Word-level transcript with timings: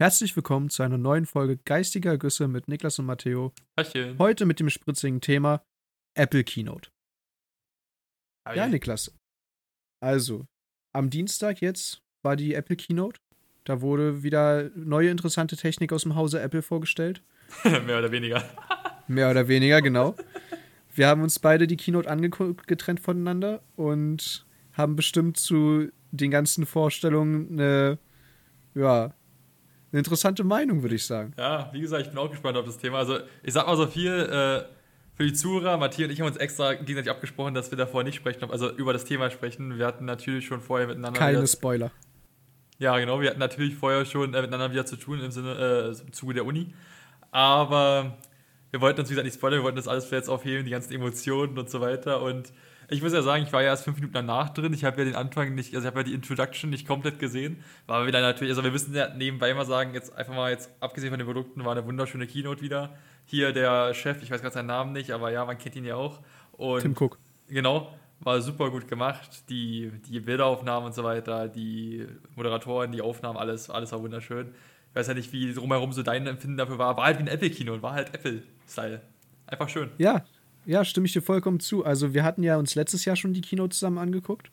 Herzlich 0.00 0.34
willkommen 0.34 0.70
zu 0.70 0.82
einer 0.82 0.96
neuen 0.96 1.26
Folge 1.26 1.58
Geistiger 1.58 2.16
Güsse 2.16 2.48
mit 2.48 2.68
Niklas 2.68 2.98
und 2.98 3.04
Matteo. 3.04 3.52
Hallöchen. 3.78 4.18
Heute 4.18 4.46
mit 4.46 4.58
dem 4.58 4.70
spritzigen 4.70 5.20
Thema 5.20 5.62
Apple 6.14 6.42
Keynote. 6.42 6.88
Hi. 8.48 8.56
Ja, 8.56 8.66
Niklas. 8.66 9.14
Also, 10.02 10.46
am 10.94 11.10
Dienstag 11.10 11.60
jetzt 11.60 12.00
war 12.22 12.36
die 12.36 12.54
Apple 12.54 12.76
Keynote. 12.76 13.20
Da 13.64 13.82
wurde 13.82 14.22
wieder 14.22 14.70
neue 14.74 15.10
interessante 15.10 15.54
Technik 15.54 15.92
aus 15.92 16.04
dem 16.04 16.14
Hause 16.14 16.40
Apple 16.40 16.62
vorgestellt. 16.62 17.22
Mehr 17.64 17.98
oder 17.98 18.10
weniger. 18.10 18.42
Mehr 19.06 19.30
oder 19.30 19.48
weniger, 19.48 19.82
genau. 19.82 20.16
Wir 20.94 21.08
haben 21.08 21.20
uns 21.20 21.38
beide 21.38 21.66
die 21.66 21.76
Keynote 21.76 22.08
angeguckt, 22.08 22.66
getrennt 22.66 23.00
voneinander 23.00 23.60
und 23.76 24.46
haben 24.72 24.96
bestimmt 24.96 25.36
zu 25.36 25.90
den 26.10 26.30
ganzen 26.30 26.64
Vorstellungen 26.64 27.50
eine, 27.50 27.98
ja, 28.74 29.12
eine 29.92 29.98
interessante 29.98 30.44
Meinung, 30.44 30.82
würde 30.82 30.94
ich 30.94 31.04
sagen. 31.04 31.32
Ja, 31.36 31.68
wie 31.72 31.80
gesagt, 31.80 32.02
ich 32.02 32.08
bin 32.10 32.18
auch 32.18 32.30
gespannt 32.30 32.56
auf 32.56 32.64
das 32.64 32.78
Thema. 32.78 32.98
Also, 32.98 33.18
ich 33.42 33.52
sag 33.52 33.66
mal 33.66 33.76
so 33.76 33.86
viel 33.86 34.12
äh, 34.12 34.64
für 35.14 35.24
die 35.24 35.32
Zuhörer. 35.32 35.76
Matthias 35.76 36.08
und 36.08 36.12
ich 36.12 36.20
haben 36.20 36.28
uns 36.28 36.36
extra 36.36 36.74
gegenseitig 36.74 37.10
abgesprochen, 37.10 37.54
dass 37.54 37.70
wir 37.70 37.78
davor 37.78 38.04
nicht 38.04 38.14
sprechen, 38.14 38.50
also 38.50 38.70
über 38.70 38.92
das 38.92 39.04
Thema 39.04 39.30
sprechen. 39.30 39.78
Wir 39.78 39.86
hatten 39.86 40.04
natürlich 40.04 40.46
schon 40.46 40.60
vorher 40.60 40.86
miteinander. 40.86 41.18
Keine 41.18 41.46
Spoiler. 41.46 41.90
Ja, 42.78 42.98
genau. 42.98 43.20
Wir 43.20 43.30
hatten 43.30 43.40
natürlich 43.40 43.74
vorher 43.74 44.06
schon 44.06 44.32
äh, 44.32 44.40
miteinander 44.40 44.72
wieder 44.72 44.86
zu 44.86 44.96
tun 44.96 45.20
im 45.20 45.30
Sinne, 45.30 45.92
äh, 45.98 46.00
im 46.00 46.12
Zuge 46.12 46.34
der 46.34 46.46
Uni. 46.46 46.72
Aber 47.30 48.16
wir 48.70 48.80
wollten 48.80 49.00
uns, 49.00 49.10
wie 49.10 49.14
gesagt, 49.14 49.26
nicht 49.26 49.34
spoilern. 49.34 49.58
Wir 49.58 49.64
wollten 49.64 49.76
das 49.76 49.88
alles 49.88 50.10
jetzt 50.10 50.28
aufheben, 50.28 50.64
die 50.64 50.70
ganzen 50.70 50.92
Emotionen 50.94 51.58
und 51.58 51.68
so 51.68 51.80
weiter. 51.80 52.22
Und 52.22 52.52
ich 52.90 53.02
muss 53.02 53.12
ja 53.12 53.22
sagen, 53.22 53.44
ich 53.44 53.52
war 53.52 53.62
ja 53.62 53.68
erst 53.68 53.84
fünf 53.84 53.96
Minuten 53.96 54.14
danach 54.14 54.50
drin. 54.50 54.72
Ich 54.72 54.84
habe 54.84 54.98
ja 54.98 55.04
den 55.04 55.14
Anfang 55.14 55.54
nicht, 55.54 55.74
also 55.74 55.86
ich 55.86 55.86
habe 55.86 56.00
ja 56.00 56.04
die 56.04 56.14
Introduction 56.14 56.70
nicht 56.70 56.88
komplett 56.88 57.20
gesehen. 57.20 57.62
War 57.86 58.06
wieder 58.06 58.20
natürlich, 58.20 58.50
also 58.50 58.64
wir 58.64 58.72
müssen 58.72 58.94
ja 58.94 59.14
nebenbei 59.14 59.54
mal 59.54 59.64
sagen, 59.64 59.94
jetzt 59.94 60.14
einfach 60.16 60.34
mal 60.34 60.50
jetzt, 60.50 60.70
abgesehen 60.80 61.10
von 61.10 61.18
den 61.18 61.26
Produkten, 61.26 61.64
war 61.64 61.72
eine 61.72 61.86
wunderschöne 61.86 62.26
Keynote 62.26 62.62
wieder. 62.62 62.96
Hier 63.26 63.52
der 63.52 63.94
Chef, 63.94 64.20
ich 64.22 64.30
weiß 64.30 64.40
gerade 64.42 64.54
seinen 64.54 64.66
Namen 64.66 64.92
nicht, 64.92 65.12
aber 65.12 65.30
ja, 65.30 65.44
man 65.44 65.56
kennt 65.56 65.76
ihn 65.76 65.84
ja 65.84 65.94
auch. 65.94 66.20
Und 66.52 66.80
Tim 66.80 66.96
Cook. 66.98 67.18
Genau, 67.48 67.94
war 68.18 68.40
super 68.40 68.70
gut 68.70 68.88
gemacht. 68.88 69.48
Die, 69.48 69.92
die 70.08 70.18
Bilderaufnahmen 70.18 70.86
und 70.86 70.94
so 70.94 71.04
weiter, 71.04 71.48
die 71.48 72.06
Moderatoren, 72.34 72.90
die 72.90 73.02
Aufnahmen, 73.02 73.38
alles, 73.38 73.70
alles 73.70 73.92
war 73.92 74.02
wunderschön. 74.02 74.52
Ich 74.90 74.96
weiß 74.96 75.06
ja 75.06 75.14
nicht, 75.14 75.32
wie 75.32 75.54
drumherum 75.54 75.92
so 75.92 76.02
dein 76.02 76.26
Empfinden 76.26 76.56
dafür 76.56 76.78
war. 76.78 76.96
War 76.96 77.04
halt 77.04 77.18
wie 77.18 77.22
ein 77.22 77.28
Apple-Kino 77.28 77.72
und 77.72 77.82
war 77.82 77.92
halt 77.92 78.12
Apple-Style. 78.12 79.00
Einfach 79.46 79.68
schön. 79.68 79.90
Ja, 79.98 80.24
ja, 80.66 80.84
stimme 80.84 81.06
ich 81.06 81.12
dir 81.12 81.22
vollkommen 81.22 81.60
zu. 81.60 81.84
Also 81.84 82.14
wir 82.14 82.22
hatten 82.24 82.42
ja 82.42 82.56
uns 82.56 82.74
letztes 82.74 83.04
Jahr 83.04 83.16
schon 83.16 83.32
die 83.32 83.40
Keynote 83.40 83.74
zusammen 83.74 83.98
angeguckt 83.98 84.50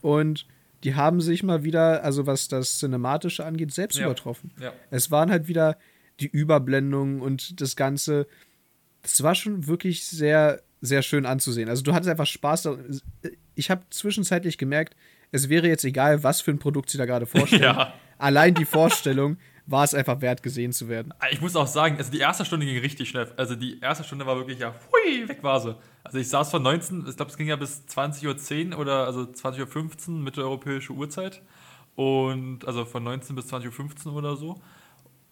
und 0.00 0.46
die 0.84 0.94
haben 0.94 1.20
sich 1.20 1.42
mal 1.42 1.64
wieder, 1.64 2.04
also 2.04 2.26
was 2.26 2.46
das 2.48 2.78
Cinematische 2.78 3.44
angeht, 3.44 3.72
selbst 3.72 3.98
Ja. 3.98 4.04
übertroffen. 4.06 4.52
Ja. 4.60 4.72
Es 4.90 5.10
waren 5.10 5.30
halt 5.30 5.48
wieder 5.48 5.76
die 6.20 6.28
Überblendungen 6.28 7.20
und 7.20 7.60
das 7.60 7.74
Ganze. 7.76 8.26
Das 9.02 9.22
war 9.22 9.34
schon 9.34 9.66
wirklich 9.66 10.04
sehr, 10.06 10.62
sehr 10.80 11.02
schön 11.02 11.26
anzusehen. 11.26 11.68
Also 11.68 11.82
du 11.82 11.94
hattest 11.94 12.10
einfach 12.10 12.26
Spaß. 12.26 12.68
Ich 13.56 13.70
habe 13.70 13.82
zwischenzeitlich 13.90 14.58
gemerkt, 14.58 14.94
es 15.32 15.48
wäre 15.48 15.66
jetzt 15.68 15.84
egal, 15.84 16.22
was 16.22 16.40
für 16.40 16.50
ein 16.52 16.58
Produkt 16.58 16.90
sie 16.90 16.98
da 16.98 17.06
gerade 17.06 17.26
vorstellen. 17.26 17.62
Ja. 17.62 17.94
Allein 18.18 18.54
die 18.54 18.64
Vorstellung 18.64 19.36
war 19.68 19.84
es 19.84 19.92
einfach 19.92 20.20
wert, 20.22 20.42
gesehen 20.42 20.72
zu 20.72 20.88
werden. 20.88 21.12
Ich 21.30 21.42
muss 21.42 21.54
auch 21.54 21.66
sagen, 21.66 21.98
also 21.98 22.10
die 22.10 22.20
erste 22.20 22.44
Stunde 22.44 22.64
ging 22.64 22.78
richtig 22.78 23.10
schnell. 23.10 23.30
Also 23.36 23.54
die 23.54 23.78
erste 23.80 24.02
Stunde 24.02 24.24
war 24.24 24.36
wirklich, 24.36 24.58
ja, 24.58 24.74
hui, 24.90 25.28
weg 25.28 25.42
war 25.42 25.60
sie. 25.60 25.76
Also 26.02 26.18
ich 26.18 26.28
saß 26.28 26.50
von 26.50 26.62
19, 26.62 27.04
ich 27.06 27.16
glaube, 27.16 27.30
es 27.30 27.36
ging 27.36 27.48
ja 27.48 27.56
bis 27.56 27.84
20.10 27.86 28.72
Uhr 28.72 28.78
oder 28.78 29.04
also 29.04 29.20
20.15 29.20 30.08
Uhr 30.08 30.14
mitteleuropäische 30.20 30.94
Uhrzeit. 30.94 31.42
Und 31.96 32.66
also 32.66 32.86
von 32.86 33.04
19 33.04 33.36
bis 33.36 33.52
20.15 33.52 34.06
Uhr 34.06 34.14
oder 34.14 34.36
so. 34.36 34.52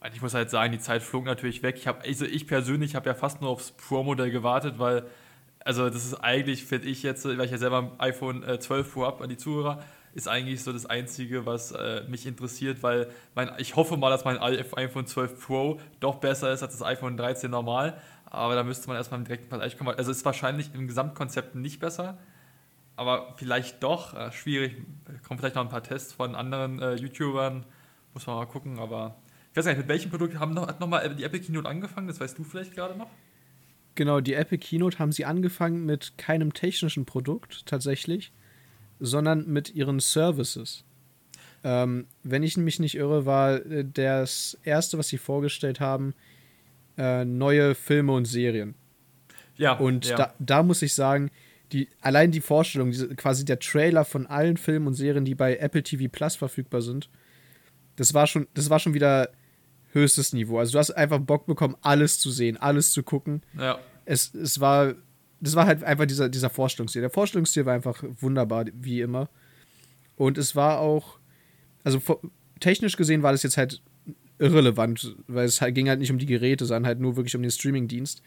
Und 0.01 0.15
ich 0.15 0.21
muss 0.21 0.35
halt 0.35 0.51
sagen, 0.51 0.71
die 0.71 0.81
Zeit 0.81 1.03
flog 1.03 1.25
natürlich 1.25 1.63
weg. 1.63 1.77
Ich, 1.79 1.87
hab, 1.87 2.05
also 2.05 2.27
ich 2.27 2.47
persönlich 2.47 2.95
habe 2.95 3.09
ja 3.09 3.15
fast 3.15 3.41
nur 3.41 3.49
aufs 3.49 3.73
Pro-Modell 3.73 4.31
gewartet, 4.31 4.79
weil, 4.79 5.07
also 5.67 5.91
das 5.91 6.05
ist 6.05 6.15
eigentlich, 6.15 6.65
finde 6.65 6.87
ich 6.87 7.03
jetzt, 7.03 7.25
weil 7.25 7.45
ich 7.45 7.51
ja 7.51 7.59
selber 7.59 7.79
ein 7.79 7.91
iPhone 7.99 8.45
äh, 8.45 8.61
12 8.61 8.93
Pro 8.93 9.05
habe 9.05 9.25
an 9.25 9.29
die 9.29 9.37
Zuhörer, 9.37 9.83
ist 10.15 10.29
eigentlich 10.29 10.63
so 10.63 10.73
das 10.73 10.87
Einzige, 10.87 11.45
was 11.45 11.73
äh, 11.73 12.05
mich 12.09 12.25
interessiert, 12.25 12.85
weil 12.85 13.09
mein, 13.35 13.51
ich 13.59 13.75
hoffe 13.75 13.97
mal, 13.97 14.09
dass 14.09 14.25
mein 14.25 14.39
iPhone 14.39 15.07
12 15.09 15.45
Pro 15.45 15.81
doch 15.99 16.17
besser 16.17 16.53
ist 16.53 16.63
als 16.63 16.79
das 16.79 16.87
iPhone 16.87 17.17
13 17.17 17.51
normal. 17.51 18.01
Aber 18.27 18.55
da 18.55 18.63
müsste 18.63 18.87
man 18.87 18.97
erstmal 18.97 19.19
im 19.19 19.27
direkten 19.27 19.49
Vergleich 19.49 19.77
kommen. 19.77 19.91
Also 19.97 20.13
es 20.13 20.19
ist 20.19 20.25
wahrscheinlich 20.25 20.73
im 20.73 20.87
Gesamtkonzept 20.87 21.57
nicht 21.57 21.81
besser, 21.81 22.17
aber 22.95 23.35
vielleicht 23.37 23.83
doch. 23.83 24.15
Äh, 24.15 24.31
schwierig. 24.31 24.77
Kommen 25.27 25.41
vielleicht 25.41 25.57
noch 25.57 25.63
ein 25.63 25.69
paar 25.69 25.83
Tests 25.83 26.13
von 26.13 26.37
anderen 26.37 26.81
äh, 26.81 26.95
YouTubern. 26.95 27.67
Muss 28.15 28.27
man 28.29 28.37
mal 28.37 28.47
gucken, 28.47 28.79
aber 28.79 29.17
ich 29.51 29.57
weiß 29.57 29.65
gar 29.65 29.73
nicht, 29.73 29.81
mit 29.81 29.89
welchem 29.89 30.11
Produkt 30.11 30.39
haben 30.39 30.55
noch, 30.55 30.69
hat 30.69 30.79
nochmal 30.79 31.13
die 31.17 31.25
Apple 31.25 31.41
Keynote 31.41 31.69
angefangen? 31.69 32.07
Das 32.07 32.21
weißt 32.21 32.39
du 32.39 32.45
vielleicht 32.45 32.73
gerade 32.73 32.97
noch? 32.97 33.11
Genau, 33.97 34.21
die 34.21 34.35
Apple 34.35 34.59
Keynote 34.59 34.99
haben 34.99 35.11
sie 35.11 35.25
angefangen 35.25 35.85
mit 35.85 36.17
keinem 36.19 36.53
technischen 36.53 37.07
Produkt 37.07 37.67
tatsächlich, 37.67 38.33
sondern 39.01 39.49
mit 39.49 39.75
ihren 39.75 40.01
Services. 40.01 40.85
Ähm, 41.65 42.07
wenn 42.23 42.43
ich 42.43 42.57
mich 42.57 42.79
nicht 42.79 42.95
irre, 42.95 43.27
war 43.27 43.55
äh, 43.67 43.85
das 43.85 44.57
erste, 44.63 44.99
was 44.99 45.09
sie 45.09 45.19
vorgestellt 45.19 45.81
haben, 45.81 46.15
äh, 46.97 47.25
neue 47.25 47.75
Filme 47.75 48.13
und 48.13 48.27
Serien. 48.27 48.75
Ja. 49.57 49.73
Und 49.73 50.07
ja. 50.07 50.17
da, 50.17 50.35
da 50.39 50.63
muss 50.63 50.83
ich 50.83 50.95
sagen, 50.95 51.31
die, 51.73 51.89
allein 52.01 52.31
die 52.31 52.41
Vorstellung, 52.41 52.91
diese, 52.91 53.09
quasi 53.17 53.45
der 53.45 53.59
Trailer 53.59 54.05
von 54.05 54.27
allen 54.27 54.59
Filmen 54.59 54.87
und 54.87 54.95
Serien, 54.95 55.25
die 55.25 55.35
bei 55.35 55.57
Apple 55.57 55.83
TV 55.83 56.09
Plus 56.11 56.37
verfügbar 56.37 56.83
sind, 56.83 57.09
das 57.97 58.15
war 58.15 58.27
schon, 58.27 58.47
das 58.55 58.71
war 58.71 58.79
schon 58.79 58.95
wieder 58.95 59.31
höchstes 59.97 60.33
Niveau. 60.33 60.59
Also 60.59 60.73
du 60.73 60.79
hast 60.79 60.93
einfach 60.93 61.19
Bock 61.19 61.47
bekommen, 61.47 61.77
alles 61.83 62.19
zu 62.21 62.31
sehen, 62.31 62.57
alles 62.57 62.93
zu 62.93 63.03
gucken 63.03 63.43
ja. 63.59 63.79
es, 64.05 64.33
es 64.35 64.61
war, 64.61 64.95
das 65.41 65.55
war 65.57 65.67
halt 65.67 65.83
einfach 65.83 66.07
dieser, 66.07 66.29
dieser 66.29 66.51
Vorstellungsstil. 66.51 67.03
Der 67.03 67.11
Vorstellungsstil 67.11 67.67
war 67.67 67.75
einfach 67.75 68.03
wunderbar, 68.21 68.67
wie 68.73 69.01
immer. 69.01 69.29
Und 70.17 70.39
es 70.39 70.55
war 70.55 70.79
auch, 70.79 71.19
also 71.85 72.01
technisch 72.61 72.97
gesehen 72.97 73.23
war 73.23 73.33
das 73.33 73.43
jetzt 73.43 73.57
halt 73.57 73.83
irrelevant, 74.39 75.17
weil 75.27 75.47
es 75.47 75.61
halt, 75.61 75.75
ging 75.75 75.89
halt 75.89 76.01
nicht 76.01 76.11
um 76.11 76.19
die 76.19 76.27
Geräte, 76.27 76.67
sondern 76.67 76.87
halt 76.87 77.01
nur 77.01 77.17
wirklich 77.17 77.37
um 77.37 77.43
den 77.43 77.51
Streamingdienst. 77.51 78.23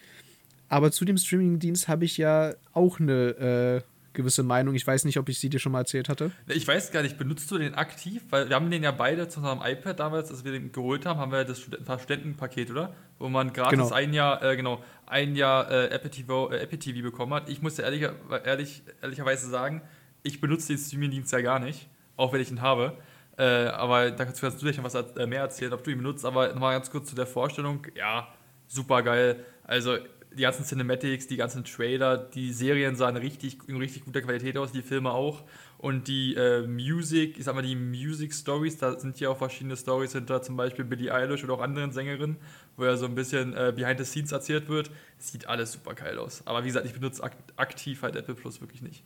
Aber 0.68 0.91
zu 0.91 1.06
dem 1.06 1.18
Streamingdienst 1.18 1.88
habe 1.88 2.06
ich 2.06 2.18
ja 2.18 2.53
auch 2.74 3.00
eine 3.00 3.84
äh, 3.84 3.99
gewisse 4.19 4.44
Meinung. 4.44 4.75
Ich 4.75 4.85
weiß 4.85 5.06
nicht, 5.06 5.18
ob 5.18 5.28
ich 5.30 5.40
sie 5.40 5.50
dir 5.50 5.59
schon 5.59 5.72
mal 5.72 5.80
erzählt 5.80 6.09
hatte. 6.09 6.31
Ich 6.47 6.68
weiß 6.68 6.91
gar 6.91 7.02
nicht, 7.02 7.18
benutzt 7.18 7.50
du 7.52 7.57
den 7.57 7.74
aktiv? 7.75 8.22
Weil 8.30 8.50
wir 8.50 8.56
haben 8.56 8.69
den 8.69 8.84
ja 8.84 8.91
beide 8.91 9.28
zu 9.28 9.40
unserem 9.40 9.62
iPad 9.63 10.00
damals, 10.00 10.30
als 10.31 10.44
wir 10.46 10.52
den 10.52 10.72
geholt 10.72 11.06
haben, 11.06 11.19
haben 11.19 11.31
wir 11.31 11.44
das 11.46 11.59
Studenten- 11.59 12.00
Studentenpaket, 12.00 12.72
oder? 12.72 12.94
Wo 13.18 13.30
man 13.30 13.52
gratis 13.53 13.78
Genau. 13.80 13.91
ein 13.91 14.13
Jahr, 14.13 14.41
äh, 14.44 14.56
genau, 14.56 14.84
ein 15.06 15.35
Jahr 15.35 15.69
äh, 15.72 15.88
Apple, 15.90 16.09
TV, 16.12 16.52
äh, 16.52 16.59
Apple 16.59 16.80
TV 16.80 17.02
bekommen 17.02 17.34
hat. 17.34 17.50
Ich 17.50 17.62
muss 17.62 17.78
ja 17.78 17.84
ehrlicher, 17.85 18.13
ehrlich, 18.46 18.84
ehrlicherweise 19.02 19.50
sagen, 19.50 19.81
ich 20.24 20.40
benutze 20.41 20.68
den 20.74 20.78
Streamingdienst 20.78 21.31
ja 21.31 21.41
gar 21.41 21.59
nicht, 21.59 21.88
auch 22.18 22.31
wenn 22.34 22.41
ich 22.41 22.51
ihn 22.51 22.62
habe. 22.62 22.97
Äh, 23.38 23.44
aber 23.68 24.12
da 24.12 24.25
kannst 24.25 24.44
du 24.44 24.51
gleich 24.51 24.78
noch 24.78 24.84
was 24.84 24.96
äh, 24.96 25.25
mehr 25.28 25.41
erzählen, 25.41 25.72
ob 25.74 25.84
du 25.84 25.91
ihn 25.91 25.97
benutzt. 25.97 26.25
Aber 26.25 26.50
nochmal 26.50 26.75
ganz 26.75 26.91
kurz 26.91 27.09
zu 27.09 27.16
der 27.16 27.25
Vorstellung. 27.25 27.88
Ja, 27.96 28.28
super 28.68 29.01
geil. 29.01 29.46
Also 29.63 29.97
die 30.31 30.44
ganzen 30.44 30.63
Cinematics, 30.63 31.28
die 31.28 31.38
ganzen 31.38 31.63
Trailer, 31.63 32.17
die 32.17 32.53
Serien 32.53 32.95
sahen 32.95 33.17
richtig, 33.17 33.57
in 33.67 33.78
richtig 33.78 34.06
guter 34.06 34.22
Qualität 34.22 34.57
aus, 34.57 34.72
die 34.72 34.81
Filme 34.81 35.12
auch. 35.12 35.44
Und 35.79 36.07
die 36.07 36.35
äh, 36.35 36.67
Music, 36.67 37.38
ich 37.38 37.45
sag 37.45 37.56
mal, 37.56 37.62
die 37.62 37.75
Music 37.75 38.34
Stories, 38.34 38.78
da 38.78 39.00
sind 39.00 39.19
ja 39.19 39.29
auch 39.29 39.38
verschiedene 39.38 39.75
Stories 39.75 40.12
hinter, 40.12 40.41
zum 40.41 40.56
Beispiel 40.56 40.85
Billie 40.85 41.13
Eilish 41.13 41.44
oder 41.44 41.53
auch 41.53 41.62
anderen 41.62 41.91
Sängerinnen, 41.91 42.38
wo 42.75 42.85
ja 42.85 42.95
so 42.95 43.06
ein 43.06 43.16
bisschen 43.16 43.53
äh, 43.53 43.73
behind 43.75 43.97
the 43.97 44.06
scenes 44.06 44.31
erzählt 44.31 44.69
wird. 44.69 44.91
Sieht 45.18 45.47
alles 45.47 45.72
super 45.72 45.95
geil 45.95 46.19
aus. 46.19 46.44
Aber 46.45 46.63
wie 46.63 46.68
gesagt, 46.68 46.85
ich 46.85 46.94
benutze 46.94 47.23
ak 47.23 47.34
aktiv 47.56 48.03
halt 48.03 48.16
Apple 48.16 48.35
Plus 48.35 48.62
wirklich 48.62 48.81
nicht. 48.81 49.03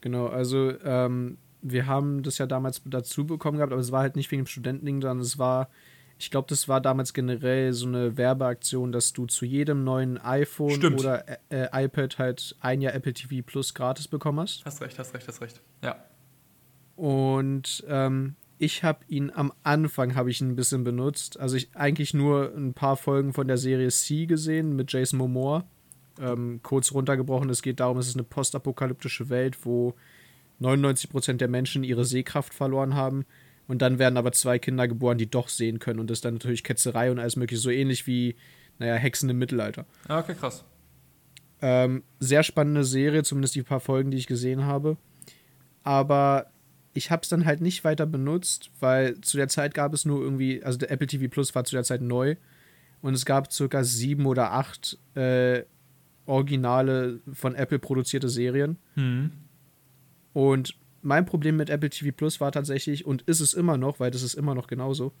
Genau, 0.00 0.28
also 0.28 0.78
ähm, 0.84 1.38
wir 1.60 1.86
haben 1.86 2.22
das 2.22 2.38
ja 2.38 2.46
damals 2.46 2.82
dazu 2.84 3.26
bekommen 3.26 3.56
gehabt, 3.56 3.72
aber 3.72 3.80
es 3.80 3.90
war 3.90 4.02
halt 4.02 4.16
nicht 4.16 4.30
wegen 4.30 4.42
dem 4.44 4.46
Studentending, 4.46 5.00
sondern 5.02 5.20
es 5.20 5.38
war, 5.38 5.70
ich 6.18 6.30
glaube, 6.30 6.48
das 6.48 6.66
war 6.66 6.80
damals 6.80 7.14
generell 7.14 7.72
so 7.72 7.86
eine 7.86 8.16
Werbeaktion, 8.16 8.90
dass 8.90 9.12
du 9.12 9.26
zu 9.26 9.44
jedem 9.44 9.84
neuen 9.84 10.18
iPhone 10.18 10.72
Stimmt. 10.72 11.00
oder 11.00 11.24
äh, 11.48 11.84
iPad 11.84 12.18
halt 12.18 12.56
ein 12.60 12.80
Jahr 12.80 12.94
Apple 12.94 13.12
TV 13.12 13.44
Plus 13.46 13.72
gratis 13.72 14.08
bekommen 14.08 14.40
hast. 14.40 14.64
Hast 14.64 14.82
recht, 14.82 14.98
hast 14.98 15.14
recht, 15.14 15.28
hast 15.28 15.40
recht. 15.40 15.60
Ja. 15.82 16.04
Und 16.96 17.84
ähm, 17.88 18.34
ich 18.58 18.82
habe 18.82 19.04
ihn 19.06 19.30
am 19.32 19.52
Anfang 19.62 20.16
habe 20.16 20.30
ich 20.30 20.40
ihn 20.40 20.50
ein 20.50 20.56
bisschen 20.56 20.82
benutzt. 20.82 21.38
Also 21.38 21.56
ich 21.56 21.70
eigentlich 21.76 22.14
nur 22.14 22.52
ein 22.56 22.74
paar 22.74 22.96
Folgen 22.96 23.32
von 23.32 23.46
der 23.46 23.56
Serie 23.56 23.88
C 23.90 24.26
gesehen 24.26 24.74
mit 24.74 24.92
Jason 24.92 25.18
Momoa. 25.18 25.64
Ähm, 26.20 26.58
kurz 26.64 26.92
runtergebrochen, 26.92 27.48
es 27.48 27.62
geht 27.62 27.78
darum, 27.78 27.98
es 27.98 28.08
ist 28.08 28.16
eine 28.16 28.24
postapokalyptische 28.24 29.28
Welt, 29.28 29.64
wo 29.64 29.94
99% 30.60 31.34
der 31.34 31.46
Menschen 31.46 31.84
ihre 31.84 32.04
Sehkraft 32.04 32.52
verloren 32.52 32.96
haben. 32.96 33.24
Und 33.68 33.82
dann 33.82 33.98
werden 33.98 34.16
aber 34.16 34.32
zwei 34.32 34.58
Kinder 34.58 34.88
geboren, 34.88 35.18
die 35.18 35.30
doch 35.30 35.48
sehen 35.48 35.78
können. 35.78 36.00
Und 36.00 36.08
das 36.10 36.18
ist 36.18 36.24
dann 36.24 36.34
natürlich 36.34 36.64
Ketzerei 36.64 37.10
und 37.10 37.18
alles 37.18 37.36
mögliche. 37.36 37.60
So 37.60 37.70
ähnlich 37.70 38.06
wie, 38.06 38.34
naja, 38.78 38.94
Hexen 38.94 39.28
im 39.28 39.38
Mittelalter. 39.38 39.86
Ja, 40.08 40.18
okay, 40.18 40.34
krass. 40.34 40.64
Ähm, 41.60 42.02
sehr 42.18 42.42
spannende 42.42 42.84
Serie, 42.84 43.22
zumindest 43.24 43.54
die 43.54 43.62
paar 43.62 43.80
Folgen, 43.80 44.10
die 44.10 44.16
ich 44.16 44.26
gesehen 44.26 44.64
habe. 44.64 44.96
Aber 45.82 46.50
ich 46.94 47.10
habe 47.10 47.22
es 47.22 47.28
dann 47.28 47.44
halt 47.44 47.60
nicht 47.60 47.84
weiter 47.84 48.06
benutzt, 48.06 48.70
weil 48.80 49.20
zu 49.20 49.36
der 49.36 49.48
Zeit 49.48 49.74
gab 49.74 49.92
es 49.92 50.04
nur 50.04 50.20
irgendwie, 50.20 50.62
also 50.64 50.78
der 50.78 50.90
Apple 50.90 51.06
TV 51.06 51.28
Plus 51.28 51.54
war 51.54 51.64
zu 51.64 51.76
der 51.76 51.84
Zeit 51.84 52.00
neu 52.00 52.36
und 53.02 53.14
es 53.14 53.24
gab 53.24 53.52
circa 53.52 53.84
sieben 53.84 54.26
oder 54.26 54.52
acht 54.52 54.98
äh, 55.14 55.62
originale 56.26 57.20
von 57.32 57.54
Apple 57.54 57.78
produzierte 57.78 58.28
Serien. 58.28 58.78
Hm. 58.94 59.30
Und 60.32 60.76
mein 61.08 61.24
Problem 61.24 61.56
mit 61.56 61.70
Apple 61.70 61.90
TV 61.90 62.14
Plus 62.14 62.40
war 62.40 62.52
tatsächlich, 62.52 63.06
und 63.06 63.22
ist 63.22 63.40
es 63.40 63.54
immer 63.54 63.76
noch, 63.78 63.98
weil 63.98 64.10
das 64.10 64.22
ist 64.22 64.34
immer 64.34 64.54
noch 64.54 64.66
genauso, 64.66 65.12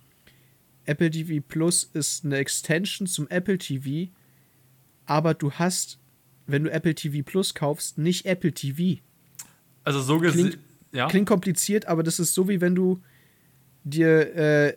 Apple 0.84 1.10
TV 1.10 1.42
Plus 1.46 1.84
ist 1.94 2.24
eine 2.24 2.36
Extension 2.36 3.06
zum 3.06 3.26
Apple 3.28 3.58
TV, 3.58 4.10
aber 5.06 5.34
du 5.34 5.50
hast, 5.52 5.98
wenn 6.46 6.64
du 6.64 6.70
Apple 6.70 6.94
TV 6.94 7.24
Plus 7.24 7.54
kaufst, 7.54 7.98
nicht 7.98 8.26
Apple 8.26 8.52
TV. 8.52 9.00
Also 9.82 10.00
so 10.00 10.18
Klingt, 10.18 10.34
gesehen. 10.34 10.60
Ja. 10.92 11.08
klingt 11.08 11.26
kompliziert, 11.26 11.86
aber 11.86 12.02
das 12.02 12.20
ist 12.20 12.34
so 12.34 12.48
wie 12.48 12.60
wenn 12.60 12.74
du 12.74 13.00
dir, 13.84 14.36
äh, 14.36 14.76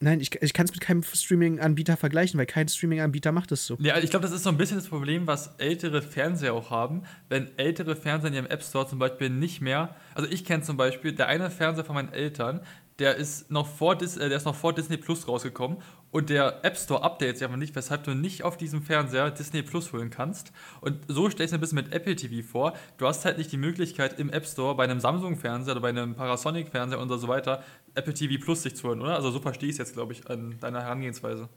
nein, 0.00 0.20
ich, 0.20 0.30
ich 0.42 0.52
kann 0.52 0.66
es 0.66 0.72
mit 0.72 0.80
keinem 0.80 1.02
Streaming-Anbieter 1.02 1.96
vergleichen, 1.96 2.38
weil 2.38 2.46
kein 2.46 2.68
Streaming-Anbieter 2.68 3.32
macht 3.32 3.52
es 3.52 3.66
so. 3.66 3.76
Ja, 3.80 3.98
ich 3.98 4.10
glaube, 4.10 4.24
das 4.24 4.32
ist 4.32 4.42
so 4.42 4.50
ein 4.50 4.56
bisschen 4.56 4.78
das 4.78 4.88
Problem, 4.88 5.26
was 5.26 5.54
ältere 5.58 6.02
Fernseher 6.02 6.54
auch 6.54 6.70
haben. 6.70 7.02
Wenn 7.28 7.50
ältere 7.58 7.96
Fernseher 7.96 8.28
in 8.28 8.34
ihrem 8.34 8.46
App 8.46 8.62
Store 8.62 8.86
zum 8.86 8.98
Beispiel 8.98 9.30
nicht 9.30 9.60
mehr, 9.60 9.96
also 10.14 10.28
ich 10.30 10.44
kenne 10.44 10.62
zum 10.62 10.76
Beispiel, 10.76 11.12
der 11.12 11.28
eine 11.28 11.50
Fernseher 11.50 11.84
von 11.84 11.94
meinen 11.94 12.12
Eltern, 12.12 12.60
der 12.98 13.16
ist 13.16 13.50
noch 13.50 13.66
vor, 13.66 13.96
Dis 13.96 14.16
äh, 14.16 14.28
der 14.28 14.38
ist 14.38 14.44
noch 14.44 14.54
vor 14.54 14.72
Disney 14.72 14.96
Plus 14.96 15.28
rausgekommen 15.28 15.78
und 16.10 16.30
der 16.30 16.64
App 16.64 16.76
Store 16.76 17.02
updatet 17.02 17.38
sich 17.38 17.44
einfach 17.44 17.58
nicht, 17.58 17.74
weshalb 17.74 18.04
du 18.04 18.14
nicht 18.14 18.42
auf 18.42 18.56
diesem 18.56 18.82
Fernseher 18.82 19.30
Disney 19.30 19.62
Plus 19.62 19.92
holen 19.92 20.10
kannst. 20.10 20.52
Und 20.80 20.98
so 21.08 21.28
stelle 21.28 21.44
ich 21.44 21.50
es 21.50 21.54
ein 21.54 21.60
bisschen 21.60 21.76
mit 21.76 21.92
Apple 21.92 22.16
TV 22.16 22.46
vor. 22.46 22.72
Du 22.96 23.06
hast 23.06 23.24
halt 23.24 23.38
nicht 23.38 23.52
die 23.52 23.56
Möglichkeit 23.56 24.18
im 24.18 24.30
App 24.30 24.46
Store 24.46 24.74
bei 24.74 24.84
einem 24.84 25.00
Samsung-Fernseher 25.00 25.72
oder 25.72 25.82
bei 25.82 25.90
einem 25.90 26.14
Parasonic-Fernseher 26.14 26.98
und 26.98 27.08
so 27.08 27.28
weiter 27.28 27.62
Apple 27.94 28.14
TV 28.14 28.42
Plus 28.42 28.62
sich 28.62 28.76
zu 28.76 28.88
holen, 28.88 29.00
oder? 29.00 29.14
Also 29.14 29.30
so 29.30 29.40
verstehe 29.40 29.68
ich 29.68 29.74
es 29.74 29.78
jetzt, 29.78 29.94
glaube 29.94 30.12
ich, 30.12 30.28
an 30.30 30.56
deiner 30.60 30.82
Herangehensweise. 30.82 31.48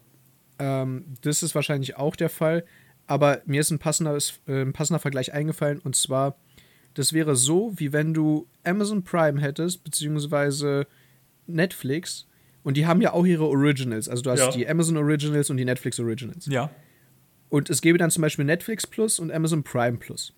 Ähm, 0.58 1.04
das 1.22 1.42
ist 1.42 1.54
wahrscheinlich 1.54 1.96
auch 1.96 2.16
der 2.16 2.28
Fall. 2.28 2.64
Aber 3.06 3.42
mir 3.44 3.60
ist 3.60 3.70
ein, 3.70 3.78
passendes, 3.78 4.40
äh, 4.46 4.62
ein 4.62 4.72
passender 4.72 5.00
Vergleich 5.00 5.32
eingefallen. 5.32 5.80
Und 5.80 5.96
zwar, 5.96 6.36
das 6.94 7.12
wäre 7.12 7.34
so, 7.34 7.72
wie 7.76 7.92
wenn 7.92 8.14
du 8.14 8.46
Amazon 8.62 9.02
Prime 9.02 9.40
hättest, 9.40 9.82
beziehungsweise 9.82 10.86
Netflix. 11.46 12.28
Und 12.62 12.76
die 12.76 12.86
haben 12.86 13.00
ja 13.00 13.12
auch 13.12 13.24
ihre 13.24 13.46
Originals. 13.46 14.08
Also 14.08 14.22
du 14.22 14.30
hast 14.30 14.40
Ja. 14.40 14.50
die 14.50 14.68
Amazon 14.68 14.96
Originals 14.96 15.50
und 15.50 15.56
die 15.56 15.64
Netflix 15.64 15.98
Originals. 15.98 16.46
Ja. 16.46 16.70
Und 17.48 17.70
es 17.70 17.80
gäbe 17.80 17.98
dann 17.98 18.10
zum 18.10 18.22
Beispiel 18.22 18.44
Netflix 18.44 18.86
Plus 18.86 19.18
und 19.18 19.32
Amazon 19.32 19.62
Prime 19.62 19.98
Plus. 19.98 20.32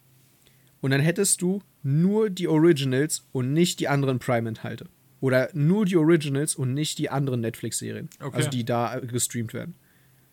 Und 0.80 0.90
dann 0.90 1.00
hättest 1.00 1.42
du 1.42 1.62
nur 1.82 2.30
die 2.30 2.48
Originals 2.48 3.26
und 3.32 3.52
nicht 3.52 3.80
die 3.80 3.88
anderen 3.88 4.18
Prime-Inhalte. 4.18 4.86
Oder 5.20 5.50
nur 5.52 5.84
die 5.84 5.96
Originals 5.96 6.56
und 6.56 6.74
nicht 6.74 6.98
die 6.98 7.10
anderen 7.10 7.40
Netflix-Serien. 7.40 8.08
Okay. 8.20 8.36
Also 8.36 8.50
die 8.50 8.64
da 8.64 8.96
äh, 8.96 9.06
gestreamt 9.06 9.54
werden. 9.54 9.74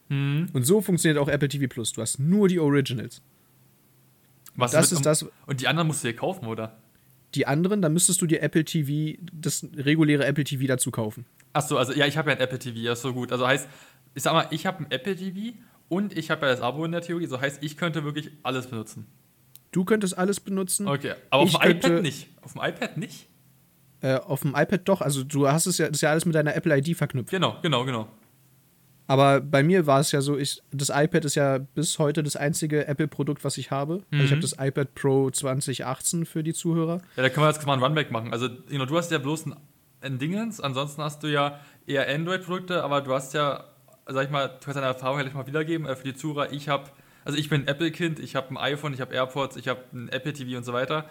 Hm. 0.09 0.47
Und 0.53 0.63
so 0.65 0.81
funktioniert 0.81 1.19
auch 1.21 1.27
Apple 1.27 1.49
TV 1.49 1.67
Plus. 1.67 1.93
Du 1.93 2.01
hast 2.01 2.19
nur 2.19 2.47
die 2.47 2.59
Originals. 2.59 3.21
Was 4.55 4.71
Das 4.71 4.91
ist 4.91 5.05
das. 5.05 5.25
Und 5.45 5.61
die 5.61 5.67
anderen 5.67 5.87
musst 5.87 6.03
du 6.03 6.07
dir 6.07 6.15
kaufen, 6.15 6.45
oder? 6.47 6.77
Die 7.35 7.45
anderen, 7.45 7.81
da 7.81 7.89
müsstest 7.89 8.21
du 8.21 8.25
dir 8.25 8.41
Apple 8.41 8.65
TV, 8.65 9.19
das 9.31 9.67
reguläre 9.75 10.25
Apple 10.25 10.43
TV 10.43 10.65
dazu 10.65 10.89
kaufen. 10.89 11.25
Achso, 11.53 11.77
also 11.77 11.93
ja, 11.93 12.05
ich 12.05 12.17
habe 12.17 12.29
ja 12.29 12.35
ein 12.35 12.41
Apple 12.41 12.59
TV, 12.59 12.77
ja, 12.77 12.93
ist 12.93 13.01
so 13.01 13.13
gut. 13.13 13.31
Also 13.31 13.47
heißt, 13.47 13.67
ich 14.15 14.23
sag 14.23 14.33
mal, 14.33 14.47
ich 14.51 14.65
habe 14.65 14.83
ein 14.83 14.91
Apple 14.91 15.15
TV 15.15 15.57
und 15.87 16.15
ich 16.17 16.29
habe 16.31 16.45
ja 16.45 16.51
das 16.51 16.61
Abo 16.61 16.85
in 16.85 16.91
der 16.91 17.01
Theorie. 17.01 17.25
So 17.25 17.39
heißt, 17.41 17.63
ich 17.63 17.77
könnte 17.77 18.03
wirklich 18.03 18.31
alles 18.43 18.67
benutzen. 18.67 19.07
Du 19.71 19.85
könntest 19.85 20.17
alles 20.17 20.39
benutzen. 20.39 20.87
Okay, 20.87 21.13
aber 21.29 21.43
auf 21.43 21.51
dem 21.51 21.71
iPad 21.71 22.01
nicht. 22.01 22.27
Auf 22.41 22.53
dem 22.53 22.61
iPad 22.63 22.97
nicht? 22.97 23.27
Äh, 24.01 24.15
auf 24.15 24.41
dem 24.41 24.51
iPad 24.55 24.81
doch. 24.85 25.01
Also 25.01 25.23
du 25.23 25.47
hast 25.47 25.65
es 25.65 25.77
ja, 25.77 25.87
das 25.87 25.97
ist 25.97 26.01
ja 26.01 26.11
alles 26.11 26.25
mit 26.25 26.33
deiner 26.35 26.55
Apple 26.55 26.75
ID 26.77 26.95
verknüpft. 26.95 27.29
Genau, 27.31 27.57
genau, 27.61 27.83
genau. 27.85 28.07
Aber 29.07 29.41
bei 29.41 29.63
mir 29.63 29.87
war 29.87 29.99
es 29.99 30.11
ja 30.11 30.21
so, 30.21 30.37
ich, 30.37 30.61
das 30.71 30.89
iPad 30.93 31.25
ist 31.25 31.33
ja 31.33 31.57
bis 31.57 31.97
heute 31.97 32.21
das 32.21 32.35
einzige 32.35 32.85
Apple-Produkt, 32.87 33.43
was 33.43 33.57
ich 33.57 33.71
habe. 33.71 34.03
Also 34.11 34.23
ich 34.23 34.29
Mhm. 34.29 34.35
habe 34.35 34.41
das 34.41 34.53
iPad 34.59 34.93
Pro 34.93 35.31
2018 35.31 36.25
für 36.27 36.43
die 36.43 36.53
Zuhörer. 36.53 37.01
Ja, 37.15 37.23
da 37.23 37.29
können 37.29 37.43
wir 37.47 37.51
jetzt 37.51 37.65
mal 37.65 37.73
einen 37.73 37.81
Runback 37.83 38.11
machen. 38.11 38.31
Also, 38.31 38.49
genau, 38.69 38.85
du 38.85 38.95
hast 38.97 39.11
ja 39.11 39.17
bloß 39.17 39.47
ein, 39.47 39.55
ein 40.01 40.19
Dingens, 40.19 40.61
ansonsten 40.61 41.01
hast 41.01 41.23
du 41.23 41.27
ja 41.27 41.59
eher 41.85 42.07
Android-Produkte, 42.07 42.83
aber 42.83 43.01
du 43.01 43.13
hast 43.13 43.33
ja, 43.33 43.65
sag 44.05 44.25
ich 44.25 44.31
mal, 44.31 44.47
du 44.47 44.53
kannst 44.61 44.77
deine 44.77 44.87
Erfahrung 44.87 45.19
ja 45.19 45.33
mal 45.33 45.47
wiedergeben 45.47 45.87
äh, 45.87 45.95
für 45.95 46.03
die 46.03 46.15
Zuhörer. 46.15 46.51
Ich 46.51 46.69
habe, 46.69 46.89
also 47.25 47.37
ich 47.37 47.49
bin 47.49 47.67
Apple-Kind, 47.67 48.19
ich 48.19 48.35
habe 48.35 48.51
ein 48.51 48.57
iPhone, 48.57 48.93
ich 48.93 49.01
habe 49.01 49.13
AirPods, 49.13 49.57
ich 49.57 49.67
habe 49.67 49.81
ein 49.93 50.09
Apple 50.09 50.33
TV 50.33 50.57
und 50.57 50.63
so 50.63 50.73
weiter. 50.73 51.09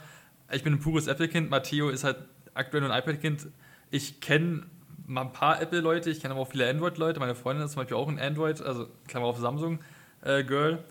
Ich 0.51 0.63
bin 0.63 0.75
ein 0.75 0.81
pures 0.81 1.07
Apple-Kind. 1.07 1.51
Matteo 1.51 1.91
ist 1.91 2.05
halt 2.05 2.17
aktuell 2.55 2.83
nur 2.83 2.93
ein 2.93 2.99
iPad-Kind. 2.99 3.49
Ich 3.91 4.21
kenne 4.21 4.67
mal 5.07 5.23
ein 5.23 5.33
paar 5.33 5.61
Apple-Leute, 5.61 6.11
ich 6.11 6.21
kenne 6.21 6.35
aber 6.35 6.43
auch 6.43 6.51
viele 6.51 6.69
Android-Leute. 6.69 7.21
Meine 7.21 7.35
Freundin 7.35 7.65
ist 7.65 7.73
zum 7.73 7.83
Beispiel 7.83 7.97
auch 7.97 8.09
ein 8.09 8.19
Android, 8.19 8.61
also 8.63 8.89
Klammer 9.07 9.27
auf 9.27 9.39
Samsung-Girl. 9.39 10.85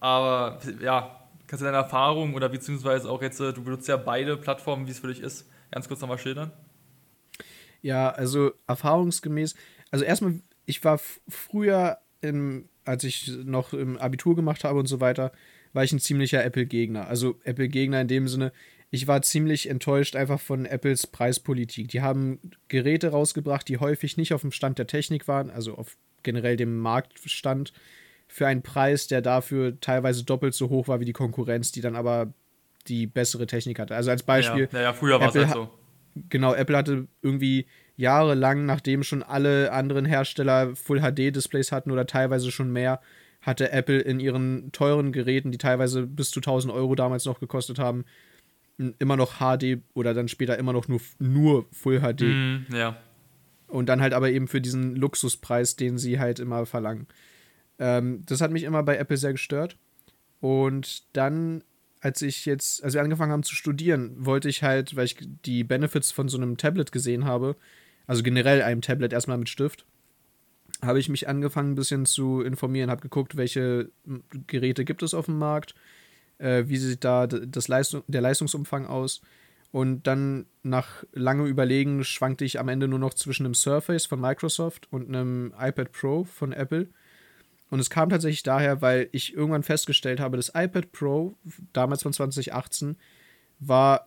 aber 0.00 0.58
ja, 0.80 1.18
kannst 1.46 1.62
du 1.62 1.64
deine 1.66 1.78
Erfahrung 1.78 2.34
oder 2.34 2.48
beziehungsweise 2.48 3.10
auch 3.10 3.20
jetzt, 3.22 3.40
äh, 3.40 3.52
du 3.52 3.62
benutzt 3.62 3.88
ja 3.88 3.96
beide 3.96 4.36
Plattformen, 4.36 4.86
wie 4.86 4.90
es 4.90 5.00
für 5.00 5.08
dich 5.08 5.20
ist, 5.20 5.48
ganz 5.70 5.88
kurz 5.88 6.00
nochmal 6.00 6.18
schildern? 6.18 6.50
Ja, 7.82 8.10
also 8.10 8.52
erfahrungsgemäß. 8.66 9.54
Also 9.90 10.04
erstmal, 10.04 10.40
ich 10.64 10.82
war 10.84 11.00
früher, 11.28 11.98
im, 12.20 12.68
als 12.84 13.04
ich 13.04 13.30
noch 13.44 13.72
im 13.74 13.98
Abitur 13.98 14.36
gemacht 14.36 14.64
habe 14.64 14.78
und 14.78 14.86
so 14.86 15.00
weiter, 15.00 15.32
war 15.72 15.84
ich 15.84 15.92
ein 15.92 15.98
ziemlicher 16.00 16.44
Apple-Gegner. 16.44 17.08
Also 17.08 17.40
Apple-Gegner 17.44 18.00
in 18.00 18.08
dem 18.08 18.28
Sinne, 18.28 18.52
ich 18.90 19.06
war 19.06 19.22
ziemlich 19.22 19.68
enttäuscht 19.68 20.16
einfach 20.16 20.38
von 20.38 20.66
Apples 20.66 21.06
Preispolitik. 21.06 21.88
Die 21.88 22.02
haben 22.02 22.38
Geräte 22.68 23.08
rausgebracht, 23.08 23.66
die 23.68 23.78
häufig 23.78 24.16
nicht 24.16 24.34
auf 24.34 24.42
dem 24.42 24.52
Stand 24.52 24.78
der 24.78 24.86
Technik 24.86 25.28
waren, 25.28 25.50
also 25.50 25.76
auf 25.76 25.96
generell 26.22 26.56
dem 26.56 26.78
Marktstand, 26.78 27.72
für 28.28 28.46
einen 28.46 28.62
Preis, 28.62 29.08
der 29.08 29.20
dafür 29.20 29.78
teilweise 29.80 30.24
doppelt 30.24 30.54
so 30.54 30.70
hoch 30.70 30.88
war 30.88 31.00
wie 31.00 31.04
die 31.04 31.12
Konkurrenz, 31.12 31.72
die 31.72 31.80
dann 31.80 31.96
aber 31.96 32.32
die 32.86 33.06
bessere 33.06 33.46
Technik 33.46 33.78
hatte. 33.78 33.94
Also 33.94 34.10
als 34.10 34.22
Beispiel, 34.22 34.68
Ja, 34.72 34.78
ja, 34.78 34.84
ja 34.84 34.92
früher 34.92 35.20
war 35.20 35.28
es 35.28 35.34
halt 35.34 35.48
ha- 35.48 35.52
so. 35.54 35.70
Genau, 36.28 36.54
Apple 36.54 36.76
hatte 36.76 37.08
irgendwie 37.22 37.66
jahrelang, 37.96 38.66
nachdem 38.66 39.02
schon 39.02 39.22
alle 39.22 39.72
anderen 39.72 40.04
Hersteller 40.04 40.74
Full-HD-Displays 40.74 41.72
hatten 41.72 41.90
oder 41.90 42.06
teilweise 42.06 42.50
schon 42.50 42.72
mehr, 42.72 43.00
hatte 43.40 43.72
Apple 43.72 43.98
in 43.98 44.20
ihren 44.20 44.72
teuren 44.72 45.12
Geräten, 45.12 45.50
die 45.50 45.58
teilweise 45.58 46.06
bis 46.06 46.30
zu 46.30 46.40
1000 46.40 46.72
Euro 46.72 46.94
damals 46.94 47.24
noch 47.24 47.40
gekostet 47.40 47.78
haben, 47.78 48.04
immer 48.98 49.16
noch 49.16 49.38
HD 49.38 49.78
oder 49.94 50.14
dann 50.14 50.28
später 50.28 50.58
immer 50.58 50.72
noch 50.72 50.88
nur, 50.88 51.00
nur 51.18 51.66
Full-HD. 51.72 52.22
Mhm, 52.22 52.66
ja. 52.72 52.96
Und 53.66 53.88
dann 53.88 54.00
halt 54.00 54.14
aber 54.14 54.30
eben 54.30 54.48
für 54.48 54.60
diesen 54.60 54.96
Luxuspreis, 54.96 55.76
den 55.76 55.98
sie 55.98 56.18
halt 56.18 56.38
immer 56.38 56.66
verlangen. 56.66 57.06
Ähm, 57.78 58.22
das 58.26 58.40
hat 58.40 58.50
mich 58.50 58.64
immer 58.64 58.82
bei 58.82 58.96
Apple 58.96 59.16
sehr 59.16 59.32
gestört. 59.32 59.76
Und 60.40 61.04
dann, 61.16 61.62
als 62.02 62.20
ich 62.20 62.46
jetzt, 62.46 62.82
als 62.82 62.94
wir 62.94 63.00
angefangen 63.00 63.30
haben 63.30 63.44
zu 63.44 63.54
studieren, 63.54 64.12
wollte 64.18 64.48
ich 64.48 64.64
halt, 64.64 64.96
weil 64.96 65.04
ich 65.04 65.16
die 65.44 65.62
Benefits 65.62 66.10
von 66.10 66.28
so 66.28 66.36
einem 66.36 66.56
Tablet 66.56 66.90
gesehen 66.90 67.24
habe, 67.24 67.56
also 68.08 68.24
generell 68.24 68.60
einem 68.60 68.82
Tablet 68.82 69.12
erstmal 69.12 69.38
mit 69.38 69.48
Stift, 69.48 69.86
habe 70.82 70.98
ich 70.98 71.08
mich 71.08 71.28
angefangen 71.28 71.72
ein 71.72 71.76
bisschen 71.76 72.04
zu 72.04 72.42
informieren, 72.42 72.90
habe 72.90 73.02
geguckt, 73.02 73.36
welche 73.36 73.90
m, 74.04 74.24
Geräte 74.48 74.84
gibt 74.84 75.04
es 75.04 75.14
auf 75.14 75.26
dem 75.26 75.38
Markt, 75.38 75.76
äh, 76.38 76.64
wie 76.66 76.76
sieht 76.76 77.04
da 77.04 77.28
das 77.28 77.68
Leistung, 77.68 78.02
der 78.08 78.20
Leistungsumfang 78.20 78.86
aus. 78.86 79.22
Und 79.70 80.08
dann 80.08 80.46
nach 80.64 81.04
langem 81.12 81.46
Überlegen 81.46 82.02
schwankte 82.02 82.44
ich 82.44 82.58
am 82.58 82.68
Ende 82.68 82.88
nur 82.88 82.98
noch 82.98 83.14
zwischen 83.14 83.46
einem 83.46 83.54
Surface 83.54 84.06
von 84.06 84.20
Microsoft 84.20 84.88
und 84.90 85.08
einem 85.08 85.54
iPad 85.56 85.92
Pro 85.92 86.24
von 86.24 86.52
Apple. 86.52 86.88
Und 87.72 87.80
es 87.80 87.88
kam 87.88 88.10
tatsächlich 88.10 88.42
daher, 88.42 88.82
weil 88.82 89.08
ich 89.12 89.32
irgendwann 89.32 89.62
festgestellt 89.62 90.20
habe, 90.20 90.36
das 90.36 90.50
iPad 90.54 90.92
Pro, 90.92 91.38
damals 91.72 92.02
von 92.02 92.12
2018, 92.12 92.98
war 93.60 94.04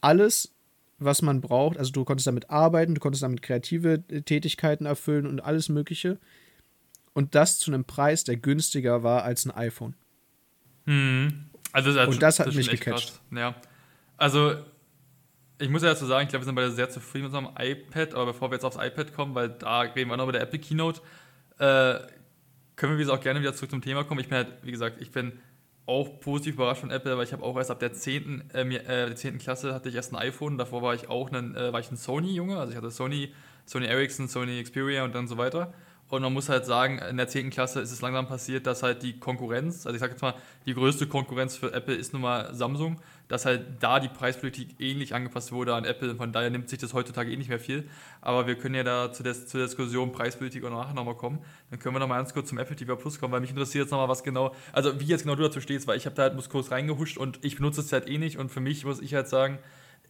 alles, 0.00 0.52
was 0.98 1.22
man 1.22 1.40
braucht. 1.40 1.78
Also 1.78 1.92
du 1.92 2.04
konntest 2.04 2.26
damit 2.26 2.50
arbeiten, 2.50 2.92
du 2.96 3.00
konntest 3.00 3.22
damit 3.22 3.40
kreative 3.40 4.02
äh, 4.08 4.22
Tätigkeiten 4.22 4.84
erfüllen 4.84 5.28
und 5.28 5.38
alles 5.38 5.68
Mögliche. 5.68 6.18
Und 7.12 7.36
das 7.36 7.60
zu 7.60 7.70
einem 7.70 7.84
Preis, 7.84 8.24
der 8.24 8.36
günstiger 8.36 9.04
war 9.04 9.22
als 9.22 9.46
ein 9.46 9.52
iPhone. 9.52 9.94
Mhm. 10.86 11.50
Also 11.70 11.92
das, 11.94 12.06
Und 12.08 12.14
schon- 12.14 12.20
das 12.20 12.40
hat 12.40 12.48
ist 12.48 12.56
mich 12.56 12.66
schon 12.66 12.74
gecatcht. 12.74 13.10
krass. 13.10 13.20
Ja. 13.30 13.54
Also, 14.16 14.54
ich 15.60 15.68
muss 15.68 15.82
ja 15.82 15.90
dazu 15.90 16.06
sagen, 16.06 16.24
ich 16.24 16.30
glaube, 16.30 16.42
wir 16.42 16.46
sind 16.46 16.54
beide 16.56 16.72
sehr 16.72 16.90
zufrieden 16.90 17.26
mit 17.28 17.34
unserem 17.36 17.54
iPad, 17.56 18.14
aber 18.14 18.26
bevor 18.26 18.50
wir 18.50 18.54
jetzt 18.56 18.64
aufs 18.64 18.76
iPad 18.76 19.14
kommen, 19.14 19.36
weil 19.36 19.50
da 19.50 19.82
reden 19.82 20.10
wir 20.10 20.16
noch 20.16 20.24
über 20.24 20.32
der 20.32 20.42
Apple 20.42 20.58
Keynote, 20.58 21.00
äh, 21.58 21.94
können 22.76 22.98
wir 22.98 23.12
auch 23.12 23.20
gerne 23.20 23.40
wieder 23.40 23.54
zurück 23.54 23.70
zum 23.70 23.82
Thema 23.82 24.04
kommen. 24.04 24.20
Ich 24.20 24.28
bin 24.28 24.36
halt, 24.36 24.48
wie 24.62 24.70
gesagt, 24.70 25.00
ich 25.00 25.10
bin 25.10 25.32
auch 25.86 26.20
positiv 26.20 26.54
überrascht 26.54 26.80
von 26.80 26.90
Apple, 26.90 27.16
weil 27.16 27.24
ich 27.24 27.32
habe 27.32 27.42
auch 27.42 27.56
erst 27.56 27.70
ab 27.70 27.78
der 27.78 27.92
10. 27.92 28.50
Äh, 28.54 28.62
äh, 28.62 28.82
der 28.82 29.16
10. 29.16 29.38
Klasse 29.38 29.74
hatte 29.74 29.88
ich 29.88 29.94
erst 29.94 30.12
ein 30.12 30.16
iPhone, 30.16 30.56
davor 30.56 30.82
war 30.82 30.94
ich 30.94 31.08
auch 31.08 31.30
ein, 31.30 31.54
äh, 31.54 31.72
war 31.72 31.80
ich 31.80 31.90
ein 31.90 31.96
Sony-Junge, 31.96 32.58
also 32.58 32.72
ich 32.72 32.76
hatte 32.76 32.90
Sony, 32.90 33.34
Sony 33.66 33.86
Ericsson, 33.86 34.28
Sony 34.28 34.62
Xperia 34.62 35.04
und 35.04 35.14
dann 35.14 35.28
so 35.28 35.36
weiter. 35.36 35.74
Und 36.08 36.22
man 36.22 36.32
muss 36.32 36.48
halt 36.48 36.66
sagen, 36.66 36.98
in 36.98 37.16
der 37.16 37.28
10. 37.28 37.50
Klasse 37.50 37.80
ist 37.80 37.90
es 37.90 38.00
langsam 38.00 38.26
passiert, 38.26 38.66
dass 38.66 38.82
halt 38.82 39.02
die 39.02 39.18
Konkurrenz, 39.18 39.86
also 39.86 39.94
ich 39.94 40.00
sage 40.00 40.12
jetzt 40.12 40.22
mal, 40.22 40.34
die 40.66 40.74
größte 40.74 41.06
Konkurrenz 41.06 41.56
für 41.56 41.72
Apple 41.72 41.94
ist 41.94 42.12
nun 42.12 42.22
mal 42.22 42.54
Samsung, 42.54 43.00
dass 43.28 43.46
halt 43.46 43.64
da 43.80 44.00
die 44.00 44.08
Preispolitik 44.08 44.76
ähnlich 44.78 45.14
angepasst 45.14 45.50
wurde 45.52 45.74
an 45.74 45.84
Apple. 45.84 46.14
Von 46.14 46.32
daher 46.32 46.50
nimmt 46.50 46.68
sich 46.68 46.78
das 46.78 46.92
heutzutage 46.92 47.32
eh 47.32 47.36
nicht 47.36 47.48
mehr 47.48 47.58
viel. 47.58 47.88
Aber 48.20 48.46
wir 48.46 48.56
können 48.56 48.74
ja 48.74 48.82
da 48.82 49.12
zu 49.12 49.22
der, 49.22 49.34
zur 49.34 49.62
Diskussion 49.62 50.12
Preispolitik 50.12 50.64
auch 50.64 50.70
nachher 50.70 50.94
nochmal 50.94 51.16
kommen. 51.16 51.38
Dann 51.70 51.78
können 51.78 51.94
wir 51.94 52.00
nochmal 52.00 52.18
ganz 52.18 52.34
kurz 52.34 52.48
zum 52.48 52.58
Apple 52.58 52.76
TV 52.76 52.96
Plus 52.96 53.18
kommen, 53.18 53.32
weil 53.32 53.40
mich 53.40 53.50
interessiert 53.50 53.84
jetzt 53.84 53.90
nochmal, 53.90 54.08
was 54.08 54.22
genau, 54.22 54.54
also 54.72 55.00
wie 55.00 55.06
jetzt 55.06 55.22
genau 55.22 55.36
du 55.36 55.42
dazu 55.42 55.60
stehst, 55.60 55.86
weil 55.86 55.96
ich 55.96 56.06
habe 56.06 56.14
da 56.16 56.22
halt 56.22 56.48
kurz 56.50 56.70
reingehuscht 56.70 57.16
und 57.16 57.38
ich 57.42 57.56
benutze 57.56 57.80
es 57.80 57.92
halt 57.92 58.08
eh 58.08 58.18
nicht. 58.18 58.38
Und 58.38 58.50
für 58.50 58.60
mich 58.60 58.84
muss 58.84 59.00
ich 59.00 59.14
halt 59.14 59.28
sagen, 59.28 59.58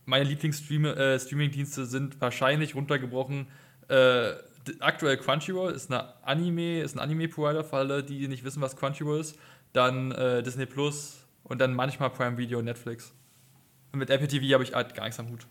meine 0.06 0.25
Lieblings-Streaming-Dienste 0.25 1.83
äh, 1.83 1.87
sind 1.87 2.21
wahrscheinlich 2.21 2.75
runtergebrochen. 2.75 3.47
Äh, 3.88 4.33
aktuell 4.80 5.16
Crunchyroll 5.18 5.73
ist 5.73 5.90
eine 5.90 6.25
Anime, 6.25 6.80
ist 6.80 6.97
ein 6.97 7.00
Anime-Provider 7.00 7.64
für 7.64 7.76
alle, 7.76 8.02
die 8.02 8.26
nicht 8.28 8.44
wissen, 8.44 8.61
was 8.61 8.76
Crunchyroll 8.76 9.21
ist. 9.21 9.38
Dann 9.73 10.12
äh, 10.12 10.42
Disney 10.42 10.66
Plus 10.66 11.24
und 11.44 11.60
dann 11.60 11.74
manchmal 11.74 12.10
Prime 12.10 12.36
Video 12.36 12.58
und 12.58 12.64
Netflix. 12.64 13.14
Und 13.92 14.00
mit 14.00 14.10
Apple 14.10 14.26
TV 14.26 14.52
habe 14.54 14.64
ich 14.64 14.74
halt 14.74 14.94
gar 14.94 15.04
nichts 15.04 15.20
am 15.20 15.30
Hut. 15.30 15.46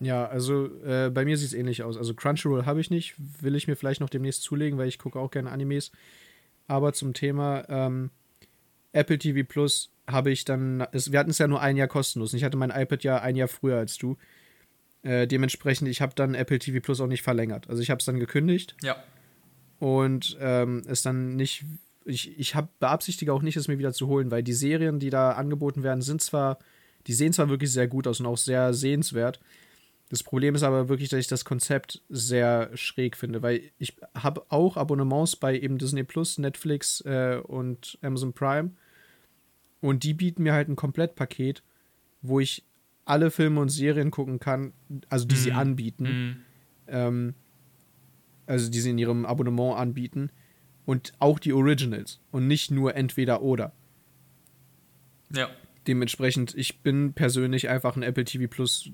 Ja, 0.00 0.26
also 0.26 0.66
äh, 0.84 1.10
bei 1.10 1.24
mir 1.24 1.36
sieht 1.36 1.48
es 1.48 1.54
ähnlich 1.54 1.82
aus. 1.82 1.96
Also 1.96 2.14
Crunchyroll 2.14 2.66
habe 2.66 2.80
ich 2.80 2.90
nicht, 2.90 3.14
will 3.40 3.54
ich 3.54 3.68
mir 3.68 3.76
vielleicht 3.76 4.00
noch 4.00 4.10
demnächst 4.10 4.42
zulegen, 4.42 4.78
weil 4.78 4.88
ich 4.88 4.98
gucke 4.98 5.18
auch 5.18 5.30
gerne 5.30 5.50
Animes. 5.50 5.92
Aber 6.66 6.92
zum 6.92 7.14
Thema 7.14 7.64
ähm, 7.68 8.10
Apple 8.92 9.18
TV 9.18 9.46
Plus 9.46 9.92
habe 10.06 10.30
ich 10.30 10.44
dann, 10.44 10.86
es, 10.92 11.12
wir 11.12 11.18
hatten 11.18 11.30
es 11.30 11.38
ja 11.38 11.46
nur 11.46 11.60
ein 11.60 11.76
Jahr 11.76 11.88
kostenlos. 11.88 12.32
Und 12.32 12.38
ich 12.38 12.44
hatte 12.44 12.56
mein 12.56 12.70
iPad 12.70 13.04
ja 13.04 13.20
ein 13.20 13.36
Jahr 13.36 13.48
früher 13.48 13.78
als 13.78 13.96
du. 13.96 14.16
Äh, 15.02 15.26
dementsprechend, 15.26 15.88
ich 15.88 16.00
habe 16.00 16.14
dann 16.14 16.34
Apple 16.34 16.58
TV 16.58 16.80
Plus 16.80 17.00
auch 17.00 17.06
nicht 17.06 17.22
verlängert. 17.22 17.68
Also 17.68 17.82
ich 17.82 17.90
habe 17.90 17.98
es 17.98 18.04
dann 18.04 18.18
gekündigt. 18.18 18.76
Ja. 18.82 18.96
Und 19.78 20.36
ähm, 20.40 20.82
es 20.86 21.02
dann 21.02 21.36
nicht, 21.36 21.64
ich, 22.04 22.38
ich 22.38 22.54
habe 22.54 22.68
beabsichtige 22.80 23.32
auch 23.32 23.42
nicht, 23.42 23.56
es 23.56 23.68
mir 23.68 23.78
wieder 23.78 23.92
zu 23.92 24.08
holen, 24.08 24.30
weil 24.30 24.42
die 24.42 24.52
Serien, 24.52 24.98
die 24.98 25.10
da 25.10 25.32
angeboten 25.32 25.82
werden, 25.82 26.02
sind 26.02 26.20
zwar, 26.20 26.58
die 27.06 27.14
sehen 27.14 27.32
zwar 27.32 27.48
wirklich 27.48 27.72
sehr 27.72 27.88
gut 27.88 28.06
aus 28.06 28.20
und 28.20 28.26
auch 28.26 28.38
sehr 28.38 28.74
sehenswert. 28.74 29.40
Das 30.10 30.22
Problem 30.22 30.54
ist 30.54 30.62
aber 30.62 30.88
wirklich, 30.88 31.08
dass 31.08 31.20
ich 31.20 31.28
das 31.28 31.44
Konzept 31.44 32.02
sehr 32.08 32.70
schräg 32.74 33.16
finde, 33.16 33.42
weil 33.42 33.62
ich 33.78 33.96
habe 34.14 34.44
auch 34.48 34.76
Abonnements 34.76 35.36
bei 35.36 35.58
eben 35.58 35.78
Disney 35.78 36.04
Plus, 36.04 36.38
Netflix 36.38 37.00
äh, 37.02 37.40
und 37.42 37.98
Amazon 38.02 38.32
Prime. 38.32 38.72
Und 39.80 40.04
die 40.04 40.14
bieten 40.14 40.42
mir 40.42 40.52
halt 40.52 40.68
ein 40.68 40.76
Komplettpaket, 40.76 41.62
wo 42.22 42.40
ich 42.40 42.64
alle 43.06 43.30
Filme 43.30 43.60
und 43.60 43.68
Serien 43.70 44.10
gucken 44.10 44.40
kann, 44.40 44.72
also 45.08 45.26
die 45.26 45.34
mm. 45.34 45.38
sie 45.38 45.50
mhm. 45.50 45.56
anbieten. 45.56 46.04
Mm. 46.04 46.36
Ähm, 46.88 47.34
also 48.46 48.70
die 48.70 48.80
sie 48.80 48.90
in 48.90 48.98
ihrem 48.98 49.26
Abonnement 49.26 49.76
anbieten. 49.76 50.30
Und 50.86 51.12
auch 51.18 51.38
die 51.38 51.52
Originals. 51.52 52.20
Und 52.30 52.46
nicht 52.46 52.70
nur 52.70 52.94
entweder 52.94 53.42
oder. 53.42 53.72
Ja. 55.32 55.48
Dementsprechend, 55.86 56.54
ich 56.54 56.80
bin 56.80 57.12
persönlich 57.12 57.68
einfach 57.68 57.96
ein 57.96 58.02
Apple 58.02 58.24
TV 58.24 58.48
Plus. 58.48 58.90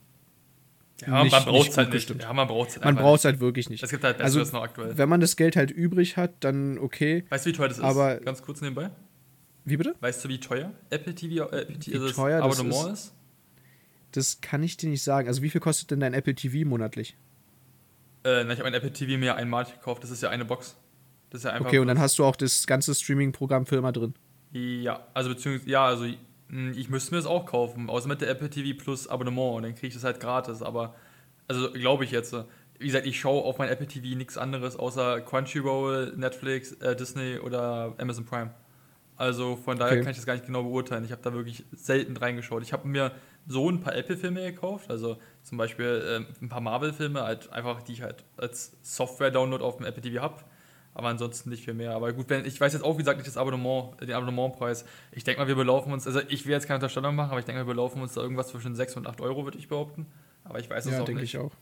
Ja, 1.07 1.23
nicht, 1.23 1.33
man 1.33 1.45
braucht 1.45 1.71
es 1.71 1.77
halt 1.77 1.93
nicht. 1.93 2.11
Ja, 2.21 2.33
man 2.33 2.47
braucht 2.47 2.71
es 2.71 2.81
Man 2.81 2.97
braucht 2.97 3.21
es 3.21 3.25
halt 3.25 3.41
wirklich 3.41 3.71
nicht. 3.71 3.83
Es 3.83 3.91
gibt 3.91 4.05
halt 4.05 4.19
Besseres 4.19 4.49
also, 4.49 4.57
noch 4.57 4.65
aktuell. 4.65 4.99
Wenn 4.99 5.09
man 5.09 5.21
das 5.21 5.37
Geld 5.37 5.57
halt 5.57 5.71
übrig 5.71 6.17
hat, 6.17 6.33
dann 6.41 6.79
okay. 6.79 7.25
Weißt 7.31 7.47
du, 7.47 7.51
wie 7.51 7.55
teuer 7.55 7.69
das 7.69 7.79
ist? 7.79 7.85
Aber 7.85 8.17
Ganz 8.17 8.43
kurz 8.43 8.61
nebenbei. 8.61 8.91
Wie 9.65 9.77
bitte? 9.77 9.95
Weißt 10.01 10.25
du, 10.25 10.29
wie 10.29 10.41
teuer 10.41 10.73
Apple 10.91 11.15
TV, 11.15 11.49
äh, 11.51 11.63
Apple 11.63 11.79
TV 11.79 12.05
wie 12.05 12.13
teuer 12.13 12.43
das 12.43 12.59
Abonnement 12.59 12.93
ist? 12.93 13.05
ist? 13.05 13.15
Das 14.13 14.41
kann 14.41 14.63
ich 14.63 14.77
dir 14.77 14.91
nicht 14.91 15.03
sagen. 15.03 15.29
Also, 15.29 15.43
wie 15.43 15.51
viel 15.51 15.61
kostet 15.61 15.91
denn 15.91 16.01
dein 16.01 16.15
Apple 16.15 16.35
TV 16.35 16.69
monatlich? 16.69 17.17
Äh, 18.25 18.43
ich 18.43 18.59
habe 18.59 18.65
ein 18.65 18.75
Apple 18.75 18.93
TV 18.93 19.19
mir 19.19 19.37
einmalig 19.37 19.73
gekauft. 19.73 20.03
Das 20.03 20.11
ist 20.11 20.23
ja 20.23 20.31
eine 20.31 20.45
Box. 20.45 20.77
Das 21.31 21.41
ist 21.41 21.45
ja 21.45 21.53
einfach 21.53 21.67
okay, 21.67 21.79
und 21.79 21.87
dann 21.87 21.99
hast 21.99 22.19
du 22.19 22.25
auch 22.25 22.37
das 22.37 22.67
ganze 22.67 22.95
Streaming-Programm 22.95 23.67
für 23.67 23.77
immer 23.77 23.93
drin. 23.93 24.15
Ja, 24.53 25.07
also 25.15 25.31
beziehungsweise, 25.31 25.71
ja, 25.71 25.87
also 25.87 26.07
hm, 26.49 26.73
ich 26.77 26.91
müsste 26.91 27.13
mir 27.13 27.19
das 27.19 27.27
auch 27.27 27.47
kaufen, 27.47 27.89
außer 27.89 28.09
mit 28.09 28.21
der 28.21 28.29
Apple 28.31 28.51
TV 28.51 28.77
Plus 28.77 29.09
Abonnement 29.09 29.57
und 29.57 29.63
dann 29.63 29.75
kriege 29.75 29.89
ich 29.89 29.95
das 29.95 30.05
halt 30.05 30.21
gratis, 30.21 30.63
aber 30.63 30.95
also 31.49 31.71
glaube 31.73 32.05
ich 32.05 32.11
jetzt. 32.11 32.35
Wie 32.79 32.87
gesagt, 32.87 33.07
ich 33.07 33.21
schaue 33.21 33.45
auf 33.45 33.59
mein 33.59 33.69
Apple 33.69 33.87
TV 33.87 34.17
nichts 34.17 34.39
anderes 34.39 34.75
außer 34.75 35.21
Crunchyroll, 35.21 36.15
Netflix, 36.17 36.73
äh, 36.73 36.97
Disney 36.97 37.39
oder 37.39 37.95
Amazon 37.99 38.25
Prime. 38.25 38.55
Also 39.21 39.57
von 39.57 39.79
daher 39.79 39.93
okay. 39.93 40.03
kann 40.03 40.13
ich 40.13 40.17
das 40.17 40.25
gar 40.25 40.33
nicht 40.33 40.47
genau 40.47 40.63
beurteilen. 40.63 41.05
Ich 41.05 41.13
habe 41.13 41.21
da 41.21 41.35
wirklich 41.35 41.63
selten 41.73 42.17
reingeschaut. 42.17 42.63
Ich 42.63 42.73
habe 42.73 42.89
mir 42.89 43.13
so 43.47 43.69
ein 43.69 43.83
paar 43.83 43.95
Apple-Filme 43.95 44.51
gekauft, 44.51 44.91
also 44.91 45.19
zum 45.43 45.59
Beispiel 45.59 46.25
äh, 46.31 46.43
ein 46.43 46.49
paar 46.49 46.63
Marvel-Filme, 46.63 47.23
halt 47.23 47.53
einfach, 47.53 47.83
die 47.83 47.93
ich 47.93 48.03
halt 48.03 48.25
als 48.39 48.79
Software-Download 48.81 49.63
auf 49.63 49.77
dem 49.77 49.85
Apple 49.85 50.01
TV 50.01 50.23
habe. 50.23 50.43
Aber 50.93 51.09
ansonsten 51.09 51.51
nicht 51.51 51.65
viel 51.65 51.75
mehr. 51.75 51.93
Aber 51.93 52.13
gut, 52.13 52.29
wenn, 52.29 52.45
ich 52.45 52.61
weiß 52.61 52.73
jetzt 52.73 52.83
auch, 52.83 52.95
wie 52.95 52.99
gesagt, 52.99 53.19
nicht 53.19 53.29
das 53.29 53.37
Abonnement, 53.37 54.01
den 54.01 54.13
Abonnementpreis. 54.13 54.85
Ich 55.13 55.25
denke 55.25 55.41
mal, 55.41 55.49
wir 55.49 55.55
belaufen 55.55 55.93
uns, 55.93 56.07
also 56.07 56.21
ich 56.29 56.47
will 56.47 56.53
jetzt 56.53 56.67
keine 56.67 56.77
Unterstellung 56.77 57.15
machen, 57.15 57.31
aber 57.31 57.39
ich 57.39 57.45
denke 57.45 57.61
mal, 57.61 57.67
wir 57.67 57.75
belaufen 57.75 58.03
uns 58.03 58.15
da 58.15 58.23
irgendwas 58.23 58.49
zwischen 58.49 58.75
6 58.75 58.97
und 58.97 59.07
8 59.07 59.21
Euro, 59.21 59.45
würde 59.45 59.59
ich 59.59 59.69
behaupten. 59.69 60.07
Aber 60.45 60.59
ich 60.59 60.69
weiß 60.69 60.87
es 60.87 60.93
ja, 60.93 61.01
auch 61.01 61.05
denke 61.05 61.23
ich 61.23 61.39
auch. 61.39 61.53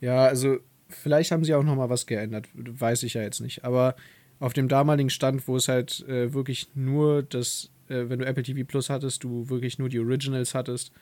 Ja, 0.00 0.26
also 0.26 0.58
vielleicht 0.88 1.32
haben 1.32 1.44
sie 1.44 1.54
auch 1.54 1.64
noch 1.64 1.74
mal 1.74 1.90
was 1.90 2.06
geändert, 2.06 2.46
weiß 2.54 3.02
ich 3.02 3.14
ja 3.14 3.22
jetzt 3.22 3.40
nicht. 3.40 3.64
Aber 3.64 3.96
auf 4.38 4.52
dem 4.52 4.68
damaligen 4.68 5.10
Stand, 5.10 5.48
wo 5.48 5.56
es 5.56 5.68
halt 5.68 6.06
äh, 6.08 6.32
wirklich 6.32 6.68
nur 6.74 7.22
das, 7.24 7.70
äh, 7.88 8.08
wenn 8.08 8.20
du 8.20 8.26
Apple 8.26 8.44
TV 8.44 8.66
Plus 8.66 8.90
hattest, 8.90 9.24
du 9.24 9.48
wirklich 9.48 9.78
nur 9.78 9.88
die 9.88 9.98
Originals 9.98 10.54
hattest, 10.54 10.92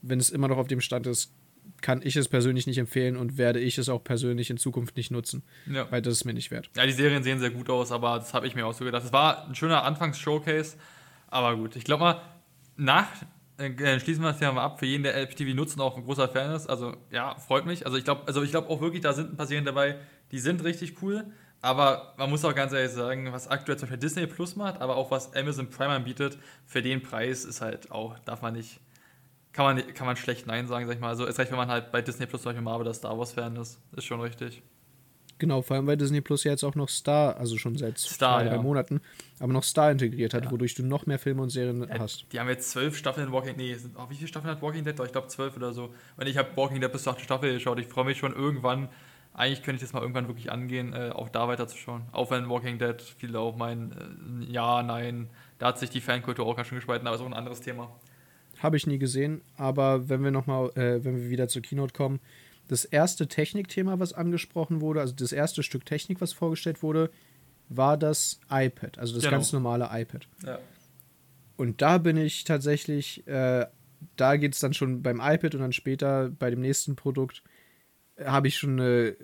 wenn 0.00 0.18
es 0.18 0.30
immer 0.30 0.48
noch 0.48 0.56
auf 0.56 0.68
dem 0.68 0.80
Stand 0.80 1.06
ist, 1.06 1.32
kann 1.80 2.00
ich 2.02 2.16
es 2.16 2.28
persönlich 2.28 2.66
nicht 2.66 2.78
empfehlen 2.78 3.16
und 3.16 3.38
werde 3.38 3.58
ich 3.58 3.76
es 3.78 3.88
auch 3.88 4.04
persönlich 4.04 4.50
in 4.50 4.56
Zukunft 4.56 4.96
nicht 4.96 5.10
nutzen. 5.10 5.42
Ja. 5.66 5.90
Weil 5.90 6.00
das 6.00 6.14
ist 6.14 6.24
mir 6.24 6.32
nicht 6.32 6.50
wert. 6.50 6.70
Ja, 6.76 6.86
die 6.86 6.92
Serien 6.92 7.22
sehen 7.22 7.40
sehr 7.40 7.50
gut 7.50 7.68
aus, 7.68 7.90
aber 7.90 8.18
das 8.18 8.34
habe 8.34 8.46
ich 8.46 8.54
mir 8.54 8.66
auch 8.66 8.72
so 8.72 8.84
gedacht. 8.84 9.04
Es 9.04 9.12
war 9.12 9.48
ein 9.48 9.54
schöner 9.54 9.82
Anfangs-Showcase, 9.82 10.76
aber 11.28 11.56
gut. 11.56 11.76
Ich 11.76 11.84
glaube 11.84 12.04
mal, 12.04 12.22
nach 12.76 13.08
äh, 13.58 14.00
schließen 14.00 14.22
wir 14.22 14.32
das 14.32 14.40
ja 14.40 14.52
mal 14.52 14.62
ab, 14.62 14.78
für 14.78 14.86
jeden, 14.86 15.02
der 15.02 15.16
Apple 15.20 15.34
TV 15.34 15.54
nutzt 15.54 15.76
und 15.76 15.82
auch 15.82 15.96
ein 15.96 16.04
großer 16.04 16.28
Fan 16.28 16.54
ist. 16.54 16.68
Also 16.68 16.96
ja, 17.10 17.34
freut 17.36 17.66
mich. 17.66 17.84
Also 17.84 17.98
ich 17.98 18.04
glaube 18.04 18.22
also 18.26 18.42
glaub 18.42 18.68
auch 18.70 18.80
wirklich, 18.80 19.02
da 19.02 19.12
sind 19.12 19.32
ein 19.32 19.36
paar 19.36 19.46
Serien 19.46 19.64
dabei, 19.64 19.96
die 20.30 20.38
sind 20.38 20.64
richtig 20.64 21.02
cool. 21.02 21.24
Aber 21.60 22.14
man 22.16 22.28
muss 22.28 22.44
auch 22.44 22.54
ganz 22.54 22.72
ehrlich 22.72 22.90
sagen, 22.90 23.32
was 23.32 23.46
aktuell 23.46 23.78
zum 23.78 23.88
Beispiel 23.88 24.00
Disney 24.00 24.26
Plus 24.26 24.56
macht, 24.56 24.80
aber 24.80 24.96
auch 24.96 25.12
was 25.12 25.32
Amazon 25.34 25.70
Prime 25.70 25.92
anbietet, 25.92 26.36
für 26.66 26.82
den 26.82 27.02
Preis 27.02 27.44
ist 27.44 27.60
halt 27.60 27.92
auch, 27.92 28.18
darf 28.20 28.42
man 28.42 28.54
nicht, 28.54 28.80
kann 29.52 29.64
man, 29.64 29.94
kann 29.94 30.06
man 30.06 30.16
schlecht 30.16 30.46
Nein 30.46 30.66
sagen, 30.66 30.86
sag 30.86 30.94
ich 30.94 31.00
mal. 31.00 31.08
Also 31.08 31.26
ist 31.26 31.38
recht, 31.38 31.50
wenn 31.50 31.58
man 31.58 31.68
halt 31.68 31.92
bei 31.92 32.02
Disney 32.02 32.26
Plus 32.26 32.42
zum 32.42 32.50
Beispiel 32.50 32.62
Marvel 32.62 32.82
oder 32.82 32.94
Star 32.94 33.18
Wars 33.18 33.32
Fan 33.32 33.56
ist, 33.56 33.80
ist 33.96 34.04
schon 34.04 34.20
richtig. 34.20 34.62
Genau, 35.38 35.60
vor 35.60 35.76
allem 35.76 35.88
weil 35.88 35.96
Disney 35.96 36.20
Plus 36.20 36.44
ja 36.44 36.52
jetzt 36.52 36.62
auch 36.62 36.76
noch 36.76 36.88
Star, 36.88 37.36
also 37.36 37.58
schon 37.58 37.76
seit 37.76 37.98
Star, 37.98 38.38
zwei, 38.38 38.48
drei 38.48 38.54
ja. 38.56 38.62
Monaten, 38.62 39.00
aber 39.40 39.52
noch 39.52 39.64
Star 39.64 39.90
integriert 39.90 40.34
hat, 40.34 40.44
ja. 40.44 40.50
wodurch 40.52 40.74
du 40.74 40.84
noch 40.84 41.06
mehr 41.06 41.18
Filme 41.18 41.42
und 41.42 41.50
Serien 41.50 41.86
ja, 41.88 41.98
hast. 41.98 42.26
Die 42.32 42.38
haben 42.38 42.48
jetzt 42.48 42.70
zwölf 42.70 42.96
Staffeln 42.96 43.26
in 43.26 43.32
Walking 43.32 43.56
Dead. 43.56 43.76
Nee, 43.82 43.90
oh, 43.96 44.08
wie 44.08 44.14
viele 44.14 44.28
Staffeln 44.28 44.54
hat 44.54 44.62
Walking 44.62 44.84
Dead? 44.84 44.94
Ich 45.04 45.12
glaube 45.12 45.26
zwölf 45.28 45.56
oder 45.56 45.72
so. 45.72 45.92
Und 46.16 46.28
ich 46.28 46.36
habe 46.36 46.56
Walking 46.56 46.80
Dead 46.80 46.92
bis 46.92 47.02
zur 47.02 47.12
achten 47.12 47.24
Staffel 47.24 47.52
geschaut. 47.52 47.80
Ich 47.80 47.88
freue 47.88 48.04
mich 48.04 48.18
schon 48.18 48.32
irgendwann 48.32 48.88
eigentlich 49.34 49.62
könnte 49.62 49.76
ich 49.76 49.82
das 49.82 49.92
mal 49.92 50.00
irgendwann 50.00 50.28
wirklich 50.28 50.52
angehen, 50.52 50.92
äh, 50.92 51.10
auch 51.10 51.28
da 51.28 51.48
weiterzuschauen. 51.48 52.02
Auch 52.12 52.30
wenn 52.30 52.48
Walking 52.48 52.78
Dead 52.78 53.00
viele 53.00 53.38
auch 53.38 53.56
meinen, 53.56 54.42
äh, 54.46 54.52
ja, 54.52 54.82
nein, 54.82 55.30
da 55.58 55.68
hat 55.68 55.78
sich 55.78 55.90
die 55.90 56.00
Fankultur 56.00 56.46
auch 56.46 56.56
ganz 56.56 56.68
schön 56.68 56.76
gespalten, 56.76 57.06
aber 57.06 57.16
ist 57.16 57.22
auch 57.22 57.26
ein 57.26 57.34
anderes 57.34 57.60
Thema. 57.60 57.90
Habe 58.62 58.76
ich 58.76 58.86
nie 58.86 58.98
gesehen, 58.98 59.42
aber 59.56 60.08
wenn 60.08 60.22
wir 60.22 60.30
nochmal, 60.30 60.70
äh, 60.76 61.04
wenn 61.04 61.16
wir 61.16 61.30
wieder 61.30 61.48
zur 61.48 61.62
Keynote 61.62 61.92
kommen, 61.92 62.20
das 62.68 62.84
erste 62.84 63.26
Technikthema, 63.26 63.98
was 63.98 64.12
angesprochen 64.12 64.80
wurde, 64.80 65.00
also 65.00 65.14
das 65.14 65.32
erste 65.32 65.62
Stück 65.62 65.84
Technik, 65.84 66.20
was 66.20 66.32
vorgestellt 66.32 66.82
wurde, 66.82 67.10
war 67.68 67.96
das 67.96 68.40
iPad, 68.50 68.98
also 68.98 69.14
das 69.14 69.24
genau. 69.24 69.36
ganz 69.36 69.52
normale 69.52 69.88
iPad. 69.90 70.28
Ja. 70.46 70.58
Und 71.56 71.82
da 71.82 71.98
bin 71.98 72.16
ich 72.16 72.44
tatsächlich, 72.44 73.26
äh, 73.26 73.66
da 74.16 74.36
geht 74.36 74.54
es 74.54 74.60
dann 74.60 74.74
schon 74.74 75.02
beim 75.02 75.20
iPad 75.20 75.54
und 75.54 75.60
dann 75.60 75.72
später 75.72 76.30
bei 76.30 76.50
dem 76.50 76.60
nächsten 76.60 76.96
Produkt 76.96 77.42
habe 78.24 78.48
ich 78.48 78.56
schon 78.56 78.80
eine, 78.80 79.16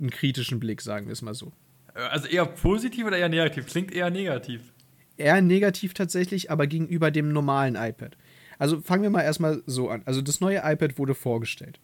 einen 0.00 0.10
kritischen 0.10 0.60
Blick, 0.60 0.82
sagen 0.82 1.06
wir 1.06 1.12
es 1.12 1.22
mal 1.22 1.34
so. 1.34 1.52
Also 1.94 2.28
eher 2.28 2.46
positiv 2.46 3.06
oder 3.06 3.18
eher 3.18 3.28
negativ? 3.28 3.66
Klingt 3.66 3.92
eher 3.92 4.10
negativ. 4.10 4.72
Eher 5.16 5.40
negativ 5.42 5.94
tatsächlich, 5.94 6.50
aber 6.50 6.66
gegenüber 6.66 7.10
dem 7.10 7.32
normalen 7.32 7.76
iPad. 7.76 8.16
Also 8.58 8.80
fangen 8.80 9.02
wir 9.02 9.10
mal 9.10 9.22
erstmal 9.22 9.62
so 9.66 9.88
an. 9.88 10.02
Also 10.04 10.22
das 10.22 10.40
neue 10.40 10.58
iPad 10.58 10.98
wurde 10.98 11.14
vorgestellt. 11.14 11.80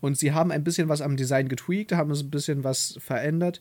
Und 0.00 0.16
sie 0.16 0.32
haben 0.32 0.52
ein 0.52 0.64
bisschen 0.64 0.88
was 0.88 1.00
am 1.00 1.16
Design 1.16 1.48
getweakt, 1.48 1.92
haben 1.92 2.10
es 2.10 2.22
ein 2.22 2.30
bisschen 2.30 2.64
was 2.64 2.98
verändert. 3.00 3.60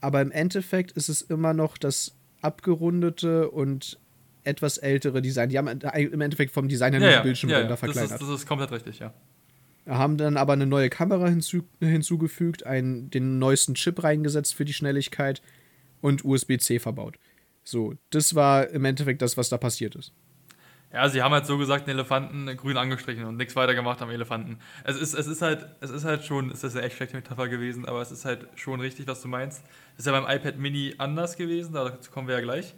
Aber 0.00 0.20
im 0.20 0.30
Endeffekt 0.30 0.92
ist 0.92 1.08
es 1.08 1.22
immer 1.22 1.54
noch 1.54 1.78
das 1.78 2.16
abgerundete 2.42 3.50
und 3.50 3.98
etwas 4.44 4.78
ältere 4.78 5.20
Design. 5.20 5.50
Die 5.50 5.58
haben 5.58 5.68
im 5.68 6.20
Endeffekt 6.20 6.52
vom 6.52 6.68
Design 6.68 6.92
her 6.92 7.00
ja, 7.00 7.06
nur 7.06 7.16
ja, 7.16 7.22
Bildschirmränder 7.22 7.64
ja, 7.64 7.70
ja. 7.70 7.76
verkleinert. 7.76 8.10
Das 8.12 8.20
ist, 8.20 8.28
das 8.28 8.40
ist 8.40 8.46
komplett 8.46 8.72
richtig, 8.72 8.98
ja 8.98 9.12
haben 9.90 10.16
dann 10.16 10.36
aber 10.36 10.52
eine 10.52 10.66
neue 10.66 10.90
Kamera 10.90 11.28
hinzu, 11.28 11.62
hinzugefügt, 11.80 12.64
einen, 12.66 13.10
den 13.10 13.38
neuesten 13.38 13.74
Chip 13.74 14.02
reingesetzt 14.02 14.54
für 14.54 14.64
die 14.64 14.72
Schnelligkeit 14.72 15.42
und 16.00 16.24
USB-C 16.24 16.78
verbaut. 16.78 17.18
So, 17.64 17.94
das 18.10 18.34
war 18.34 18.68
im 18.70 18.84
Endeffekt 18.84 19.22
das, 19.22 19.36
was 19.36 19.48
da 19.48 19.58
passiert 19.58 19.96
ist. 19.96 20.12
Ja, 20.92 21.08
sie 21.08 21.22
haben 21.22 21.32
halt 21.32 21.46
so 21.46 21.56
gesagt, 21.56 21.86
den 21.86 21.94
Elefanten 21.94 22.56
grün 22.56 22.76
angestrichen 22.76 23.24
und 23.24 23.36
nichts 23.36 23.54
weiter 23.54 23.74
gemacht 23.74 24.02
am 24.02 24.10
Elefanten. 24.10 24.58
Es 24.82 24.96
ist, 24.96 25.14
es 25.14 25.28
ist 25.28 25.40
halt, 25.40 25.66
es 25.80 25.90
ist 25.90 26.04
halt 26.04 26.24
schon, 26.24 26.50
es 26.50 26.64
ist 26.64 26.76
eine 26.76 26.84
echt 26.84 26.96
schlechte 26.96 27.14
Metapher 27.16 27.48
gewesen, 27.48 27.86
aber 27.86 28.02
es 28.02 28.10
ist 28.10 28.24
halt 28.24 28.48
schon 28.56 28.80
richtig, 28.80 29.06
was 29.06 29.22
du 29.22 29.28
meinst. 29.28 29.62
Das 29.96 30.00
ist 30.00 30.06
ja 30.06 30.20
beim 30.20 30.28
iPad 30.28 30.58
Mini 30.58 30.94
anders 30.98 31.36
gewesen, 31.36 31.74
dazu 31.74 32.10
kommen 32.10 32.26
wir 32.26 32.34
ja 32.34 32.40
gleich. 32.40 32.74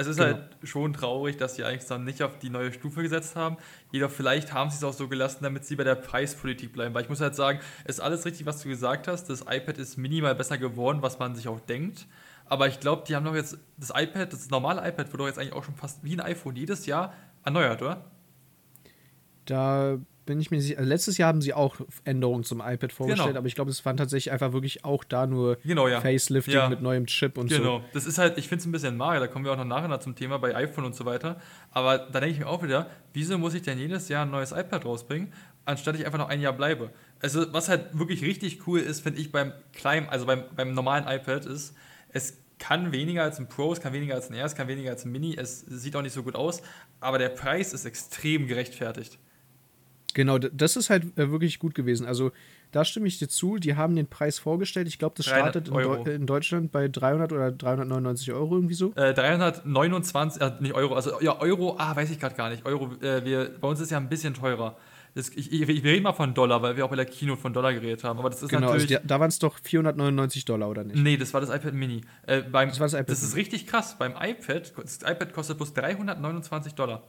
Es 0.00 0.06
ist 0.06 0.18
genau. 0.18 0.34
halt 0.34 0.50
schon 0.62 0.92
traurig, 0.92 1.38
dass 1.38 1.56
sie 1.56 1.64
eigentlich 1.64 1.88
dann 1.88 2.04
nicht 2.04 2.22
auf 2.22 2.38
die 2.38 2.50
neue 2.50 2.72
Stufe 2.72 3.02
gesetzt 3.02 3.34
haben. 3.34 3.56
Jedoch 3.90 4.12
vielleicht 4.12 4.52
haben 4.52 4.70
sie 4.70 4.76
es 4.76 4.84
auch 4.84 4.92
so 4.92 5.08
gelassen, 5.08 5.38
damit 5.42 5.64
sie 5.64 5.74
bei 5.74 5.82
der 5.82 5.96
Preispolitik 5.96 6.72
bleiben. 6.72 6.94
Weil 6.94 7.02
ich 7.02 7.08
muss 7.08 7.20
halt 7.20 7.34
sagen, 7.34 7.58
es 7.82 7.96
ist 7.96 8.00
alles 8.00 8.24
richtig, 8.24 8.46
was 8.46 8.62
du 8.62 8.68
gesagt 8.68 9.08
hast. 9.08 9.28
Das 9.28 9.40
iPad 9.40 9.76
ist 9.78 9.96
minimal 9.96 10.36
besser 10.36 10.56
geworden, 10.56 11.02
was 11.02 11.18
man 11.18 11.34
sich 11.34 11.48
auch 11.48 11.58
denkt. 11.58 12.06
Aber 12.46 12.68
ich 12.68 12.78
glaube, 12.78 13.02
die 13.08 13.16
haben 13.16 13.24
doch 13.24 13.34
jetzt 13.34 13.58
das 13.76 13.90
iPad, 13.90 14.32
das 14.32 14.48
normale 14.50 14.88
iPad, 14.88 15.10
wird 15.10 15.20
doch 15.20 15.26
jetzt 15.26 15.38
eigentlich 15.40 15.52
auch 15.52 15.64
schon 15.64 15.74
fast 15.74 16.04
wie 16.04 16.14
ein 16.14 16.20
iPhone 16.20 16.54
jedes 16.54 16.86
Jahr 16.86 17.12
erneuert, 17.48 17.82
oder? 17.82 18.04
Da 19.44 19.98
bin 20.28 20.40
ich 20.40 20.50
mir 20.50 20.60
sicher. 20.60 20.78
Also 20.78 20.88
letztes 20.88 21.16
Jahr 21.16 21.28
haben 21.28 21.40
sie 21.40 21.54
auch 21.54 21.76
Änderungen 22.04 22.44
zum 22.44 22.60
iPad 22.60 22.92
vorgestellt, 22.92 23.28
genau. 23.28 23.38
aber 23.38 23.48
ich 23.48 23.54
glaube, 23.54 23.70
es 23.70 23.82
waren 23.86 23.96
tatsächlich 23.96 24.30
einfach 24.30 24.52
wirklich 24.52 24.84
auch 24.84 25.02
da 25.02 25.26
nur 25.26 25.56
genau, 25.64 25.88
ja. 25.88 26.02
Facelifting 26.02 26.54
ja. 26.54 26.68
mit 26.68 26.82
neuem 26.82 27.06
Chip 27.06 27.38
und 27.38 27.48
genau. 27.48 27.62
so. 27.62 27.76
Genau, 27.78 27.84
das 27.94 28.04
ist 28.04 28.18
halt, 28.18 28.36
ich 28.36 28.46
finde 28.46 28.60
es 28.60 28.66
ein 28.66 28.72
bisschen 28.72 28.96
mager, 28.98 29.20
da 29.20 29.26
kommen 29.26 29.46
wir 29.46 29.52
auch 29.52 29.56
noch 29.56 29.64
nachher 29.64 30.00
zum 30.00 30.14
Thema 30.14 30.38
bei 30.38 30.54
iPhone 30.54 30.84
und 30.84 30.94
so 30.94 31.06
weiter. 31.06 31.40
Aber 31.70 31.96
da 31.96 32.20
denke 32.20 32.34
ich 32.34 32.40
mir 32.40 32.46
auch 32.46 32.62
wieder, 32.62 32.90
wieso 33.14 33.38
muss 33.38 33.54
ich 33.54 33.62
denn 33.62 33.78
jedes 33.78 34.10
Jahr 34.10 34.26
ein 34.26 34.30
neues 34.30 34.52
iPad 34.52 34.84
rausbringen, 34.84 35.32
anstatt 35.64 35.96
ich 35.96 36.04
einfach 36.04 36.18
noch 36.18 36.28
ein 36.28 36.42
Jahr 36.42 36.52
bleibe? 36.52 36.90
Also, 37.20 37.50
was 37.54 37.70
halt 37.70 37.98
wirklich 37.98 38.22
richtig 38.22 38.66
cool 38.66 38.80
ist, 38.80 39.00
finde 39.00 39.20
ich 39.20 39.32
beim 39.32 39.54
kleinen, 39.72 40.10
also 40.10 40.26
beim, 40.26 40.44
beim 40.54 40.74
normalen 40.74 41.06
iPad, 41.08 41.46
ist, 41.46 41.74
es 42.10 42.36
kann 42.58 42.92
weniger 42.92 43.22
als 43.22 43.38
ein 43.38 43.48
Pro, 43.48 43.72
es 43.72 43.80
kann 43.80 43.92
weniger 43.92 44.14
als 44.14 44.30
ein 44.30 44.34
R, 44.34 44.44
es 44.44 44.54
kann 44.54 44.68
weniger 44.68 44.90
als 44.90 45.04
ein 45.04 45.12
Mini, 45.12 45.36
es 45.36 45.60
sieht 45.60 45.94
auch 45.96 46.02
nicht 46.02 46.12
so 46.12 46.22
gut 46.22 46.34
aus, 46.34 46.62
aber 47.00 47.18
der 47.18 47.28
Preis 47.28 47.72
ist 47.72 47.84
extrem 47.84 48.46
gerechtfertigt. 48.46 49.18
Genau, 50.14 50.38
das 50.38 50.76
ist 50.76 50.90
halt 50.90 51.16
äh, 51.16 51.30
wirklich 51.30 51.58
gut 51.58 51.74
gewesen. 51.74 52.06
Also 52.06 52.32
da 52.72 52.84
stimme 52.84 53.06
ich 53.06 53.18
dir 53.18 53.28
zu. 53.28 53.58
Die 53.58 53.76
haben 53.76 53.94
den 53.94 54.08
Preis 54.08 54.38
vorgestellt. 54.38 54.88
Ich 54.88 54.98
glaube, 54.98 55.14
das 55.16 55.26
startet 55.26 55.68
in, 55.68 55.74
Deu 55.74 55.94
in, 56.04 56.26
Deutschland 56.26 56.72
bei 56.72 56.88
300 56.88 57.32
oder 57.32 57.52
399 57.52 58.32
Euro 58.32 58.56
irgendwie 58.56 58.74
so. 58.74 58.92
Äh, 58.94 59.14
329, 59.14 60.42
äh, 60.42 60.52
nicht 60.60 60.74
Euro, 60.74 60.94
also 60.94 61.20
ja 61.20 61.40
Euro, 61.40 61.76
ah, 61.78 61.94
weiß 61.94 62.10
ich 62.10 62.18
gerade 62.18 62.34
gar 62.34 62.50
nicht. 62.50 62.66
Euro, 62.66 62.90
äh, 63.00 63.24
wir, 63.24 63.50
bei 63.60 63.68
uns 63.68 63.80
ist 63.80 63.90
ja 63.90 63.98
ein 63.98 64.08
bisschen 64.08 64.34
teurer. 64.34 64.76
Das, 65.14 65.30
ich, 65.30 65.52
ich, 65.52 65.66
wir 65.66 65.84
reden 65.84 66.02
mal 66.02 66.12
von 66.12 66.34
Dollar, 66.34 66.62
weil 66.62 66.76
wir 66.76 66.84
auch 66.84 66.90
bei 66.90 66.96
der 66.96 67.06
Kino 67.06 67.36
von 67.36 67.52
Dollar 67.52 67.72
geredet 67.72 68.04
haben. 68.04 68.18
Aber 68.18 68.30
das 68.30 68.42
ist 68.42 68.50
genau, 68.50 68.68
also 68.68 68.74
natürlich. 68.74 68.96
Also 68.96 69.08
da 69.08 69.20
waren 69.20 69.28
es 69.28 69.38
doch 69.38 69.58
499 69.58 70.44
Dollar, 70.44 70.68
oder 70.68 70.84
nicht? 70.84 70.96
Nee, 70.96 71.16
das 71.16 71.34
war 71.34 71.40
das 71.40 71.50
iPad 71.50 71.74
Mini. 71.74 72.02
Äh, 72.26 72.42
beim, 72.42 72.68
das 72.68 72.80
war 72.80 72.86
das 72.86 72.94
iPad. 72.94 73.10
Das 73.10 73.22
ist 73.22 73.36
richtig 73.36 73.66
krass. 73.66 73.96
Beim 73.98 74.12
iPad, 74.12 74.72
das 74.76 74.98
iPad 75.02 75.32
kostet 75.32 75.56
bloß 75.56 75.74
329 75.74 76.74
Dollar. 76.74 77.02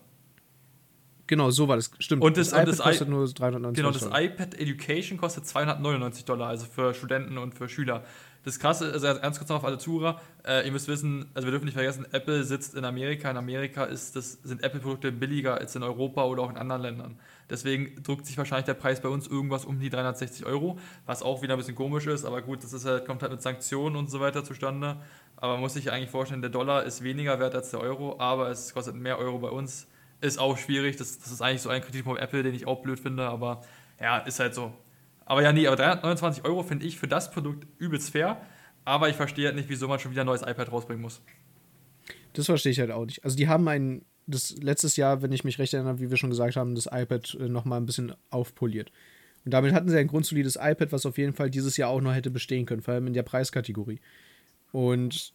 Genau, 1.29 1.51
so 1.51 1.67
war 1.67 1.75
das. 1.75 1.91
Stimmt. 1.99 2.23
Und 2.23 2.37
das, 2.37 2.49
das 2.49 2.57
iPad 2.57 2.67
das 2.69 2.79
kostet 2.79 3.09
nur 3.09 3.27
399 3.27 3.75
Genau, 3.75 3.91
das 3.91 4.01
Dollar. 4.01 4.21
iPad 4.21 4.55
Education 4.55 5.19
kostet 5.19 5.45
299 5.45 6.25
Dollar, 6.25 6.47
also 6.47 6.65
für 6.65 6.95
Studenten 6.95 7.37
und 7.37 7.53
für 7.53 7.69
Schüler. 7.69 8.03
Das 8.45 8.57
Krasse, 8.57 8.91
also 8.91 9.05
ganz 9.05 9.37
kurz 9.37 9.49
noch 9.49 9.57
auf 9.57 9.65
alle 9.65 9.77
Zuhörer, 9.77 10.19
äh, 10.43 10.65
ihr 10.65 10.71
müsst 10.71 10.87
wissen, 10.87 11.29
also 11.35 11.45
wir 11.45 11.51
dürfen 11.51 11.65
nicht 11.65 11.75
vergessen, 11.75 12.07
Apple 12.11 12.43
sitzt 12.43 12.73
in 12.73 12.83
Amerika. 12.83 13.29
In 13.29 13.37
Amerika 13.37 13.83
ist 13.83 14.15
das, 14.15 14.39
sind 14.41 14.63
Apple-Produkte 14.63 15.11
billiger 15.11 15.55
als 15.55 15.75
in 15.75 15.83
Europa 15.83 16.23
oder 16.23 16.41
auch 16.41 16.49
in 16.49 16.57
anderen 16.57 16.81
Ländern. 16.81 17.19
Deswegen 17.49 18.01
drückt 18.03 18.25
sich 18.25 18.37
wahrscheinlich 18.37 18.65
der 18.65 18.75
Preis 18.75 19.01
bei 19.01 19.09
uns 19.09 19.27
irgendwas 19.27 19.65
um 19.65 19.79
die 19.79 19.89
360 19.89 20.45
Euro, 20.45 20.77
was 21.05 21.23
auch 21.23 21.41
wieder 21.41 21.55
ein 21.55 21.57
bisschen 21.57 21.75
komisch 21.75 22.05
ist, 22.07 22.25
aber 22.25 22.41
gut, 22.41 22.63
das 22.63 22.73
ist 22.73 22.85
halt, 22.85 23.05
kommt 23.05 23.21
halt 23.21 23.31
mit 23.31 23.41
Sanktionen 23.41 23.95
und 23.95 24.09
so 24.11 24.19
weiter 24.19 24.43
zustande. 24.43 24.97
Aber 25.37 25.53
man 25.53 25.61
muss 25.61 25.73
sich 25.73 25.91
eigentlich 25.91 26.09
vorstellen, 26.09 26.41
der 26.41 26.51
Dollar 26.51 26.83
ist 26.83 27.03
weniger 27.03 27.39
wert 27.39 27.55
als 27.55 27.71
der 27.71 27.79
Euro, 27.79 28.19
aber 28.19 28.49
es 28.49 28.73
kostet 28.73 28.95
mehr 28.95 29.17
Euro 29.17 29.39
bei 29.39 29.49
uns 29.49 29.87
ist 30.21 30.39
auch 30.39 30.57
schwierig. 30.57 30.97
Das, 30.97 31.19
das 31.19 31.31
ist 31.31 31.41
eigentlich 31.41 31.61
so 31.61 31.69
ein 31.69 31.81
Kritikpunkt 31.81 32.21
Apple, 32.21 32.43
den 32.43 32.53
ich 32.53 32.67
auch 32.67 32.81
blöd 32.81 32.99
finde, 32.99 33.27
aber 33.27 33.61
ja, 33.99 34.17
ist 34.19 34.39
halt 34.39 34.53
so. 34.53 34.73
Aber 35.25 35.43
ja, 35.43 35.51
nee, 35.51 35.67
aber 35.67 35.75
329 35.75 36.43
Euro 36.45 36.63
finde 36.63 36.85
ich 36.85 36.97
für 36.97 37.07
das 37.07 37.31
Produkt 37.31 37.67
übelst 37.77 38.11
fair. 38.11 38.41
Aber 38.85 39.09
ich 39.09 39.15
verstehe 39.15 39.47
halt 39.47 39.55
nicht, 39.55 39.69
wieso 39.69 39.87
man 39.87 39.99
schon 39.99 40.11
wieder 40.11 40.21
ein 40.21 40.27
neues 40.27 40.41
iPad 40.41 40.71
rausbringen 40.71 41.01
muss. 41.01 41.21
Das 42.33 42.47
verstehe 42.47 42.71
ich 42.71 42.79
halt 42.79 42.91
auch 42.91 43.05
nicht. 43.05 43.23
Also 43.23 43.37
die 43.37 43.47
haben 43.47 43.67
ein, 43.67 44.03
das 44.29 44.55
letztes 44.61 44.95
Jahr, 44.95 45.21
wenn 45.21 45.31
ich 45.31 45.43
mich 45.43 45.59
recht 45.59 45.73
erinnere, 45.73 45.99
wie 45.99 46.09
wir 46.09 46.17
schon 46.17 46.29
gesagt 46.29 46.55
haben, 46.55 46.75
das 46.75 46.87
iPad 46.91 47.37
äh, 47.39 47.49
nochmal 47.49 47.79
ein 47.79 47.85
bisschen 47.85 48.13
aufpoliert. 48.29 48.91
Und 49.45 49.53
damit 49.53 49.73
hatten 49.73 49.89
sie 49.89 49.97
ein 49.97 50.07
grundsolides 50.07 50.57
iPad, 50.57 50.91
was 50.91 51.05
auf 51.05 51.17
jeden 51.17 51.33
Fall 51.33 51.49
dieses 51.49 51.77
Jahr 51.77 51.89
auch 51.89 52.01
noch 52.01 52.13
hätte 52.13 52.29
bestehen 52.29 52.65
können, 52.65 52.81
vor 52.81 52.93
allem 52.93 53.07
in 53.07 53.13
der 53.13 53.23
Preiskategorie. 53.23 53.99
Und 54.71 55.33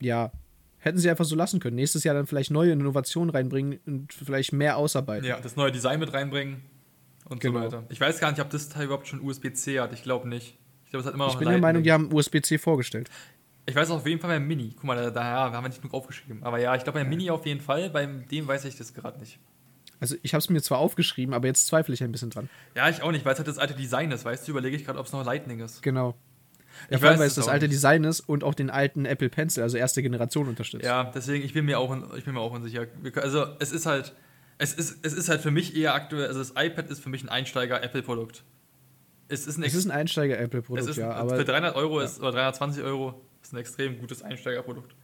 ja, 0.00 0.32
Hätten 0.80 0.98
sie 0.98 1.10
einfach 1.10 1.24
so 1.24 1.34
lassen 1.34 1.58
können. 1.58 1.74
Nächstes 1.74 2.04
Jahr 2.04 2.14
dann 2.14 2.26
vielleicht 2.26 2.52
neue 2.52 2.70
Innovationen 2.72 3.30
reinbringen 3.30 3.80
und 3.84 4.12
vielleicht 4.12 4.52
mehr 4.52 4.76
ausarbeiten. 4.76 5.26
Ja, 5.26 5.40
das 5.40 5.56
neue 5.56 5.72
Design 5.72 5.98
mit 5.98 6.12
reinbringen 6.12 6.62
und 7.24 7.40
genau. 7.40 7.58
so 7.58 7.64
weiter. 7.64 7.84
Ich 7.88 8.00
weiß 8.00 8.20
gar 8.20 8.30
nicht, 8.30 8.40
ob 8.40 8.50
das 8.50 8.68
Teil 8.68 8.84
überhaupt 8.84 9.08
schon 9.08 9.20
USB-C 9.20 9.80
hat. 9.80 9.92
Ich 9.92 10.04
glaube 10.04 10.28
nicht. 10.28 10.56
Ich 10.84 10.90
glaube, 10.90 11.00
es 11.00 11.06
hat 11.06 11.14
immer 11.14 11.26
noch 11.26 11.32
Ich 11.32 11.38
bin 11.38 11.48
der 11.48 11.58
Meinung, 11.58 11.82
die 11.82 11.90
haben 11.90 12.12
USB-C 12.12 12.58
vorgestellt. 12.58 13.10
Ich 13.68 13.74
weiß 13.74 13.90
auf 13.90 14.06
jeden 14.06 14.18
Fall 14.18 14.30
beim 14.30 14.46
Mini. 14.46 14.72
Guck 14.74 14.84
mal, 14.84 14.96
da, 14.96 15.10
da 15.10 15.52
haben 15.52 15.62
wir 15.62 15.68
nicht 15.68 15.82
genug 15.82 15.92
aufgeschrieben. 15.92 16.42
Aber 16.42 16.58
ja, 16.58 16.74
ich 16.74 16.84
glaube 16.84 17.00
beim 17.00 17.08
Mini 17.08 17.30
auf 17.30 17.44
jeden 17.44 17.60
Fall. 17.60 17.90
Beim 17.90 18.26
dem 18.26 18.48
weiß 18.48 18.64
ich 18.64 18.76
das 18.76 18.94
gerade 18.94 19.18
nicht. 19.18 19.38
Also 20.00 20.16
ich 20.22 20.32
habe 20.32 20.38
es 20.38 20.48
mir 20.48 20.62
zwar 20.62 20.78
aufgeschrieben, 20.78 21.34
aber 21.34 21.48
jetzt 21.48 21.66
zweifle 21.66 21.92
ich 21.92 22.02
ein 22.02 22.10
bisschen 22.10 22.30
dran. 22.30 22.48
Ja, 22.74 22.88
ich 22.88 23.02
auch 23.02 23.12
nicht, 23.12 23.26
weil 23.26 23.32
es 23.32 23.38
halt 23.38 23.48
das 23.48 23.58
alte 23.58 23.74
Design 23.74 24.10
ist. 24.10 24.24
Weißt 24.24 24.48
du, 24.48 24.52
überlege 24.52 24.74
ich 24.74 24.86
gerade, 24.86 24.98
ob 24.98 25.04
es 25.04 25.12
noch 25.12 25.22
Lightning 25.22 25.60
ist. 25.60 25.82
Genau. 25.82 26.16
Ja, 26.88 26.96
ich 26.96 27.00
vor 27.00 27.10
allem, 27.10 27.18
weil 27.18 27.26
es 27.26 27.34
das 27.34 27.46
alte 27.46 27.66
nicht. 27.66 27.74
Design 27.74 28.04
ist 28.04 28.20
und 28.20 28.42
auch 28.42 28.54
den 28.54 28.70
alten 28.70 29.04
Apple 29.04 29.28
Pencil, 29.28 29.62
also 29.62 29.76
erste 29.76 30.02
Generation 30.02 30.48
unterstützt. 30.48 30.86
Ja, 30.86 31.04
deswegen, 31.14 31.44
ich 31.44 31.52
bin 31.52 31.66
mir 31.66 31.78
auch, 31.78 32.14
ich 32.16 32.24
bin 32.24 32.32
mir 32.32 32.40
auch 32.40 32.52
unsicher. 32.52 32.86
Also 33.16 33.48
es 33.58 33.72
ist 33.72 33.84
halt, 33.84 34.14
es 34.56 34.72
ist, 34.72 35.04
es 35.04 35.12
ist 35.12 35.28
halt 35.28 35.42
für 35.42 35.50
mich 35.50 35.76
eher 35.76 35.92
aktuell, 35.92 36.28
also 36.28 36.38
das 36.38 36.54
iPad 36.56 36.88
ist 36.88 37.02
für 37.02 37.10
mich 37.10 37.22
ein 37.22 37.28
Einsteiger-Apple-Produkt. 37.28 38.44
Es 39.28 39.46
ist 39.46 39.58
ein, 39.58 39.64
es 39.64 39.74
ist 39.74 39.84
ein 39.84 39.90
Einsteiger-Apple-Produkt, 39.90 40.96
ja. 40.96 41.10
Aber 41.10 41.36
für 41.36 41.44
300 41.44 41.76
Euro 41.76 42.00
ja. 42.00 42.06
ist, 42.06 42.20
oder 42.20 42.32
320 42.32 42.82
Euro 42.82 43.20
ist 43.48 43.54
ein 43.54 43.58
extrem 43.58 43.98
gutes 43.98 44.22
Einsteigerprodukt. 44.22 44.94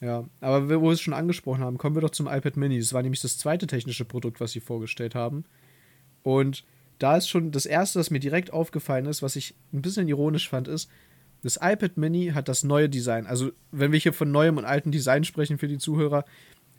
Ja, 0.00 0.24
aber 0.40 0.68
wo 0.68 0.88
wir 0.88 0.92
es 0.92 1.00
schon 1.00 1.14
angesprochen 1.14 1.62
haben, 1.62 1.78
kommen 1.78 1.94
wir 1.94 2.00
doch 2.00 2.10
zum 2.10 2.26
iPad 2.26 2.56
Mini. 2.56 2.78
Das 2.80 2.92
war 2.92 3.02
nämlich 3.02 3.20
das 3.20 3.38
zweite 3.38 3.68
technische 3.68 4.04
Produkt, 4.04 4.40
was 4.40 4.50
sie 4.50 4.60
vorgestellt 4.60 5.14
haben. 5.14 5.44
Und 6.24 6.64
da 6.98 7.16
ist 7.16 7.28
schon 7.28 7.52
das 7.52 7.66
erste, 7.66 8.00
was 8.00 8.10
mir 8.10 8.18
direkt 8.18 8.52
aufgefallen 8.52 9.06
ist, 9.06 9.22
was 9.22 9.36
ich 9.36 9.54
ein 9.72 9.82
bisschen 9.82 10.08
ironisch 10.08 10.48
fand, 10.48 10.66
ist, 10.66 10.90
das 11.44 11.58
iPad 11.60 11.96
Mini 11.96 12.32
hat 12.34 12.48
das 12.48 12.64
neue 12.64 12.88
Design. 12.88 13.26
Also, 13.26 13.52
wenn 13.70 13.92
wir 13.92 13.98
hier 13.98 14.12
von 14.12 14.30
neuem 14.30 14.56
und 14.58 14.64
altem 14.64 14.92
Design 14.92 15.24
sprechen 15.24 15.58
für 15.58 15.68
die 15.68 15.78
Zuhörer, 15.78 16.24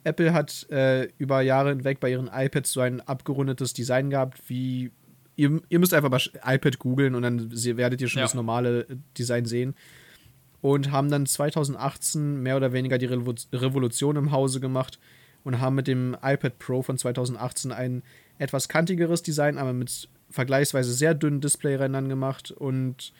Apple 0.04 0.34
hat 0.34 0.68
äh, 0.70 1.08
über 1.16 1.40
Jahre 1.40 1.70
hinweg 1.70 2.00
bei 2.00 2.10
ihren 2.10 2.30
iPads 2.32 2.72
so 2.72 2.80
ein 2.80 3.00
abgerundetes 3.00 3.72
Design 3.72 4.10
gehabt, 4.10 4.38
wie 4.48 4.90
ihr, 5.36 5.60
ihr 5.68 5.78
müsst 5.78 5.94
einfach 5.94 6.10
mal 6.10 6.20
iPad 6.44 6.78
googeln 6.78 7.14
und 7.14 7.22
dann 7.22 7.50
werdet 7.50 8.00
ihr 8.00 8.08
schon 8.08 8.20
ja. 8.20 8.24
das 8.24 8.34
normale 8.34 8.86
Design 9.16 9.46
sehen. 9.46 9.74
Und 10.64 10.90
haben 10.90 11.10
dann 11.10 11.26
2018 11.26 12.42
mehr 12.42 12.56
oder 12.56 12.72
weniger 12.72 12.96
die 12.96 13.04
Revolution 13.04 14.16
im 14.16 14.32
Hause 14.32 14.60
gemacht 14.60 14.98
und 15.42 15.60
haben 15.60 15.74
mit 15.74 15.86
dem 15.86 16.16
iPad 16.22 16.58
Pro 16.58 16.80
von 16.80 16.96
2018 16.96 17.70
ein 17.70 18.02
etwas 18.38 18.66
kantigeres 18.70 19.22
Design, 19.22 19.58
aber 19.58 19.74
mit 19.74 20.08
vergleichsweise 20.30 20.94
sehr 20.94 21.12
dünnen 21.12 21.42
Displayrändern 21.42 22.08
gemacht 22.08 22.50
und 22.50 23.12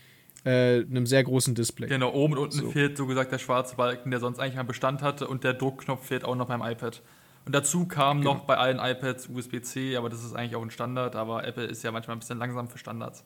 äh, 0.46 0.80
einem 0.80 1.04
sehr 1.04 1.22
großen 1.22 1.54
Display. 1.54 1.88
Genau, 1.88 2.14
oben 2.14 2.32
und 2.32 2.44
unten 2.44 2.56
so. 2.60 2.70
fehlt 2.70 2.96
so 2.96 3.04
gesagt 3.04 3.30
der 3.30 3.38
schwarze 3.38 3.76
Balken, 3.76 4.10
der 4.10 4.20
sonst 4.20 4.38
eigentlich 4.38 4.58
einen 4.58 4.66
Bestand 4.66 5.02
hatte 5.02 5.28
und 5.28 5.44
der 5.44 5.52
Druckknopf 5.52 6.06
fehlt 6.06 6.24
auch 6.24 6.36
noch 6.36 6.46
beim 6.46 6.62
iPad. 6.62 7.02
Und 7.44 7.54
dazu 7.54 7.86
kam 7.86 8.20
genau. 8.20 8.34
noch 8.36 8.44
bei 8.44 8.56
allen 8.56 8.78
iPads 8.78 9.28
USB-C, 9.28 9.98
aber 9.98 10.08
das 10.08 10.24
ist 10.24 10.34
eigentlich 10.34 10.56
auch 10.56 10.62
ein 10.62 10.70
Standard, 10.70 11.14
aber 11.14 11.46
Apple 11.46 11.64
ist 11.64 11.84
ja 11.84 11.92
manchmal 11.92 12.16
ein 12.16 12.20
bisschen 12.20 12.38
langsam 12.38 12.68
für 12.68 12.78
Standards. 12.78 13.22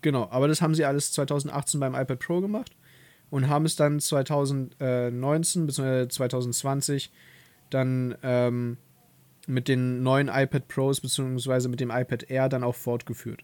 Genau, 0.00 0.28
aber 0.30 0.48
das 0.48 0.62
haben 0.62 0.74
sie 0.74 0.86
alles 0.86 1.12
2018 1.12 1.78
beim 1.78 1.94
iPad 1.94 2.18
Pro 2.20 2.40
gemacht 2.40 2.74
und 3.30 3.48
haben 3.48 3.64
es 3.64 3.76
dann 3.76 4.00
2019 4.00 5.66
bzw. 5.66 6.08
2020 6.08 7.12
dann 7.70 8.16
ähm, 8.22 8.78
mit 9.46 9.68
den 9.68 10.02
neuen 10.02 10.28
iPad 10.28 10.68
Pros 10.68 11.00
bzw. 11.00 11.68
mit 11.68 11.80
dem 11.80 11.90
iPad 11.90 12.30
Air 12.30 12.48
dann 12.48 12.64
auch 12.64 12.74
fortgeführt. 12.74 13.42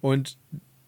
Und 0.00 0.38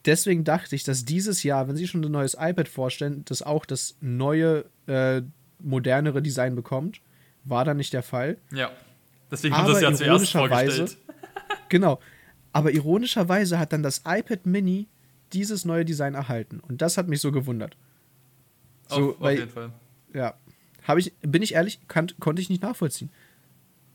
deswegen 0.05 0.44
dachte 0.44 0.75
ich, 0.75 0.85
dass 0.85 1.05
dieses 1.05 1.42
Jahr, 1.42 1.68
wenn 1.68 1.77
sie 1.77 1.87
schon 1.87 2.05
ein 2.05 2.11
neues 2.11 2.35
iPad 2.35 2.68
vorstellen, 2.68 3.25
das 3.27 3.42
auch 3.42 3.64
das 3.64 3.96
neue, 4.01 4.64
äh, 4.87 5.22
modernere 5.59 6.22
Design 6.22 6.55
bekommt. 6.55 7.01
War 7.44 7.64
dann 7.64 7.77
nicht 7.77 7.92
der 7.92 8.03
Fall. 8.03 8.38
Ja. 8.51 8.70
Deswegen 9.31 9.57
haben 9.57 9.66
sie 9.66 9.72
es 9.72 9.81
ja 9.81 9.92
zuerst 9.92 10.33
vorgestellt. 10.33 10.99
genau. 11.68 12.01
Aber 12.53 12.72
ironischerweise 12.72 13.59
hat 13.59 13.72
dann 13.72 13.83
das 13.83 14.03
iPad 14.07 14.46
Mini 14.46 14.88
dieses 15.33 15.64
neue 15.64 15.85
Design 15.85 16.14
erhalten. 16.14 16.61
Und 16.61 16.83
das 16.83 16.96
hat 16.96 17.09
mich 17.09 17.20
so 17.20 17.33
gewundert. 17.33 17.77
So, 18.88 19.11
auf, 19.11 19.20
weil, 19.20 19.35
auf 19.35 19.40
jeden 19.40 19.53
Fall. 19.53 19.70
Ja. 20.12 20.35
Habe 20.85 21.01
ich, 21.01 21.12
bin 21.20 21.42
ich 21.42 21.55
ehrlich, 21.55 21.81
kann, 21.88 22.09
konnte 22.20 22.40
ich 22.40 22.49
nicht 22.49 22.62
nachvollziehen. 22.62 23.11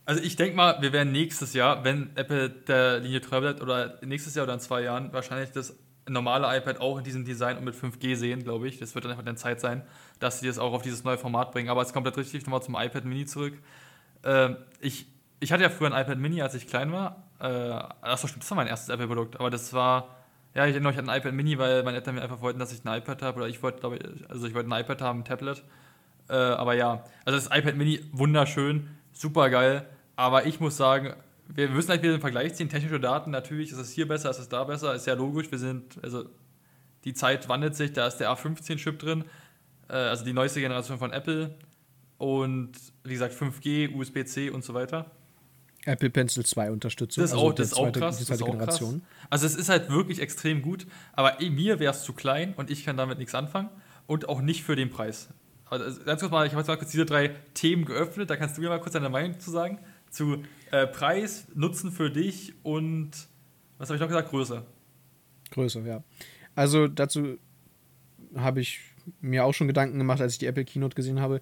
Also 0.06 0.22
ich 0.22 0.36
denke 0.36 0.58
mal, 0.58 0.82
wir 0.82 0.92
werden 0.92 1.12
nächstes 1.12 1.54
Jahr, 1.54 1.84
wenn 1.84 2.10
Apple 2.16 2.50
der 2.50 3.00
Linie 3.00 3.22
treu 3.22 3.40
bleibt, 3.40 3.62
oder 3.62 4.00
nächstes 4.04 4.36
Jahr 4.36 4.44
oder 4.44 4.56
in 4.56 4.60
zwei 4.60 4.82
Jahren, 4.82 5.14
wahrscheinlich 5.14 5.52
das 5.52 5.78
normale 6.10 6.58
iPad 6.58 6.82
auch 6.82 6.98
in 6.98 7.04
diesem 7.04 7.26
Design 7.26 7.58
und 7.58 7.64
mit 7.64 7.76
5G 7.76 8.16
sehen, 8.16 8.44
glaube 8.44 8.68
ich. 8.68 8.80
Das 8.80 8.96
wird 8.96 9.06
dann 9.06 9.12
einfach 9.12 9.24
dann 9.24 9.38
Zeit 9.38 9.62
sein, 9.62 9.84
dass 10.20 10.40
sie 10.40 10.48
das 10.48 10.58
auch 10.58 10.74
auf 10.74 10.82
dieses 10.82 11.04
neue 11.04 11.18
Format 11.18 11.52
bringen. 11.52 11.70
Aber 11.70 11.82
es 11.82 11.94
kommt 11.94 12.06
halt 12.06 12.18
richtig 12.18 12.44
nochmal 12.44 12.62
zum 12.62 12.76
iPad 12.76 13.06
Mini 13.06 13.26
zurück. 13.26 13.54
äh, 14.24 14.50
ich, 14.80 15.06
ich 15.40 15.52
hatte 15.52 15.64
ja 15.64 15.70
früher 15.70 15.94
ein 15.94 16.02
iPad 16.02 16.18
Mini, 16.18 16.42
als 16.42 16.56
ich 16.56 16.68
klein 16.68 16.92
war. 16.92 17.24
Äh, 17.40 17.46
achso, 18.02 18.28
stimmt, 18.28 18.44
das 18.44 18.52
war 18.52 18.58
mein 18.58 18.68
erstes 18.68 18.90
Apple-Produkt, 18.90 19.40
aber 19.40 19.50
das 19.50 19.74
war, 19.74 20.16
ja, 20.54 20.66
ich 20.66 20.74
erinnere 20.74 20.92
mich 20.92 21.00
an 21.00 21.10
ein 21.10 21.20
iPad 21.20 21.34
Mini, 21.34 21.58
weil 21.58 21.84
meine 21.84 21.98
Eltern 21.98 22.16
mir 22.16 22.22
einfach 22.22 22.42
wollten, 22.42 22.60
dass 22.60 22.74
ich 22.74 22.86
ein 22.86 22.98
iPad 22.98 23.22
habe, 23.22 23.38
oder 23.38 23.48
ich 23.48 23.64
wollte, 23.64 23.80
glaube 23.80 23.98
ich, 23.98 24.30
also 24.30 24.48
ich 24.48 24.54
wollte 24.54 24.70
ein 24.70 24.82
iPad 24.82 25.02
haben, 25.02 25.20
ein 25.20 25.26
Tablet. 25.26 25.64
Äh, 26.30 26.34
aber 26.34 26.74
ja, 26.74 27.04
also 27.26 27.38
das 27.38 27.58
iPad 27.58 27.76
Mini, 27.76 28.02
wunderschön, 28.12 28.90
super 29.14 29.50
geil, 29.50 29.88
aber 30.16 30.46
ich 30.46 30.60
muss 30.60 30.78
sagen, 30.78 31.14
wir 31.48 31.70
müssen 31.70 31.88
gleich 31.88 32.02
wieder 32.02 32.14
den 32.14 32.22
Vergleich 32.22 32.54
ziehen. 32.56 32.70
Technische 32.70 33.00
Daten, 33.00 33.32
natürlich 33.32 33.72
ist 33.72 33.78
es 33.78 33.92
hier 33.92 34.08
besser, 34.08 34.30
ist 34.30 34.40
es 34.40 34.50
da 34.50 34.64
besser, 34.64 34.94
ist 34.96 35.08
ja 35.08 35.14
logisch. 35.14 35.52
Wir 35.52 35.58
sind, 35.58 36.00
also 36.04 36.26
die 37.04 37.14
Zeit 37.14 37.50
wandelt 37.50 37.76
sich, 37.76 37.94
da 37.94 38.08
ist 38.08 38.18
der 38.18 38.32
A15-Chip 38.32 39.00
drin, 39.00 39.26
äh, 39.90 39.94
also 39.94 40.24
die 40.24 40.34
neueste 40.34 40.62
Generation 40.62 40.98
von 40.98 41.12
Apple. 41.12 41.56
Und 42.18 42.74
wie 43.04 43.14
gesagt, 43.14 43.34
5G, 43.34 43.96
USB-C 43.96 44.52
und 44.52 44.64
so 44.64 44.74
weiter. 44.74 45.10
Apple 45.86 46.10
Pencil 46.10 46.46
2 46.46 46.72
Unterstützung. 46.72 47.22
Das 47.22 47.32
ist 47.32 47.34
also 47.36 47.48
auch, 47.48 47.54
das 47.54 47.68
ist 47.68 47.74
auch 47.74 47.92
krass. 47.92 48.18
Die 48.20 48.26
zweite 48.26 48.44
Generation. 48.44 49.02
krass. 49.02 49.28
Also 49.30 49.46
es 49.48 49.56
ist 49.56 49.70
halt 49.70 49.90
wirklich 49.90 50.20
extrem 50.20 50.62
gut, 50.62 50.86
aber 51.14 51.42
eh, 51.42 51.50
mir 51.50 51.80
wäre 51.80 51.94
es 51.94 52.04
zu 52.04 52.14
klein 52.14 52.54
und 52.56 52.70
ich 52.70 52.86
kann 52.86 52.98
damit 52.98 53.18
nichts 53.18 53.34
anfangen 53.34 53.70
und 54.08 54.30
auch 54.30 54.42
nicht 54.42 54.64
für 54.64 54.76
den 54.76 54.90
Preis. 54.90 55.30
Also 55.66 56.04
ganz 56.04 56.20
kurz 56.20 56.32
mal, 56.32 56.46
ich 56.46 56.52
habe 56.52 56.62
jetzt 56.62 56.68
mal 56.68 56.78
kurz 56.78 56.92
diese 56.92 57.06
drei 57.06 57.30
Themen 57.54 57.86
geöffnet, 57.86 58.30
da 58.30 58.36
kannst 58.36 58.58
du 58.58 58.62
mir 58.62 58.70
mal 58.70 58.80
kurz 58.80 58.94
deine 58.94 59.10
Meinung 59.10 59.40
zu 59.40 59.52
sagen. 59.52 59.80
Zu 60.10 60.44
äh, 60.72 60.86
Preis, 60.86 61.48
Nutzen 61.56 61.92
für 61.92 62.12
dich 62.12 62.54
und 62.64 63.12
was 63.78 63.90
habe 63.90 63.96
ich 63.96 64.02
noch 64.02 64.10
gesagt? 64.10 64.30
Größe. 64.30 64.66
Größe, 65.52 65.80
ja. 65.82 66.04
Also 66.56 66.88
dazu 66.88 67.38
habe 68.36 68.60
ich 68.60 68.82
mir 69.22 69.46
auch 69.46 69.54
schon 69.54 69.68
Gedanken 69.68 69.98
gemacht, 69.98 70.22
als 70.22 70.34
ich 70.34 70.40
die 70.40 70.46
Apple 70.46 70.66
Keynote 70.66 70.96
gesehen 70.96 71.20
habe. 71.20 71.42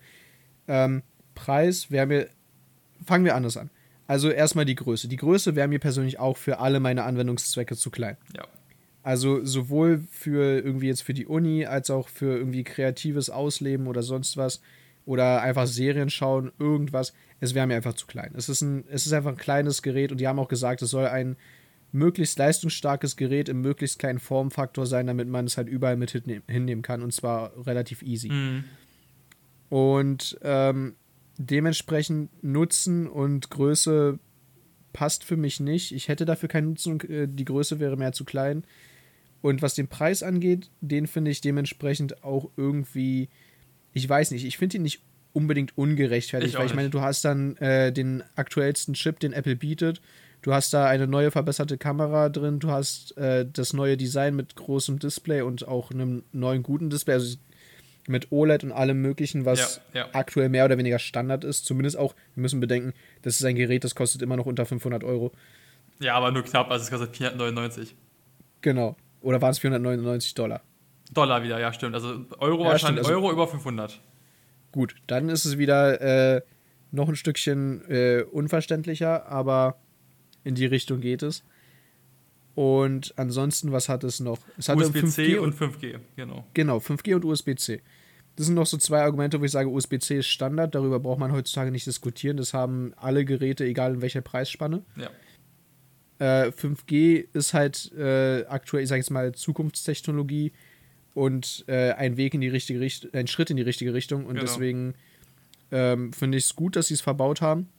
Ähm, 0.68 1.04
Preis 1.36 1.92
wäre 1.92 2.06
mir. 2.06 2.30
Fangen 3.06 3.26
wir 3.26 3.36
anders 3.36 3.58
an. 3.58 3.70
Also 4.10 4.32
erstmal 4.32 4.66
die 4.66 4.74
Größe. 4.74 5.08
Die 5.08 5.18
Größe 5.18 5.56
wäre 5.56 5.68
mir 5.68 5.78
persönlich 5.78 6.18
auch 6.18 6.36
für 6.36 6.58
alle 6.58 6.80
meine 6.80 7.04
Anwendungszwecke 7.04 7.78
zu 7.78 7.92
klein. 7.92 8.18
Ja. 8.36 8.48
Also 9.04 9.46
sowohl 9.46 10.04
für 10.10 10.58
irgendwie 10.58 10.88
jetzt 10.88 11.04
für 11.04 11.14
die 11.14 11.28
Uni 11.28 11.68
als 11.68 11.92
auch 11.92 12.10
für 12.10 12.36
irgendwie 12.36 12.64
kreatives 12.64 13.30
Ausleben 13.30 13.86
oder 13.86 14.02
sonst 14.02 14.36
was 14.36 14.62
oder 15.06 15.44
einfach 15.44 15.68
Serien 15.68 16.10
schauen, 16.10 16.52
irgendwas. 16.58 17.14
Es 17.40 17.54
wäre 17.54 17.68
mir 17.68 17.76
einfach 17.76 17.94
zu 17.94 18.08
klein. 18.08 18.34
Es 18.36 18.50
ist, 18.50 18.62
ein, 18.62 18.84
es 18.90 19.06
ist 19.06 19.14
einfach 19.14 19.30
ein 19.30 19.38
kleines 19.38 19.84
Gerät 19.84 20.12
und 20.12 20.20
die 20.20 20.28
haben 20.28 20.40
auch 20.40 20.50
gesagt, 20.50 20.82
es 20.82 20.90
soll 20.90 21.06
ein 21.06 21.38
möglichst 21.92 22.40
leistungsstarkes 22.40 23.16
Gerät 23.16 23.48
im 23.48 23.62
möglichst 23.62 24.00
kleinen 24.00 24.18
Formfaktor 24.18 24.88
sein, 24.88 25.06
damit 25.06 25.28
man 25.28 25.46
es 25.46 25.56
halt 25.56 25.68
überall 25.70 25.98
mit 25.98 26.10
hinne- 26.14 26.42
hinnehmen 26.48 26.82
kann 26.82 27.04
und 27.04 27.14
zwar 27.14 27.52
relativ 27.68 28.02
easy. 28.02 28.30
Mhm. 28.30 28.64
Und 29.70 30.40
ähm, 30.42 30.96
dementsprechend 31.40 32.44
Nutzen 32.44 33.08
und 33.08 33.50
Größe 33.50 34.20
passt 34.94 35.24
für 35.24 35.38
mich 35.38 35.60
nicht. 35.60 35.94
Ich 35.94 36.10
hätte 36.10 36.26
dafür 36.26 36.50
keinen 36.50 36.70
Nutzen 36.70 36.94
und 36.94 37.10
äh, 37.10 37.28
die 37.28 37.46
Größe 37.46 37.80
wäre 37.80 37.98
mehr 37.98 38.12
zu 38.12 38.26
klein. 38.26 38.64
Und 39.42 39.62
was 39.62 39.74
den 39.74 39.88
Preis 39.88 40.22
angeht, 40.22 40.70
den 40.82 41.08
finde 41.08 41.32
ich 41.32 41.40
dementsprechend 41.40 42.24
auch 42.24 42.50
irgendwie, 42.58 43.30
ich 43.94 44.08
weiß 44.08 44.32
nicht, 44.32 44.46
ich 44.46 44.58
finde 44.58 44.78
ihn 44.78 44.84
nicht 44.84 45.02
unbedingt 45.32 45.78
ungerechtfertigt, 45.78 46.54
Ich 46.54 46.60
weil 46.60 46.66
ich 46.66 46.76
meine, 46.76 46.90
du 46.90 47.00
hast 47.00 47.24
dann 47.24 47.56
äh, 47.58 47.94
den 47.94 48.22
aktuellsten 48.36 48.94
Chip, 48.96 49.20
den 49.20 49.32
Apple 49.32 49.56
bietet. 49.56 50.02
Du 50.42 50.54
hast 50.54 50.74
da 50.74 50.88
eine 50.88 51.08
neue 51.08 51.32
verbesserte 51.32 51.78
Kamera 51.78 52.30
drin, 52.30 52.60
du 52.60 52.72
hast 52.72 53.18
äh, 53.18 53.46
das 53.52 53.74
neue 53.74 53.96
Design 53.96 54.36
mit 54.36 54.56
großem 54.56 55.00
Display 55.00 55.42
und 55.42 55.68
auch 55.68 55.92
einem 55.92 56.24
neuen 56.34 56.64
guten 56.64 56.90
Display, 56.90 57.14
also 57.14 57.38
mit 58.08 58.32
OLED 58.32 58.64
und 58.64 58.72
allem 58.72 59.02
möglichen, 59.02 59.46
was 59.46 59.82
Ja, 59.94 60.02
ja. 60.02 60.10
aktuell 60.14 60.50
mehr 60.50 60.66
oder 60.66 60.78
weniger 60.78 61.00
Standard 61.00 61.44
ist. 61.44 61.66
Zumindest 61.66 61.98
auch, 61.98 62.16
wir 62.36 62.42
müssen 62.42 62.60
bedenken, 62.60 62.94
das 63.22 63.36
ist 63.40 63.46
ein 63.46 63.56
Gerät, 63.56 63.84
das 63.84 63.96
kostet 63.96 64.22
immer 64.22 64.38
noch 64.38 64.46
unter 64.46 64.66
500 64.66 65.04
Euro. 65.04 65.32
Ja, 66.00 66.16
aber 66.16 66.32
nur 66.32 66.44
knapp, 66.44 66.72
also 66.72 66.84
es 66.84 66.90
kostet 66.90 67.16
499. 67.16 67.96
Genau. 68.62 68.96
Oder 69.22 69.42
waren 69.42 69.52
es 69.52 69.60
499 69.60 70.34
Dollar? 70.34 70.62
Dollar 71.12 71.44
wieder, 71.44 71.60
ja, 71.60 71.74
stimmt. 71.74 71.96
Also 71.96 72.26
Euro 72.40 72.64
Ja, 72.64 72.70
wahrscheinlich, 72.72 73.00
also- 73.06 73.12
Euro 73.14 73.32
über 73.32 73.48
500. 73.48 74.00
Gut, 74.72 74.96
dann 75.08 75.30
ist 75.30 75.46
es 75.46 75.58
wieder 75.58 76.36
äh, 76.36 76.42
noch 76.92 77.10
ein 77.10 77.16
Stückchen 77.16 77.84
äh, 77.90 78.22
unverständlicher, 78.32 79.28
aber 79.28 79.78
in 80.44 80.56
die 80.56 80.66
Richtung 80.68 81.02
geht 81.02 81.24
es. 81.24 81.44
Und 82.60 83.14
ansonsten, 83.16 83.72
was 83.72 83.88
hat 83.88 84.04
es 84.04 84.20
noch? 84.20 84.38
Es 84.58 84.68
hatte 84.68 84.82
USB-C 84.82 85.38
5G 85.38 85.40
und 85.40 85.56
5G, 85.56 85.98
genau. 86.18 86.46
Genau, 86.54 86.80
5G 86.80 87.16
und 87.16 87.24
USB-C. 87.24 87.82
Das 88.36 88.48
sind 88.48 88.56
noch 88.56 88.66
so 88.66 88.76
zwei 88.76 89.00
Argumente, 89.00 89.40
wo 89.40 89.46
ich 89.46 89.52
sage, 89.52 89.70
USB-C 89.70 90.18
ist 90.18 90.28
Standard, 90.28 90.76
darüber 90.76 91.00
braucht 91.00 91.20
man 91.20 91.32
heutzutage 91.32 91.72
nicht 91.72 91.88
diskutieren. 91.88 92.36
Das 92.36 92.54
haben 92.54 92.92
alle 92.98 93.24
Geräte, 93.24 93.64
egal 93.64 93.94
in 93.94 94.02
welcher 94.02 94.20
Preisspanne. 94.20 94.84
Ja. 94.98 95.10
Äh, 96.48 96.50
5G 96.50 97.28
ist 97.32 97.54
halt 97.54 97.94
äh, 97.94 98.44
aktuell, 98.50 98.84
ich 98.84 98.90
sage 98.90 99.00
jetzt 99.00 99.10
mal, 99.10 99.32
Zukunftstechnologie 99.34 100.52
und 101.14 101.64
äh, 101.70 101.94
ein 101.94 102.18
Weg 102.18 102.34
in 102.34 102.42
die 102.42 102.50
richtige 102.50 102.82
Richtung, 102.82 103.14
ein 103.14 103.28
Schritt 103.28 103.52
in 103.52 103.56
die 103.56 103.64
richtige 103.64 103.94
Richtung. 103.94 104.26
Und 104.26 104.34
Genau. 104.34 104.42
deswegen 104.42 104.96
ähm, 105.72 106.12
finde 106.12 106.38
ich 106.38 106.44
es 106.44 106.58
gut, 106.58 106.76
dass 106.76 106.88
sie 106.90 106.96
es 106.96 107.02
verbaut 107.02 107.40
haben. 107.40 107.70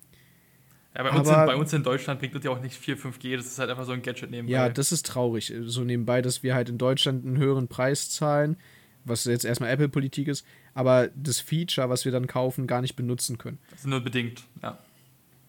Ja, 0.97 1.03
bei 1.05 1.11
uns, 1.11 1.29
in, 1.29 1.35
bei 1.35 1.55
uns 1.57 1.73
in 1.73 1.83
Deutschland 1.85 2.19
bringt 2.21 2.35
das 2.35 2.43
ja 2.43 2.51
auch 2.51 2.61
nicht 2.61 2.75
viel 2.77 2.97
5G, 2.97 3.37
das 3.37 3.47
ist 3.47 3.59
halt 3.59 3.71
einfach 3.71 3.85
so 3.85 3.93
ein 3.93 4.03
Gadget 4.03 4.31
nebenbei. 4.31 4.53
Ja, 4.53 4.69
das 4.69 4.91
ist 4.91 5.07
traurig, 5.07 5.53
so 5.63 5.85
nebenbei, 5.85 6.21
dass 6.21 6.43
wir 6.43 6.55
halt 6.55 6.69
in 6.69 6.79
Deutschland 6.79 7.25
einen 7.25 7.39
höheren 7.39 7.69
Preis 7.69 8.11
zahlen, 8.11 8.57
was 9.05 9.25
jetzt 9.25 9.45
erstmal 9.45 9.71
Apple-Politik 9.71 10.27
ist, 10.27 10.45
aber 10.75 11.09
das 11.15 11.39
Feature, 11.41 11.89
was 11.89 12.05
wir 12.05 12.11
dann 12.13 12.27
kaufen, 12.27 12.67
gar 12.67 12.81
nicht 12.81 12.97
benutzen 12.97 13.39
können. 13.39 13.59
Das 13.71 13.81
ist 13.81 13.87
nur 13.87 14.01
bedingt, 14.01 14.43
ja. 14.63 14.79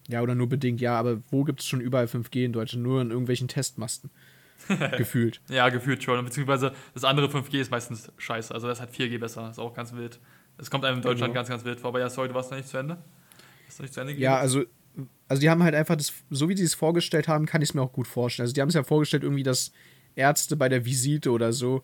Ja, 0.08 0.20
oder 0.22 0.34
nur 0.34 0.48
bedingt, 0.48 0.80
ja, 0.80 0.98
aber 0.98 1.22
wo 1.30 1.44
gibt 1.44 1.60
es 1.60 1.66
schon 1.66 1.80
überall 1.80 2.06
5G 2.06 2.44
in 2.44 2.52
Deutschland? 2.52 2.82
Nur 2.84 3.00
in 3.02 3.10
irgendwelchen 3.10 3.48
Testmasten. 3.48 4.10
Gefühlt. 4.96 5.40
Ja, 5.48 5.68
gefühlt 5.70 6.04
schon. 6.04 6.24
Beziehungsweise 6.24 6.72
das 6.94 7.02
andere 7.02 7.26
5G 7.26 7.60
ist 7.60 7.70
meistens 7.72 8.12
scheiße. 8.16 8.54
Also 8.54 8.68
das 8.68 8.80
hat 8.80 8.92
4G 8.92 9.18
besser. 9.18 9.42
Das 9.42 9.52
ist 9.52 9.58
auch 9.58 9.74
ganz 9.74 9.92
wild. 9.92 10.20
Das 10.56 10.70
kommt 10.70 10.84
einem 10.84 10.98
in 10.98 11.02
Deutschland 11.02 11.32
Genau. 11.32 11.34
ganz, 11.40 11.48
ganz 11.48 11.64
wild 11.64 11.80
vor. 11.80 11.88
Aber 11.88 11.98
ja, 12.00 12.08
sorry, 12.08 12.28
du 12.28 12.34
warst 12.34 12.50
noch 12.52 12.58
nicht 12.58 12.68
zu 12.68 12.78
Ende. 12.78 12.98
Hast 13.66 13.78
du 13.80 13.82
nicht 13.82 13.92
zu 13.94 14.00
Ende 14.00 14.12
Ja, 14.12 14.36
gegeben? 14.40 14.40
also, 14.40 14.64
also 15.28 15.40
die 15.40 15.48
haben 15.50 15.62
halt 15.62 15.74
einfach 15.74 15.96
das, 15.96 16.12
so 16.30 16.48
wie 16.48 16.56
sie 16.56 16.64
es 16.64 16.74
vorgestellt 16.74 17.28
haben, 17.28 17.46
kann 17.46 17.62
ich 17.62 17.70
es 17.70 17.74
mir 17.74 17.82
auch 17.82 17.92
gut 17.92 18.06
vorstellen. 18.06 18.44
Also 18.44 18.54
die 18.54 18.60
haben 18.60 18.68
es 18.68 18.74
ja 18.74 18.82
vorgestellt, 18.84 19.22
irgendwie, 19.22 19.42
dass 19.42 19.72
Ärzte 20.14 20.56
bei 20.56 20.68
der 20.68 20.84
Visite 20.84 21.30
oder 21.30 21.52
so 21.52 21.82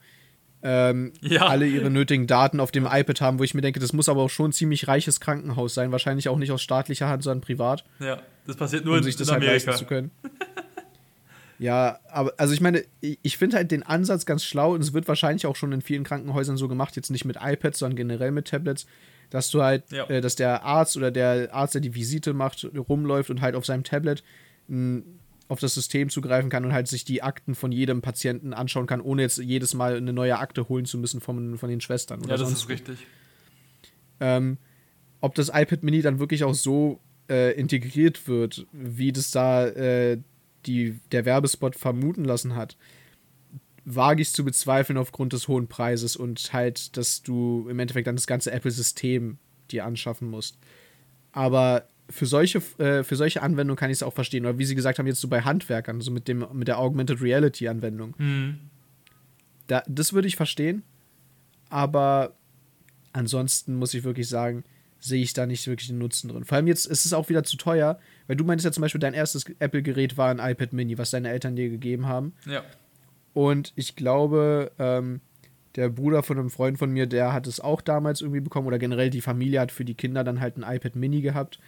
ähm, 0.62 1.12
Ja. 1.20 1.46
alle 1.46 1.66
ihre 1.66 1.88
nötigen 1.88 2.26
Daten 2.26 2.58
auf 2.60 2.72
dem 2.72 2.84
iPad 2.84 3.20
haben, 3.20 3.38
wo 3.38 3.44
ich 3.44 3.54
mir 3.54 3.60
denke, 3.62 3.78
das 3.80 3.92
muss 3.92 4.08
aber 4.08 4.22
auch 4.22 4.28
schon 4.30 4.50
ein 4.50 4.52
ziemlich 4.52 4.88
reiches 4.88 5.20
Krankenhaus 5.20 5.72
sein. 5.72 5.92
Wahrscheinlich 5.92 6.28
auch 6.28 6.36
nicht 6.36 6.50
aus 6.52 6.60
staatlicher 6.62 7.08
Hand, 7.08 7.22
sondern 7.22 7.40
privat. 7.42 7.84
Ja, 8.00 8.20
das 8.46 8.56
passiert 8.56 8.84
nur 8.84 8.94
um 8.94 8.98
in, 8.98 9.04
sich 9.04 9.16
das 9.16 9.28
in 9.28 9.34
halt 9.34 9.44
leisten 9.44 9.70
Amerika. 9.70 9.78
zu 9.78 9.88
können. 9.88 10.10
Ja, 11.60 11.98
aber 12.12 12.32
also 12.36 12.54
ich 12.54 12.60
meine, 12.60 12.84
ich 13.00 13.18
ich 13.22 13.36
finde 13.36 13.56
halt 13.56 13.72
den 13.72 13.82
Ansatz 13.82 14.26
ganz 14.26 14.44
schlau 14.44 14.74
und 14.74 14.80
es 14.80 14.92
wird 14.92 15.08
wahrscheinlich 15.08 15.44
auch 15.44 15.56
schon 15.56 15.72
in 15.72 15.82
vielen 15.82 16.04
Krankenhäusern 16.04 16.56
so 16.56 16.68
gemacht, 16.68 16.94
jetzt 16.94 17.10
nicht 17.10 17.24
mit 17.24 17.36
iPads, 17.42 17.80
sondern 17.80 17.96
generell 17.96 18.30
mit 18.30 18.46
Tablets, 18.46 18.86
dass 19.30 19.50
du 19.50 19.62
halt, 19.62 19.90
Ja. 19.92 20.04
äh, 20.08 20.20
dass 20.20 20.36
der 20.36 20.62
Arzt 20.64 20.96
oder 20.96 21.10
der 21.10 21.52
Arzt, 21.54 21.74
der 21.74 21.80
die 21.80 21.94
Visite 21.94 22.32
macht, 22.34 22.66
rumläuft 22.76 23.30
und 23.30 23.40
halt 23.40 23.54
auf 23.54 23.66
seinem 23.66 23.84
Tablet 23.84 24.22
mh, 24.68 25.02
auf 25.48 25.60
das 25.60 25.72
System 25.74 26.10
zugreifen 26.10 26.50
kann 26.50 26.64
und 26.66 26.72
halt 26.74 26.88
sich 26.88 27.04
die 27.06 27.22
Akten 27.22 27.54
von 27.54 27.72
jedem 27.72 28.02
Patienten 28.02 28.52
anschauen 28.52 28.86
kann, 28.86 29.00
ohne 29.00 29.22
jetzt 29.22 29.38
jedes 29.38 29.72
Mal 29.74 29.96
eine 29.96 30.12
neue 30.12 30.38
Akte 30.38 30.68
holen 30.68 30.84
zu 30.84 30.98
müssen 30.98 31.20
von, 31.22 31.56
von 31.56 31.70
den 31.70 31.80
Schwestern. 31.80 32.20
Oder 32.20 32.32
Ja, 32.32 32.36
das 32.36 32.52
ist 32.52 32.68
richtig. 32.68 32.98
ähm, 34.20 34.58
ob 35.20 35.34
das 35.34 35.48
iPad 35.48 35.82
Mini 35.82 36.02
dann 36.02 36.18
wirklich 36.18 36.44
auch 36.44 36.54
so 36.54 37.00
äh, 37.30 37.52
integriert 37.58 38.28
wird, 38.28 38.66
wie 38.72 39.12
das 39.12 39.30
da 39.30 39.66
äh, 39.66 40.18
die, 40.66 41.00
der 41.12 41.24
Werbespot 41.24 41.76
vermuten 41.76 42.24
lassen 42.24 42.54
hat, 42.54 42.76
wage 43.94 44.22
ich 44.22 44.32
zu 44.32 44.44
bezweifeln 44.44 44.98
aufgrund 44.98 45.32
des 45.32 45.48
hohen 45.48 45.66
Preises 45.66 46.16
und 46.16 46.52
halt, 46.52 46.96
dass 46.96 47.22
du 47.22 47.66
im 47.68 47.78
Endeffekt 47.78 48.06
dann 48.06 48.16
das 48.16 48.26
ganze 48.26 48.50
Apple-System 48.50 49.38
dir 49.70 49.84
anschaffen 49.86 50.28
musst. 50.28 50.58
Aber 51.32 51.88
für 52.10 52.26
solche, 52.26 52.58
äh, 52.78 53.02
für 53.02 53.16
solche 53.16 53.42
Anwendungen 53.42 53.78
kann 53.78 53.90
ich 53.90 53.98
es 53.98 54.02
auch 54.02 54.12
verstehen. 54.12 54.44
Oder 54.44 54.58
wie 54.58 54.64
sie 54.64 54.74
gesagt 54.74 54.98
haben, 54.98 55.06
jetzt 55.06 55.20
so 55.20 55.28
bei 55.28 55.42
Handwerkern, 55.42 56.00
so 56.00 56.10
mit, 56.10 56.28
dem, 56.28 56.46
mit 56.52 56.68
der 56.68 56.78
Augmented 56.78 57.20
Reality-Anwendung. 57.20 58.14
Mhm. 58.18 58.58
Da, 59.66 59.82
das 59.86 60.12
würde 60.12 60.28
ich 60.28 60.36
verstehen, 60.36 60.82
aber 61.68 62.34
ansonsten 63.12 63.74
muss 63.74 63.92
ich 63.92 64.04
wirklich 64.04 64.28
sagen, 64.28 64.64
sehe 65.00 65.22
ich 65.22 65.32
da 65.32 65.46
nicht 65.46 65.66
wirklich 65.66 65.88
den 65.88 65.98
Nutzen 65.98 66.28
drin. 66.28 66.44
Vor 66.44 66.56
allem 66.56 66.66
jetzt 66.66 66.86
ist 66.86 67.04
es 67.04 67.12
auch 67.12 67.28
wieder 67.28 67.44
zu 67.44 67.56
teuer, 67.56 67.98
weil 68.26 68.36
du 68.36 68.44
meintest 68.44 68.64
ja 68.64 68.72
zum 68.72 68.80
Beispiel, 68.80 69.00
dein 69.00 69.14
erstes 69.14 69.44
Apple-Gerät 69.58 70.16
war 70.16 70.30
ein 70.30 70.38
iPad 70.38 70.72
Mini, 70.72 70.98
was 70.98 71.10
deine 71.10 71.28
Eltern 71.28 71.54
dir 71.54 71.68
gegeben 71.68 72.06
haben. 72.06 72.32
Ja. 72.46 72.64
Und 73.38 73.72
ich 73.76 73.94
glaube, 73.94 74.72
ähm, 74.80 75.20
der 75.76 75.90
Bruder 75.90 76.24
von 76.24 76.40
einem 76.40 76.50
Freund 76.50 76.76
von 76.76 76.90
mir, 76.90 77.06
der 77.06 77.32
hat 77.32 77.46
es 77.46 77.60
auch 77.60 77.80
damals 77.80 78.20
irgendwie 78.20 78.40
bekommen 78.40 78.66
oder 78.66 78.80
generell 78.80 79.10
die 79.10 79.20
Familie 79.20 79.60
hat 79.60 79.70
für 79.70 79.84
die 79.84 79.94
Kinder 79.94 80.24
dann 80.24 80.40
halt 80.40 80.56
ein 80.56 80.64
iPad 80.64 80.96
Mini 80.96 81.20
gehabt. 81.20 81.60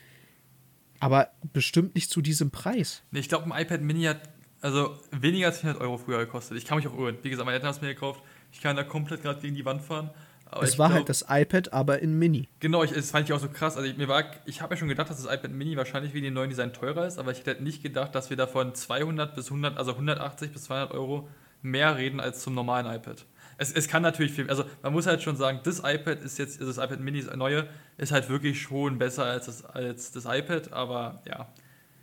Aber 0.98 1.28
bestimmt 1.52 1.94
nicht 1.94 2.10
zu 2.10 2.22
diesem 2.22 2.50
Preis. 2.50 3.04
Nee, 3.12 3.20
ich 3.20 3.28
glaube, 3.28 3.44
ein 3.54 3.62
iPad 3.62 3.82
Mini 3.82 4.02
hat 4.02 4.20
also 4.60 4.96
weniger 5.12 5.46
als 5.46 5.60
400 5.60 5.80
Euro 5.80 5.96
früher 5.96 6.18
gekostet. 6.18 6.58
Ich 6.58 6.64
kann 6.64 6.76
mich 6.76 6.88
auch 6.88 6.98
irren. 6.98 7.18
Wie 7.22 7.30
gesagt, 7.30 7.46
meine 7.46 7.54
Eltern 7.54 7.68
haben 7.68 7.76
es 7.76 7.82
mir 7.82 7.94
gekauft. 7.94 8.20
Ich 8.50 8.60
kann 8.60 8.74
da 8.74 8.82
komplett 8.82 9.22
gerade 9.22 9.40
gegen 9.40 9.54
die 9.54 9.64
Wand 9.64 9.82
fahren. 9.82 10.10
Aber 10.46 10.64
es 10.64 10.76
war 10.76 10.88
glaub, 10.88 10.96
halt 10.96 11.08
das 11.08 11.24
iPad, 11.28 11.72
aber 11.72 12.00
in 12.00 12.18
Mini. 12.18 12.48
Genau, 12.58 12.82
ich, 12.82 12.90
das 12.90 13.12
fand 13.12 13.28
ich 13.28 13.32
auch 13.32 13.38
so 13.38 13.48
krass. 13.48 13.76
Also 13.76 13.88
ich, 13.88 13.96
mir 13.96 14.08
war, 14.08 14.24
ich 14.44 14.60
habe 14.60 14.74
ja 14.74 14.76
schon 14.76 14.88
gedacht, 14.88 15.08
dass 15.08 15.22
das 15.22 15.32
iPad 15.32 15.52
Mini 15.52 15.76
wahrscheinlich 15.76 16.14
wie 16.14 16.20
den 16.20 16.34
neuen 16.34 16.50
Design 16.50 16.72
teurer 16.72 17.06
ist, 17.06 17.20
aber 17.20 17.30
ich 17.30 17.46
hätte 17.46 17.62
nicht 17.62 17.80
gedacht, 17.80 18.12
dass 18.16 18.28
wir 18.28 18.36
davon 18.36 18.74
200 18.74 19.36
bis 19.36 19.46
100, 19.46 19.78
also 19.78 19.92
180 19.92 20.50
bis 20.50 20.64
200 20.64 20.90
Euro 20.90 21.28
mehr 21.62 21.96
reden 21.96 22.20
als 22.20 22.40
zum 22.40 22.54
normalen 22.54 22.86
iPad. 22.86 23.26
Es, 23.58 23.72
es 23.72 23.88
kann 23.88 24.02
natürlich 24.02 24.32
viel, 24.32 24.48
also 24.48 24.64
man 24.82 24.92
muss 24.92 25.06
halt 25.06 25.22
schon 25.22 25.36
sagen, 25.36 25.60
das 25.64 25.80
iPad 25.84 26.22
ist 26.22 26.38
jetzt, 26.38 26.60
also 26.60 26.72
das 26.72 26.82
iPad 26.82 27.00
Mini, 27.00 27.22
das 27.22 27.36
neue, 27.36 27.66
ist 27.98 28.10
halt 28.10 28.28
wirklich 28.30 28.62
schon 28.62 28.98
besser 28.98 29.24
als 29.24 29.46
das, 29.46 29.64
als 29.64 30.12
das 30.12 30.24
iPad, 30.24 30.72
aber 30.72 31.22
ja. 31.28 31.46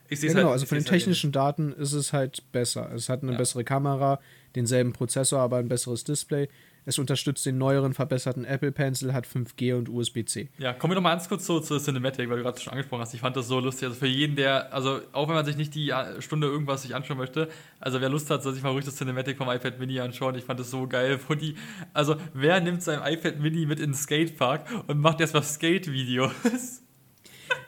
Ich 0.09 0.21
ja, 0.21 0.29
genau, 0.29 0.43
halt, 0.43 0.51
also 0.53 0.65
von 0.67 0.77
den 0.77 0.85
halt 0.85 0.93
technischen 0.93 1.27
halt 1.29 1.35
Daten 1.35 1.73
ist 1.73 1.93
es 1.93 2.13
halt 2.13 2.49
besser. 2.51 2.91
Es 2.93 3.09
hat 3.09 3.23
eine 3.23 3.33
ja. 3.33 3.37
bessere 3.37 3.63
Kamera, 3.63 4.19
denselben 4.55 4.93
Prozessor, 4.93 5.39
aber 5.39 5.57
ein 5.57 5.67
besseres 5.67 6.03
Display. 6.03 6.47
Es 6.87 6.97
unterstützt 6.97 7.45
den 7.45 7.57
neueren, 7.57 7.93
verbesserten 7.93 8.45
Apple 8.45 8.71
Pencil, 8.71 9.13
hat 9.13 9.27
5G 9.27 9.75
und 9.75 9.89
USB-C. 9.89 10.47
Ja, 10.57 10.71
kommen 10.71 10.91
wir 10.91 10.95
noch 10.95 11.01
mal 11.01 11.09
ganz 11.09 11.27
kurz 11.27 11.45
zu, 11.45 11.59
zur 11.59 11.81
Cinematic, 11.81 12.29
weil 12.29 12.37
du 12.37 12.43
gerade 12.43 12.61
schon 12.61 12.71
angesprochen 12.71 13.01
hast. 13.01 13.13
Ich 13.13 13.19
fand 13.19 13.35
das 13.35 13.49
so 13.49 13.59
lustig. 13.59 13.89
Also 13.89 13.99
für 13.99 14.07
jeden, 14.07 14.37
der, 14.37 14.73
also 14.73 15.01
auch 15.11 15.27
wenn 15.27 15.35
man 15.35 15.45
sich 15.45 15.57
nicht 15.57 15.75
die 15.75 15.93
Stunde 16.19 16.47
irgendwas 16.47 16.83
sich 16.83 16.95
anschauen 16.95 17.17
möchte, 17.17 17.49
also 17.81 17.99
wer 17.99 18.07
Lust 18.07 18.29
hat, 18.29 18.41
soll 18.41 18.53
sich 18.53 18.63
mal 18.63 18.69
ruhig 18.69 18.85
das 18.85 18.95
Cinematic 18.95 19.37
vom 19.37 19.49
iPad 19.49 19.79
Mini 19.79 19.99
anschauen. 19.99 20.35
Ich 20.35 20.45
fand 20.45 20.61
das 20.61 20.71
so 20.71 20.87
geil, 20.87 21.19
wo 21.27 21.35
die, 21.35 21.55
also 21.91 22.15
wer 22.33 22.61
nimmt 22.61 22.81
sein 22.81 23.01
iPad 23.03 23.37
Mini 23.37 23.65
mit 23.65 23.81
in 23.81 23.91
den 23.91 23.93
Skatepark 23.93 24.65
und 24.87 25.01
macht 25.01 25.19
erstmal 25.19 25.43
Skate-Videos? 25.43 26.31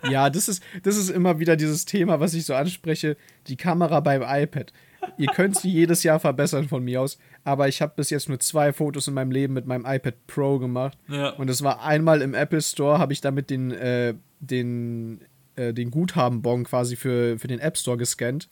Ja, 0.10 0.30
das 0.30 0.48
ist, 0.48 0.64
das 0.84 0.98
ist 0.98 1.10
immer 1.10 1.40
wieder 1.40 1.56
dieses 1.56 1.86
Thema, 1.86 2.20
was 2.20 2.34
ich 2.34 2.46
so 2.46 2.54
anspreche, 2.54 3.18
die 3.48 3.58
Kamera 3.58 4.00
beim 4.00 4.22
iPad. 4.22 4.72
Ihr 5.18 5.28
könnt 5.28 5.58
sie 5.58 5.70
jedes 5.70 6.04
Jahr 6.04 6.20
verbessern 6.20 6.68
von 6.68 6.84
mir 6.84 7.02
aus, 7.02 7.18
aber 7.50 7.68
ich 7.68 7.82
habe 7.82 7.94
bis 7.96 8.12
jetzt 8.12 8.30
nur 8.30 8.40
zwei 8.40 8.72
Fotos 8.72 9.08
in 9.08 9.16
meinem 9.16 9.32
Leben 9.32 9.56
mit 9.56 9.66
meinem 9.66 9.84
iPad 9.84 10.28
Pro 10.28 10.60
gemacht. 10.60 10.96
Ja. 11.08 11.30
Und 11.32 11.50
es 11.50 11.64
war 11.64 11.82
einmal 11.82 12.22
im 12.22 12.36
Apple 12.36 12.62
Store, 12.62 13.00
habe 13.00 13.12
ich 13.12 13.22
damit 13.22 13.50
den, 13.50 13.72
äh, 13.72 14.14
den, 14.40 15.22
äh, 15.56 15.74
den 15.74 15.90
Guthabenbon 15.90 16.66
quasi 16.66 16.96
für, 16.96 17.40
für 17.40 17.48
den 17.48 17.60
App 17.60 17.76
Store 17.76 17.98
gescannt. 17.98 18.50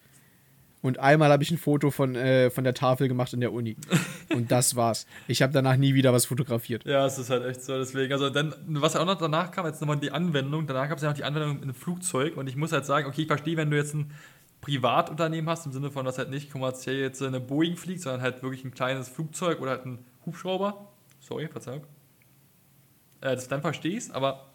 Und 0.82 0.98
einmal 0.98 1.32
habe 1.32 1.44
ich 1.44 1.52
ein 1.52 1.60
Foto 1.60 1.92
von, 1.92 2.16
äh, 2.16 2.50
von 2.50 2.64
der 2.64 2.74
Tafel 2.74 3.08
gemacht 3.08 3.34
in 3.34 3.40
der 3.40 3.54
Uni. 3.54 3.78
Und 4.34 4.52
das 4.52 4.76
war's. 4.76 5.06
Ich 5.28 5.44
habe 5.44 5.54
danach 5.54 5.78
nie 5.78 5.94
wieder 5.94 6.12
was 6.12 6.26
fotografiert. 6.26 6.84
Ja, 6.86 7.06
es 7.06 7.20
ist 7.20 7.30
halt 7.30 7.46
echt 7.46 7.62
so. 7.62 7.78
Deswegen, 7.78 8.12
also 8.14 8.32
dann, 8.32 8.56
was 8.68 8.96
auch 8.96 9.06
noch 9.06 9.18
danach 9.18 9.52
kam, 9.52 9.68
jetzt 9.68 9.80
nochmal 9.80 9.98
die 9.98 10.12
Anwendung. 10.12 10.66
Danach 10.66 10.90
gab 10.90 10.98
es 10.98 11.04
ja 11.04 11.10
noch 11.10 11.18
die 11.18 11.24
Anwendung 11.24 11.62
einem 11.62 11.76
Flugzeug. 11.76 12.36
Und 12.36 12.48
ich 12.48 12.56
muss 12.56 12.72
halt 12.72 12.86
sagen, 12.86 13.08
okay, 13.08 13.22
ich 13.22 13.28
verstehe, 13.28 13.58
wenn 13.58 13.70
du 13.70 13.78
jetzt 13.78 13.94
ein 13.94 14.12
Privatunternehmen 14.62 15.50
hast, 15.50 15.66
im 15.66 15.72
Sinne 15.72 15.92
von, 15.92 16.06
dass 16.06 16.18
halt 16.18 16.30
nicht 16.30 16.52
kommerziell 16.52 16.98
jetzt 16.98 17.22
eine 17.22 17.40
Boeing 17.40 17.78
fliegt, 17.78 18.02
sondern 18.02 18.22
halt 18.22 18.42
wirklich 18.44 18.64
ein 18.66 18.72
kleines 18.72 19.10
Flugzeug 19.10 19.62
oder 19.62 19.72
halt 19.72 19.86
ein 19.86 20.00
Hubschrauber. 20.26 20.92
Sorry, 21.20 21.48
Verzeihung. 21.48 21.84
Äh, 23.22 23.36
das 23.36 23.48
dann 23.48 23.62
verstehst, 23.62 24.14
aber 24.14 24.52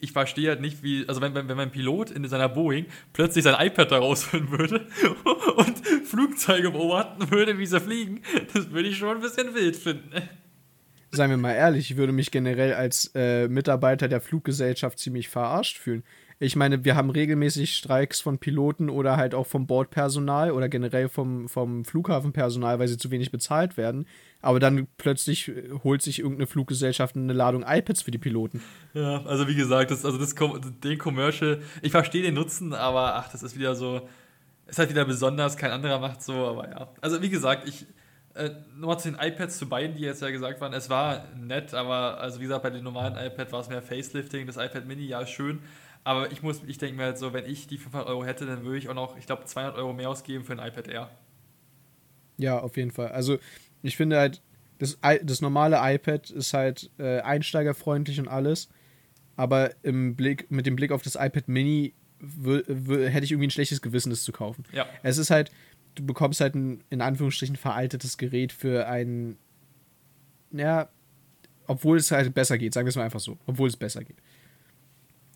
ich 0.00 0.12
verstehe 0.12 0.48
halt 0.50 0.60
nicht, 0.60 0.82
wie, 0.82 1.08
also 1.08 1.20
wenn, 1.20 1.34
wenn, 1.34 1.48
wenn 1.48 1.56
mein 1.56 1.70
Pilot 1.70 2.10
in 2.10 2.26
seiner 2.26 2.48
Boeing 2.48 2.86
plötzlich 3.12 3.44
sein 3.44 3.54
iPad 3.58 3.90
da 3.92 3.98
rausholen 3.98 4.50
würde 4.50 4.86
und 5.56 5.86
Flugzeuge 6.06 6.70
beobachten 6.70 7.30
würde, 7.30 7.58
wie 7.58 7.66
sie 7.66 7.80
fliegen, 7.80 8.22
das 8.52 8.70
würde 8.70 8.88
ich 8.88 8.98
schon 8.98 9.16
ein 9.16 9.22
bisschen 9.22 9.54
wild 9.54 9.76
finden. 9.76 10.22
Seien 11.10 11.30
wir 11.30 11.36
mal 11.38 11.54
ehrlich, 11.54 11.90
ich 11.90 11.96
würde 11.96 12.12
mich 12.12 12.30
generell 12.30 12.74
als 12.74 13.10
äh, 13.14 13.48
Mitarbeiter 13.48 14.08
der 14.08 14.20
Fluggesellschaft 14.20 14.98
ziemlich 14.98 15.28
verarscht 15.28 15.78
fühlen. 15.78 16.04
Ich 16.40 16.54
meine, 16.54 16.84
wir 16.84 16.94
haben 16.94 17.10
regelmäßig 17.10 17.74
Streiks 17.74 18.20
von 18.20 18.38
Piloten 18.38 18.90
oder 18.90 19.16
halt 19.16 19.34
auch 19.34 19.46
vom 19.46 19.66
Bordpersonal 19.66 20.52
oder 20.52 20.68
generell 20.68 21.08
vom, 21.08 21.48
vom 21.48 21.84
Flughafenpersonal, 21.84 22.78
weil 22.78 22.86
sie 22.86 22.96
zu 22.96 23.10
wenig 23.10 23.32
bezahlt 23.32 23.76
werden. 23.76 24.06
Aber 24.40 24.60
dann 24.60 24.86
plötzlich 24.98 25.50
holt 25.82 26.00
sich 26.00 26.20
irgendeine 26.20 26.46
Fluggesellschaft 26.46 27.16
eine 27.16 27.32
Ladung 27.32 27.64
iPads 27.66 28.02
für 28.02 28.12
die 28.12 28.18
Piloten. 28.18 28.62
Ja, 28.94 29.24
also 29.24 29.48
wie 29.48 29.56
gesagt, 29.56 29.90
das, 29.90 30.04
also 30.04 30.16
das, 30.16 30.36
den 30.84 30.98
Commercial, 30.98 31.60
ich 31.82 31.90
verstehe 31.90 32.22
den 32.22 32.34
Nutzen, 32.34 32.72
aber 32.72 33.16
ach, 33.16 33.32
das 33.32 33.42
ist 33.42 33.58
wieder 33.58 33.74
so, 33.74 34.08
ist 34.68 34.78
halt 34.78 34.90
wieder 34.90 35.04
besonders, 35.04 35.56
kein 35.56 35.72
anderer 35.72 35.98
macht 35.98 36.22
so, 36.22 36.34
aber 36.34 36.70
ja. 36.70 36.88
Also 37.00 37.20
wie 37.20 37.30
gesagt, 37.30 37.66
ich, 37.66 37.84
äh, 38.34 38.50
nochmal 38.76 39.00
zu 39.00 39.10
den 39.10 39.18
iPads 39.20 39.58
zu 39.58 39.68
beiden, 39.68 39.96
die 39.96 40.02
jetzt 40.02 40.22
ja 40.22 40.30
gesagt 40.30 40.60
waren, 40.60 40.72
es 40.72 40.88
war 40.88 41.24
nett, 41.36 41.74
aber 41.74 42.20
also 42.20 42.38
wie 42.38 42.44
gesagt, 42.44 42.62
bei 42.62 42.70
den 42.70 42.84
normalen 42.84 43.16
iPad 43.16 43.50
war 43.50 43.60
es 43.60 43.68
mehr 43.68 43.82
Facelifting, 43.82 44.46
das 44.46 44.56
iPad 44.56 44.86
Mini, 44.86 45.06
ja, 45.06 45.26
schön, 45.26 45.58
aber 46.08 46.32
ich 46.32 46.42
muss, 46.42 46.62
ich 46.66 46.78
denke 46.78 46.96
mir 46.96 47.02
halt 47.02 47.18
so, 47.18 47.34
wenn 47.34 47.44
ich 47.44 47.66
die 47.66 47.76
500 47.76 48.08
Euro 48.08 48.24
hätte, 48.24 48.46
dann 48.46 48.64
würde 48.64 48.78
ich 48.78 48.88
auch 48.88 48.94
noch, 48.94 49.18
ich 49.18 49.26
glaube, 49.26 49.44
200 49.44 49.76
Euro 49.76 49.92
mehr 49.92 50.08
ausgeben 50.08 50.42
für 50.42 50.54
ein 50.54 50.58
iPad 50.58 50.88
Air. 50.88 51.10
Ja, 52.38 52.60
auf 52.60 52.78
jeden 52.78 52.92
Fall. 52.92 53.08
Also 53.08 53.36
ich 53.82 53.94
finde 53.94 54.16
halt, 54.16 54.40
das, 54.78 54.98
das 55.22 55.42
normale 55.42 55.76
iPad 55.82 56.30
ist 56.30 56.54
halt 56.54 56.90
äh, 56.98 57.20
einsteigerfreundlich 57.20 58.18
und 58.20 58.26
alles. 58.26 58.70
Aber 59.36 59.72
im 59.82 60.16
Blick, 60.16 60.50
mit 60.50 60.64
dem 60.64 60.76
Blick 60.76 60.92
auf 60.92 61.02
das 61.02 61.14
iPad 61.14 61.46
Mini 61.46 61.92
hätte 62.20 63.24
ich 63.24 63.32
irgendwie 63.32 63.48
ein 63.48 63.50
schlechtes 63.50 63.82
Gewissen, 63.82 64.08
das 64.08 64.22
zu 64.22 64.32
kaufen. 64.32 64.64
Ja. 64.72 64.86
Es 65.02 65.18
ist 65.18 65.28
halt, 65.28 65.50
du 65.94 66.06
bekommst 66.06 66.40
halt 66.40 66.54
ein 66.54 66.82
in 66.88 67.02
Anführungsstrichen 67.02 67.56
veraltetes 67.56 68.16
Gerät 68.16 68.52
für 68.52 68.88
ein, 68.88 69.36
ja, 70.52 70.88
obwohl 71.66 71.98
es 71.98 72.10
halt 72.10 72.32
besser 72.32 72.56
geht, 72.56 72.72
sagen 72.72 72.86
wir 72.86 72.90
es 72.90 72.96
mal 72.96 73.04
einfach 73.04 73.20
so, 73.20 73.36
obwohl 73.44 73.68
es 73.68 73.76
besser 73.76 74.02
geht. 74.02 74.16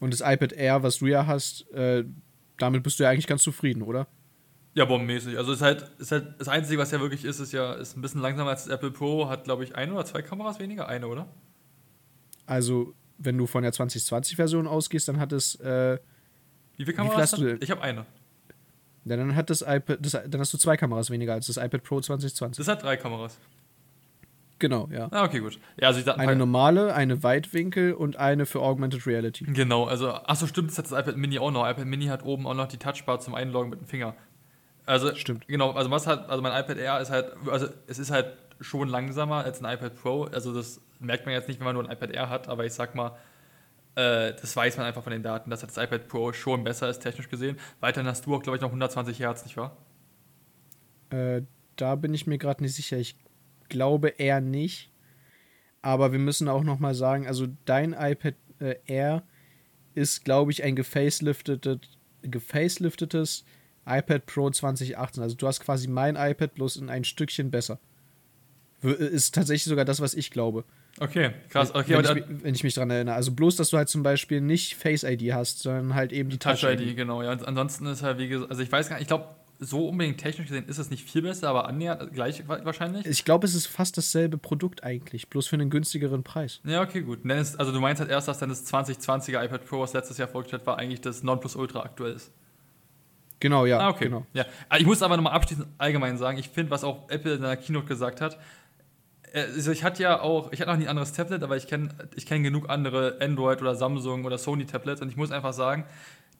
Und 0.02 0.12
das 0.12 0.20
iPad 0.20 0.52
Air, 0.54 0.82
was 0.82 0.98
du 0.98 1.06
ja 1.06 1.28
hast, 1.28 1.70
äh, 1.70 2.04
damit 2.58 2.82
bist 2.82 2.98
du 2.98 3.04
ja 3.04 3.10
eigentlich 3.10 3.28
ganz 3.28 3.44
zufrieden, 3.44 3.82
oder? 3.82 4.08
Ja, 4.74 4.84
bombenmäßig. 4.84 5.38
Also 5.38 5.52
ist 5.52 5.62
halt, 5.62 5.92
ist 5.98 6.10
halt 6.10 6.40
das 6.40 6.48
Einzige, 6.48 6.80
was 6.80 6.90
ja 6.90 6.98
wirklich 7.00 7.24
ist, 7.24 7.38
ist 7.38 7.52
ja 7.52 7.74
ist 7.74 7.96
ein 7.96 8.02
bisschen 8.02 8.20
langsamer 8.20 8.50
als 8.50 8.64
das 8.64 8.74
Apple 8.74 8.90
Pro, 8.90 9.28
hat, 9.28 9.44
glaube 9.44 9.62
ich, 9.62 9.76
eine 9.76 9.92
oder 9.92 10.04
zwei 10.04 10.20
Kameras 10.20 10.58
weniger? 10.58 10.88
Eine, 10.88 11.06
oder? 11.06 11.28
Also, 12.46 12.94
wenn 13.16 13.38
du 13.38 13.46
von 13.46 13.62
der 13.62 13.72
2020-Version 13.72 14.66
ausgehst, 14.66 15.06
dann 15.06 15.20
hat 15.20 15.30
es. 15.30 15.54
Äh, 15.60 16.00
wie 16.78 16.84
viele 16.84 16.96
Kameras? 16.96 17.34
Wie 17.34 17.36
viel 17.36 17.52
hast 17.52 17.60
du? 17.60 17.64
Ich 17.64 17.70
habe 17.70 17.82
eine. 17.82 18.04
Ja, 19.04 19.16
dann 19.16 19.36
hat 19.36 19.50
das 19.50 19.62
iPad, 19.62 19.98
das, 20.00 20.18
dann 20.26 20.40
hast 20.40 20.52
du 20.52 20.58
zwei 20.58 20.76
Kameras 20.76 21.10
weniger 21.10 21.34
als 21.34 21.46
das 21.46 21.58
iPad 21.58 21.84
Pro 21.84 22.00
2020. 22.00 22.56
Das 22.56 22.66
hat 22.66 22.82
drei 22.82 22.96
Kameras. 22.96 23.38
Genau, 24.62 24.88
ja. 24.92 25.09
Ah, 25.11 25.25
okay, 25.25 25.40
gut. 25.40 25.59
Ja, 25.77 25.88
also 25.88 26.09
eine 26.12 26.37
normale, 26.37 26.94
eine 26.94 27.25
Weitwinkel 27.25 27.94
und 27.94 28.14
eine 28.14 28.46
für 28.46 28.61
Augmented 28.61 29.09
Reality. 29.09 29.44
Genau, 29.44 29.87
also, 29.87 30.12
achso, 30.12 30.46
stimmt, 30.46 30.70
das 30.70 30.79
hat 30.79 30.85
das 30.85 30.92
iPad 30.92 31.16
Mini 31.16 31.40
auch 31.40 31.51
noch. 31.51 31.68
iPad 31.68 31.85
Mini 31.85 32.07
hat 32.07 32.25
oben 32.25 32.46
auch 32.46 32.55
noch 32.55 32.68
die 32.68 32.77
Touchbar 32.77 33.18
zum 33.18 33.35
Einloggen 33.35 33.70
mit 33.70 33.81
dem 33.81 33.88
Finger. 33.88 34.14
Also, 34.87 35.16
stimmt. 35.16 35.48
Genau, 35.48 35.72
also 35.72 35.90
was 35.90 36.07
hat, 36.07 36.31
also 36.31 36.40
mein 36.44 36.53
iPad 36.53 36.79
Air 36.79 37.01
ist 37.01 37.11
halt, 37.11 37.33
also 37.51 37.66
es 37.88 37.98
ist 37.98 38.12
halt 38.12 38.37
schon 38.61 38.87
langsamer 38.87 39.44
als 39.44 39.61
ein 39.61 39.75
iPad 39.75 39.96
Pro. 39.96 40.25
Also 40.27 40.55
das 40.55 40.81
merkt 41.01 41.27
man 41.27 41.35
jetzt 41.35 41.48
nicht, 41.48 41.59
wenn 41.59 41.64
man 41.64 41.75
nur 41.75 41.85
ein 41.85 41.90
iPad 41.90 42.12
Air 42.12 42.31
hat, 42.31 42.46
aber 42.48 42.64
ich 42.64 42.72
sag 42.72 42.94
mal, 42.94 43.16
äh, 43.96 44.33
das 44.33 44.55
weiß 44.55 44.77
man 44.77 44.87
einfach 44.87 45.03
von 45.03 45.12
den 45.12 45.25
Daten, 45.25 45.51
dass 45.51 45.62
das 45.62 45.77
iPad 45.77 46.07
Pro 46.07 46.33
schon 46.33 46.62
besser 46.62 46.88
ist, 46.88 47.01
technisch 47.01 47.29
gesehen. 47.29 47.59
Weiterhin 47.81 48.09
hast 48.09 48.27
du 48.27 48.37
auch, 48.37 48.42
glaube 48.44 48.59
ich, 48.59 48.62
noch 48.62 48.68
120 48.68 49.18
Hertz, 49.18 49.42
nicht 49.42 49.57
wahr? 49.57 49.77
Äh, 51.11 51.42
da 51.75 51.96
bin 51.96 52.14
ich 52.14 52.29
mir 52.29 52.38
gerade 52.38 52.62
nicht 52.62 52.77
sicher. 52.77 52.96
Ich 52.96 53.16
glaube 53.72 54.11
eher 54.11 54.40
nicht. 54.40 54.90
Aber 55.80 56.12
wir 56.12 56.20
müssen 56.20 56.48
auch 56.48 56.62
noch 56.62 56.78
mal 56.78 56.94
sagen, 56.94 57.26
also 57.26 57.48
dein 57.64 57.92
iPad 57.92 58.35
äh, 58.61 58.76
Air 58.87 59.24
ist, 59.94 60.24
glaube 60.24 60.52
ich, 60.52 60.62
ein 60.62 60.76
gefaceliftetes, 60.76 61.80
gefaceliftetes 62.22 63.44
iPad 63.85 64.26
Pro 64.26 64.48
2018. 64.48 65.22
Also 65.22 65.35
du 65.35 65.46
hast 65.48 65.61
quasi 65.61 65.88
mein 65.88 66.14
iPad 66.14 66.54
bloß 66.54 66.76
in 66.76 66.88
ein 66.88 67.02
Stückchen 67.02 67.50
besser. 67.50 67.80
Ist 68.82 69.35
tatsächlich 69.35 69.64
sogar 69.64 69.85
das, 69.85 70.00
was 70.00 70.14
ich 70.14 70.30
glaube. 70.30 70.64
Okay, 71.00 71.30
krass. 71.48 71.74
Okay, 71.74 71.96
wenn, 71.96 72.16
ich, 72.16 72.24
wenn 72.44 72.54
ich 72.54 72.64
mich 72.64 72.74
daran 72.74 72.90
erinnere. 72.90 73.14
Also 73.14 73.32
bloß, 73.32 73.56
dass 73.56 73.70
du 73.70 73.78
halt 73.78 73.88
zum 73.88 74.02
Beispiel 74.02 74.40
nicht 74.40 74.76
Face 74.76 75.04
ID 75.04 75.32
hast, 75.32 75.61
sondern 75.61 75.94
halt 75.94 76.12
eben 76.12 76.28
die 76.28 76.38
Touch 76.38 76.62
ID. 76.62 76.78
Touch 76.78 76.87
ID, 76.87 76.96
genau. 76.96 77.22
Ja, 77.22 77.30
ansonsten 77.30 77.87
ist 77.87 78.02
halt, 78.02 78.18
wie 78.18 78.28
gesagt, 78.28 78.50
also 78.50 78.62
ich 78.62 78.70
weiß 78.70 78.88
gar 78.88 78.96
nicht, 78.96 79.02
ich 79.02 79.08
glaube, 79.08 79.28
so 79.62 79.88
unbedingt 79.88 80.18
technisch 80.18 80.48
gesehen 80.48 80.66
ist 80.66 80.79
es 80.79 80.90
nicht 80.90 81.09
viel 81.09 81.22
besser, 81.22 81.48
aber 81.48 81.66
annähernd 81.66 82.12
gleich 82.12 82.46
wahrscheinlich. 82.48 83.07
Ich 83.07 83.25
glaube, 83.25 83.46
es 83.46 83.55
ist 83.55 83.66
fast 83.66 83.96
dasselbe 83.96 84.37
Produkt 84.37 84.83
eigentlich, 84.83 85.29
bloß 85.29 85.46
für 85.46 85.57
einen 85.57 85.70
günstigeren 85.70 86.25
Preis. 86.25 86.61
Ja, 86.64 86.83
okay, 86.83 87.03
gut. 87.03 87.25
Ist, 87.25 87.59
also 87.59 87.72
du 87.72 87.81
meinst 87.81 88.01
halt 88.01 88.11
erst, 88.11 88.29
dass 88.29 88.38
dann 88.38 88.48
das 88.48 88.66
2020er 88.66 89.44
iPad 89.44 89.64
Pro, 89.64 89.81
was 89.81 89.92
letztes 89.92 90.18
Jahr 90.18 90.29
vorgestellt 90.29 90.66
war, 90.66 90.79
eigentlich 90.79 91.01
das 91.01 91.22
Nonplusultra 91.22 91.81
aktuell 91.81 92.14
ist. 92.14 92.33
Genau, 93.40 93.66
ja. 93.66 93.79
Ah, 93.79 93.88
okay. 93.88 94.05
Genau. 94.05 94.27
Ja. 94.33 94.44
Ah, 94.68 94.79
ich 94.79 94.87
muss 94.87 95.03
aber 95.03 95.16
nochmal 95.16 95.33
abschließend 95.33 95.66
allgemein 95.79 96.16
sagen, 96.16 96.38
ich 96.38 96.48
finde, 96.48 96.70
was 96.70 96.85
auch 96.85 97.09
Apple 97.09 97.35
in 97.35 97.42
der 97.42 97.57
Keynote 97.57 97.87
gesagt 97.87 98.20
hat, 98.20 98.38
äh, 99.33 99.42
also 99.42 99.72
ich 99.72 99.85
hatte 99.85 100.03
ja 100.03 100.20
auch, 100.20 100.53
ich 100.53 100.61
hatte 100.61 100.70
noch 100.70 100.77
nie 100.77 100.85
ein 100.85 100.90
anderes 100.90 101.12
Tablet, 101.12 101.42
aber 101.42 101.57
ich 101.57 101.66
kenne 101.66 101.88
ich 102.14 102.27
kenn 102.27 102.42
genug 102.42 102.68
andere 102.68 103.18
Android 103.20 103.61
oder 103.61 103.75
Samsung 103.75 104.25
oder 104.25 104.38
Sony 104.38 104.66
Tablets 104.66 105.01
und 105.03 105.09
ich 105.09 105.16
muss 105.16 105.33
einfach 105.33 105.53
sagen, 105.53 105.85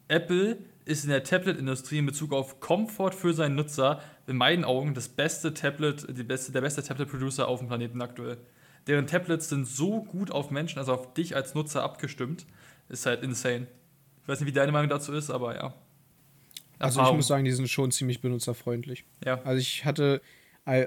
Apple 0.09 0.59
ist 0.85 1.05
in 1.05 1.11
der 1.11 1.23
Tablet-Industrie 1.23 1.99
in 1.99 2.07
Bezug 2.07 2.33
auf 2.33 2.61
Komfort 2.61 3.13
für 3.13 3.35
seinen 3.35 3.55
Nutzer 3.55 4.01
in 4.27 4.37
meinen 4.37 4.65
Augen 4.65 4.95
das 4.95 5.09
beste 5.09 5.55
Tablet, 5.55 6.07
die 6.17 6.23
beste, 6.25 6.53
der 6.53 6.61
beste 6.61 6.83
Tablet-Producer 6.83 7.47
auf 7.49 7.61
dem 7.61 7.69
Planeten 7.69 8.01
aktuell. 8.03 8.39
Deren 8.87 9.07
Tablets 9.07 9.49
sind 9.49 9.67
so 9.67 10.03
gut 10.03 10.33
auf 10.33 10.51
Menschen, 10.51 10.79
also 10.81 10.93
auf 10.93 11.15
dich 11.15 11.37
als 11.37 11.55
Nutzer 11.55 11.85
abgestimmt, 11.85 12.47
ist 12.89 13.07
halt 13.07 13.23
insane. 13.23 13.69
Ich 14.23 14.29
weiß 14.29 14.41
nicht, 14.41 14.49
wie 14.49 14.53
deine 14.53 14.73
Meinung 14.73 14.91
dazu 14.91 15.13
ist, 15.13 15.31
aber 15.31 15.55
ja. 15.55 15.75
Also 16.79 17.01
ich 17.01 17.13
muss 17.13 17.29
sagen, 17.29 17.45
die 17.45 17.53
sind 17.53 17.69
schon 17.69 17.93
ziemlich 17.93 18.21
benutzerfreundlich. 18.21 19.05
Ja. 19.25 19.41
Also 19.45 19.61
ich 19.61 19.85
hatte, 19.85 20.21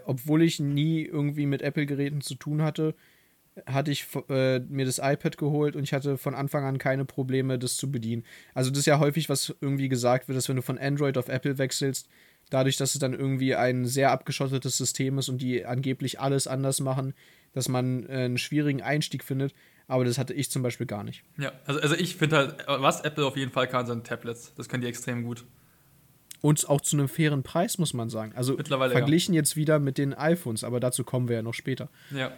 obwohl 0.06 0.42
ich 0.42 0.60
nie 0.60 1.04
irgendwie 1.04 1.46
mit 1.46 1.62
Apple-Geräten 1.62 2.20
zu 2.20 2.36
tun 2.36 2.62
hatte, 2.62 2.96
hatte 3.66 3.92
ich 3.92 4.08
äh, 4.30 4.60
mir 4.60 4.86
das 4.86 5.00
iPad 5.00 5.38
geholt 5.38 5.76
und 5.76 5.84
ich 5.84 5.94
hatte 5.94 6.18
von 6.18 6.36
Anfang 6.36 6.66
an 6.66 6.78
keine 6.78 7.06
Probleme, 7.06 7.58
das 7.58 7.78
zu 7.78 7.92
bedienen. 7.92 8.26
Also 8.54 8.70
das 8.70 8.80
ist 8.80 8.86
ja 8.86 9.00
häufig, 9.00 9.30
was 9.30 9.56
irgendwie 9.62 9.90
gesagt 9.90 10.28
wird, 10.28 10.38
dass 10.38 10.50
wenn 10.50 10.58
du 10.58 10.62
von 10.62 10.78
Android 10.78 11.18
auf 11.18 11.30
Apple 11.30 11.58
wechselst, 11.58 12.10
dadurch, 12.50 12.78
dass 12.78 12.94
es 12.94 13.00
dann 13.00 13.14
irgendwie 13.14 13.56
ein 13.56 13.86
sehr 13.86 14.12
abgeschottetes 14.12 14.78
System 14.78 15.18
ist 15.18 15.30
und 15.30 15.42
die 15.42 15.66
angeblich 15.66 16.20
alles 16.20 16.48
anders 16.48 16.80
machen, 16.82 17.14
dass 17.54 17.70
man 17.70 18.08
äh, 18.08 18.26
einen 18.26 18.38
schwierigen 18.38 18.82
Einstieg 18.82 19.24
findet. 19.24 19.54
Aber 19.88 20.04
das 20.04 20.18
hatte 20.18 20.34
ich 20.34 20.50
zum 20.50 20.64
Beispiel 20.64 20.88
gar 20.88 21.04
nicht. 21.04 21.24
Ja, 21.38 21.52
also, 21.66 21.80
also 21.80 21.96
ich 21.96 22.16
finde 22.16 22.38
halt, 22.38 22.66
was 22.68 23.02
Apple 23.02 23.26
auf 23.26 23.38
jeden 23.38 23.52
Fall 23.52 23.68
kann, 23.68 23.86
sind 23.86 24.06
Tablets. 24.06 24.54
Das 24.56 24.68
können 24.68 24.82
die 24.82 24.88
extrem 24.88 25.24
gut. 25.24 25.46
Und 26.42 26.68
auch 26.70 26.82
zu 26.82 26.98
einem 26.98 27.08
fairen 27.08 27.44
Preis, 27.44 27.78
muss 27.78 27.94
man 27.94 28.10
sagen. 28.10 28.34
Also 28.36 28.56
Mittlerweile, 28.56 28.92
verglichen 28.92 29.34
jetzt 29.34 29.56
wieder 29.56 29.80
mit 29.80 29.98
den 29.98 30.14
iPhones, 30.14 30.64
aber 30.64 30.80
dazu 30.80 31.04
kommen 31.04 31.28
wir 31.28 31.38
ja 31.38 31.42
noch 31.42 31.54
später. 31.54 31.90
Ja. 32.12 32.32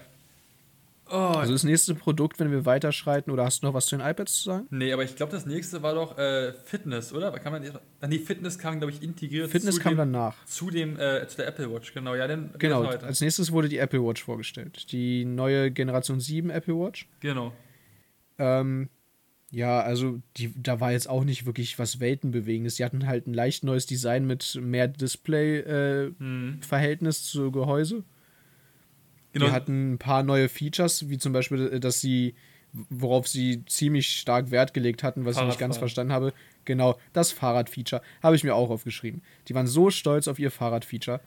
Oh, 1.10 1.16
also 1.16 1.54
das 1.54 1.64
nächste 1.64 1.96
Produkt, 1.96 2.40
wenn 2.40 2.52
wir 2.52 2.66
weiterschreiten, 2.66 3.32
oder 3.32 3.46
hast 3.46 3.62
du 3.62 3.68
noch 3.68 3.74
was 3.74 3.86
zu 3.86 3.98
den 3.98 4.06
iPads 4.06 4.40
zu 4.40 4.44
sagen? 4.44 4.68
Nee, 4.70 4.92
aber 4.92 5.04
ich 5.04 5.16
glaube, 5.16 5.32
das 5.32 5.46
nächste 5.46 5.82
war 5.82 5.96
doch 5.96 6.18
äh, 6.18 6.54
Fitness, 6.66 7.14
oder? 7.14 7.32
Kann 7.40 7.54
man, 7.54 7.64
nee, 8.08 8.20
Fitness 8.20 8.60
kam, 8.60 8.80
glaube 8.80 8.92
ich, 8.92 9.02
integriert. 9.02 9.50
Fitness 9.50 9.80
kam 9.80 9.94
dem, 9.94 9.98
danach. 9.98 10.36
Zu, 10.46 10.70
dem, 10.70 11.00
äh, 11.00 11.26
zu 11.28 11.38
der 11.38 11.48
Apple 11.48 11.74
Watch, 11.74 11.94
genau. 11.94 12.16
Ja, 12.16 12.28
dann 12.28 12.54
genau, 12.58 12.84
als 12.84 13.22
nächstes 13.22 13.52
wurde 13.52 13.70
die 13.70 13.78
Apple 13.78 14.04
Watch 14.04 14.24
vorgestellt. 14.24 14.92
Die 14.92 15.24
neue 15.26 15.72
Generation 15.72 16.20
7 16.20 16.50
Apple 16.50 16.76
Watch. 16.76 17.08
Genau. 17.22 17.54
Ähm, 18.38 18.90
ja, 19.50 19.80
also 19.80 20.22
die, 20.36 20.54
da 20.62 20.82
war 20.82 20.92
jetzt 20.92 21.10
auch 21.10 21.24
nicht 21.24 21.46
wirklich 21.46 21.80
was 21.80 22.02
Weltenbewegendes. 22.02 22.76
Die 22.76 22.84
hatten 22.84 23.08
halt 23.08 23.28
ein 23.28 23.34
leicht 23.34 23.64
neues 23.64 23.86
Design 23.86 24.28
mit 24.28 24.60
mehr 24.62 24.90
Display-Verhältnis 24.90 27.20
äh, 27.20 27.22
hm. 27.22 27.26
zu 27.26 27.52
Gehäuse. 27.52 28.04
Genau. 29.40 29.50
Die 29.50 29.56
hatten 29.56 29.94
ein 29.94 29.98
paar 29.98 30.24
neue 30.24 30.50
Features, 30.50 31.10
wie 31.10 31.18
zum 31.18 31.34
Beispiel, 31.34 31.74
äh, 31.74 31.80
dass 31.80 32.02
sie, 32.02 32.36
worauf 32.90 33.28
sie 33.28 33.64
ziemlich 33.66 34.08
stark 34.08 34.52
Wert 34.52 34.74
gelegt 34.74 35.04
hatten, 35.04 35.26
was 35.26 35.38
ich 35.38 35.44
nicht 35.44 35.60
ganz 35.60 35.78
verstanden 35.78 36.14
habe. 36.14 36.34
Genau, 36.66 37.00
das 37.14 37.32
Fahrradfeature. 37.32 38.02
Habe 38.22 38.36
ich 38.36 38.44
mir 38.44 38.56
auch 38.56 38.70
aufgeschrieben. 38.70 39.22
Die 39.48 39.56
waren 39.56 39.68
so 39.68 39.90
stolz 39.90 40.28
auf 40.28 40.38
ihr 40.38 40.52
Fahrradfeature. 40.52 41.22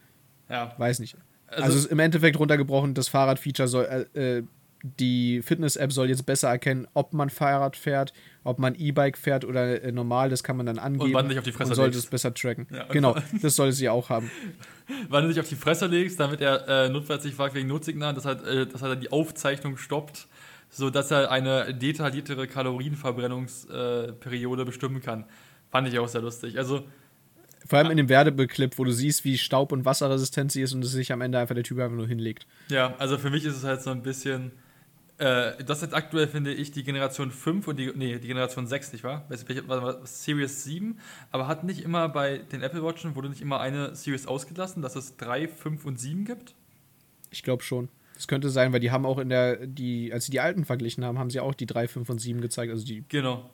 Ja. 0.49 0.75
Weiß 0.77 0.99
nicht. 0.99 1.17
Also, 1.47 1.63
also 1.65 1.89
im 1.89 1.99
Endeffekt 1.99 2.39
runtergebrochen, 2.39 2.95
das 2.95 3.09
Fahrradfeature 3.09 3.69
soll, 3.69 4.07
äh, 4.15 4.39
äh 4.39 4.43
die 4.83 5.43
Fitness-App 5.43 5.93
soll 5.93 6.09
jetzt 6.09 6.27
besser 6.27 6.49
erkennen, 6.49 6.89
ob 6.95 7.13
man 7.13 7.31
Fahrrad 7.31 7.77
fährt, 7.77 8.13
ob 8.45 8.59
man 8.59 8.75
E-Bike 8.75 9.19
fährt 9.19 9.45
oder 9.45 9.83
äh, 9.83 9.93
normal, 9.93 10.31
das 10.31 10.43
kann 10.43 10.57
man 10.57 10.67
dann 10.67 10.79
angeben. 10.79 11.07
Und 11.07 11.15
wann 11.15 11.27
du 11.27 11.31
dich 11.31 11.39
auf 11.39 11.45
die 11.45 11.53
Fresse 11.53 11.71
und 11.71 11.77
sollte 11.77 11.99
es 11.99 12.07
besser 12.07 12.33
tracken. 12.33 12.67
Ja, 12.71 12.85
genau, 12.85 13.17
das 13.43 13.57
soll 13.57 13.73
sie 13.73 13.89
auch 13.89 14.09
haben. 14.09 14.31
Wann 15.09 15.25
du 15.25 15.29
dich 15.29 15.41
auf 15.41 15.49
die 15.49 15.57
Fresse 15.57 15.87
legst, 15.87 16.19
damit 16.19 16.41
er 16.41 16.67
äh, 16.69 16.89
notfalls 16.89 17.23
sich 17.23 17.35
fragt 17.35 17.55
wegen 17.55 17.69
Notsignal, 17.69 18.15
dass, 18.15 18.25
halt, 18.25 18.47
äh, 18.47 18.67
dass 18.67 18.83
er 18.83 18.89
dann 18.91 19.01
die 19.01 19.13
Aufzeichnung 19.13 19.77
stoppt, 19.77 20.27
sodass 20.71 21.11
er 21.11 21.31
eine 21.31 21.75
detailliertere 21.75 22.47
Kalorienverbrennungsperiode 22.47 24.63
äh, 24.63 24.65
bestimmen 24.65 25.03
kann. 25.03 25.27
Fand 25.71 25.89
ich 25.89 25.99
auch 25.99 26.09
sehr 26.09 26.23
lustig. 26.23 26.57
Also 26.59 26.85
vor 27.67 27.79
allem 27.79 27.91
in 27.91 27.99
dem 27.99 28.09
Werbeclip, 28.09 28.79
wo 28.79 28.85
du 28.85 28.93
siehst, 28.93 29.25
wie 29.25 29.39
staub- 29.39 29.73
und 29.73 29.85
wasserresistent 29.85 30.51
sie 30.51 30.63
ist 30.63 30.73
und 30.73 30.85
es 30.85 30.93
sich 30.93 31.13
am 31.13 31.21
Ende 31.21 31.39
einfach 31.39 31.55
der 31.55 31.65
Typ 31.65 31.79
einfach 31.79 31.97
nur 31.97 32.09
hinlegt. 32.09 32.47
Ja, 32.69 32.95
also 32.99 33.19
für 33.19 33.31
mich 33.31 33.45
ist 33.45 33.57
es 33.57 33.65
halt 33.65 33.83
so 33.83 33.91
ein 33.91 34.03
bisschen 34.03 34.53
äh, 35.21 35.63
das 35.65 35.79
ist 35.79 35.83
jetzt 35.83 35.95
aktuell, 35.95 36.27
finde 36.27 36.53
ich, 36.53 36.71
die 36.71 36.83
Generation 36.83 37.31
5 37.31 37.69
und 37.69 37.79
die, 37.79 37.93
nee, 37.95 38.19
die 38.19 38.29
Generation 38.29 38.67
6, 38.67 38.93
nicht 38.93 39.05
wahr? 39.05 39.27
Welche, 39.29 39.69
was, 39.69 40.25
Series 40.25 40.65
7, 40.65 40.99
aber 41.31 41.47
hat 41.47 41.63
nicht 41.63 41.83
immer 41.83 42.09
bei 42.09 42.39
den 42.39 42.63
Apple 42.63 42.83
Watchen, 42.83 43.15
wurde 43.15 43.29
nicht 43.29 43.43
immer 43.43 43.61
eine 43.61 43.95
Series 43.95 44.27
ausgelassen, 44.27 44.83
dass 44.83 44.97
es 44.97 45.17
3, 45.19 45.49
5 45.49 45.85
und 45.85 46.01
7 46.01 46.25
gibt? 46.25 46.55
Ich 47.31 47.43
glaube 47.43 47.63
schon. 47.63 47.91
Das 48.15 48.29
könnte 48.29 48.51
sein, 48.51 48.73
weil 48.73 48.81
die 48.81 48.91
haben 48.91 49.05
auch 49.05 49.19
in 49.19 49.29
der, 49.29 49.67
die, 49.67 50.13
als 50.13 50.25
sie 50.25 50.33
die 50.33 50.41
alten 50.41 50.65
verglichen 50.65 51.05
haben, 51.05 51.19
haben 51.19 51.31
sie 51.31 51.41
auch 51.41 51.55
die 51.55 51.67
3, 51.67 51.89
5 51.89 52.09
und 52.09 52.19
7 52.19 52.41
gezeigt. 52.41 52.73
Also 52.73 52.85
die 52.85 53.05
genau. 53.09 53.49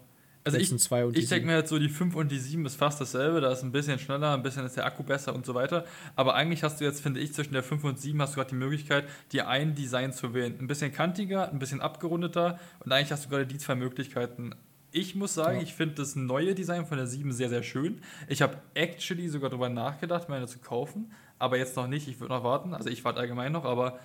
Also 0.47 0.59
ich, 0.59 0.73
ich 0.73 1.29
denke 1.29 1.47
mir 1.47 1.57
jetzt 1.57 1.71
so, 1.71 1.79
die 1.79 1.89
5 1.89 2.15
und 2.15 2.31
die 2.31 2.39
7 2.39 2.65
ist 2.67 2.77
fast 2.77 3.01
dasselbe, 3.01 3.41
da 3.41 3.51
ist 3.51 3.65
ein 3.65 3.73
bisschen 3.73 3.99
schneller, 3.99 4.33
ein 4.33 4.45
bisschen 4.45 4.65
ist 4.65 4.77
der 4.77 4.87
Akku 4.87 5.03
besser 5.03 5.35
und 5.35 5.45
so 5.45 5.55
weiter. 5.55 5.85
Aber 6.15 6.37
eigentlich 6.37 6.63
hast 6.63 6.81
du 6.81 6.85
jetzt, 6.85 7.01
finde 7.01 7.19
ich, 7.19 7.35
zwischen 7.35 7.53
der 7.53 7.65
5 7.65 7.83
und 7.83 8.01
7 8.01 8.23
hast 8.23 8.35
du 8.35 8.37
gerade 8.37 8.51
die 8.51 8.57
Möglichkeit, 8.57 9.09
dir 9.33 9.49
ein 9.49 9.75
Design 9.75 10.13
zu 10.13 10.35
wählen. 10.35 10.57
Ein 10.61 10.69
bisschen 10.69 10.93
kantiger, 10.93 11.51
ein 11.51 11.59
bisschen 11.59 11.81
abgerundeter 11.81 12.61
und 12.85 12.93
eigentlich 12.93 13.11
hast 13.11 13.25
du 13.25 13.29
gerade 13.29 13.45
die 13.45 13.59
zwei 13.59 13.75
Möglichkeiten. 13.75 14.55
Ich 14.93 15.17
muss 15.17 15.35
sagen, 15.35 15.57
ja. 15.57 15.63
ich 15.65 15.75
finde 15.75 15.97
das 15.97 16.15
neue 16.15 16.55
Design 16.55 16.87
von 16.87 16.97
der 16.97 17.09
7 17.09 17.33
sehr, 17.33 17.49
sehr 17.49 17.65
schön. 17.65 18.01
Ich 18.29 18.41
habe 18.41 18.57
actually 18.75 19.29
sogar 19.29 19.51
darüber 19.51 19.69
nachgedacht, 19.69 20.29
meine 20.29 20.47
zu 20.47 20.61
kaufen, 20.61 21.11
aber 21.41 21.59
jetzt 21.59 21.75
noch 21.75 21.89
nicht. 21.89 22.07
Ich 22.07 22.21
würde 22.21 22.33
noch 22.33 22.45
warten. 22.45 22.73
Also 22.73 22.89
ich 22.89 23.05
warte 23.05 23.19
allgemein 23.19 23.51
noch, 23.51 23.65
aber 23.65 23.99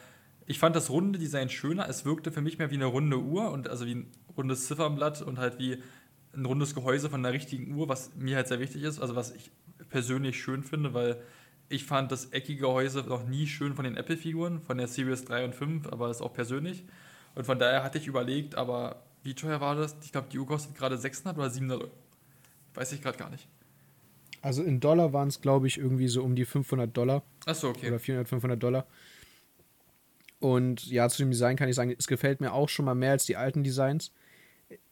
ich 0.48 0.58
fand 0.58 0.76
das 0.76 0.90
runde 0.90 1.20
Design 1.20 1.50
schöner. 1.50 1.88
Es 1.88 2.04
wirkte 2.04 2.32
für 2.32 2.42
mich 2.42 2.58
mehr 2.58 2.72
wie 2.72 2.76
eine 2.76 2.86
runde 2.86 3.20
Uhr 3.20 3.52
und 3.52 3.70
also 3.70 3.86
wie 3.86 3.96
ein 3.96 4.12
rundes 4.36 4.66
Ziffernblatt 4.66 5.22
und 5.22 5.38
halt 5.38 5.60
wie 5.60 5.78
ein 6.34 6.46
rundes 6.46 6.76
Gehäuse 6.76 7.10
von 7.10 7.24
der 7.24 7.34
richtigen 7.34 7.74
Uhr, 7.76 7.90
was 7.90 8.16
mir 8.16 8.38
halt 8.38 8.48
sehr 8.48 8.60
wichtig 8.60 8.84
ist, 8.84 9.00
also 9.00 9.16
was 9.16 9.32
ich 9.32 9.52
persönlich 9.90 10.42
schön 10.42 10.64
finde, 10.64 10.94
weil 10.94 11.22
ich 11.70 11.86
fand 11.86 12.12
das 12.12 12.28
eckige 12.28 12.62
Gehäuse 12.62 13.00
noch 13.08 13.28
nie 13.28 13.48
schön 13.48 13.76
von 13.76 13.86
den 13.86 13.98
Apple-Figuren, 13.98 14.62
von 14.62 14.78
der 14.78 14.88
Series 14.88 15.26
3 15.26 15.46
und 15.46 15.56
5, 15.56 15.88
aber 15.88 16.08
das 16.08 16.18
ist 16.18 16.22
auch 16.22 16.34
persönlich. 16.34 16.84
Und 17.36 17.46
von 17.46 17.60
daher 17.60 17.84
hatte 17.84 17.98
ich 17.98 18.08
überlegt, 18.08 18.56
aber 18.56 19.04
wie 19.24 19.36
teuer 19.36 19.62
war 19.62 19.76
das? 19.76 19.96
Ich 20.04 20.12
glaube, 20.12 20.28
die 20.32 20.40
Uhr 20.40 20.48
kostet 20.48 20.76
gerade 20.76 20.98
600 20.98 21.38
oder 21.38 21.50
700 21.50 21.82
Euro. 21.82 21.92
Weiß 22.74 22.92
ich 22.92 23.02
gerade 23.02 23.18
gar 23.18 23.30
nicht. 23.30 23.48
Also 24.42 24.64
in 24.64 24.80
Dollar 24.80 25.14
waren 25.14 25.28
es, 25.28 25.40
glaube 25.40 25.68
ich, 25.68 25.78
irgendwie 25.78 26.08
so 26.08 26.24
um 26.24 26.36
die 26.36 26.46
500 26.46 26.96
Dollar. 26.96 27.24
Achso, 27.46 27.70
okay. 27.70 27.88
Oder 27.88 28.00
400, 28.00 28.28
500 28.28 28.62
Dollar. 28.62 28.86
Und 30.40 30.88
ja, 30.88 31.08
zu 31.08 31.22
dem 31.22 31.30
Design 31.30 31.56
kann 31.56 31.70
ich 31.70 31.76
sagen, 31.76 31.96
es 31.98 32.08
gefällt 32.08 32.42
mir 32.42 32.52
auch 32.54 32.68
schon 32.68 32.86
mal 32.86 32.96
mehr 32.96 33.12
als 33.12 33.26
die 33.26 33.38
alten 33.38 33.64
Designs 33.64 34.12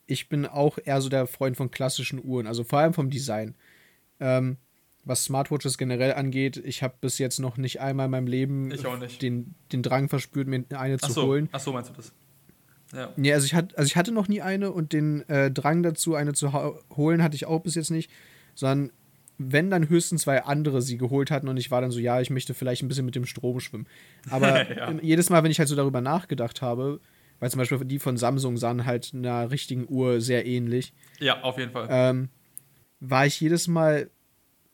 ich 0.09 0.27
bin 0.27 0.45
auch 0.45 0.77
eher 0.83 1.01
so 1.01 1.09
der 1.09 1.27
Freund 1.27 1.55
von 1.55 1.71
klassischen 1.71 2.23
Uhren, 2.23 2.47
also 2.47 2.63
vor 2.63 2.79
allem 2.79 2.93
vom 2.93 3.09
Design. 3.09 3.55
Ähm, 4.19 4.57
was 5.05 5.23
Smartwatches 5.23 5.77
generell 5.77 6.13
angeht, 6.13 6.57
ich 6.57 6.83
habe 6.83 6.95
bis 6.99 7.19
jetzt 7.19 7.39
noch 7.39 7.57
nicht 7.57 7.79
einmal 7.79 8.05
in 8.05 8.11
meinem 8.11 8.27
Leben 8.27 8.69
Den, 9.21 9.55
den 9.71 9.81
Drang 9.81 10.09
verspürt, 10.09 10.47
mir 10.47 10.65
eine 10.71 10.97
Ach 11.01 11.07
zu 11.07 11.13
so. 11.13 11.23
holen. 11.23 11.49
Ach 11.51 11.59
so, 11.59 11.71
meinst 11.71 11.89
du 11.89 11.93
das? 11.93 12.11
Ja. 12.93 13.13
Nee, 13.15 13.33
also 13.33 13.45
ich, 13.45 13.53
hat, 13.53 13.77
also 13.77 13.87
ich 13.87 13.95
hatte 13.95 14.11
noch 14.11 14.27
nie 14.27 14.41
eine 14.41 14.71
und 14.71 14.93
den 14.93 15.27
äh, 15.29 15.51
Drang 15.51 15.83
dazu, 15.83 16.15
eine 16.15 16.33
zu 16.33 16.51
holen, 16.95 17.23
hatte 17.23 17.35
ich 17.35 17.45
auch 17.45 17.61
bis 17.61 17.75
jetzt 17.75 17.91
nicht, 17.91 18.11
sondern 18.55 18.91
wenn 19.37 19.69
dann 19.69 19.87
höchstens 19.87 20.23
zwei 20.23 20.43
andere 20.43 20.81
sie 20.81 20.97
geholt 20.97 21.31
hatten 21.31 21.47
und 21.47 21.57
ich 21.57 21.71
war 21.71 21.81
dann 21.81 21.91
so, 21.91 21.99
ja, 21.99 22.19
ich 22.19 22.29
möchte 22.29 22.53
vielleicht 22.53 22.83
ein 22.83 22.87
bisschen 22.87 23.05
mit 23.05 23.15
dem 23.15 23.25
Strom 23.25 23.59
schwimmen. 23.59 23.87
Aber 24.29 24.69
ja. 24.75 24.91
jedes 25.01 25.29
Mal, 25.29 25.43
wenn 25.43 25.51
ich 25.51 25.59
halt 25.59 25.69
so 25.69 25.75
darüber 25.75 26.01
nachgedacht 26.01 26.61
habe, 26.61 26.99
weil 27.39 27.49
zum 27.49 27.59
Beispiel 27.59 27.79
die 27.85 27.99
von 27.99 28.17
Samsung 28.17 28.57
sahen 28.57 28.85
halt 28.85 29.11
einer 29.13 29.51
richtigen 29.51 29.85
Uhr 29.89 30.21
sehr 30.21 30.45
ähnlich. 30.45 30.93
Ja, 31.19 31.41
auf 31.41 31.57
jeden 31.57 31.71
Fall. 31.71 31.87
Ähm, 31.89 32.29
war 32.99 33.25
ich 33.25 33.39
jedes 33.39 33.67
Mal 33.67 34.09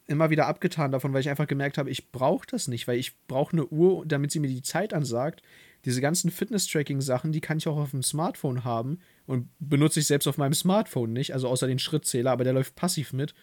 immer 0.08 0.30
wieder 0.30 0.47
abgetan 0.47 0.91
davon, 0.91 1.13
weil 1.13 1.21
ich 1.21 1.30
einfach 1.30 1.47
gemerkt 1.47 1.78
habe, 1.78 1.89
ich 1.89 2.12
brauche 2.12 2.45
das 2.47 2.67
nicht, 2.67 2.88
weil 2.88 2.97
ich 2.97 3.17
brauche 3.28 3.54
eine 3.54 3.65
Uhr, 3.67 4.06
damit 4.06 4.32
sie 4.32 4.39
mir 4.39 4.47
die 4.47 4.62
Zeit 4.62 4.93
ansagt. 4.93 5.41
Diese 5.84 6.01
ganzen 6.01 6.32
Fitness-Tracking-Sachen, 6.32 7.32
die 7.32 7.41
kann 7.41 7.58
ich 7.58 7.67
auch 7.67 7.78
auf 7.78 7.91
dem 7.91 8.04
Smartphone 8.04 8.63
haben 8.63 8.99
und 9.25 9.49
benutze 9.60 9.99
ich 9.99 10.08
selbst 10.08 10.28
auf 10.28 10.38
meinem 10.38 10.54
Smartphone 10.54 11.13
nicht, 11.13 11.34
also 11.34 11.47
außer 11.47 11.67
den 11.67 11.80
Schrittzähler, 11.80 12.32
aber 12.32 12.43
der 12.43 12.54
läuft 12.54 12.75
passiv 12.75 13.13
mit 13.13 13.34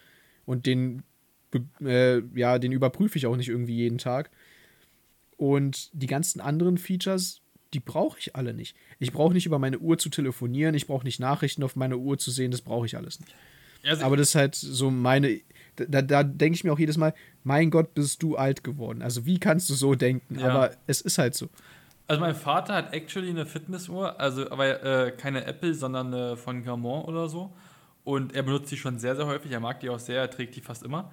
und 0.45 0.65
den, 0.65 1.03
äh, 1.81 2.19
ja, 2.33 2.59
den 2.59 2.71
überprüfe 2.71 3.17
ich 3.17 3.25
auch 3.27 3.37
nicht 3.37 3.49
irgendwie 3.49 3.75
jeden 3.75 3.97
Tag. 3.97 4.29
Und 5.35 5.89
die 5.93 6.07
ganzen 6.07 6.39
anderen 6.39 6.77
Features 6.77 7.42
die 7.73 7.79
brauche 7.79 8.19
ich 8.19 8.35
alle 8.35 8.53
nicht. 8.53 8.75
Ich 8.99 9.11
brauche 9.11 9.33
nicht 9.33 9.45
über 9.45 9.59
meine 9.59 9.79
Uhr 9.79 9.97
zu 9.97 10.09
telefonieren, 10.09 10.75
ich 10.75 10.87
brauche 10.87 11.03
nicht 11.03 11.19
Nachrichten 11.19 11.63
auf 11.63 11.75
meiner 11.75 11.97
Uhr 11.97 12.17
zu 12.17 12.31
sehen, 12.31 12.51
das 12.51 12.61
brauche 12.61 12.85
ich 12.85 12.95
alles 12.95 13.19
nicht. 13.19 13.33
Also 13.85 14.05
Aber 14.05 14.17
das 14.17 14.29
ist 14.29 14.35
halt 14.35 14.55
so 14.55 14.89
meine. 14.91 15.41
Da, 15.75 16.01
da 16.03 16.23
denke 16.23 16.55
ich 16.55 16.63
mir 16.63 16.71
auch 16.71 16.79
jedes 16.79 16.97
Mal, 16.97 17.13
mein 17.43 17.71
Gott, 17.71 17.95
bist 17.95 18.21
du 18.21 18.37
alt 18.37 18.63
geworden. 18.63 19.01
Also 19.01 19.25
wie 19.25 19.39
kannst 19.39 19.69
du 19.69 19.73
so 19.73 19.95
denken? 19.95 20.39
Ja. 20.39 20.49
Aber 20.49 20.71
es 20.85 21.01
ist 21.01 21.17
halt 21.17 21.33
so. 21.35 21.49
Also 22.07 22.21
mein 22.21 22.35
Vater 22.35 22.75
hat 22.75 22.93
actually 22.93 23.29
eine 23.29 23.45
Fitnessuhr, 23.45 24.19
also 24.19 24.51
aber 24.51 24.83
äh, 24.83 25.11
keine 25.11 25.45
Apple, 25.45 25.73
sondern 25.73 26.13
eine 26.13 26.37
von 26.37 26.63
Gaumont 26.63 27.07
oder 27.07 27.27
so. 27.27 27.53
Und 28.03 28.35
er 28.35 28.43
benutzt 28.43 28.71
die 28.71 28.77
schon 28.77 28.99
sehr, 28.99 29.15
sehr 29.15 29.25
häufig. 29.25 29.51
Er 29.51 29.61
mag 29.61 29.79
die 29.79 29.89
auch 29.89 29.99
sehr, 29.99 30.19
er 30.21 30.29
trägt 30.29 30.55
die 30.55 30.61
fast 30.61 30.83
immer. 30.83 31.11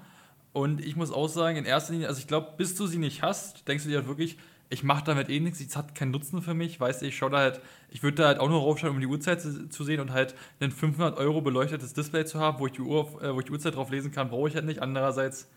Und 0.53 0.85
ich 0.85 0.97
muss 0.97 1.13
auch 1.13 1.29
sagen, 1.29 1.57
in 1.57 1.65
erster 1.65 1.93
Linie, 1.93 2.09
also 2.09 2.19
ich 2.21 2.27
glaube, 2.27 2.55
bis 2.57 2.75
du 2.75 2.87
sie 2.87 2.99
nicht 2.99 3.23
hast, 3.23 3.67
denkst 3.69 3.85
du 3.85 3.91
dir 3.91 3.99
halt 3.99 4.09
wirklich, 4.09 4.37
ich 4.73 4.85
mache 4.85 5.05
damit 5.05 5.29
eh 5.29 5.41
nichts, 5.41 5.61
es 5.61 5.77
hat 5.77 5.97
keinen 5.97 6.13
Nutzen 6.13 6.43
für 6.43 6.55
mich, 6.55 6.79
weißt 6.79 7.03
du, 7.03 7.07
ich 7.07 7.17
schaue 7.17 7.31
da 7.31 7.39
halt, 7.39 7.61
ich 7.91 8.05
würde 8.05 8.23
da 8.23 8.29
halt 8.29 8.39
auch 8.39 8.49
nur 8.49 8.61
raufschauen, 8.61 8.95
um 8.95 9.01
die 9.01 9.07
Uhrzeit 9.07 9.43
zu, 9.43 9.69
zu, 9.69 9.83
sehen 9.83 10.01
und 10.01 10.13
halt 10.13 10.37
ein 10.61 10.71
500 10.71 11.19
Euro 11.19 11.41
beleuchtetes 11.41 11.93
Display 11.93 12.25
zu 12.25 12.39
haben, 12.39 12.61
wo 12.61 12.67
ich 12.67 12.73
die, 12.73 12.83
Uhr, 12.83 13.21
äh, 13.21 13.35
wo 13.35 13.41
ich 13.41 13.47
die 13.47 13.53
Uhrzeit 13.53 13.75
drauf 13.75 13.91
lesen 13.91 14.13
kann, 14.13 14.31
brauche 14.31 14.49
ich 14.49 14.55
halt 14.55 14.67
nicht. 14.67 14.81
Andererseits 14.81 15.51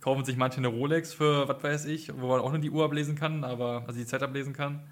kaufen 0.00 0.24
sich 0.24 0.38
manche 0.38 0.56
eine 0.56 0.68
Rolex 0.68 1.12
für, 1.12 1.48
was 1.48 1.62
weiß 1.62 1.84
ich, 1.84 2.18
wo 2.18 2.28
man 2.28 2.40
auch 2.40 2.50
nur 2.50 2.60
die 2.60 2.70
Uhr 2.70 2.82
ablesen 2.82 3.14
kann, 3.14 3.44
aber, 3.44 3.84
also 3.86 4.00
die 4.00 4.06
Zeit 4.06 4.22
ablesen 4.22 4.54
kann. 4.54 4.88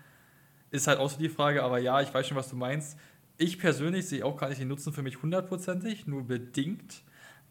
Ist 0.71 0.87
halt 0.87 0.99
auch 0.99 1.09
so 1.09 1.19
die 1.19 1.31
Frage, 1.31 1.63
aber 1.63 1.79
ja, 1.79 2.03
ich 2.03 2.13
weiß 2.13 2.29
schon, 2.29 2.37
was 2.37 2.51
du 2.51 2.57
meinst. 2.57 2.99
Ich 3.39 3.59
persönlich 3.59 4.07
sehe 4.07 4.27
auch 4.27 4.37
gar 4.37 4.51
nicht 4.51 4.61
den 4.61 4.69
Nutzen 4.69 4.93
für 4.93 5.03
mich 5.03 5.23
hundertprozentig, 5.23 6.07
nur 6.07 6.25
bedingt. 6.25 7.03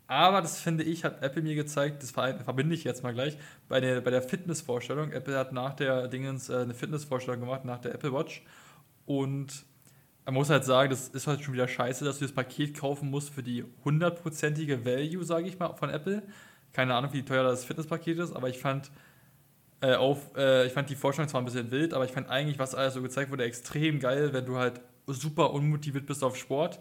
Aber 0.08 0.42
das 0.42 0.60
finde 0.60 0.84
ich, 0.86 1.04
hat 1.04 1.22
Apple 1.22 1.42
mir 1.42 1.56
gezeigt, 1.56 2.02
das 2.02 2.12
verbinde 2.12 2.74
ich 2.74 2.86
jetzt 2.86 3.04
mal 3.04 3.14
gleich, 3.14 3.38
bei 3.68 3.82
der, 3.82 4.00
bei 4.02 4.10
der 4.10 4.22
Fitnessvorstellung. 4.22 5.12
Apple 5.12 5.38
hat 5.38 5.52
nach 5.52 5.74
der 5.74 6.08
Dingens 6.08 6.50
äh, 6.50 6.58
eine 6.58 6.74
Fitnessvorstellung 6.74 7.42
gemacht, 7.42 7.66
nach 7.66 7.80
der 7.80 7.94
Apple 7.94 8.14
Watch. 8.14 8.44
Und 9.06 9.66
man 10.26 10.34
muss 10.34 10.50
halt 10.50 10.64
sagen, 10.64 10.90
das 10.90 11.10
ist 11.10 11.28
halt 11.28 11.42
schon 11.42 11.54
wieder 11.54 11.68
scheiße, 11.68 12.06
dass 12.06 12.20
du 12.20 12.26
das 12.26 12.34
Paket 12.34 12.78
kaufen 12.78 13.10
musst 13.10 13.30
für 13.34 13.44
die 13.44 13.66
hundertprozentige 13.84 14.86
Value, 14.86 15.24
sage 15.26 15.48
ich 15.48 15.60
mal, 15.60 15.74
von 15.74 15.90
Apple. 15.90 16.24
Keine 16.72 16.96
Ahnung, 16.96 17.12
wie 17.14 17.24
teuer 17.24 17.44
das 17.44 17.66
Fitnesspaket 17.66 18.18
ist, 18.20 18.34
aber 18.34 18.50
ich 18.50 18.60
fand 18.60 18.92
äh, 19.82 19.96
auf, 19.96 20.36
äh, 20.36 20.68
ich 20.68 20.74
fand 20.74 20.90
die 20.90 20.96
Vorstellung 20.96 21.30
zwar 21.30 21.42
ein 21.42 21.46
bisschen 21.46 21.72
wild, 21.72 21.94
aber 21.94 22.06
ich 22.06 22.12
fand 22.12 22.30
eigentlich, 22.30 22.60
was 22.60 22.76
alles 22.76 22.94
so 22.94 23.02
gezeigt 23.02 23.32
wurde, 23.32 23.44
extrem 23.44 24.00
geil, 24.00 24.34
wenn 24.34 24.46
du 24.46 24.58
halt 24.58 24.82
super 25.06 25.54
unmotiviert 25.54 26.06
bist 26.06 26.24
auf 26.24 26.36
Sport. 26.36 26.80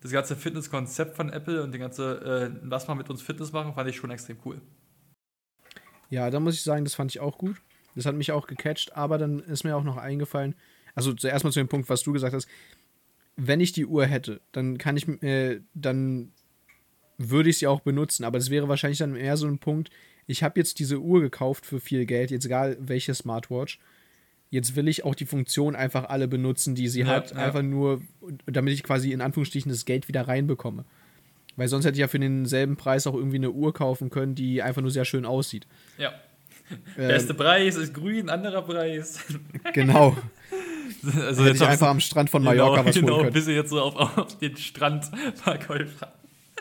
Das 0.00 0.12
ganze 0.12 0.36
Fitnesskonzept 0.36 1.16
von 1.16 1.30
Apple 1.30 1.62
und 1.62 1.72
die 1.72 1.78
ganze, 1.78 2.52
äh, 2.54 2.60
was 2.62 2.86
man 2.86 2.98
mit 2.98 3.10
uns 3.10 3.22
Fitness 3.22 3.52
machen, 3.52 3.74
fand 3.74 3.88
ich 3.88 3.96
schon 3.96 4.10
extrem 4.10 4.38
cool. 4.44 4.60
Ja, 6.10 6.30
da 6.30 6.40
muss 6.40 6.54
ich 6.54 6.62
sagen, 6.62 6.84
das 6.84 6.94
fand 6.94 7.10
ich 7.10 7.20
auch 7.20 7.36
gut. 7.38 7.56
Das 7.94 8.06
hat 8.06 8.14
mich 8.14 8.30
auch 8.32 8.46
gecatcht, 8.46 8.96
aber 8.96 9.18
dann 9.18 9.40
ist 9.40 9.64
mir 9.64 9.76
auch 9.76 9.82
noch 9.82 9.96
eingefallen, 9.96 10.54
also 10.94 11.12
zuerst 11.12 11.44
mal 11.44 11.52
zu 11.52 11.60
dem 11.60 11.68
Punkt, 11.68 11.88
was 11.88 12.02
du 12.02 12.12
gesagt 12.12 12.34
hast, 12.34 12.48
wenn 13.36 13.60
ich 13.60 13.72
die 13.72 13.86
Uhr 13.86 14.04
hätte, 14.06 14.40
dann 14.52 14.78
kann 14.78 14.96
ich, 14.96 15.08
äh, 15.22 15.60
dann 15.74 16.32
würde 17.18 17.50
ich 17.50 17.58
sie 17.58 17.66
auch 17.66 17.80
benutzen, 17.80 18.24
aber 18.24 18.38
das 18.38 18.50
wäre 18.50 18.68
wahrscheinlich 18.68 18.98
dann 18.98 19.16
eher 19.16 19.36
so 19.36 19.46
ein 19.46 19.58
Punkt, 19.58 19.90
ich 20.26 20.42
habe 20.42 20.58
jetzt 20.58 20.78
diese 20.78 20.98
Uhr 20.98 21.20
gekauft 21.20 21.66
für 21.66 21.80
viel 21.80 22.04
Geld, 22.04 22.30
jetzt 22.30 22.46
egal 22.46 22.76
welche 22.80 23.14
Smartwatch, 23.14 23.78
jetzt 24.50 24.76
will 24.76 24.88
ich 24.88 25.04
auch 25.04 25.14
die 25.14 25.26
Funktion 25.26 25.76
einfach 25.76 26.08
alle 26.08 26.28
benutzen, 26.28 26.74
die 26.74 26.88
sie 26.88 27.00
ja, 27.00 27.06
hat, 27.06 27.32
ja. 27.32 27.38
einfach 27.38 27.62
nur, 27.62 28.00
damit 28.46 28.74
ich 28.74 28.82
quasi 28.82 29.12
in 29.12 29.20
Anführungsstrichen 29.20 29.70
das 29.70 29.84
Geld 29.84 30.08
wieder 30.08 30.26
reinbekomme. 30.26 30.84
Weil 31.56 31.68
sonst 31.68 31.84
hätte 31.84 31.94
ich 31.94 32.00
ja 32.00 32.08
für 32.08 32.20
denselben 32.20 32.76
Preis 32.76 33.06
auch 33.06 33.14
irgendwie 33.14 33.36
eine 33.36 33.50
Uhr 33.50 33.74
kaufen 33.74 34.10
können, 34.10 34.34
die 34.34 34.62
einfach 34.62 34.80
nur 34.80 34.92
sehr 34.92 35.04
schön 35.04 35.24
aussieht. 35.24 35.66
Ja. 35.98 36.12
Ähm, 36.98 37.08
Beste 37.08 37.32
Preis 37.32 37.76
ist 37.76 37.94
grün, 37.94 38.28
anderer 38.28 38.60
Preis. 38.60 39.24
Genau. 39.72 40.18
also 41.16 41.42
hätte 41.42 41.56
ich 41.56 41.62
einfach 41.62 41.88
am 41.88 42.00
Strand 42.00 42.28
von 42.28 42.42
Mallorca 42.42 42.82
genau, 42.82 42.86
was 42.86 42.94
genau, 42.94 43.14
holen 43.14 43.32
können. 43.32 43.44
Genau, 43.46 43.56
jetzt 43.56 43.70
so 43.70 43.80
auf, 43.80 43.96
auf 43.96 44.38
den 44.38 44.54
Strandverkäufer. 44.54 46.12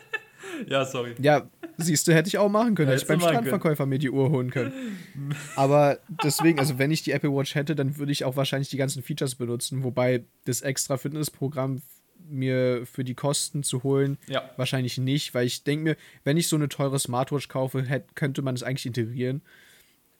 ja, 0.70 0.86
sorry. 0.86 1.14
Ja, 1.20 1.50
siehst 1.78 2.08
du, 2.08 2.14
hätte 2.14 2.28
ich 2.28 2.38
auch 2.38 2.50
machen 2.50 2.76
können. 2.76 2.90
Hätte 2.90 3.02
ich 3.02 3.08
beim 3.08 3.20
Strandverkäufer 3.20 3.84
können. 3.84 3.90
mir 3.90 4.00
die 4.00 4.10
Uhr 4.10 4.30
holen 4.30 4.52
können. 4.52 4.74
Aber 5.56 6.00
deswegen, 6.24 6.60
also 6.60 6.78
wenn 6.80 6.92
ich 6.92 7.04
die 7.04 7.12
Apple 7.12 7.32
Watch 7.32 7.56
hätte, 7.56 7.76
dann 7.76 7.98
würde 7.98 8.12
ich 8.12 8.26
auch 8.26 8.36
wahrscheinlich 8.36 8.70
die 8.70 8.78
ganzen 8.78 9.04
Features 9.04 9.36
benutzen, 9.36 9.84
wobei 9.84 10.26
das 10.46 10.62
extra 10.62 10.98
Fitnessprogramm 10.98 11.82
mir 12.30 12.86
für 12.86 13.04
die 13.04 13.16
Kosten 13.16 13.64
zu 13.64 13.84
holen, 13.84 14.18
ja. 14.28 14.50
wahrscheinlich 14.58 14.98
nicht, 14.98 15.34
weil 15.34 15.46
ich 15.46 15.64
denke 15.64 15.84
mir, 15.84 15.98
wenn 16.24 16.38
ich 16.38 16.48
so 16.48 16.56
eine 16.56 16.68
teure 16.68 17.00
Smartwatch 17.00 17.48
kaufe, 17.48 17.84
hätte, 17.84 18.14
könnte 18.16 18.42
man 18.42 18.56
es 18.56 18.64
eigentlich 18.64 18.86
integrieren. 18.86 19.42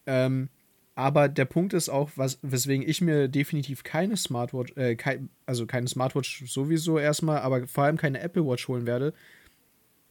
Ähm, 0.06 0.50
aber 0.96 1.30
der 1.30 1.46
Punkt 1.46 1.74
ist 1.74 1.90
auch, 1.90 2.10
was, 2.16 2.40
weswegen 2.42 2.88
ich 2.88 3.02
mir 3.02 3.28
definitiv 3.28 3.84
keine 3.84 4.18
Smartwatch, 4.18 4.76
äh, 4.78 4.96
kein, 4.96 5.30
also 5.46 5.68
keine 5.68 5.88
Smartwatch 5.88 6.46
sowieso 6.48 6.98
erstmal, 6.98 7.40
aber 7.40 7.68
vor 7.68 7.84
allem 7.84 7.98
keine 7.98 8.20
Apple 8.20 8.46
Watch 8.46 8.68
holen 8.68 8.88
werde, 8.88 9.14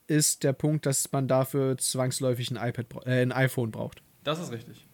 ist 0.07 0.45
der 0.45 0.53
Punkt, 0.53 0.87
dass 0.87 1.11
man 1.13 1.29
dafür 1.29 1.77
zwangsläufig 1.79 2.51
ein, 2.51 2.57
iPad, 2.57 3.07
äh, 3.07 3.23
ein 3.23 3.33
iPhone 3.33 3.71
braucht. 3.71 4.03
Das 4.25 4.41
ist 4.41 4.53
richtig. 4.53 4.87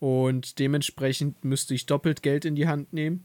Und 0.00 0.58
dementsprechend 0.58 1.44
müsste 1.44 1.74
ich 1.74 1.86
doppelt 1.86 2.22
Geld 2.22 2.44
in 2.44 2.54
die 2.54 2.68
Hand 2.68 2.92
nehmen, 2.92 3.24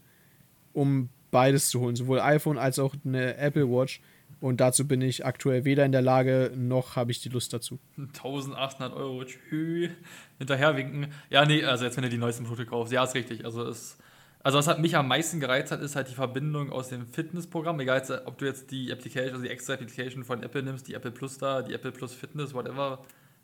um 0.72 1.08
beides 1.30 1.68
zu 1.68 1.80
holen, 1.80 1.96
sowohl 1.96 2.20
iPhone 2.20 2.58
als 2.58 2.78
auch 2.78 2.94
eine 3.04 3.36
Apple 3.36 3.68
Watch. 3.68 4.00
Und 4.40 4.60
dazu 4.60 4.86
bin 4.86 5.00
ich 5.00 5.24
aktuell 5.24 5.64
weder 5.64 5.84
in 5.84 5.92
der 5.92 6.02
Lage, 6.02 6.52
noch 6.54 6.96
habe 6.96 7.12
ich 7.12 7.20
die 7.20 7.28
Lust 7.28 7.52
dazu. 7.52 7.78
1800 7.96 8.92
Euro, 8.92 9.24
tschü, 9.24 9.90
hinterherwinken. 10.38 11.12
Ja, 11.30 11.44
nee, 11.44 11.64
also 11.64 11.84
jetzt, 11.84 11.96
wenn 11.96 12.04
du 12.04 12.10
die 12.10 12.18
neuesten 12.18 12.44
Produkte 12.44 12.66
kaufst, 12.66 12.92
ja, 12.92 13.04
ist 13.04 13.14
richtig. 13.14 13.44
Also 13.44 13.66
es 13.66 13.98
also 14.44 14.58
was 14.58 14.68
hat 14.68 14.78
mich 14.78 14.94
am 14.94 15.08
meisten 15.08 15.40
gereizt 15.40 15.72
hat, 15.72 15.80
ist 15.80 15.96
halt 15.96 16.10
die 16.10 16.14
Verbindung 16.14 16.70
aus 16.70 16.90
dem 16.90 17.06
Fitnessprogramm. 17.06 17.80
Egal, 17.80 18.02
ob 18.26 18.36
du 18.36 18.44
jetzt 18.44 18.70
die 18.70 18.92
Application, 18.92 19.32
also 19.32 19.42
die 19.42 19.50
extra 19.50 19.72
Application 19.72 20.22
von 20.22 20.42
Apple 20.42 20.62
nimmst, 20.62 20.86
die 20.86 20.92
Apple 20.92 21.12
Plus 21.12 21.38
da, 21.38 21.62
die 21.62 21.72
Apple 21.72 21.92
Plus 21.92 22.12
Fitness, 22.12 22.52
whatever, 22.52 23.02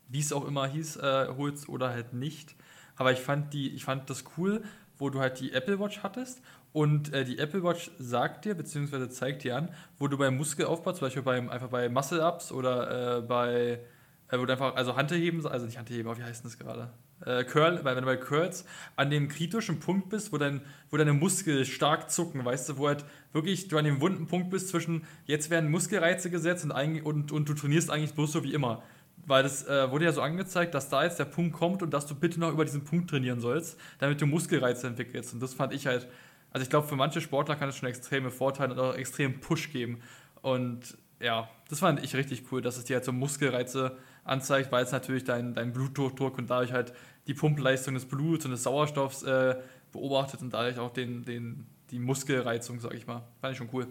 wie 0.09 0.21
es 0.21 0.31
auch 0.31 0.47
immer 0.47 0.67
hieß, 0.67 0.97
äh, 0.97 1.29
holst 1.39 1.71
oder 1.71 1.89
halt 1.89 2.13
nicht. 2.13 2.55
Aber 2.97 3.13
ich 3.13 3.19
fand 3.19 3.55
die, 3.55 3.71
ich 3.75 3.83
fand 3.83 4.11
das 4.11 4.25
cool, 4.37 4.63
wo 4.99 5.09
du 5.09 5.21
halt 5.21 5.41
die 5.41 5.53
Apple 5.55 5.81
Watch 5.81 6.03
hattest 6.03 6.43
und 6.75 7.15
äh, 7.15 7.25
die 7.25 7.39
Apple 7.39 7.63
Watch 7.65 7.91
sagt 7.99 8.45
dir, 8.45 8.55
beziehungsweise 8.55 9.09
zeigt 9.09 9.43
dir 9.43 9.57
an, 9.57 9.71
wo 9.99 10.07
du 10.07 10.19
beim 10.19 10.37
Muskelaufbau, 10.37 10.93
zum 10.93 11.01
Beispiel 11.01 11.23
beim, 11.23 11.49
einfach 11.49 11.69
bei 11.69 11.89
Muscle-Ups 11.89 12.53
oder 12.53 13.19
äh, 13.19 13.23
bei, 13.23 13.81
äh, 14.29 14.39
wo 14.39 14.45
du 14.45 14.53
einfach, 14.53 14.77
also 14.77 14.97
Handheben, 14.97 15.47
also 15.47 15.65
nicht 15.65 15.79
Handheben, 15.79 16.11
aber 16.11 16.19
wie 16.19 16.25
heißt 16.25 16.45
das 16.45 16.59
gerade? 16.59 16.93
Äh, 17.25 17.45
Curl, 17.45 17.85
weil 17.85 17.97
wenn 17.97 18.03
du 18.03 18.07
bei 18.07 18.17
Curls 18.17 18.65
an 18.97 19.11
dem 19.11 19.29
kritischen 19.29 19.81
Punkt 19.81 20.09
bist, 20.09 20.33
wo, 20.33 20.39
dein, 20.39 20.63
wo 20.91 20.97
deine 20.97 21.13
Muskeln 21.13 21.65
stark 21.65 22.11
zucken, 22.11 22.45
weißt 22.45 22.71
du, 22.71 22.79
wo 22.79 22.89
halt 22.89 23.05
wirklich 23.33 23.69
du 23.69 23.79
an 23.79 23.85
dem 23.85 24.01
wunden 24.01 24.27
Punkt 24.27 24.51
bist 24.51 24.69
zwischen 24.69 25.05
jetzt 25.27 25.51
werden 25.51 25.71
Muskelreize 25.71 26.31
gesetzt 26.31 26.65
und, 26.65 27.03
und, 27.03 27.33
und 27.33 27.49
du 27.49 27.55
trainierst 27.55 27.91
eigentlich 27.91 28.15
bloß 28.15 28.33
so 28.33 28.45
wie 28.45 28.55
immer. 28.55 28.83
Weil 29.27 29.43
das 29.43 29.67
äh, 29.69 29.91
wurde 29.91 30.07
ja 30.07 30.13
so 30.13 30.23
angezeigt, 30.23 30.75
dass 30.75 30.89
da 30.89 31.05
jetzt 31.05 31.19
der 31.19 31.27
Punkt 31.27 31.55
kommt 31.55 31.83
und 31.83 31.93
dass 31.93 32.07
du 32.07 32.15
bitte 32.15 32.41
noch 32.41 32.53
über 32.53 32.65
diesen 32.65 32.85
Punkt 32.85 33.11
trainieren 33.11 33.41
sollst, 33.41 33.79
damit 33.99 34.21
du 34.21 34.27
Muskelreize 34.27 34.87
entwickelst. 34.87 35.35
Und 35.35 35.41
das 35.41 35.53
fand 35.53 35.75
ich 35.75 35.87
halt, 35.87 36.09
also 36.53 36.63
ich 36.63 36.71
glaube, 36.71 36.89
für 36.89 36.97
manche 36.97 37.21
Sportler 37.21 37.57
kann 37.57 37.69
es 37.69 37.77
schon 37.77 37.89
extreme 37.89 38.31
Vorteile 38.31 38.73
und 38.73 38.81
auch 38.81 38.95
extrem 38.95 39.41
Push 39.41 39.73
geben. 39.73 40.01
Und 40.41 40.97
ja, 41.21 41.51
das 41.69 41.81
fand 41.81 42.03
ich 42.03 42.17
richtig 42.17 42.45
cool, 42.51 42.63
dass 42.63 42.79
es 42.79 42.85
dir 42.85 42.97
halt 42.97 43.05
so 43.05 43.13
Muskelreize 43.13 43.99
anzeigt, 44.25 44.71
weil 44.73 44.85
es 44.85 44.93
natürlich 44.93 45.25
dein, 45.25 45.55
dein 45.55 45.73
Bluthochdruck 45.73 46.39
und 46.39 46.51
dadurch 46.51 46.73
halt 46.73 46.93
die 47.27 47.35
Pumpleistung 47.35 47.95
des 47.95 48.07
Bluts 48.07 48.45
und 48.45 48.51
des 48.53 48.63
Sauerstoffs 48.63 49.23
äh, 49.23 49.57
beobachtet 49.93 50.43
und 50.43 50.53
dadurch 50.53 50.79
auch 50.79 50.93
den, 50.93 51.25
den, 51.25 51.67
die 51.91 51.99
Muskelreizung, 51.99 52.81
sag 52.81 52.95
ich 52.95 53.07
mal. 53.07 53.27
Fand 53.41 53.53
ich 53.53 53.59
schon 53.59 53.69
cool. 53.73 53.87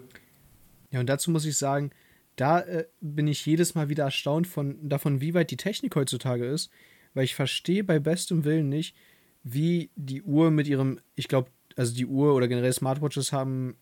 Ja, 0.90 1.00
und 1.00 1.06
dazu 1.06 1.30
muss 1.30 1.44
ich 1.44 1.56
sagen, 1.56 1.90
da 2.36 2.60
äh, 2.60 2.86
bin 3.00 3.26
ich 3.28 3.44
jedes 3.44 3.74
Mal 3.74 3.88
wieder 3.88 4.04
erstaunt 4.04 4.46
von, 4.46 4.88
davon, 4.88 5.20
wie 5.20 5.34
weit 5.34 5.50
die 5.50 5.56
Technik 5.56 5.94
heutzutage 5.96 6.46
ist, 6.46 6.70
weil 7.14 7.24
ich 7.24 7.34
verstehe 7.34 7.84
bei 7.84 7.98
bestem 7.98 8.44
Willen 8.44 8.68
nicht, 8.68 8.96
wie 9.42 9.90
die 9.96 10.22
Uhr 10.22 10.50
mit 10.50 10.68
ihrem, 10.68 11.00
ich 11.14 11.28
glaube, 11.28 11.50
also 11.76 11.94
die 11.94 12.06
Uhr 12.06 12.34
oder 12.34 12.48
generell 12.48 12.72
Smartwatches 12.72 13.32
haben 13.32 13.76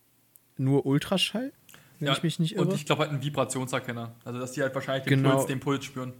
nur 0.57 0.85
Ultraschall, 0.85 1.51
wenn 1.99 2.07
ja, 2.07 2.13
ich 2.13 2.23
mich 2.23 2.39
nicht 2.39 2.55
irre. 2.55 2.65
Und 2.65 2.73
ich 2.73 2.85
glaube 2.85 3.01
halt 3.01 3.11
einen 3.11 3.23
Vibrationserkenner. 3.23 4.15
Also 4.23 4.39
dass 4.39 4.53
die 4.53 4.61
halt 4.61 4.73
wahrscheinlich 4.75 5.05
den, 5.05 5.21
genau. 5.21 5.35
Puls, 5.35 5.47
den 5.47 5.59
Puls 5.59 5.83
spüren 5.83 6.13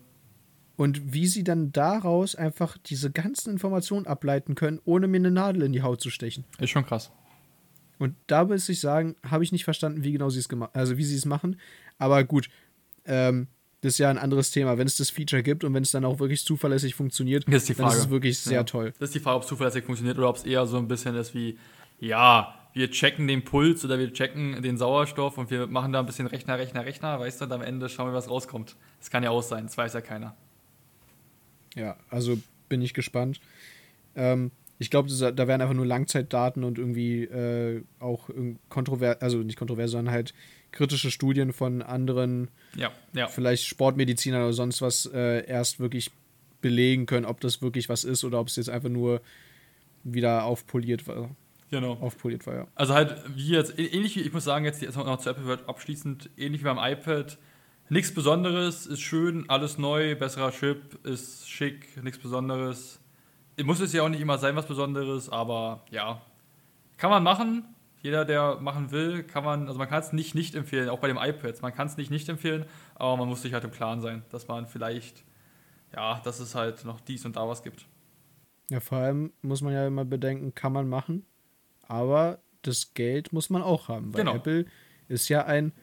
und 0.80 1.12
wie 1.12 1.28
sie 1.28 1.44
dann 1.44 1.74
daraus 1.74 2.36
einfach 2.36 2.78
diese 2.78 3.12
ganzen 3.12 3.52
Informationen 3.52 4.08
ableiten 4.08 4.56
können, 4.56 4.80
ohne 4.86 5.10
mir 5.10 5.18
eine 5.18 5.30
Nadel 5.30 5.64
in 5.64 5.74
die 5.74 5.82
Haut 5.82 6.00
zu 6.00 6.10
stechen. 6.10 6.46
Ist 6.58 6.70
schon 6.70 6.86
krass. 6.86 7.12
Und 7.98 8.16
da 8.28 8.46
muss 8.46 8.70
ich 8.70 8.80
sagen, 8.80 9.18
habe 9.30 9.44
ich 9.44 9.52
nicht 9.52 9.66
verstanden, 9.66 10.06
wie 10.06 10.14
genau 10.14 10.30
sie 10.30 10.40
es 10.40 10.48
gemacht, 10.48 10.72
also 10.74 10.96
wie 10.96 11.04
sie 11.04 11.18
es 11.18 11.26
machen. 11.26 11.60
Aber 11.98 12.24
gut, 12.24 12.50
ähm, 13.04 13.48
das 13.82 13.96
ist 13.96 13.98
ja 13.98 14.10
ein 14.10 14.18
anderes 14.18 14.52
Thema. 14.52 14.78
Wenn 14.78 14.88
es 14.88 14.96
das 14.96 15.10
Feature 15.10 15.44
gibt 15.44 15.66
und 15.66 15.74
wenn 15.74 15.84
es 15.84 15.92
dann 15.92 16.06
auch 16.06 16.18
wirklich 16.20 16.46
zuverlässig 16.46 16.96
funktioniert, 16.96 17.46
das 17.46 17.56
ist 17.56 17.68
die 17.68 17.74
Frage. 17.74 17.90
dann 17.90 17.98
ist 17.98 18.06
es 18.06 18.10
wirklich 18.10 18.40
sehr 18.40 18.60
ja. 18.60 18.64
toll. 18.64 18.94
Das 19.00 19.10
ist 19.10 19.16
die 19.16 19.20
Frage, 19.20 19.36
ob 19.36 19.44
es 19.44 19.50
zuverlässig 19.50 19.84
funktioniert 19.84 20.18
oder 20.18 20.30
ob 20.30 20.38
es 20.38 20.46
eher 20.46 20.66
so 20.66 20.78
ein 20.78 20.88
bisschen 20.88 21.14
ist 21.18 21.36
wie, 21.36 21.60
ja, 22.00 22.56
wir 22.72 22.90
checken 22.90 23.28
den 23.28 23.44
Puls 23.44 23.84
oder 23.84 24.00
wir 24.00 24.14
checken 24.14 24.62
den 24.62 24.78
Sauerstoff 24.78 25.38
und 25.38 25.52
wir 25.52 25.68
machen 25.68 25.92
da 25.92 26.00
ein 26.00 26.06
bisschen 26.06 26.28
Rechner, 26.28 26.58
Rechner, 26.58 26.86
Rechner, 26.86 27.20
weißt 27.20 27.42
du, 27.42 27.46
und 27.46 27.52
am 27.52 27.64
Ende 27.64 27.90
schauen 27.90 28.08
wir, 28.08 28.14
was 28.14 28.30
rauskommt. 28.30 28.78
Das 29.00 29.10
kann 29.10 29.24
ja 29.24 29.32
auch 29.32 29.44
sein, 29.44 29.66
das 29.66 29.78
weiß 29.78 29.94
ja 29.94 30.00
keiner. 30.00 30.38
Ja, 31.80 31.96
also 32.10 32.38
bin 32.68 32.82
ich 32.82 32.94
gespannt. 32.94 33.40
Ähm, 34.16 34.52
ich 34.80 34.90
glaube, 34.90 35.10
da 35.10 35.48
werden 35.48 35.62
einfach 35.62 35.76
nur 35.76 35.86
Langzeitdaten 35.86 36.64
und 36.64 36.78
irgendwie 36.78 37.24
äh, 37.24 37.84
auch 38.00 38.30
kontrovers, 38.70 39.22
also 39.22 39.40
nicht 39.40 39.58
kontrovers, 39.58 39.92
sondern 39.92 40.14
halt 40.14 40.34
kritische 40.72 41.12
Studien 41.12 41.52
von 41.52 41.82
anderen, 41.82 42.50
ja, 42.76 42.92
ja. 43.14 43.28
vielleicht 43.28 43.66
Sportmedizinern 43.66 44.44
oder 44.44 44.54
sonst 44.54 44.82
was, 44.82 45.06
äh, 45.06 45.46
erst 45.46 45.80
wirklich 45.80 46.12
belegen 46.62 47.06
können, 47.06 47.26
ob 47.26 47.42
das 47.42 47.62
wirklich 47.62 47.90
was 47.90 48.04
ist 48.04 48.24
oder 48.24 48.40
ob 48.40 48.48
es 48.48 48.56
jetzt 48.56 48.70
einfach 48.70 48.90
nur 48.90 49.22
wieder 50.04 50.44
aufpoliert 50.44 51.08
war. 51.08 51.36
Genau. 51.72 51.94
Aufpoliert 51.94 52.48
war, 52.48 52.56
ja. 52.56 52.68
Also 52.76 52.94
halt, 52.94 53.16
wie 53.36 53.50
jetzt, 53.50 53.78
ähnlich 53.78 54.16
wie, 54.16 54.22
ich 54.22 54.34
muss 54.34 54.44
sagen, 54.44 54.66
jetzt 54.66 54.82
noch 54.82 55.18
zu 55.20 55.30
Apple 55.30 55.46
wird 55.46 55.70
abschließend, 55.70 56.30
ähnlich 56.38 56.62
wie 56.62 56.66
beim 56.66 56.80
iPad, 56.80 57.38
Nichts 57.92 58.14
Besonderes, 58.14 58.86
ist 58.86 59.02
schön, 59.02 59.50
alles 59.50 59.80
neu, 59.80 60.16
besserer 60.16 60.52
Chip, 60.52 61.04
ist 61.06 61.50
schick, 61.50 62.02
nichts 62.04 62.20
Besonderes. 62.20 63.00
Muss 63.64 63.80
es 63.80 63.94
ja 63.94 64.04
auch 64.04 64.10
nicht 64.10 64.22
immer 64.22 64.38
sein, 64.38 64.56
was 64.56 64.68
Besonderes, 64.68 65.28
aber 65.28 65.84
ja. 65.90 66.22
Kann 66.98 67.10
man 67.10 67.24
machen. 67.24 67.66
Jeder, 68.02 68.26
der 68.26 68.58
machen 68.62 68.92
will, 68.92 69.24
kann 69.24 69.44
man, 69.44 69.68
also 69.68 69.80
man 69.80 69.90
kann 69.90 70.00
es 70.02 70.14
nicht 70.14 70.36
nicht 70.36 70.54
empfehlen, 70.54 70.88
auch 70.88 71.00
bei 71.00 71.08
dem 71.08 71.18
iPads. 71.18 71.62
Man 71.62 71.74
kann 71.74 71.88
es 71.88 71.98
nicht 71.98 72.12
nicht 72.12 72.30
empfehlen, 72.30 72.66
aber 72.94 73.18
man 73.18 73.28
muss 73.28 73.42
sich 73.42 73.54
halt 73.54 73.64
im 73.64 73.72
Klaren 73.72 74.02
sein, 74.02 74.24
dass 74.30 74.48
man 74.48 74.68
vielleicht, 74.68 75.26
ja, 75.94 76.22
dass 76.24 76.40
es 76.40 76.54
halt 76.54 76.86
noch 76.86 77.02
dies 77.02 77.26
und 77.26 77.36
da 77.36 77.48
was 77.48 77.64
gibt. 77.64 77.88
Ja, 78.70 78.80
vor 78.80 79.00
allem 79.00 79.34
muss 79.42 79.62
man 79.62 79.74
ja 79.74 79.86
immer 79.88 80.06
bedenken, 80.06 80.54
kann 80.54 80.72
man 80.74 80.88
machen, 80.88 81.26
aber 81.88 82.40
das 82.62 82.94
Geld 82.94 83.34
muss 83.34 83.50
man 83.50 83.64
auch 83.64 83.88
haben, 83.88 84.14
weil 84.14 84.20
genau. 84.20 84.36
Apple 84.36 84.66
ist 85.08 85.28
ja 85.28 85.46
ein 85.46 85.74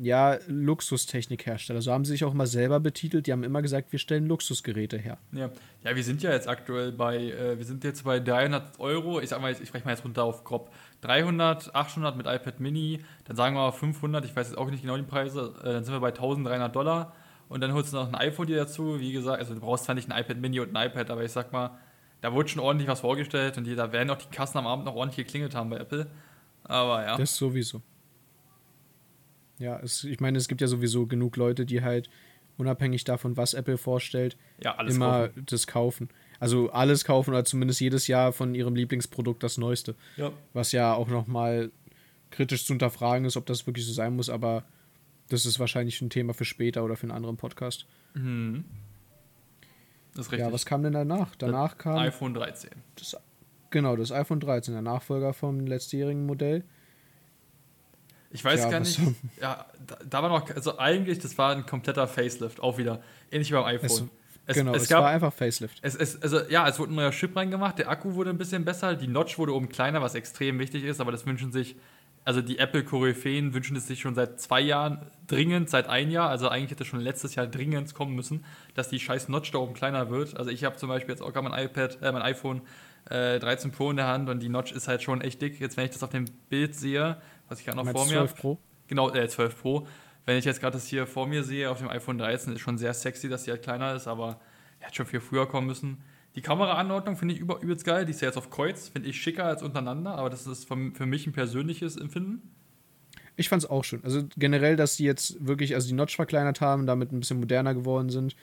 ja, 0.00 0.38
Luxustechnikhersteller. 0.46 1.82
So 1.82 1.92
haben 1.92 2.04
sie 2.04 2.12
sich 2.12 2.24
auch 2.24 2.32
immer 2.32 2.46
selber 2.46 2.78
betitelt. 2.78 3.26
Die 3.26 3.32
haben 3.32 3.42
immer 3.42 3.62
gesagt, 3.62 3.90
wir 3.90 3.98
stellen 3.98 4.26
Luxusgeräte 4.26 4.96
her. 4.96 5.18
Ja, 5.32 5.50
ja 5.82 5.96
wir 5.96 6.04
sind 6.04 6.22
ja 6.22 6.30
jetzt 6.30 6.48
aktuell 6.48 6.92
bei, 6.92 7.16
äh, 7.16 7.58
wir 7.58 7.64
sind 7.64 7.82
jetzt 7.82 8.04
bei 8.04 8.20
300 8.20 8.78
Euro. 8.78 9.20
Ich 9.20 9.30
sag 9.30 9.40
mal, 9.40 9.50
ich 9.50 9.66
spreche 9.66 9.84
mal 9.84 9.90
jetzt 9.90 10.04
runter 10.04 10.22
auf 10.22 10.44
grob 10.44 10.70
300, 11.00 11.74
800 11.74 12.16
mit 12.16 12.26
iPad 12.26 12.60
Mini, 12.60 13.04
dann 13.24 13.36
sagen 13.36 13.54
wir 13.56 13.62
mal 13.62 13.72
500, 13.72 14.24
ich 14.24 14.34
weiß 14.34 14.48
jetzt 14.48 14.58
auch 14.58 14.70
nicht 14.70 14.82
genau 14.82 14.96
die 14.96 15.02
Preise, 15.02 15.54
äh, 15.62 15.72
dann 15.72 15.84
sind 15.84 15.94
wir 15.94 16.00
bei 16.00 16.08
1300 16.08 16.74
Dollar 16.74 17.12
und 17.48 17.60
dann 17.60 17.72
holst 17.72 17.92
du 17.92 17.96
noch 17.96 18.08
ein 18.08 18.14
iPhone 18.14 18.46
dir 18.46 18.56
dazu. 18.56 19.00
Wie 19.00 19.12
gesagt, 19.12 19.38
also 19.38 19.54
du 19.54 19.60
brauchst 19.60 19.84
zwar 19.84 19.94
nicht 19.94 20.10
ein 20.10 20.20
iPad 20.20 20.38
Mini 20.38 20.60
und 20.60 20.76
ein 20.76 20.88
iPad, 20.88 21.10
aber 21.10 21.24
ich 21.24 21.32
sag 21.32 21.52
mal, 21.52 21.78
da 22.20 22.32
wurde 22.32 22.48
schon 22.48 22.62
ordentlich 22.62 22.88
was 22.88 23.00
vorgestellt 23.00 23.58
und 23.58 23.64
die, 23.64 23.74
da 23.74 23.92
werden 23.92 24.10
auch 24.10 24.18
die 24.18 24.30
Kassen 24.30 24.58
am 24.58 24.66
Abend 24.66 24.84
noch 24.84 24.94
ordentlich 24.94 25.26
geklingelt 25.26 25.54
haben 25.54 25.70
bei 25.70 25.78
Apple. 25.78 26.06
Aber 26.64 27.02
ja. 27.02 27.16
Das 27.16 27.36
sowieso. 27.36 27.80
Ja, 29.58 29.80
es, 29.80 30.04
ich 30.04 30.20
meine, 30.20 30.38
es 30.38 30.48
gibt 30.48 30.60
ja 30.60 30.66
sowieso 30.66 31.06
genug 31.06 31.36
Leute, 31.36 31.66
die 31.66 31.82
halt 31.82 32.08
unabhängig 32.56 33.04
davon, 33.04 33.36
was 33.36 33.54
Apple 33.54 33.78
vorstellt, 33.78 34.36
ja, 34.62 34.80
immer 34.82 35.28
kaufen. 35.28 35.46
das 35.46 35.66
kaufen. 35.66 36.08
Also 36.40 36.70
alles 36.70 37.04
kaufen 37.04 37.30
oder 37.30 37.44
zumindest 37.44 37.80
jedes 37.80 38.06
Jahr 38.06 38.32
von 38.32 38.54
ihrem 38.54 38.74
Lieblingsprodukt 38.74 39.42
das 39.42 39.58
Neueste. 39.58 39.94
Ja. 40.16 40.32
Was 40.52 40.72
ja 40.72 40.94
auch 40.94 41.08
nochmal 41.08 41.70
kritisch 42.30 42.66
zu 42.66 42.72
hinterfragen 42.72 43.24
ist, 43.24 43.36
ob 43.36 43.46
das 43.46 43.66
wirklich 43.66 43.86
so 43.86 43.92
sein 43.92 44.14
muss, 44.14 44.28
aber 44.28 44.64
das 45.28 45.46
ist 45.46 45.58
wahrscheinlich 45.58 46.00
ein 46.00 46.10
Thema 46.10 46.34
für 46.34 46.44
später 46.44 46.84
oder 46.84 46.96
für 46.96 47.04
einen 47.04 47.12
anderen 47.12 47.36
Podcast. 47.36 47.86
Mhm. 48.14 48.64
Das 50.14 50.26
ist 50.26 50.32
richtig. 50.32 50.46
Ja, 50.46 50.52
was 50.52 50.66
kam 50.66 50.82
denn 50.82 50.92
danach? 50.92 51.34
Danach 51.36 51.74
das 51.74 51.78
kam. 51.78 51.96
iPhone 51.98 52.34
13. 52.34 52.70
Das, 52.96 53.16
genau, 53.70 53.94
das 53.96 54.10
iPhone 54.10 54.40
13, 54.40 54.74
der 54.74 54.82
Nachfolger 54.82 55.32
vom 55.32 55.66
letztjährigen 55.66 56.26
Modell. 56.26 56.64
Ich 58.30 58.44
weiß 58.44 58.64
ja, 58.64 58.70
gar 58.70 58.80
nicht. 58.80 59.00
Ja, 59.40 59.66
da, 59.86 59.96
da, 60.08 60.22
war 60.22 60.28
noch, 60.28 60.54
also 60.54 60.78
eigentlich, 60.78 61.18
das 61.18 61.38
war 61.38 61.54
ein 61.54 61.64
kompletter 61.64 62.06
Facelift, 62.06 62.60
auch 62.60 62.76
wieder. 62.76 63.00
Ähnlich 63.30 63.50
wie 63.50 63.54
beim 63.54 63.64
iPhone. 63.64 63.90
Es, 63.90 64.04
es, 64.46 64.56
genau, 64.56 64.74
es, 64.74 64.82
es 64.82 64.88
gab, 64.88 65.02
war 65.02 65.10
einfach 65.10 65.32
Facelift. 65.32 65.78
Es, 65.82 65.94
es, 65.94 66.22
also, 66.22 66.40
ja, 66.48 66.68
es 66.68 66.78
wurde 66.78 66.92
ein 66.92 66.96
neuer 66.96 67.10
Chip 67.10 67.36
reingemacht, 67.36 67.78
der 67.78 67.88
Akku 67.88 68.14
wurde 68.14 68.30
ein 68.30 68.38
bisschen 68.38 68.64
besser, 68.64 68.94
die 68.94 69.06
Notch 69.06 69.38
wurde 69.38 69.54
oben 69.54 69.68
kleiner, 69.68 70.02
was 70.02 70.14
extrem 70.14 70.58
wichtig 70.58 70.84
ist, 70.84 71.00
aber 71.00 71.12
das 71.12 71.26
wünschen 71.26 71.52
sich, 71.52 71.76
also 72.24 72.42
die 72.42 72.58
Apple-Koryphäen 72.58 73.54
wünschen 73.54 73.76
es 73.76 73.86
sich 73.86 74.00
schon 74.00 74.14
seit 74.14 74.40
zwei 74.40 74.60
Jahren 74.60 75.00
dringend, 75.26 75.70
seit 75.70 75.88
ein 75.88 76.10
Jahr, 76.10 76.28
also 76.28 76.48
eigentlich 76.48 76.72
hätte 76.72 76.84
schon 76.84 77.00
letztes 77.00 77.34
Jahr 77.34 77.46
dringend 77.46 77.94
kommen 77.94 78.14
müssen, 78.14 78.44
dass 78.74 78.88
die 78.88 79.00
scheiß 79.00 79.28
Notch 79.28 79.50
da 79.52 79.58
oben 79.58 79.74
kleiner 79.74 80.10
wird. 80.10 80.36
Also 80.36 80.50
ich 80.50 80.64
habe 80.64 80.76
zum 80.76 80.88
Beispiel 80.88 81.14
jetzt 81.14 81.22
auch 81.22 81.32
gerade 81.32 81.48
mein 81.48 81.64
iPad, 81.64 81.98
äh, 82.02 82.12
mein 82.12 82.22
iPhone 82.22 82.62
äh, 83.08 83.38
13 83.38 83.70
Pro 83.70 83.90
in 83.90 83.96
der 83.96 84.06
Hand 84.06 84.28
und 84.28 84.40
die 84.40 84.48
Notch 84.48 84.72
ist 84.72 84.88
halt 84.88 85.02
schon 85.02 85.20
echt 85.20 85.40
dick. 85.40 85.60
Jetzt, 85.60 85.76
wenn 85.76 85.84
ich 85.84 85.92
das 85.92 86.02
auf 86.02 86.10
dem 86.10 86.26
Bild 86.48 86.74
sehe, 86.74 87.16
was 87.48 87.60
ich 87.60 87.66
gerade 87.66 87.78
noch 87.78 87.90
vor 87.90 88.06
mir 88.06 88.12
12 88.12 88.34
Pro? 88.34 88.58
Genau, 88.86 89.10
äh, 89.12 89.28
12 89.28 89.60
Pro. 89.60 89.86
Wenn 90.24 90.36
ich 90.36 90.44
jetzt 90.44 90.60
gerade 90.60 90.74
das 90.74 90.86
hier 90.86 91.06
vor 91.06 91.26
mir 91.26 91.42
sehe 91.42 91.70
auf 91.70 91.78
dem 91.78 91.88
iPhone 91.88 92.18
13, 92.18 92.52
ist 92.52 92.60
schon 92.60 92.78
sehr 92.78 92.92
sexy, 92.94 93.28
dass 93.28 93.44
die 93.44 93.50
halt 93.50 93.62
kleiner 93.62 93.94
ist, 93.94 94.06
aber 94.06 94.40
er 94.80 94.86
hätte 94.86 94.96
schon 94.96 95.06
viel 95.06 95.20
früher 95.20 95.48
kommen 95.48 95.66
müssen. 95.66 95.98
Die 96.34 96.42
Kameraanordnung 96.42 97.16
finde 97.16 97.34
ich 97.34 97.40
über, 97.40 97.60
übelst 97.60 97.84
geil. 97.84 98.04
Die 98.04 98.10
ist 98.10 98.20
ja 98.20 98.28
jetzt 98.28 98.36
auf 98.36 98.50
Kreuz, 98.50 98.88
finde 98.88 99.08
ich 99.08 99.20
schicker 99.20 99.44
als 99.44 99.62
untereinander, 99.62 100.16
aber 100.16 100.30
das 100.30 100.46
ist 100.46 100.68
für 100.68 100.76
mich 100.76 101.26
ein 101.26 101.32
persönliches 101.32 101.96
Empfinden. 101.96 102.42
Ich 103.36 103.48
fand 103.48 103.62
es 103.62 103.70
auch 103.70 103.84
schön. 103.84 104.04
Also 104.04 104.24
generell, 104.36 104.76
dass 104.76 104.96
sie 104.96 105.04
jetzt 105.04 105.46
wirklich, 105.46 105.74
also 105.74 105.88
die 105.88 105.94
Notch 105.94 106.16
verkleinert 106.16 106.60
haben, 106.60 106.86
damit 106.86 107.12
ein 107.12 107.20
bisschen 107.20 107.38
moderner 107.38 107.72
geworden 107.72 108.10
sind 108.10 108.36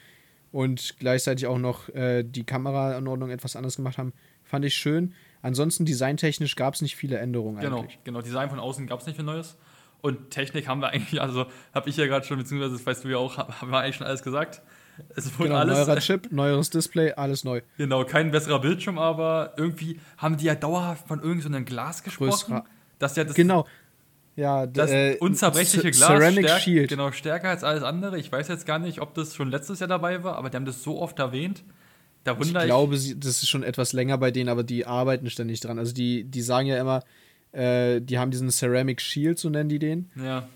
und 0.51 0.95
gleichzeitig 0.99 1.47
auch 1.47 1.57
noch 1.57 1.89
äh, 1.89 2.23
die 2.23 2.45
Kameraanordnung 2.45 3.29
etwas 3.29 3.57
anders 3.57 3.75
gemacht 3.75 3.97
haben, 3.97 4.13
fand 4.43 4.63
ich 4.65 4.73
schön. 4.73 5.13
Ansonsten 5.45 5.85
designtechnisch 5.85 6.55
gab 6.55 6.73
es 6.73 6.81
nicht 6.81 6.95
viele 6.95 7.19
Änderungen 7.19 7.59
genau, 7.59 7.81
eigentlich. 7.81 7.99
Genau, 8.03 8.21
Design 8.21 8.49
von 8.49 8.57
außen 8.57 8.87
gab 8.87 9.01
es 9.01 9.05
nicht 9.05 9.15
viel 9.15 9.25
Neues. 9.25 9.57
Und 10.01 10.31
Technik 10.31 10.67
haben 10.67 10.81
wir 10.81 10.89
eigentlich, 10.89 11.21
also 11.21 11.45
habe 11.71 11.87
ich 11.87 11.97
ja 11.97 12.07
gerade 12.07 12.25
schon, 12.25 12.39
beziehungsweise 12.39 12.73
das 12.73 12.83
weißt 12.83 13.03
du 13.03 13.09
ja 13.09 13.17
auch, 13.17 13.37
haben 13.37 13.69
wir 13.69 13.77
eigentlich 13.77 13.97
schon 13.97 14.07
alles 14.07 14.23
gesagt. 14.23 14.63
Es 15.15 15.31
wurde 15.37 15.49
genau, 15.49 15.59
alles. 15.59 15.77
Neuerer 15.77 15.99
Chip, 15.99 16.31
neueres 16.31 16.71
Display, 16.71 17.11
alles 17.11 17.43
neu. 17.43 17.61
Genau, 17.77 18.03
kein 18.05 18.31
besserer 18.31 18.59
Bildschirm, 18.59 18.97
aber 18.97 19.53
irgendwie 19.55 19.99
haben 20.17 20.35
die 20.37 20.45
ja 20.45 20.55
dauerhaft 20.55 21.07
von 21.07 21.21
irgendeinem 21.21 21.61
so 21.61 21.65
Glas 21.65 22.01
gesprochen. 22.01 22.31
Größerer. 22.31 22.65
Dass 22.97 23.15
ja 23.15 23.23
das, 23.25 23.35
genau. 23.35 23.67
Ja, 24.35 24.65
das 24.65 24.89
äh, 24.89 25.17
unzerbrechliche 25.19 25.91
Glas. 25.91 26.07
Ceramic 26.07 26.45
stärk, 26.45 26.61
Shield. 26.61 26.89
Genau, 26.89 27.11
stärker 27.11 27.49
als 27.49 27.63
alles 27.63 27.83
andere. 27.83 28.17
Ich 28.17 28.31
weiß 28.31 28.47
jetzt 28.47 28.65
gar 28.65 28.79
nicht, 28.79 28.99
ob 28.99 29.13
das 29.13 29.35
schon 29.35 29.51
letztes 29.51 29.79
Jahr 29.79 29.89
dabei 29.89 30.23
war, 30.23 30.37
aber 30.37 30.49
die 30.49 30.57
haben 30.57 30.65
das 30.65 30.81
so 30.81 30.99
oft 30.99 31.19
erwähnt. 31.19 31.63
Da 32.25 32.35
ich 32.41 32.51
glaube, 32.51 32.95
ich, 32.95 33.19
das 33.19 33.43
ist 33.43 33.49
schon 33.49 33.61
etwas 33.61 33.93
länger 33.93 34.17
bei 34.17 34.31
denen, 34.31 34.49
aber 34.49 34.63
die 34.63 34.87
arbeiten 34.87 35.29
ständig 35.29 35.59
dran. 35.59 35.77
Also 35.77 35.93
die, 35.93 36.23
die 36.23 36.41
sagen 36.41 36.67
ja 36.67 36.81
immer, 36.81 37.03
äh, 37.51 38.01
die 38.01 38.17
haben 38.17 38.31
diesen 38.31 38.49
Ceramic 38.49 38.99
Shield, 38.99 39.37
so 39.37 39.49
nennen 39.49 39.69
die 39.69 39.77
den. 39.77 40.09
Ja. 40.15 40.49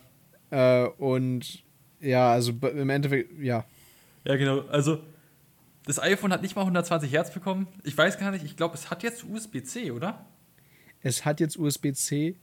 Äh, 0.50 0.88
und 0.98 1.64
ja, 2.02 2.32
also 2.32 2.52
im 2.52 2.90
Endeffekt, 2.90 3.40
ja. 3.40 3.66
Ja, 4.26 4.36
genau. 4.36 4.62
Also 4.70 5.00
das 5.86 6.02
iPhone 6.02 6.34
hat 6.34 6.42
nicht 6.42 6.56
mal 6.56 6.64
120 6.64 7.12
Hertz 7.12 7.32
bekommen. 7.32 7.68
Ich 7.84 7.96
weiß 7.96 8.18
gar 8.18 8.32
nicht, 8.32 8.44
ich 8.44 8.58
glaube, 8.58 8.74
es 8.74 8.90
hat 8.90 9.04
jetzt 9.04 9.24
USB-C, 9.24 9.92
oder? 9.92 10.26
Es 11.02 11.24
hat 11.24 11.40
jetzt 11.40 11.56
USB-C, 11.56 12.36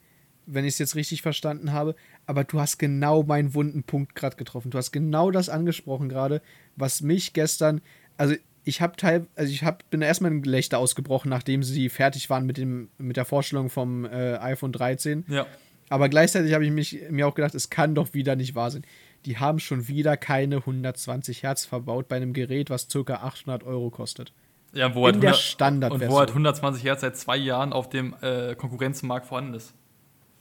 wenn 0.46 0.64
ich 0.64 0.74
es 0.74 0.78
jetzt 0.78 0.94
richtig 0.94 1.22
verstanden 1.22 1.72
habe. 1.72 1.96
Aber 2.26 2.44
du 2.44 2.60
hast 2.60 2.78
genau 2.78 3.24
meinen 3.24 3.54
wunden 3.54 3.82
Punkt 3.82 4.14
gerade 4.14 4.36
getroffen. 4.36 4.70
Du 4.70 4.78
hast 4.78 4.92
genau 4.92 5.32
das 5.32 5.48
angesprochen 5.48 6.08
gerade, 6.08 6.42
was 6.76 7.02
mich 7.02 7.32
gestern, 7.32 7.80
also 8.16 8.36
ich 8.66 8.80
habe 8.80 8.96
teil, 8.96 9.26
also 9.36 9.52
ich 9.52 9.62
hab, 9.62 9.88
bin 9.90 10.02
erstmal 10.02 10.32
in 10.32 10.42
Gelächter 10.42 10.78
ausgebrochen, 10.78 11.28
nachdem 11.28 11.62
sie 11.62 11.88
fertig 11.88 12.28
waren 12.28 12.46
mit, 12.46 12.58
dem, 12.58 12.88
mit 12.98 13.16
der 13.16 13.24
Vorstellung 13.24 13.70
vom 13.70 14.04
äh, 14.04 14.36
iPhone 14.38 14.72
13. 14.72 15.24
Ja. 15.28 15.46
Aber 15.88 16.08
gleichzeitig 16.08 16.52
habe 16.52 16.64
ich 16.66 16.72
mich, 16.72 16.98
mir 17.08 17.28
auch 17.28 17.36
gedacht, 17.36 17.54
es 17.54 17.70
kann 17.70 17.94
doch 17.94 18.12
wieder 18.12 18.34
nicht 18.34 18.56
wahr 18.56 18.72
sein. 18.72 18.82
Die 19.24 19.38
haben 19.38 19.60
schon 19.60 19.86
wieder 19.86 20.16
keine 20.16 20.56
120 20.56 21.44
Hertz 21.44 21.64
verbaut 21.64 22.08
bei 22.08 22.16
einem 22.16 22.32
Gerät, 22.32 22.68
was 22.68 22.88
ca. 22.88 23.14
800 23.14 23.62
Euro 23.62 23.90
kostet. 23.90 24.32
Ja, 24.72 24.96
wo 24.96 25.06
in 25.06 25.14
halt 25.14 25.14
100, 25.14 25.22
der 25.22 25.34
Standard 25.34 25.92
Und 25.92 26.08
wo 26.08 26.18
halt 26.18 26.30
120 26.30 26.82
Hertz 26.82 27.02
seit 27.02 27.16
zwei 27.16 27.36
Jahren 27.36 27.72
auf 27.72 27.88
dem 27.88 28.16
äh, 28.20 28.56
Konkurrenzmarkt 28.56 29.26
vorhanden 29.26 29.54
ist. 29.54 29.74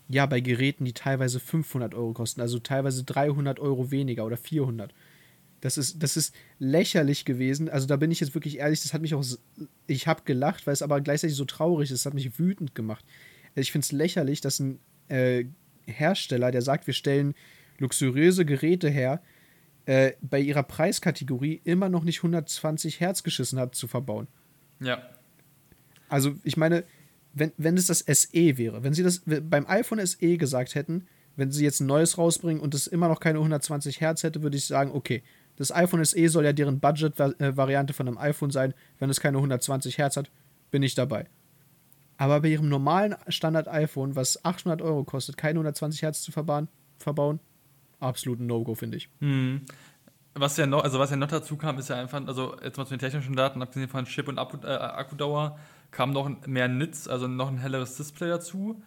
Ja, 0.10 0.26
bei 0.26 0.40
Geräten, 0.40 0.84
die 0.84 0.94
teilweise 0.94 1.40
500 1.40 1.94
Euro 1.94 2.14
kosten, 2.14 2.42
also 2.42 2.58
teilweise 2.58 3.04
300 3.04 3.60
Euro 3.60 3.92
weniger 3.92 4.26
oder 4.26 4.38
400. 4.38 4.94
Das 5.66 5.80
ist, 5.80 6.04
das 6.04 6.16
ist 6.16 6.36
lächerlich 6.60 7.26
gewesen. 7.26 7.70
Also 7.70 7.88
da 7.88 7.96
bin 7.96 8.12
ich 8.12 8.20
jetzt 8.20 8.36
wirklich 8.36 8.60
ehrlich, 8.60 8.84
das 8.84 8.94
hat 8.94 9.02
mich 9.02 9.16
auch, 9.16 9.26
ich 9.88 10.06
habe 10.06 10.22
gelacht, 10.24 10.68
weil 10.68 10.74
es 10.74 10.84
aber 10.84 11.02
gleichzeitig 11.02 11.36
so 11.36 11.44
traurig 11.44 11.90
ist. 11.90 12.02
Das 12.02 12.06
hat 12.06 12.14
mich 12.14 12.38
wütend 12.38 12.76
gemacht. 12.76 13.04
Ich 13.56 13.72
finde 13.72 13.84
es 13.84 13.92
lächerlich, 13.92 14.42
dass 14.42 14.60
ein 14.60 14.80
äh, 15.08 15.46
Hersteller, 15.88 16.52
der 16.52 16.62
sagt, 16.62 16.86
wir 16.86 16.94
stellen 16.94 17.34
luxuriöse 17.80 18.46
Geräte 18.46 18.90
her, 18.90 19.24
äh, 19.88 20.12
bei 20.22 20.40
ihrer 20.40 20.62
Preiskategorie 20.62 21.62
immer 21.64 21.90
noch 21.90 22.04
nicht 22.04 22.20
120 22.20 23.00
Hertz 23.00 23.24
geschissen 23.24 23.58
hat 23.58 23.74
zu 23.74 23.88
verbauen. 23.88 24.28
Ja. 24.80 25.02
Also 26.10 26.36
ich 26.44 26.58
meine, 26.58 26.84
wenn, 27.34 27.54
wenn 27.58 27.76
es 27.76 27.88
das 27.88 28.02
SE 28.02 28.58
wäre, 28.60 28.84
wenn 28.84 28.94
sie 28.94 29.02
das 29.02 29.24
beim 29.26 29.66
iPhone 29.66 30.06
SE 30.06 30.38
gesagt 30.38 30.76
hätten, 30.76 31.08
wenn 31.36 31.52
sie 31.52 31.64
jetzt 31.64 31.80
ein 31.80 31.88
neues 31.88 32.20
rausbringen 32.20 32.62
und 32.62 32.76
es 32.76 32.86
immer 32.86 33.08
noch 33.08 33.20
keine 33.20 33.40
120 33.40 34.00
Hertz 34.00 34.22
hätte, 34.22 34.44
würde 34.44 34.58
ich 34.58 34.66
sagen, 34.66 34.92
okay, 34.92 35.24
das 35.58 35.74
iPhone 35.74 36.04
SE 36.04 36.30
soll 36.30 36.46
ja 36.46 36.54
deren 36.54 36.80
Budget-Variante 36.80 37.94
von 37.94 38.08
einem 38.08 38.18
iPhone 38.18 38.52
sein. 38.52 38.74
Wenn 39.00 39.10
es 39.10 39.20
keine 39.20 39.38
120 39.38 39.98
Hertz 39.98 40.18
hat, 40.18 40.30
bin 40.72 40.84
ich 40.84 40.96
dabei. 40.96 41.28
Aber 42.18 42.42
bei 42.42 42.50
ihrem 42.50 42.70
normalen 42.70 43.16
Standard-iPhone, 43.28 44.16
was 44.16 44.44
800 44.44 44.82
Euro 44.82 45.04
kostet, 45.04 45.38
keine 45.38 45.60
120 45.60 46.02
Hertz 46.02 46.22
zu 46.22 46.32
verbauen, 46.32 46.68
verbauen 46.98 47.40
absolut 48.00 48.40
ein 48.40 48.48
No-Go, 48.48 48.76
finde 48.76 48.98
ich. 48.98 49.10
Mhm. 49.20 49.62
Was 50.34 50.58
ja 50.58 50.66
noch, 50.66 50.84
also 50.84 51.00
was 51.00 51.12
ja 51.12 51.16
noch 51.16 51.30
dazu 51.30 51.56
kam, 51.56 51.78
ist 51.78 51.90
ja 51.90 51.96
einfach, 51.96 52.26
also 52.28 52.58
jetzt 52.62 52.78
mal 52.78 52.86
zu 52.86 52.94
den 52.94 53.00
technischen 53.00 53.36
Daten, 53.36 53.62
abgesehen 53.62 53.88
von 53.88 54.04
Chip 54.06 54.28
und 54.28 54.38
Akku, 54.38 54.58
äh, 54.66 54.68
Akkudauer, 54.68 55.58
kam 55.92 56.12
noch 56.12 56.30
mehr 56.46 56.68
Nits, 56.68 57.08
also 57.08 57.28
noch 57.28 57.48
ein 57.48 57.58
helleres 57.58 57.96
Display 57.96 58.28
dazu. 58.28 58.82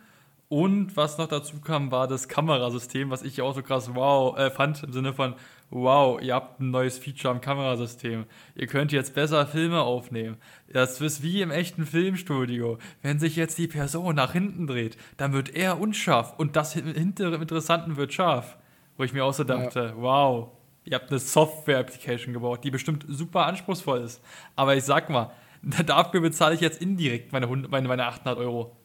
Und 0.49 0.97
was 0.97 1.19
noch 1.19 1.27
dazu 1.27 1.61
kam, 1.61 1.91
war 1.91 2.07
das 2.07 2.29
Kamerasystem, 2.29 3.11
was 3.11 3.23
ich 3.23 3.39
ja 3.39 3.45
auch 3.45 3.55
so 3.55 3.63
krass 3.63 3.95
wow 3.95 4.37
äh, 4.37 4.51
fand, 4.51 4.83
im 4.83 4.93
Sinne 4.93 5.15
von, 5.15 5.35
wow, 5.71 6.21
ihr 6.21 6.35
habt 6.35 6.61
ein 6.61 6.71
neues 6.71 6.99
Feature 6.99 7.35
am 7.35 7.41
Kamerasystem. 7.41 8.25
Ihr 8.55 8.67
könnt 8.67 8.93
jetzt 8.93 9.15
besser 9.15 9.47
Filme 9.47 9.83
aufnehmen. 9.83 10.37
Das 10.73 11.01
ist 11.01 11.23
wie 11.23 11.43
im 11.43 11.51
echten 11.51 11.87
Filmstudio. 11.87 12.79
Wenn 13.03 13.19
sich 13.19 13.37
jetzt 13.37 13.59
die 13.59 13.69
Person 13.69 14.15
nach 14.15 14.33
hinten 14.33 14.67
dreht, 14.67 14.97
dann 15.17 15.33
wird 15.33 15.55
er 15.55 15.81
unscharf 15.81 16.35
und 16.39 16.57
das 16.57 16.73
hintere 16.73 17.37
Interessanten 17.37 17.97
wird 17.97 18.13
scharf. 18.13 18.57
Wo 18.97 19.05
ich 19.05 19.13
mir 19.13 19.25
auch 19.25 19.35
so 19.35 19.45
dachte, 19.45 19.95
ja. 19.95 20.03
wow, 20.03 20.49
ihr 20.85 20.97
habt 20.97 21.11
eine 21.11 21.21
Software-Application 21.21 22.33
gebaut, 22.33 22.65
die 22.65 22.71
bestimmt 22.71 23.05
super 23.09 23.47
anspruchsvoll 23.47 24.01
ist. 24.01 24.23
Aber 24.57 24.75
ich 24.75 24.85
sag 24.85 25.11
mal, 25.11 25.33
dafür 25.87 26.21
bezahle 26.21 26.55
ich 26.55 26.61
jetzt 26.61 26.81
indirekt 26.81 27.33
meine, 27.33 27.47
meine, 27.47 27.89
meine 27.89 28.07
800 28.07 28.39
Euro. 28.39 28.77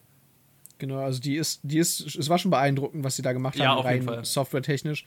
Genau, 0.80 0.98
also 0.98 1.22
die 1.22 1.38
ist, 1.38 1.62
die 1.64 1.78
ist, 1.78 2.16
es 2.16 2.30
war 2.30 2.38
schon 2.38 2.52
beeindruckend, 2.52 3.04
was 3.04 3.16
sie 3.16 3.22
da 3.22 3.32
gemacht 3.32 3.56
ja, 3.56 3.70
haben, 3.70 3.78
auf 3.78 3.86
rein 3.86 4.04
Fall. 4.04 4.26
softwaretechnisch. 4.26 5.06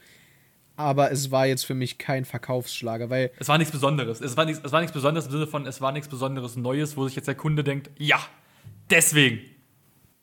Aber 0.76 1.10
es 1.10 1.30
war 1.30 1.46
jetzt 1.46 1.64
für 1.64 1.74
mich 1.74 1.98
kein 1.98 2.24
Verkaufsschlager, 2.24 3.10
weil. 3.10 3.30
Es 3.38 3.48
war 3.48 3.58
nichts 3.58 3.72
Besonderes. 3.72 4.20
Es 4.20 4.36
war 4.36 4.44
nichts, 4.44 4.62
es 4.64 4.72
war 4.72 4.80
nichts 4.80 4.92
Besonderes 4.92 5.26
im 5.26 5.32
Sinne 5.32 5.46
von, 5.46 5.66
es 5.66 5.80
war 5.80 5.92
nichts 5.92 6.08
Besonderes 6.08 6.56
Neues, 6.56 6.96
wo 6.96 7.06
sich 7.06 7.16
jetzt 7.16 7.26
der 7.26 7.34
Kunde 7.34 7.64
denkt, 7.64 7.90
ja, 7.98 8.18
deswegen. 8.90 9.40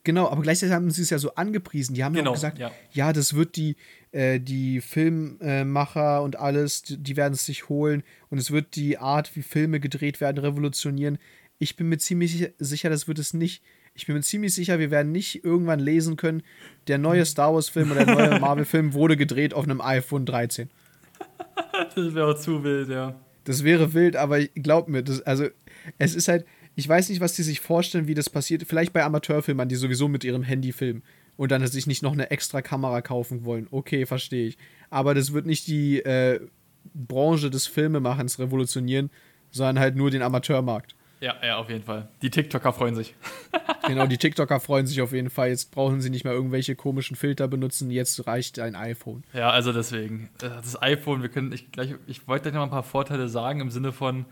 Genau, 0.06 0.30
aber 0.30 0.42
gleichzeitig 0.42 0.74
haben 0.74 0.92
sie 0.92 1.02
es 1.02 1.10
ja 1.10 1.18
so 1.18 1.34
angepriesen. 1.36 1.96
Die 1.96 2.04
haben 2.04 2.14
genau, 2.14 2.26
ja 2.26 2.30
auch 2.32 2.36
gesagt, 2.36 2.60
ja. 2.60 2.72
ja, 2.92 3.14
das 3.14 3.36
wird 3.36 3.56
die, 3.56 3.78
äh, 4.12 4.40
die 4.40 4.82
Filmmacher 4.82 6.22
und 6.22 6.38
alles, 6.38 6.84
die, 6.84 6.98
die 6.98 7.16
werden 7.16 7.34
es 7.34 7.46
sich 7.46 7.70
holen 7.70 8.04
und 8.30 8.38
es 8.38 8.52
wird 8.52 8.76
die 8.76 8.98
Art, 8.98 9.34
wie 9.36 9.44
Filme 9.44 9.80
gedreht 9.80 10.20
werden, 10.20 10.40
revolutionieren. 10.40 11.20
Ich 11.58 11.78
bin 11.78 11.88
mir 11.88 12.00
ziemlich 12.00 12.52
sicher, 12.58 12.90
das 12.90 13.08
wird 13.08 13.18
es 13.18 13.34
nicht. 13.34 13.64
Ich 13.96 14.08
bin 14.08 14.16
mir 14.16 14.22
ziemlich 14.22 14.54
sicher, 14.54 14.80
wir 14.80 14.92
werden 14.92 15.12
nicht 15.12 15.44
irgendwann 15.46 15.80
lesen 15.80 16.18
können, 16.18 16.42
der 16.88 16.98
neue 16.98 17.26
Star 17.26 17.54
Wars-Film 17.54 17.92
oder 17.92 18.06
der 18.06 18.16
neue 18.16 18.40
Marvel-Film 18.42 18.94
wurde 18.94 19.18
gedreht 19.18 19.54
auf 19.54 19.66
einem 19.66 19.82
iPhone 19.82 20.26
13. 20.26 20.70
Das 21.96 22.16
wäre 22.16 22.36
zu 22.38 22.64
wild, 22.64 22.90
ja. 22.90 23.20
Das 23.44 23.64
wäre 23.64 23.94
wild, 23.94 24.16
aber 24.16 24.44
glaub 24.46 24.88
mir, 24.88 25.04
das, 25.04 25.22
also 25.22 25.48
es 25.98 26.16
ist 26.16 26.28
halt, 26.28 26.46
ich 26.76 26.88
weiß 26.88 27.10
nicht, 27.10 27.22
was 27.22 27.34
die 27.34 27.44
sich 27.44 27.60
vorstellen, 27.60 28.08
wie 28.08 28.16
das 28.16 28.30
passiert. 28.30 28.64
Vielleicht 28.68 28.94
bei 28.94 29.04
Amateurfilmern, 29.04 29.70
die 29.70 29.76
sowieso 29.76 30.08
mit 30.08 30.24
ihrem 30.24 30.44
Handy 30.44 30.72
filmen 30.72 31.04
und 31.36 31.52
dann 31.52 31.66
sich 31.68 31.88
nicht 31.88 32.02
noch 32.02 32.14
eine 32.14 32.32
extra 32.32 32.62
Kamera 32.62 33.02
kaufen 33.02 33.46
wollen. 33.46 33.68
Okay, 33.70 34.06
verstehe 34.06 34.48
ich. 34.48 34.58
Aber 34.90 35.14
das 35.14 35.34
wird 35.34 35.46
nicht 35.46 35.68
die 35.68 36.00
äh, 36.00 36.40
Branche 36.94 37.50
des 37.50 37.68
Filmemachens 37.68 38.40
revolutionieren, 38.40 39.10
sondern 39.52 39.80
halt 39.80 39.96
nur 39.96 40.10
den 40.10 40.22
Amateurmarkt. 40.22 40.96
Ja, 41.24 41.36
ja, 41.42 41.56
auf 41.56 41.70
jeden 41.70 41.86
Fall. 41.86 42.10
Die 42.22 42.30
TikToker 42.30 42.74
freuen 42.74 42.96
sich. 42.96 43.16
genau, 43.88 44.08
die 44.08 44.18
TikToker 44.18 44.60
freuen 44.60 44.88
sich 44.88 45.02
auf 45.02 45.14
jeden 45.14 45.30
Fall. 45.30 45.48
Jetzt 45.48 45.72
brauchen 45.72 46.02
sie 46.02 46.10
nicht 46.10 46.26
mehr 46.26 46.34
irgendwelche 46.34 46.76
komischen 46.76 47.16
Filter 47.16 47.48
benutzen. 47.48 47.90
Jetzt 47.90 48.28
reicht 48.28 48.60
ein 48.60 48.76
iPhone. 48.76 49.24
Ja, 49.32 49.50
also 49.50 49.72
deswegen. 49.72 50.30
Äh, 50.42 50.50
das 50.50 50.82
iPhone, 50.82 51.22
wir 51.22 51.30
können, 51.30 51.54
ich, 51.54 51.72
gleich, 51.72 51.96
ich 52.08 52.28
wollte 52.28 52.44
gleich 52.44 52.56
noch 52.56 52.64
ein 52.64 52.70
paar 52.70 52.84
Vorteile 52.84 53.30
sagen 53.30 53.62
im 53.62 53.70
Sinne 53.70 53.94
von, 53.94 54.26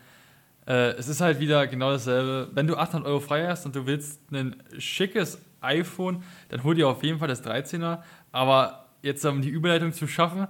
äh, 0.68 0.92
es 0.98 1.08
ist 1.08 1.22
halt 1.22 1.39
wieder 1.39 1.66
genau 1.66 1.92
dasselbe. 1.92 2.50
Wenn 2.54 2.68
du 2.68 2.76
800 2.76 3.08
Euro 3.08 3.22
frei 3.22 3.48
hast 3.48 3.66
und 3.66 3.74
du 3.74 3.86
willst 3.86 4.20
ein 4.34 4.62
schickes 4.78 5.39
iPhone, 5.62 6.24
dann 6.50 6.62
hol 6.66 6.76
dir 6.76 6.89
auf 6.89 7.04
jeden 7.04 7.20
Fall 7.20 7.30
das 7.30 7.42
13er. 7.42 8.00
Aber 8.34 8.88
jetzt, 9.02 9.24
um 9.24 9.42
die 9.42 9.48
Überleitung 9.48 9.94
zu 9.94 10.08
schaffen, 10.08 10.46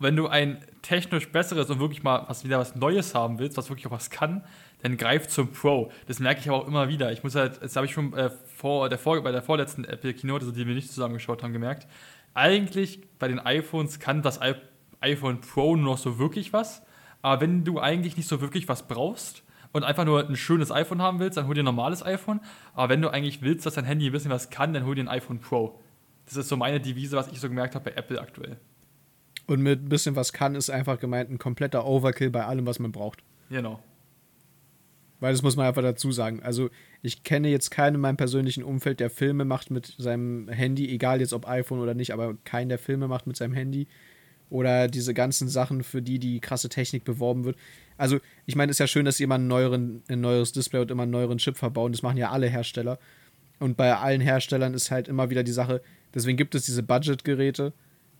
wenn 0.00 0.16
du 0.16 0.26
ein 0.26 0.64
technisch 0.82 1.30
besseres 1.30 1.70
und 1.70 1.78
wirklich 1.78 2.02
mal 2.02 2.24
was 2.26 2.44
wieder 2.44 2.58
was 2.58 2.74
Neues 2.74 3.14
haben 3.14 3.38
willst, 3.38 3.56
was 3.56 3.70
wirklich 3.70 3.86
auch 3.86 3.92
was 3.92 4.10
kann, 4.10 4.42
dann 4.82 4.96
greif 4.96 5.28
zum 5.28 5.52
Pro. 5.52 5.90
Das 6.06 6.18
merke 6.18 6.40
ich 6.40 6.48
aber 6.48 6.58
auch 6.58 6.66
immer 6.66 6.88
wieder. 6.88 7.12
Ich 7.12 7.22
muss 7.22 7.34
halt, 7.34 7.62
das 7.62 7.76
habe 7.76 7.86
ich 7.86 7.92
schon 7.92 8.12
äh, 8.14 8.30
vor, 8.30 8.88
der 8.88 8.98
vor, 8.98 9.22
bei 9.22 9.32
der 9.32 9.42
vorletzten 9.42 9.84
Apple 9.84 10.12
Keynote, 10.12 10.44
also 10.44 10.52
die 10.52 10.66
wir 10.66 10.74
nicht 10.74 10.92
zusammengeschaut 10.92 11.42
haben, 11.42 11.52
gemerkt. 11.52 11.86
Eigentlich 12.34 13.00
bei 13.18 13.28
den 13.28 13.38
iPhones 13.38 14.00
kann 14.00 14.22
das 14.22 14.40
I 14.42 14.54
iPhone 15.00 15.40
Pro 15.40 15.76
nur 15.76 15.92
noch 15.92 15.98
so 15.98 16.18
wirklich 16.18 16.52
was. 16.52 16.82
Aber 17.22 17.40
wenn 17.40 17.64
du 17.64 17.78
eigentlich 17.78 18.16
nicht 18.16 18.28
so 18.28 18.40
wirklich 18.40 18.68
was 18.68 18.86
brauchst 18.86 19.42
und 19.72 19.84
einfach 19.84 20.04
nur 20.04 20.28
ein 20.28 20.36
schönes 20.36 20.70
iPhone 20.70 21.02
haben 21.02 21.18
willst, 21.18 21.36
dann 21.36 21.46
hol 21.46 21.54
dir 21.54 21.62
ein 21.62 21.66
normales 21.66 22.04
iPhone. 22.04 22.40
Aber 22.74 22.88
wenn 22.88 23.02
du 23.02 23.08
eigentlich 23.08 23.42
willst, 23.42 23.66
dass 23.66 23.74
dein 23.74 23.84
Handy 23.84 24.06
ein 24.06 24.12
bisschen 24.12 24.30
was 24.30 24.50
kann, 24.50 24.72
dann 24.72 24.84
hol 24.84 24.94
dir 24.94 25.02
ein 25.02 25.08
iPhone 25.08 25.40
Pro. 25.40 25.80
Das 26.26 26.36
ist 26.36 26.48
so 26.48 26.56
meine 26.56 26.80
Devise, 26.80 27.16
was 27.16 27.28
ich 27.28 27.40
so 27.40 27.48
gemerkt 27.48 27.74
habe 27.74 27.90
bei 27.90 27.96
Apple 27.96 28.20
aktuell. 28.20 28.58
Und 29.46 29.60
mit 29.60 29.82
ein 29.82 29.88
bisschen 29.88 30.16
was 30.16 30.32
kann 30.32 30.54
ist 30.54 30.70
einfach 30.70 30.98
gemeint 30.98 31.30
ein 31.30 31.38
kompletter 31.38 31.84
Overkill 31.84 32.30
bei 32.30 32.44
allem, 32.44 32.66
was 32.66 32.78
man 32.78 32.92
braucht. 32.92 33.22
Genau. 33.50 33.80
Weil 35.22 35.30
das 35.30 35.42
muss 35.42 35.54
man 35.54 35.66
einfach 35.66 35.82
dazu 35.82 36.10
sagen. 36.10 36.42
Also, 36.42 36.68
ich 37.00 37.22
kenne 37.22 37.48
jetzt 37.48 37.70
keinen 37.70 37.94
in 37.94 38.00
meinem 38.00 38.16
persönlichen 38.16 38.64
Umfeld, 38.64 38.98
der 38.98 39.08
Filme 39.08 39.44
macht 39.44 39.70
mit 39.70 39.94
seinem 39.96 40.48
Handy, 40.48 40.92
egal 40.92 41.20
jetzt 41.20 41.32
ob 41.32 41.46
iPhone 41.46 41.78
oder 41.78 41.94
nicht, 41.94 42.12
aber 42.12 42.36
keinen, 42.42 42.68
der 42.68 42.80
Filme 42.80 43.06
macht 43.06 43.28
mit 43.28 43.36
seinem 43.36 43.54
Handy. 43.54 43.86
Oder 44.50 44.88
diese 44.88 45.14
ganzen 45.14 45.48
Sachen, 45.48 45.84
für 45.84 46.02
die 46.02 46.18
die 46.18 46.40
krasse 46.40 46.68
Technik 46.68 47.04
beworben 47.04 47.44
wird. 47.44 47.56
Also, 47.96 48.18
ich 48.46 48.56
meine, 48.56 48.70
es 48.70 48.74
ist 48.74 48.78
ja 48.80 48.88
schön, 48.88 49.04
dass 49.04 49.16
sie 49.16 49.22
immer 49.22 49.38
neueren, 49.38 50.02
ein 50.08 50.20
neueres 50.20 50.50
Display 50.50 50.80
und 50.80 50.90
immer 50.90 51.04
einen 51.04 51.12
neueren 51.12 51.38
Chip 51.38 51.56
verbauen. 51.56 51.92
Das 51.92 52.02
machen 52.02 52.18
ja 52.18 52.32
alle 52.32 52.48
Hersteller. 52.48 52.98
Und 53.60 53.76
bei 53.76 53.94
allen 53.94 54.20
Herstellern 54.20 54.74
ist 54.74 54.90
halt 54.90 55.06
immer 55.06 55.30
wieder 55.30 55.44
die 55.44 55.52
Sache, 55.52 55.82
deswegen 56.12 56.36
gibt 56.36 56.56
es 56.56 56.64
diese 56.64 56.82
Budget-Geräte, 56.82 57.72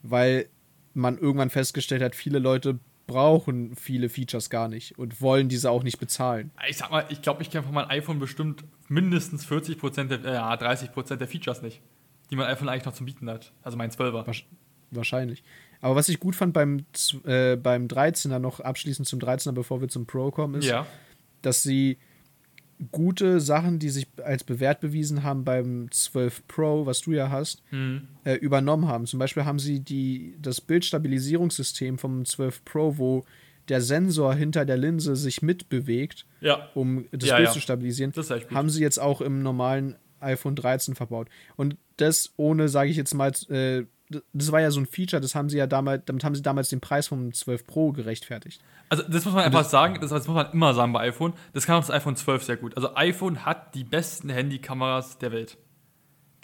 weil 0.04 0.46
man 0.94 1.18
irgendwann 1.18 1.50
festgestellt 1.50 2.00
hat, 2.00 2.14
viele 2.14 2.38
Leute 2.38 2.78
brauchen 3.12 3.76
viele 3.76 4.08
Features 4.08 4.48
gar 4.48 4.68
nicht 4.68 4.98
und 4.98 5.20
wollen 5.20 5.48
diese 5.48 5.70
auch 5.70 5.82
nicht 5.82 5.98
bezahlen. 5.98 6.50
Ich 6.68 6.78
sag 6.78 6.90
mal, 6.90 7.04
ich 7.10 7.20
glaube, 7.20 7.42
ich 7.42 7.50
kenne 7.50 7.64
von 7.64 7.74
meinem 7.74 7.90
iPhone 7.90 8.18
bestimmt 8.18 8.64
mindestens 8.88 9.44
40 9.44 9.78
der, 9.80 10.24
äh, 10.24 10.32
ja, 10.34 10.54
30% 10.54 11.16
der 11.16 11.28
Features 11.28 11.62
nicht, 11.62 11.82
die 12.30 12.36
mein 12.36 12.46
iPhone 12.46 12.68
eigentlich 12.68 12.86
noch 12.86 12.94
zum 12.94 13.06
Bieten 13.06 13.28
hat. 13.28 13.52
Also 13.62 13.76
mein 13.76 13.90
12er. 13.90 14.44
Wahrscheinlich. 14.90 15.42
Aber 15.80 15.96
was 15.96 16.08
ich 16.08 16.20
gut 16.20 16.36
fand 16.36 16.54
beim, 16.54 16.86
äh, 17.24 17.56
beim 17.56 17.86
13er, 17.86 18.38
noch 18.38 18.60
abschließend 18.60 19.06
zum 19.06 19.20
13er, 19.20 19.52
bevor 19.52 19.80
wir 19.80 19.88
zum 19.88 20.06
Pro 20.06 20.30
kommen, 20.30 20.54
ist, 20.54 20.66
ja. 20.66 20.86
dass 21.42 21.62
sie 21.62 21.98
gute 22.90 23.40
Sachen, 23.40 23.78
die 23.78 23.90
sich 23.90 24.08
als 24.24 24.44
bewährt 24.44 24.80
bewiesen 24.80 25.22
haben 25.22 25.44
beim 25.44 25.90
12 25.90 26.48
Pro, 26.48 26.86
was 26.86 27.02
du 27.02 27.12
ja 27.12 27.30
hast, 27.30 27.62
mhm. 27.70 28.08
äh, 28.24 28.34
übernommen 28.34 28.88
haben. 28.88 29.06
Zum 29.06 29.18
Beispiel 29.18 29.44
haben 29.44 29.58
sie 29.58 29.80
die, 29.80 30.36
das 30.40 30.60
Bildstabilisierungssystem 30.60 31.98
vom 31.98 32.24
12 32.24 32.64
Pro, 32.64 32.98
wo 32.98 33.24
der 33.68 33.80
Sensor 33.80 34.34
hinter 34.34 34.64
der 34.64 34.76
Linse 34.76 35.14
sich 35.14 35.42
mitbewegt, 35.42 36.26
ja. 36.40 36.68
um 36.74 37.06
das 37.12 37.28
ja, 37.28 37.36
Bild 37.36 37.48
ja. 37.48 37.52
zu 37.52 37.60
stabilisieren, 37.60 38.12
haben 38.52 38.70
sie 38.70 38.82
jetzt 38.82 38.98
auch 38.98 39.20
im 39.20 39.42
normalen 39.42 39.96
iPhone 40.20 40.56
13 40.56 40.94
verbaut. 40.94 41.28
Und 41.56 41.76
das 41.96 42.32
ohne, 42.36 42.68
sage 42.68 42.90
ich 42.90 42.96
jetzt 42.96 43.14
mal, 43.14 43.32
äh, 43.48 43.84
das 44.32 44.52
war 44.52 44.60
ja 44.60 44.70
so 44.70 44.80
ein 44.80 44.86
Feature, 44.86 45.20
das 45.20 45.34
haben 45.34 45.48
sie 45.48 45.58
ja 45.58 45.66
damals, 45.66 46.02
damit 46.06 46.24
haben 46.24 46.34
sie 46.34 46.42
damals 46.42 46.68
den 46.68 46.80
Preis 46.80 47.08
vom 47.08 47.32
12 47.32 47.66
Pro 47.66 47.92
gerechtfertigt. 47.92 48.62
Also 48.88 49.04
das 49.04 49.24
muss 49.24 49.34
man 49.34 49.44
einfach 49.44 49.64
sagen, 49.64 49.98
das, 50.00 50.10
das, 50.10 50.26
muss 50.26 50.34
man 50.34 50.52
immer 50.52 50.74
sagen 50.74 50.92
bei 50.92 51.00
iPhone, 51.08 51.32
das 51.52 51.66
kann 51.66 51.76
auch 51.76 51.80
das 51.80 51.90
iPhone 51.90 52.16
12 52.16 52.44
sehr 52.44 52.56
gut. 52.56 52.76
Also 52.76 52.94
iPhone 52.94 53.44
hat 53.44 53.74
die 53.74 53.84
besten 53.84 54.28
Handykameras 54.28 55.18
der 55.18 55.32
Welt. 55.32 55.58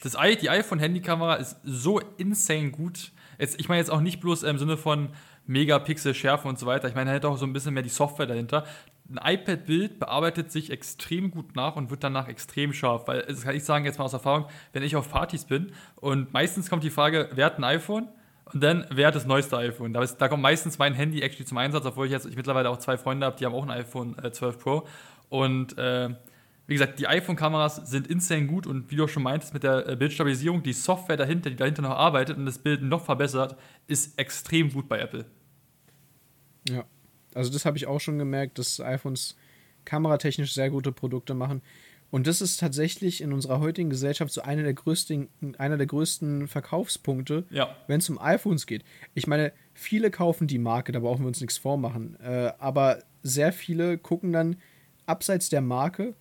Das, 0.01 0.17
die 0.41 0.49
iPhone-Handykamera 0.49 1.35
ist 1.35 1.57
so 1.65 2.01
insane 2.19 2.71
gut. 2.71 3.13
Jetzt, 3.39 3.59
ich 3.59 3.69
meine 3.69 3.81
jetzt 3.81 3.91
auch 3.91 4.01
nicht 4.01 4.21
bloß 4.21 4.45
im 4.45 4.59
Sinne 4.59 4.77
von 4.77 5.09
Megapixel, 5.47 6.15
Schärfe 6.15 6.47
und 6.47 6.59
so 6.59 6.67
weiter. 6.67 6.89
Ich 6.89 6.95
meine 6.95 7.11
halt 7.11 7.25
auch 7.25 7.37
so 7.37 7.47
ein 7.47 7.53
bisschen 7.53 7.75
mehr 7.75 7.83
die 7.83 7.89
Software 7.89 8.27
dahinter 8.27 8.65
ein 9.11 9.35
iPad-Bild 9.35 9.99
bearbeitet 9.99 10.53
sich 10.53 10.71
extrem 10.71 11.31
gut 11.31 11.57
nach 11.57 11.77
und 11.77 11.91
wird 11.91 12.05
danach 12.05 12.29
extrem 12.29 12.73
scharf. 12.73 13.09
Weil, 13.09 13.23
das 13.23 13.43
kann 13.43 13.57
ich 13.57 13.65
sagen 13.65 13.85
jetzt 13.85 13.99
mal 13.99 14.05
aus 14.05 14.13
Erfahrung, 14.13 14.47
wenn 14.73 14.83
ich 14.83 14.97
auf 14.97 15.11
Partys 15.11 15.45
bin 15.45 15.73
und 15.97 16.33
meistens 16.33 16.69
kommt 16.69 16.85
die 16.85 16.91
Frage, 16.91 17.31
wer 17.35 17.47
hat 17.47 17.59
ein 17.59 17.65
iPhone? 17.65 18.09
Und 18.53 18.63
dann, 18.63 18.87
wer 18.91 19.09
hat 19.09 19.15
das 19.15 19.27
neueste 19.27 19.59
iPhone? 19.59 19.93
Da, 19.93 20.03
ist, 20.03 20.17
da 20.17 20.29
kommt 20.29 20.43
meistens 20.43 20.79
mein 20.79 20.95
Handy 20.95 21.21
actually 21.21 21.45
zum 21.45 21.59
Einsatz, 21.59 21.85
obwohl 21.85 22.07
ich 22.07 22.13
jetzt 22.13 22.27
ich 22.27 22.37
mittlerweile 22.37 22.71
auch 22.71 22.79
zwei 22.79 22.97
Freunde 22.97 23.27
habe, 23.27 23.37
die 23.37 23.45
haben 23.45 23.55
auch 23.55 23.63
ein 23.63 23.71
iPhone 23.71 24.17
äh, 24.23 24.33
12 24.33 24.59
Pro. 24.59 24.87
Und 25.29 25.77
äh, 25.77 26.09
wie 26.67 26.75
gesagt, 26.75 26.99
die 26.99 27.07
iPhone-Kameras 27.07 27.77
sind 27.91 28.07
insane 28.07 28.47
gut 28.47 28.67
und 28.67 28.91
wie 28.91 28.97
du 28.97 29.05
auch 29.05 29.09
schon 29.09 29.23
meintest, 29.23 29.53
mit 29.53 29.65
der 29.65 29.87
äh, 29.87 29.97
Bildstabilisierung, 29.97 30.63
die 30.63 30.73
Software 30.73 31.19
dahinter, 31.19 31.51
die 31.51 31.57
dahinter 31.57 31.83
noch 31.83 31.91
arbeitet 31.91 32.39
und 32.39 32.47
das 32.47 32.59
Bild 32.59 32.83
noch 32.83 33.05
verbessert, 33.05 33.57
ist 33.87 34.19
extrem 34.19 34.73
gut 34.73 34.89
bei 34.89 34.99
Apple. 34.99 35.27
Ja, 36.69 36.85
also 37.35 37.51
das 37.53 37.65
habe 37.65 37.77
ich 37.77 37.87
auch 37.87 38.01
schon 38.01 38.19
gemerkt, 38.19 38.59
dass 38.59 38.81
iPhones 38.81 39.37
kameratechnisch 39.85 40.53
sehr 40.53 40.71
gute 40.71 40.93
Produkte 40.93 41.35
machen. 41.35 41.63
Und 42.11 42.27
das 42.27 42.41
ist 42.41 42.59
tatsächlich 42.59 43.21
in 43.21 43.33
unserer 43.33 43.61
heutigen 43.61 43.91
Gesellschaft 43.91 44.33
so 44.33 44.41
einer 44.41 44.63
der 44.63 44.73
größten, 44.73 45.29
einer 45.59 45.77
der 45.77 45.87
größten 45.87 46.49
Verkaufspunkte, 46.49 47.45
ja. 47.51 47.77
wenn 47.87 48.01
es 48.01 48.09
um 48.09 48.19
iPhones 48.19 48.67
geht. 48.67 48.83
Ich 49.15 49.27
meine, 49.27 49.53
viele 49.75 50.11
kaufen 50.11 50.47
die 50.47 50.59
Marke, 50.59 50.93
da 50.93 51.01
brauchen 51.01 51.23
wir 51.23 51.29
uns 51.29 51.41
nichts 51.41 51.59
vormachen. 51.59 52.19
Äh, 52.21 52.53
aber 52.59 53.01
sehr 53.23 53.53
viele 53.53 53.99
gucken 53.99 54.33
dann 54.33 54.57
abseits 55.05 55.51
der 55.51 55.61
Marke. 55.61 56.15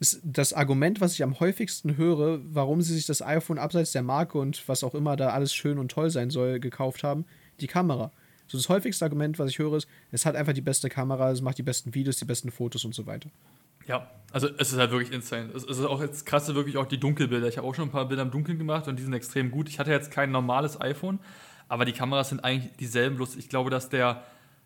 Ist 0.00 0.20
das 0.24 0.52
Argument, 0.52 1.00
was 1.00 1.14
ich 1.14 1.22
am 1.22 1.38
häufigsten 1.38 1.96
höre, 1.96 2.40
warum 2.44 2.82
sie 2.82 2.94
sich 2.94 3.06
das 3.06 3.22
iPhone 3.22 3.58
abseits 3.58 3.92
der 3.92 4.02
Marke 4.02 4.38
und 4.38 4.68
was 4.68 4.82
auch 4.82 4.94
immer 4.96 5.14
da 5.14 5.28
alles 5.28 5.54
schön 5.54 5.78
und 5.78 5.92
toll 5.92 6.10
sein 6.10 6.30
soll, 6.30 6.58
gekauft 6.58 7.04
haben, 7.04 7.24
die 7.60 7.68
Kamera. 7.68 8.10
So 8.46 8.58
das 8.58 8.68
häufigste 8.68 9.04
Argument, 9.04 9.38
was 9.38 9.50
ich 9.50 9.58
höre, 9.58 9.76
ist, 9.76 9.88
es 10.12 10.26
hat 10.26 10.36
einfach 10.36 10.52
die 10.52 10.60
beste 10.60 10.88
Kamera, 10.88 11.30
es 11.30 11.40
macht 11.40 11.58
die 11.58 11.62
besten 11.62 11.94
Videos, 11.94 12.18
die 12.18 12.24
besten 12.24 12.50
Fotos 12.50 12.84
und 12.84 12.94
so 12.94 13.06
weiter. 13.06 13.30
Ja, 13.86 14.10
also 14.32 14.48
es 14.58 14.72
ist 14.72 14.78
halt 14.78 14.90
wirklich 14.90 15.12
insane. 15.12 15.50
Es 15.54 15.64
ist 15.64 15.84
auch 15.84 16.00
jetzt 16.00 16.24
krasse, 16.24 16.54
wirklich 16.54 16.76
auch 16.76 16.86
die 16.86 16.98
Dunkelbilder. 16.98 17.48
Ich 17.48 17.58
habe 17.58 17.66
auch 17.66 17.74
schon 17.74 17.88
ein 17.88 17.92
paar 17.92 18.08
Bilder 18.08 18.22
im 18.22 18.30
Dunkeln 18.30 18.58
gemacht 18.58 18.88
und 18.88 18.98
die 18.98 19.02
sind 19.02 19.12
extrem 19.12 19.50
gut. 19.50 19.68
Ich 19.68 19.78
hatte 19.78 19.90
jetzt 19.90 20.10
kein 20.10 20.30
normales 20.30 20.80
iPhone, 20.80 21.18
aber 21.68 21.84
die 21.84 21.92
Kameras 21.92 22.30
sind 22.30 22.44
eigentlich 22.44 22.72
dieselben. 22.76 23.16
Bloß 23.16 23.36
ich 23.36 23.48
glaube, 23.48 23.70
dass 23.70 23.90
der, 23.90 24.22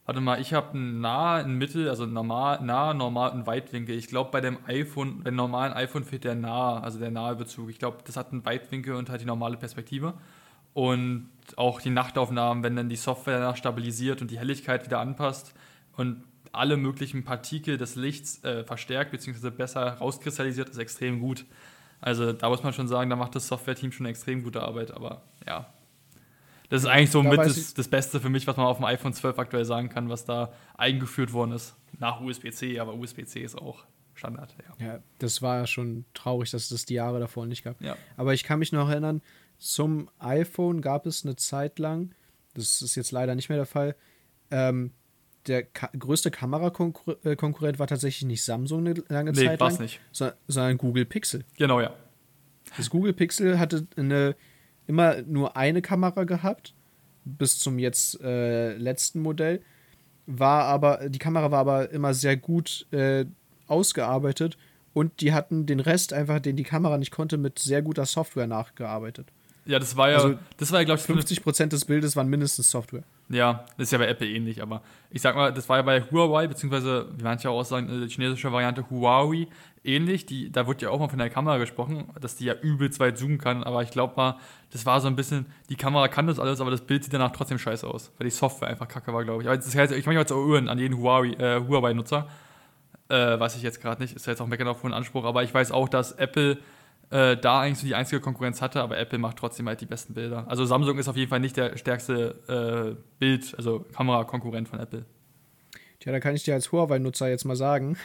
warte 0.07 0.21
mal, 0.21 0.41
ich 0.41 0.53
habe 0.55 0.79
ein 0.79 1.01
nah, 1.01 1.37
ein 1.37 1.55
mittel, 1.55 1.89
also 1.89 2.07
normal, 2.07 2.63
nah, 2.63 2.95
normal 2.95 3.33
und 3.33 3.47
Weitwinkel. 3.47 3.97
Ich 3.97 4.07
glaube, 4.07 4.31
bei 4.31 4.41
dem 4.41 4.59
iPhone, 4.67 5.23
beim 5.25 5.35
normalen 5.35 5.73
iPhone 5.73 6.05
fehlt 6.05 6.25
der 6.25 6.37
nah, 6.37 6.81
also 6.81 6.99
der 7.01 7.11
nahe 7.11 7.35
Bezug. 7.35 7.71
Ich 7.71 7.79
glaube, 7.81 7.99
das 8.05 8.17
hat 8.17 8.31
einen 8.31 8.45
Weitwinkel 8.45 8.95
und 8.95 9.11
halt 9.11 9.21
die 9.21 9.27
normale 9.27 9.57
Perspektive. 9.57 10.15
Und 10.79 11.29
auch 11.57 11.81
die 11.81 11.91
Nachtaufnahmen, 11.91 12.63
wenn 12.63 12.77
dann 12.77 12.89
die 12.89 12.95
Software 12.95 13.41
danach 13.41 13.57
stabilisiert 13.57 14.23
und 14.23 14.31
die 14.31 14.39
Helligkeit 14.39 14.87
wieder 14.87 15.01
anpasst 15.01 15.53
und 15.97 16.23
alle 16.53 16.77
möglichen 16.77 17.25
Partikel 17.25 17.79
des 17.79 17.97
Lichts 17.97 18.45
äh, 18.45 18.63
verstärkt 18.63 19.11
bzw. 19.11 19.51
besser 19.51 19.95
rauskristallisiert, 19.95 20.69
ist 20.69 20.79
extrem 20.79 21.19
gut. 21.19 21.47
Also 22.01 22.33
da 22.33 22.49
muss 22.49 22.63
man 22.63 22.73
schon 22.75 22.87
sagen, 22.87 23.11
da 23.11 23.17
macht 23.17 23.35
das 23.35 23.49
Software-Team 23.49 23.91
schon 23.91 24.07
extrem 24.07 24.45
gute 24.45 24.63
Arbeit, 24.63 24.93
aber 24.93 25.23
ja. 25.49 25.67
Das 26.69 26.83
ist 26.83 26.89
eigentlich 26.89 27.11
so 27.11 27.25
mit 27.25 27.41
das, 27.41 27.75
das, 27.75 27.89
Beste 27.89 28.21
für 28.21 28.29
mich, 28.29 28.47
was 28.47 28.57
man 28.57 28.67
auf 28.67 28.77
dem 28.77 28.85
iPhone 28.85 29.13
12 29.13 29.37
aktuell 29.37 29.65
sagen 29.65 29.89
kann, 29.89 30.09
was 30.09 30.27
da 30.27 30.53
eingeführt 30.77 31.33
worden 31.33 31.51
ist. 31.51 31.75
Nach 31.99 32.21
USB-C, 32.21 32.79
aber 32.79 32.95
USB-C 32.95 33.41
ist 33.41 33.59
auch 33.59 33.85
Standard, 34.15 34.55
ja. 34.79 34.87
Ja, 34.87 34.99
das 35.19 35.43
war 35.43 35.67
schon 35.67 36.05
traurig, 36.15 36.53
dass 36.53 36.65
es 36.65 36.69
das 36.69 36.85
die 36.85 36.95
Jahre 36.95 37.19
davor 37.19 37.47
nicht 37.47 37.65
gab. 37.65 37.81
Ja. 37.81 37.97
Aber 38.17 38.33
ich 38.33 38.45
kann 38.45 38.61
mich 38.61 38.71
noch 38.71 38.89
erinnern, 38.89 39.23
zum 39.59 40.09
iPhone 40.19 40.81
gab 40.81 41.07
es 41.07 41.25
eine 41.25 41.37
Zeit 41.37 41.79
lang, 41.79 42.13
das 42.55 42.81
ist 42.83 42.95
jetzt 42.95 43.13
leider 43.13 43.35
nicht 43.35 43.49
mehr 43.49 43.59
der 43.59 43.67
Fall, 43.67 43.97
ähm, 44.51 44.93
der 45.47 45.63
ka 45.65 45.89
größte 45.99 46.31
Kamerakonkurrent 46.31 47.79
war 47.79 47.87
tatsächlich 47.87 48.25
nicht 48.27 48.45
Samsung 48.45 48.81
eine 48.87 48.95
lange 49.09 49.33
Nee, 49.33 49.45
Zeit 49.47 49.61
lang, 49.61 49.81
nicht. 49.81 50.01
so- 50.13 50.31
sondern 50.47 50.77
Google 50.79 51.05
Pixel. 51.05 51.45
Genau, 51.57 51.81
ja. 51.81 51.93
Das 52.77 52.91
Google 52.91 53.13
Pixel 53.15 53.59
hatte 53.59 53.87
eine, 53.97 54.37
immer 54.87 55.23
nur 55.23 55.57
eine 55.57 55.81
Kamera 55.83 56.25
gehabt, 56.25 56.75
bis 57.25 57.59
zum 57.59 57.79
jetzt 57.79 58.21
äh, 58.21 58.75
letzten 58.77 59.21
Modell. 59.21 59.63
War 60.27 60.65
aber, 60.65 61.09
die 61.09 61.19
Kamera 61.19 61.51
war 61.51 61.61
aber 61.61 61.91
immer 61.91 62.13
sehr 62.13 62.37
gut 62.37 62.87
äh, 62.93 63.25
ausgearbeitet 63.67 64.59
und 64.93 65.21
die 65.23 65.33
hatten 65.33 65.65
den 65.65 65.81
Rest 65.81 66.13
einfach, 66.13 66.41
den 66.41 66.57
die 66.57 66.65
Kamera 66.65 66.99
nicht 66.99 67.11
konnte, 67.11 67.39
mit 67.39 67.59
sehr 67.59 67.81
guter 67.81 68.05
Software 68.05 68.47
nachgearbeitet. 68.47 69.33
Ja, 69.69 69.79
das 69.79 69.99
war 69.99 70.09
ja, 70.09 70.17
Also, 70.17 70.39
das 70.57 70.73
war 70.73 70.81
ja, 70.81 70.87
glaube 70.87 70.99
ich, 70.99 71.07
50% 71.07 71.67
des 71.67 71.85
Bildes 71.85 72.17
waren 72.17 72.27
mindestens 72.29 72.71
Software. 72.71 73.03
Ja, 73.29 73.67
das 73.77 73.89
ist 73.89 73.93
ja 73.93 73.99
bei 73.99 74.09
Apple 74.09 74.27
ähnlich, 74.27 74.63
aber 74.63 74.81
ich 75.11 75.21
sag 75.21 75.37
mal, 75.37 75.53
das 75.53 75.69
war 75.69 75.77
ja 75.77 75.83
bei 75.83 76.01
Huawei, 76.01 76.47
beziehungsweise, 76.47 77.07
wie 77.15 77.23
manche 77.23 77.51
auch 77.51 77.63
sagen, 77.65 77.87
äh, 77.91 78.07
die 78.07 78.11
chinesische 78.11 78.51
Variante 78.51 78.89
Huawei 78.89 79.47
ähnlich. 79.85 80.25
Die, 80.25 80.51
da 80.51 80.67
wird 80.67 80.81
ja 80.81 80.89
auch 80.89 80.99
mal 80.99 81.11
von 81.11 81.19
der 81.19 81.29
Kamera 81.29 81.59
gesprochen, 81.59 82.09
dass 82.19 82.37
die 82.37 82.47
ja 82.47 82.55
übelst 82.55 82.99
weit 82.99 83.19
zoomen 83.19 83.37
kann, 83.37 83.63
aber 83.63 83.83
ich 83.83 83.91
glaube 83.91 84.15
mal, 84.17 84.39
das 84.73 84.87
war 84.87 85.03
so 85.03 85.07
ein 85.07 85.17
bisschen, 85.17 85.45
die 85.69 85.77
Kamera 85.77 86.09
kann 86.09 86.27
das 86.27 86.39
alles, 86.39 86.63
aber 86.63 86.71
das 86.71 86.81
Bild 86.81 87.05
sieht 87.05 87.13
danach 87.13 87.33
trotzdem 87.33 87.59
scheiße 87.59 87.87
aus, 87.87 88.11
weil 88.17 88.25
die 88.25 88.35
Software 88.35 88.69
einfach 88.69 88.89
kacke 88.89 89.13
war, 89.13 89.23
glaube 89.23 89.43
ich. 89.43 89.49
Aber 89.49 89.57
das 89.59 89.75
heißt, 89.75 89.93
ich 89.93 90.07
mache 90.07 90.17
jetzt 90.17 90.33
auch 90.33 90.47
Uhren 90.47 90.71
an 90.71 90.79
jeden 90.79 90.97
Huawei, 90.97 91.33
äh, 91.33 91.61
Huawei-Nutzer. 91.61 92.27
Äh, 93.11 93.39
weiß 93.39 93.57
ich 93.57 93.63
jetzt 93.63 93.83
gerade 93.83 94.01
nicht, 94.01 94.17
ist 94.17 94.25
ja 94.27 94.33
jetzt 94.33 94.41
auch 94.41 94.47
meckern 94.47 94.69
auf 94.69 94.83
hohen 94.83 94.95
Anspruch, 94.95 95.25
aber 95.25 95.43
ich 95.43 95.53
weiß 95.53 95.73
auch, 95.73 95.91
dass 95.91 96.13
Apple 96.13 96.57
äh, 97.11 97.37
da 97.37 97.61
eigentlich 97.61 97.79
so 97.79 97.87
die 97.87 97.95
einzige 97.95 98.21
Konkurrenz 98.21 98.61
hatte, 98.61 98.83
aber 98.83 98.99
Apple 98.99 99.19
macht 99.19 99.39
trotzdem 99.39 99.67
halt 99.67 99.81
die 99.81 99.87
besten 99.87 100.15
Bilder. 100.15 100.45
Also 100.49 100.65
Samsung 100.65 100.99
ist 100.99 101.09
auf 101.09 101.17
jeden 101.17 101.31
Fall 101.31 101.41
nicht 101.41 101.57
der 101.57 101.77
stärkste 101.77 102.97
äh, 102.99 103.03
Bild, 103.19 103.55
also 103.57 103.81
Kamerakonkurrent 103.95 104.69
von 104.69 104.79
Apple. 104.79 105.07
Tja, 106.01 106.13
da 106.13 106.21
kann 106.21 106.35
ich 106.35 106.45
dir 106.45 106.55
als 106.55 106.71
Huawei-Nutzer 106.71 107.29
jetzt 107.29 107.45
mal 107.45 107.57
sagen. 107.57 107.97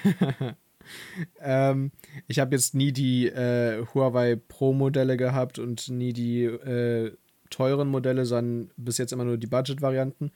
ähm, 1.41 1.91
ich 2.27 2.39
habe 2.39 2.55
jetzt 2.55 2.73
nie 2.75 2.91
die 2.91 3.27
äh, 3.27 3.85
Huawei 3.93 4.35
Pro-Modelle 4.35 5.17
gehabt 5.17 5.59
und 5.59 5.89
nie 5.89 6.13
die 6.13 6.45
äh, 6.45 7.15
teuren 7.49 7.89
Modelle, 7.89 8.25
sondern 8.25 8.71
bis 8.77 8.97
jetzt 8.97 9.13
immer 9.13 9.25
nur 9.25 9.37
die 9.37 9.47
Budget-Varianten. 9.47 10.31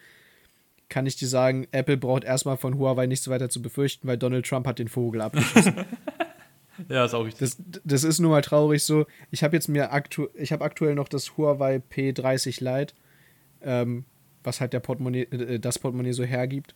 Kann 0.89 1.05
ich 1.05 1.15
dir 1.15 1.28
sagen, 1.28 1.68
Apple 1.72 1.97
braucht 1.97 2.24
erstmal 2.24 2.57
von 2.57 2.78
Huawei 2.78 3.07
nichts 3.07 3.28
weiter 3.28 3.49
zu 3.49 3.61
befürchten, 3.61 4.07
weil 4.07 4.18
Donald 4.18 4.45
Trump 4.45 4.68
hat 4.68 4.80
den 4.80 4.88
Vogel 4.88 5.22
abgeschossen. 5.22 5.74
Ja, 6.90 7.06
ist 7.06 7.14
auch 7.14 7.26
richtig. 7.26 7.40
Das, 7.40 7.82
das 7.84 8.04
ist 8.04 8.20
nun 8.20 8.32
mal 8.32 8.42
traurig 8.42 8.84
so. 8.84 9.06
Ich 9.32 9.44
habe 9.44 9.56
jetzt 9.56 9.68
mir 9.68 9.92
aktu 9.92 10.28
ich 10.36 10.52
habe 10.52 10.64
aktuell 10.64 10.96
noch 10.96 11.08
das 11.10 11.38
Huawei 11.38 11.82
P30 11.92 12.64
Lite, 12.64 12.94
ähm, 13.62 14.06
was 14.44 14.62
halt 14.62 14.74
der 14.74 14.80
Portemonnaie, 14.80 15.24
äh, 15.24 15.60
das 15.60 15.80
Portemonnaie 15.80 16.14
so 16.14 16.24
hergibt. 16.24 16.76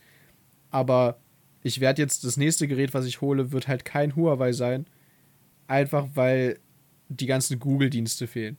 Aber 0.70 1.20
ich 1.64 1.80
werde 1.80 2.02
jetzt 2.02 2.24
das 2.24 2.38
nächste 2.38 2.68
Gerät, 2.68 2.94
was 2.94 3.06
ich 3.06 3.22
hole, 3.22 3.52
wird 3.52 3.68
halt 3.68 3.86
kein 3.86 4.16
Huawei 4.16 4.52
sein, 4.54 4.88
einfach 5.68 6.08
weil 6.16 6.60
die 7.10 7.28
ganzen 7.28 7.60
Google-Dienste 7.60 8.28
fehlen. 8.28 8.58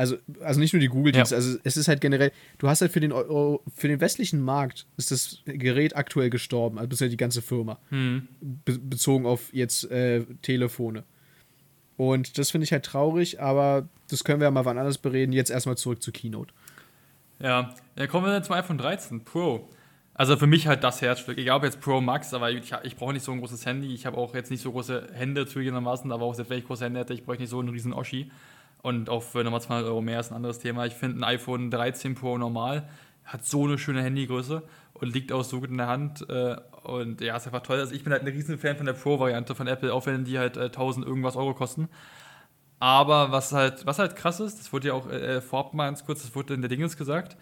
Also, 0.00 0.16
also 0.40 0.60
nicht 0.60 0.72
nur 0.72 0.80
die 0.80 0.88
Google-Dienste, 0.88 1.34
Ja. 1.34 1.36
also 1.36 1.58
es 1.62 1.76
ist 1.76 1.86
halt 1.86 2.00
generell, 2.00 2.32
du 2.56 2.68
hast 2.68 2.80
halt 2.80 2.90
für 2.90 3.00
den 3.00 3.12
Euro, 3.12 3.62
für 3.76 3.86
den 3.86 4.00
westlichen 4.00 4.40
Markt 4.40 4.86
ist 4.96 5.10
das 5.10 5.42
Gerät 5.44 5.94
aktuell 5.94 6.30
gestorben, 6.30 6.78
also 6.78 6.88
bisher 6.88 7.10
die 7.10 7.18
ganze 7.18 7.42
Firma 7.42 7.78
Hm. 7.90 8.26
be 8.40 8.78
bezogen 8.78 9.26
auf 9.26 9.52
jetzt 9.52 9.90
äh, 9.90 10.24
Telefone. 10.40 11.04
Und 11.98 12.38
das 12.38 12.50
finde 12.50 12.64
ich 12.64 12.72
halt 12.72 12.86
traurig, 12.86 13.42
aber 13.42 13.88
das 14.08 14.24
können 14.24 14.40
wir 14.40 14.46
ja 14.46 14.50
mal 14.50 14.64
wann 14.64 14.78
anders 14.78 14.96
bereden. 14.96 15.32
Jetzt 15.32 15.50
erstmal 15.50 15.76
zurück 15.76 16.02
zu 16.02 16.12
Keynote. 16.12 16.54
Ja, 17.38 17.74
ja 17.96 18.06
kommen 18.06 18.24
wir 18.24 18.32
dann 18.32 18.42
zum 18.42 18.54
iPhone 18.54 18.78
13 18.78 19.22
Pro. 19.24 19.68
Also 20.14 20.36
für 20.38 20.46
mich 20.46 20.66
halt 20.66 20.82
das 20.82 21.02
Herzstück. 21.02 21.36
Egal 21.36 21.58
ob 21.58 21.64
jetzt 21.64 21.78
Pro 21.82 22.00
Max, 22.00 22.32
aber 22.32 22.50
ich, 22.50 22.72
ich 22.84 22.96
brauche 22.96 23.12
nicht 23.12 23.22
so 23.24 23.32
ein 23.32 23.38
großes 23.40 23.66
Handy. 23.66 23.92
Ich 23.94 24.06
habe 24.06 24.16
auch 24.16 24.34
jetzt 24.34 24.50
nicht 24.50 24.62
so 24.62 24.72
große 24.72 25.08
Hände 25.12 25.46
zugegebenermaßen, 25.46 26.10
aber 26.10 26.24
auch 26.24 26.34
selbst 26.34 26.48
wenn 26.48 26.58
ich 26.58 26.66
große 26.66 26.86
Hände 26.86 27.00
hätte, 27.00 27.12
ich 27.12 27.24
bräuchte 27.24 27.42
nicht 27.42 27.50
so 27.50 27.58
einen 27.60 27.68
riesen 27.68 27.92
Oschi. 27.92 28.30
Und 28.82 29.10
auch 29.10 29.22
für 29.22 29.44
nochmal 29.44 29.60
200 29.60 29.86
Euro 29.86 30.00
mehr 30.00 30.20
ist 30.20 30.30
ein 30.30 30.36
anderes 30.36 30.58
Thema. 30.58 30.86
Ich 30.86 30.94
finde 30.94 31.20
ein 31.20 31.24
iPhone 31.24 31.70
13 31.70 32.14
Pro 32.14 32.38
normal, 32.38 32.88
hat 33.24 33.44
so 33.44 33.64
eine 33.64 33.78
schöne 33.78 34.02
Handygröße 34.02 34.62
und 34.94 35.12
liegt 35.12 35.32
auch 35.32 35.44
so 35.44 35.60
gut 35.60 35.70
in 35.70 35.78
der 35.78 35.88
Hand. 35.88 36.28
Äh, 36.28 36.56
und 36.84 37.20
ja, 37.20 37.36
ist 37.36 37.46
einfach 37.46 37.62
toll. 37.62 37.78
Also 37.78 37.94
ich 37.94 38.04
bin 38.04 38.12
halt 38.12 38.22
ein 38.22 38.28
riesen 38.28 38.58
Fan 38.58 38.76
von 38.76 38.86
der 38.86 38.94
Pro-Variante 38.94 39.54
von 39.54 39.66
Apple, 39.66 39.92
auch 39.92 40.06
wenn 40.06 40.24
die 40.24 40.38
halt 40.38 40.56
äh, 40.56 40.64
1000 40.64 41.06
irgendwas 41.06 41.36
Euro 41.36 41.54
kosten. 41.54 41.88
Aber 42.78 43.30
was 43.30 43.52
halt, 43.52 43.84
was 43.84 43.98
halt 43.98 44.16
krass 44.16 44.40
ist, 44.40 44.58
das 44.58 44.72
wurde 44.72 44.88
ja 44.88 44.94
auch 44.94 45.08
äh, 45.10 45.42
vorab 45.42 45.74
mal 45.74 45.86
ganz 45.86 46.04
kurz, 46.04 46.22
das 46.22 46.34
wurde 46.34 46.54
in 46.54 46.62
der 46.62 46.70
Dingens 46.70 46.96
gesagt. 46.96 47.36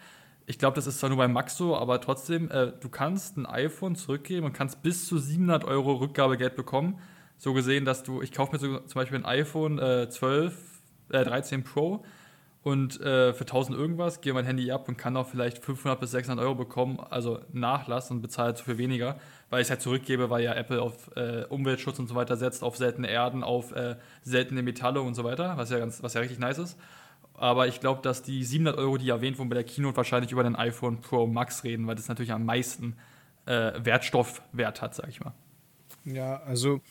Ich 0.45 0.59
glaube, 0.59 0.75
das 0.75 0.85
ist 0.87 0.99
zwar 0.99 1.09
nur 1.09 1.17
beim 1.17 1.31
Max 1.31 1.55
so, 1.55 1.77
aber 1.77 2.01
trotzdem, 2.01 2.51
äh, 2.51 2.73
du 2.77 2.89
kannst 2.89 3.37
ein 3.37 3.45
iPhone 3.45 3.95
zurückgeben 3.95 4.47
und 4.47 4.53
kannst 4.53 4.81
bis 4.81 5.07
zu 5.07 5.17
700 5.17 5.63
Euro 5.63 5.93
Rückgabegeld 5.93 6.55
bekommen. 6.55 6.99
So 7.37 7.53
gesehen, 7.53 7.85
dass 7.85 8.03
du, 8.03 8.21
ich 8.21 8.33
kaufe 8.33 8.51
mir 8.51 8.59
so, 8.59 8.79
zum 8.79 8.99
Beispiel 8.99 9.19
ein 9.19 9.25
iPhone 9.25 9.79
äh, 9.79 10.09
12, 10.09 10.68
äh, 11.11 11.23
13 11.23 11.63
Pro 11.63 12.03
und 12.61 12.99
äh, 12.99 13.33
für 13.33 13.45
1000 13.45 13.77
irgendwas 13.77 14.19
gehe 14.19 14.33
mein 14.33 14.45
Handy 14.45 14.69
ab 14.71 14.89
und 14.89 14.97
kann 14.97 15.15
auch 15.15 15.27
vielleicht 15.27 15.59
500 15.59 15.99
bis 15.99 16.11
600 16.11 16.43
Euro 16.43 16.55
bekommen, 16.55 16.99
also 17.09 17.39
Nachlass 17.53 18.11
und 18.11 18.21
bezahle 18.21 18.53
zu 18.53 18.65
viel 18.65 18.77
weniger, 18.77 19.17
weil 19.49 19.61
ich 19.61 19.67
es 19.67 19.69
halt 19.71 19.81
zurückgebe, 19.81 20.29
weil 20.29 20.43
ja 20.43 20.53
Apple 20.53 20.81
auf 20.81 21.09
äh, 21.15 21.45
Umweltschutz 21.45 21.99
und 21.99 22.07
so 22.07 22.15
weiter 22.15 22.35
setzt, 22.35 22.63
auf 22.63 22.75
seltene 22.75 23.09
Erden, 23.09 23.43
auf 23.43 23.71
äh, 23.71 23.95
seltene 24.23 24.61
Metalle 24.61 25.01
und 25.01 25.15
so 25.15 25.23
weiter, 25.23 25.55
was 25.55 25.69
ja, 25.69 25.79
ganz, 25.79 26.03
was 26.03 26.13
ja 26.13 26.21
richtig 26.21 26.39
nice 26.39 26.57
ist. 26.57 26.77
Aber 27.33 27.67
ich 27.67 27.79
glaube, 27.79 28.01
dass 28.01 28.23
die 28.23 28.43
700 28.43 28.77
Euro, 28.77 28.97
die 28.97 29.07
erwähnt 29.07 29.39
wurden 29.39 29.47
bei 29.47 29.55
der 29.55 29.63
Keynote, 29.63 29.95
wahrscheinlich 29.95 30.33
über 30.33 30.43
den 30.43 30.57
iPhone 30.57 30.99
Pro 30.99 31.25
Max 31.25 31.63
reden, 31.63 31.87
weil 31.87 31.95
das 31.95 32.09
natürlich 32.09 32.33
am 32.33 32.43
meisten 32.43 32.97
äh, 33.45 33.71
Wertstoffwert 33.81 34.81
hat, 34.81 34.95
sag 34.95 35.07
ich 35.07 35.21
mal. 35.21 35.33
Ja, 36.03 36.41
also 36.43 36.81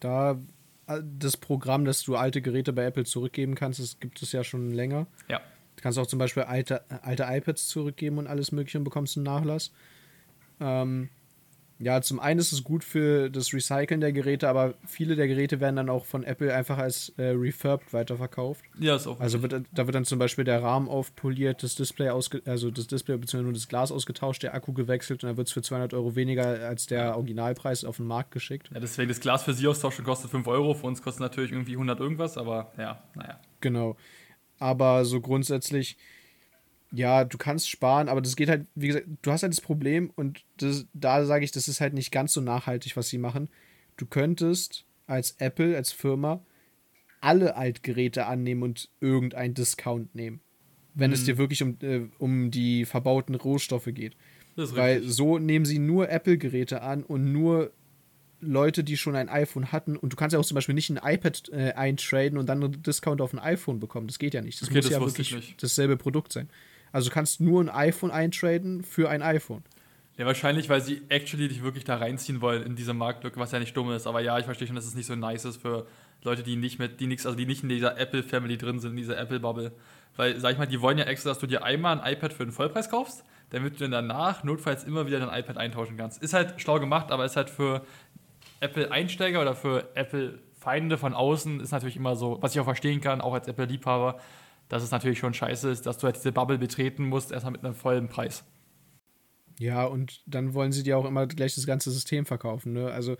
da 0.00 0.38
das 1.02 1.36
Programm, 1.36 1.84
dass 1.84 2.02
du 2.02 2.16
alte 2.16 2.40
Geräte 2.40 2.72
bei 2.72 2.84
Apple 2.84 3.04
zurückgeben 3.04 3.54
kannst, 3.54 3.80
das 3.80 4.00
gibt 4.00 4.22
es 4.22 4.32
ja 4.32 4.44
schon 4.44 4.70
länger. 4.70 5.06
Ja. 5.28 5.40
Du 5.76 5.82
kannst 5.82 5.98
auch 5.98 6.06
zum 6.06 6.18
Beispiel 6.18 6.44
alte, 6.44 6.82
alte 7.02 7.26
iPads 7.28 7.68
zurückgeben 7.68 8.18
und 8.18 8.26
alles 8.26 8.52
Mögliche 8.52 8.78
und 8.78 8.84
bekommst 8.84 9.16
einen 9.16 9.24
Nachlass. 9.24 9.72
Ähm, 10.60 11.10
ja, 11.80 12.02
zum 12.02 12.18
einen 12.18 12.40
ist 12.40 12.52
es 12.52 12.64
gut 12.64 12.82
für 12.82 13.30
das 13.30 13.52
Recyceln 13.54 14.00
der 14.00 14.12
Geräte, 14.12 14.48
aber 14.48 14.74
viele 14.86 15.14
der 15.14 15.28
Geräte 15.28 15.60
werden 15.60 15.76
dann 15.76 15.88
auch 15.88 16.04
von 16.06 16.24
Apple 16.24 16.52
einfach 16.52 16.78
als 16.78 17.10
äh, 17.18 17.28
refurbed 17.28 17.92
weiterverkauft. 17.92 18.64
Ja, 18.80 18.96
ist 18.96 19.06
auch. 19.06 19.20
Also 19.20 19.42
wird, 19.42 19.52
da 19.72 19.86
wird 19.86 19.94
dann 19.94 20.04
zum 20.04 20.18
Beispiel 20.18 20.44
der 20.44 20.60
Rahmen 20.62 20.88
aufpoliert, 20.88 21.62
das 21.62 21.76
Display 21.76 22.10
ausge 22.10 22.42
also 22.46 22.70
das 22.70 22.88
Display 22.88 23.16
bzw. 23.16 23.42
nur 23.42 23.52
das 23.52 23.68
Glas 23.68 23.92
ausgetauscht, 23.92 24.42
der 24.42 24.54
Akku 24.54 24.72
gewechselt 24.72 25.22
und 25.22 25.28
dann 25.28 25.36
wird 25.36 25.46
es 25.46 25.52
für 25.52 25.62
200 25.62 25.94
Euro 25.94 26.16
weniger 26.16 26.46
als 26.46 26.86
der 26.86 27.16
Originalpreis 27.16 27.84
auf 27.84 27.98
den 27.98 28.06
Markt 28.06 28.32
geschickt. 28.32 28.70
ja, 28.74 28.80
deswegen 28.80 29.08
das 29.08 29.20
Glas 29.20 29.44
für 29.44 29.54
Sie 29.54 29.66
austauschen 29.68 30.04
kostet 30.04 30.32
5 30.32 30.46
Euro, 30.48 30.74
für 30.74 30.86
uns 30.86 31.00
kostet 31.00 31.20
natürlich 31.20 31.52
irgendwie 31.52 31.72
100 31.72 32.00
irgendwas, 32.00 32.36
aber 32.36 32.72
ja, 32.76 33.02
naja. 33.14 33.38
Genau. 33.60 33.96
Aber 34.58 35.04
so 35.04 35.20
grundsätzlich, 35.20 35.96
ja, 36.92 37.24
du 37.24 37.38
kannst 37.38 37.68
sparen, 37.68 38.08
aber 38.08 38.20
das 38.20 38.36
geht 38.36 38.48
halt, 38.48 38.66
wie 38.74 38.88
gesagt, 38.88 39.06
du 39.22 39.30
hast 39.30 39.42
halt 39.42 39.52
das 39.52 39.60
Problem 39.60 40.10
und 40.16 40.44
das, 40.56 40.86
da 40.94 41.24
sage 41.24 41.44
ich, 41.44 41.52
das 41.52 41.68
ist 41.68 41.80
halt 41.80 41.94
nicht 41.94 42.10
ganz 42.10 42.32
so 42.32 42.40
nachhaltig, 42.40 42.96
was 42.96 43.08
sie 43.08 43.18
machen. 43.18 43.48
Du 43.96 44.06
könntest 44.06 44.84
als 45.06 45.32
Apple, 45.38 45.76
als 45.76 45.92
Firma, 45.92 46.42
alle 47.20 47.56
Altgeräte 47.56 48.26
annehmen 48.26 48.62
und 48.62 48.88
irgendein 49.00 49.54
Discount 49.54 50.14
nehmen. 50.14 50.40
Wenn 50.94 51.12
es 51.12 51.24
dir 51.24 51.38
wirklich 51.38 51.62
um, 51.62 51.76
äh, 51.82 52.08
um 52.18 52.50
die 52.50 52.84
verbauten 52.84 53.34
Rohstoffe 53.36 53.88
geht. 53.92 54.16
Weil 54.56 54.96
richtig. 54.96 55.14
so 55.14 55.38
nehmen 55.38 55.64
sie 55.64 55.78
nur 55.78 56.08
Apple-Geräte 56.08 56.82
an 56.82 57.04
und 57.04 57.32
nur 57.32 57.70
Leute, 58.40 58.82
die 58.82 58.96
schon 58.96 59.14
ein 59.14 59.28
iPhone 59.28 59.70
hatten. 59.70 59.96
Und 59.96 60.12
du 60.12 60.16
kannst 60.16 60.32
ja 60.32 60.40
auch 60.40 60.44
zum 60.44 60.56
Beispiel 60.56 60.74
nicht 60.74 60.90
ein 60.90 60.98
iPad 61.02 61.50
äh, 61.52 61.72
eintraden 61.74 62.38
und 62.38 62.46
dann 62.48 62.62
einen 62.64 62.82
Discount 62.82 63.20
auf 63.20 63.32
ein 63.32 63.38
iPhone 63.38 63.78
bekommen. 63.78 64.08
Das 64.08 64.18
geht 64.18 64.34
ja 64.34 64.42
nicht. 64.42 64.60
Das 64.60 64.68
Okay, 64.68 64.78
muss 64.78 64.84
das 64.86 64.92
ja 64.92 65.00
wirklich 65.00 65.34
nicht. 65.34 65.62
dasselbe 65.62 65.96
Produkt 65.96 66.32
sein. 66.32 66.48
Also 66.92 67.08
du 67.08 67.14
kannst 67.14 67.40
nur 67.40 67.62
ein 67.62 67.68
iPhone 67.68 68.10
eintraden 68.10 68.82
für 68.82 69.08
ein 69.08 69.22
iPhone. 69.22 69.62
Ja, 70.16 70.26
wahrscheinlich, 70.26 70.68
weil 70.68 70.80
sie 70.80 71.02
actually 71.08 71.46
dich 71.46 71.62
wirklich 71.62 71.84
da 71.84 71.96
reinziehen 71.96 72.40
wollen 72.40 72.64
in 72.64 72.74
diese 72.74 72.92
Marktlücke, 72.92 73.38
was 73.38 73.52
ja 73.52 73.60
nicht 73.60 73.76
dumm 73.76 73.92
ist. 73.92 74.06
Aber 74.06 74.20
ja, 74.20 74.36
ich 74.38 74.46
verstehe 74.46 74.66
schon, 74.66 74.74
dass 74.74 74.84
es 74.84 74.96
nicht 74.96 75.06
so 75.06 75.14
nice 75.14 75.44
ist 75.44 75.62
für 75.62 75.86
Leute, 76.24 76.42
die 76.42 76.56
nicht 76.56 76.80
mit, 76.80 76.98
die 76.98 77.06
nichts, 77.06 77.24
also 77.24 77.38
die 77.38 77.46
nicht 77.46 77.62
in 77.62 77.68
dieser 77.68 77.96
Apple-Family 77.96 78.58
drin 78.58 78.80
sind, 78.80 78.90
in 78.92 78.96
dieser 78.96 79.16
Apple-Bubble. 79.16 79.70
Weil, 80.16 80.40
sag 80.40 80.52
ich 80.52 80.58
mal, 80.58 80.66
die 80.66 80.80
wollen 80.80 80.98
ja 80.98 81.04
extra, 81.04 81.30
dass 81.30 81.38
du 81.38 81.46
dir 81.46 81.62
einmal 81.62 82.00
ein 82.00 82.12
iPad 82.12 82.32
für 82.32 82.44
den 82.44 82.50
Vollpreis 82.50 82.90
kaufst, 82.90 83.24
damit 83.50 83.74
du 83.74 83.88
dann 83.88 83.92
danach 83.92 84.42
notfalls 84.42 84.82
immer 84.82 85.06
wieder 85.06 85.20
dein 85.20 85.28
iPad 85.28 85.56
eintauschen 85.56 85.96
kannst. 85.96 86.20
Ist 86.20 86.34
halt 86.34 86.60
schlau 86.60 86.80
gemacht, 86.80 87.12
aber 87.12 87.24
ist 87.24 87.36
halt 87.36 87.48
für 87.48 87.86
Apple-Einsteiger 88.58 89.40
oder 89.40 89.54
für 89.54 89.88
Apple-Feinde 89.94 90.98
von 90.98 91.14
außen 91.14 91.60
ist 91.60 91.70
natürlich 91.70 91.96
immer 91.96 92.16
so, 92.16 92.38
was 92.40 92.54
ich 92.54 92.60
auch 92.60 92.64
verstehen 92.64 93.00
kann, 93.00 93.20
auch 93.20 93.34
als 93.34 93.46
Apple-Liebhaber, 93.46 94.18
dass 94.68 94.82
es 94.82 94.90
natürlich 94.90 95.18
schon 95.18 95.34
scheiße 95.34 95.70
ist, 95.70 95.86
dass 95.86 95.98
du 95.98 96.04
halt 96.04 96.16
diese 96.16 96.32
Bubble 96.32 96.58
betreten 96.58 97.04
musst, 97.04 97.32
erstmal 97.32 97.52
mit 97.52 97.64
einem 97.64 97.74
vollen 97.74 98.08
Preis. 98.08 98.44
Ja, 99.58 99.84
und 99.84 100.22
dann 100.26 100.54
wollen 100.54 100.72
sie 100.72 100.82
dir 100.82 100.98
auch 100.98 101.04
immer 101.04 101.26
gleich 101.26 101.54
das 101.54 101.66
ganze 101.66 101.90
System 101.90 102.26
verkaufen. 102.26 102.74
Ne? 102.74 102.90
Also 102.90 103.16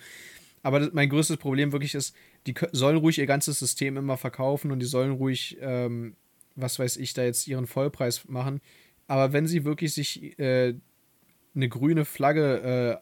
Aber 0.63 0.89
mein 0.93 1.09
größtes 1.09 1.37
Problem 1.37 1.73
wirklich 1.73 1.95
ist, 1.95 2.15
die 2.47 2.55
sollen 2.73 2.99
ruhig 2.99 3.19
ihr 3.19 3.27
ganzes 3.27 3.59
System 3.59 3.97
immer 3.97 4.17
verkaufen 4.17 4.71
und 4.71 4.81
die 4.81 4.87
sollen 4.87 5.13
ruhig, 5.13 5.57
ähm, 5.61 6.17
was 6.57 6.79
weiß 6.79 6.97
ich, 6.97 7.15
da 7.15 7.25
jetzt 7.25 7.47
ihren 7.47 7.67
Vollpreis 7.67 8.29
machen. 8.29 8.61
Aber 9.07 9.33
wenn 9.33 9.47
sie 9.47 9.65
wirklich 9.65 9.95
sich 9.95 10.39
äh, 10.39 10.75
eine 11.55 11.69
grüne 11.69 12.05
Flagge 12.05 13.01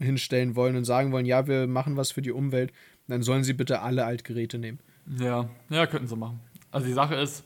äh, 0.00 0.04
hinstellen 0.04 0.56
wollen 0.56 0.76
und 0.76 0.84
sagen 0.84 1.12
wollen, 1.12 1.26
ja, 1.26 1.46
wir 1.46 1.66
machen 1.66 1.96
was 1.96 2.12
für 2.12 2.22
die 2.22 2.32
Umwelt, 2.32 2.72
dann 3.08 3.22
sollen 3.22 3.44
sie 3.44 3.54
bitte 3.54 3.80
alle 3.80 4.04
Altgeräte 4.04 4.58
nehmen. 4.58 4.78
Ja, 5.18 5.48
ja, 5.70 5.86
könnten 5.86 6.08
sie 6.08 6.16
machen. 6.16 6.40
Also 6.70 6.86
die 6.86 6.92
Sache 6.92 7.14
ist, 7.14 7.44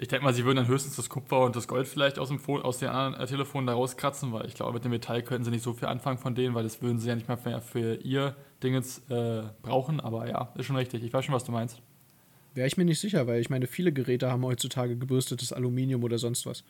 ich 0.00 0.06
denke 0.06 0.24
mal, 0.24 0.32
sie 0.32 0.44
würden 0.44 0.56
dann 0.56 0.68
höchstens 0.68 0.94
das 0.94 1.08
Kupfer 1.08 1.40
und 1.40 1.56
das 1.56 1.66
Gold 1.66 1.88
vielleicht 1.88 2.20
aus 2.20 2.28
dem 2.28 2.38
Phone, 2.38 2.62
aus 2.62 2.78
den 2.78 2.88
anderen 2.88 3.20
äh, 3.20 3.26
Telefonen 3.26 3.66
da 3.66 3.72
rauskratzen, 3.72 4.32
weil 4.32 4.46
ich 4.46 4.54
glaube, 4.54 4.74
mit 4.74 4.84
dem 4.84 4.92
Metall 4.92 5.22
könnten 5.22 5.44
sie 5.44 5.50
nicht 5.50 5.64
so 5.64 5.72
viel 5.72 5.88
anfangen 5.88 6.18
von 6.18 6.36
denen, 6.36 6.54
weil 6.54 6.62
das 6.62 6.80
würden 6.80 6.98
sie 6.98 7.08
ja 7.08 7.16
nicht 7.16 7.26
mehr 7.26 7.36
für, 7.36 7.60
für 7.60 7.94
ihr 7.96 8.36
Dingens 8.62 8.98
äh, 9.10 9.42
brauchen. 9.60 9.98
Aber 10.00 10.28
ja, 10.28 10.52
ist 10.54 10.66
schon 10.66 10.76
richtig. 10.76 11.02
Ich 11.02 11.12
weiß 11.12 11.24
schon, 11.24 11.34
was 11.34 11.44
du 11.44 11.50
meinst. 11.50 11.82
Wäre 12.54 12.68
ich 12.68 12.76
mir 12.76 12.84
nicht 12.84 13.00
sicher, 13.00 13.26
weil 13.26 13.40
ich 13.40 13.50
meine, 13.50 13.66
viele 13.66 13.92
Geräte 13.92 14.30
haben 14.30 14.44
heutzutage 14.44 14.96
gebürstetes 14.96 15.52
Aluminium 15.52 16.04
oder 16.04 16.18
sonst 16.18 16.46
was. 16.46 16.62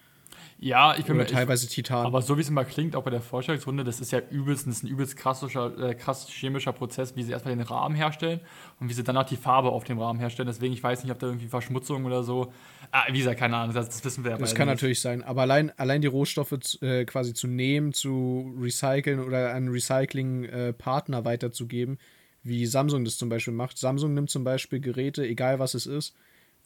Ja, 0.60 0.96
ich 0.98 1.04
bin 1.04 1.14
Oder 1.14 1.26
teilweise 1.26 1.66
ich, 1.66 1.72
Titan. 1.72 2.04
Aber 2.04 2.20
so 2.20 2.36
wie 2.36 2.40
es 2.40 2.48
immer 2.48 2.64
klingt, 2.64 2.96
auch 2.96 3.04
bei 3.04 3.10
der 3.10 3.20
Vorstellungsrunde, 3.20 3.84
das 3.84 4.00
ist 4.00 4.10
ja 4.10 4.20
übelst, 4.30 4.66
das 4.66 4.76
ist 4.76 4.82
ein 4.82 4.88
übelst 4.88 5.16
krasser, 5.16 5.78
äh, 5.78 5.94
krass 5.94 6.28
chemischer 6.28 6.72
Prozess, 6.72 7.14
wie 7.14 7.22
sie 7.22 7.30
erstmal 7.30 7.54
den 7.54 7.64
Rahmen 7.64 7.94
herstellen 7.94 8.40
und 8.80 8.88
wie 8.88 8.92
sie 8.92 9.04
dann 9.04 9.16
auch 9.16 9.24
die 9.24 9.36
Farbe 9.36 9.70
auf 9.70 9.84
dem 9.84 10.00
Rahmen 10.00 10.18
herstellen. 10.18 10.48
Deswegen, 10.48 10.74
ich 10.74 10.82
weiß 10.82 11.04
nicht, 11.04 11.12
ob 11.12 11.18
da 11.20 11.28
irgendwie 11.28 11.46
Verschmutzung 11.46 12.04
oder 12.04 12.24
so. 12.24 12.52
Ah, 12.90 13.04
wie 13.10 13.18
gesagt, 13.18 13.38
keine 13.38 13.56
Ahnung, 13.56 13.74
das, 13.74 13.88
das 13.88 14.04
wissen 14.04 14.24
wir 14.24 14.32
ja 14.32 14.38
Das 14.38 14.54
kann 14.54 14.66
nicht. 14.66 14.76
natürlich 14.76 15.00
sein. 15.00 15.22
Aber 15.22 15.42
allein, 15.42 15.70
allein 15.78 16.00
die 16.00 16.08
Rohstoffe 16.08 16.54
äh, 16.80 17.04
quasi 17.04 17.34
zu 17.34 17.46
nehmen, 17.46 17.92
zu 17.92 18.52
recyceln 18.60 19.20
oder 19.20 19.54
einen 19.54 19.68
Recycling-Partner 19.68 21.18
äh, 21.18 21.24
weiterzugeben, 21.24 21.98
wie 22.42 22.66
Samsung 22.66 23.04
das 23.04 23.16
zum 23.16 23.28
Beispiel 23.28 23.54
macht. 23.54 23.78
Samsung 23.78 24.14
nimmt 24.14 24.30
zum 24.30 24.42
Beispiel 24.42 24.80
Geräte, 24.80 25.24
egal 25.24 25.60
was 25.60 25.74
es 25.74 25.86
ist, 25.86 26.16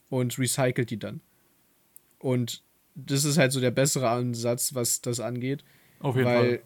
und 0.09 0.39
recycelt 0.39 0.89
die 0.89 0.97
dann. 0.97 1.21
Und 2.17 2.63
das 2.95 3.25
ist 3.25 3.37
halt 3.37 3.51
so 3.51 3.59
der 3.59 3.71
bessere 3.71 4.09
Ansatz, 4.09 4.75
was 4.75 5.01
das 5.01 5.19
angeht. 5.19 5.63
Auf 5.99 6.15
jeden 6.15 6.27
weil 6.27 6.49
Fall. 6.49 6.59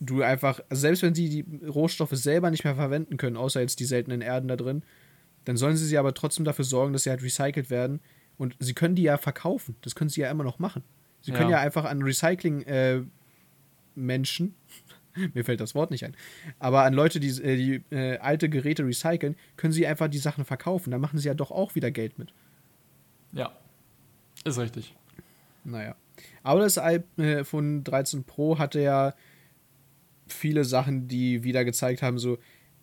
du 0.00 0.22
einfach, 0.22 0.60
selbst 0.70 1.02
wenn 1.02 1.14
sie 1.14 1.28
die 1.28 1.66
Rohstoffe 1.66 2.12
selber 2.12 2.50
nicht 2.50 2.64
mehr 2.64 2.74
verwenden 2.74 3.16
können, 3.16 3.36
außer 3.36 3.60
jetzt 3.60 3.80
die 3.80 3.84
seltenen 3.84 4.20
Erden 4.20 4.48
da 4.48 4.56
drin, 4.56 4.82
dann 5.44 5.56
sollen 5.56 5.76
sie 5.76 5.86
sie 5.86 5.98
aber 5.98 6.14
trotzdem 6.14 6.44
dafür 6.44 6.64
sorgen, 6.64 6.92
dass 6.92 7.04
sie 7.04 7.10
halt 7.10 7.22
recycelt 7.22 7.70
werden. 7.70 8.00
Und 8.38 8.56
sie 8.58 8.74
können 8.74 8.94
die 8.94 9.02
ja 9.02 9.18
verkaufen. 9.18 9.76
Das 9.82 9.94
können 9.94 10.10
sie 10.10 10.22
ja 10.22 10.30
immer 10.30 10.44
noch 10.44 10.58
machen. 10.58 10.82
Sie 11.22 11.32
können 11.32 11.50
ja, 11.50 11.58
ja 11.58 11.62
einfach 11.62 11.84
an 11.84 12.02
Recycling-Menschen, 12.02 14.54
äh, 15.16 15.28
mir 15.34 15.44
fällt 15.44 15.60
das 15.60 15.74
Wort 15.74 15.90
nicht 15.90 16.04
ein, 16.04 16.16
aber 16.58 16.84
an 16.84 16.94
Leute, 16.94 17.20
die, 17.20 17.28
äh, 17.28 17.56
die 17.56 17.82
äh, 17.94 18.16
alte 18.18 18.48
Geräte 18.48 18.86
recyceln, 18.86 19.36
können 19.56 19.74
sie 19.74 19.86
einfach 19.86 20.08
die 20.08 20.18
Sachen 20.18 20.46
verkaufen. 20.46 20.90
Dann 20.90 21.00
machen 21.00 21.18
sie 21.18 21.28
ja 21.28 21.34
doch 21.34 21.50
auch 21.50 21.74
wieder 21.74 21.90
Geld 21.90 22.18
mit. 22.18 22.32
Ja, 23.32 23.52
ist 24.44 24.58
richtig. 24.58 24.94
Naja. 25.64 25.94
Aber 26.42 26.60
das 26.60 26.78
iPhone 26.78 27.84
13 27.84 28.24
Pro 28.24 28.58
hatte 28.58 28.80
ja 28.80 29.14
viele 30.26 30.64
Sachen, 30.64 31.08
die 31.08 31.44
wieder 31.44 31.64
gezeigt 31.64 32.02
haben, 32.02 32.18
so 32.18 32.38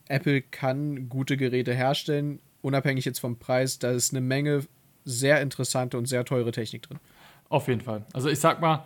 Apple 0.10 0.42
kann 0.42 1.10
gute 1.10 1.38
Geräte 1.38 1.74
herstellen, 1.74 2.40
unabhängig 2.62 3.06
jetzt 3.06 3.20
vom 3.20 3.38
Preis. 3.38 3.80
Da 3.80 3.92
ist 3.92 4.14
eine 4.14 4.22
Menge 4.22 4.64
sehr 5.06 5.42
interessante 5.42 5.98
und 5.98 6.06
sehr 6.06 6.26
teure 6.26 6.52
Technik 6.52 6.84
drin. 6.84 7.00
Auf 7.50 7.68
jeden 7.68 7.82
Fall. 7.82 8.06
Also 8.14 8.30
ich 8.30 8.40
sag 8.40 8.62
mal, 8.62 8.84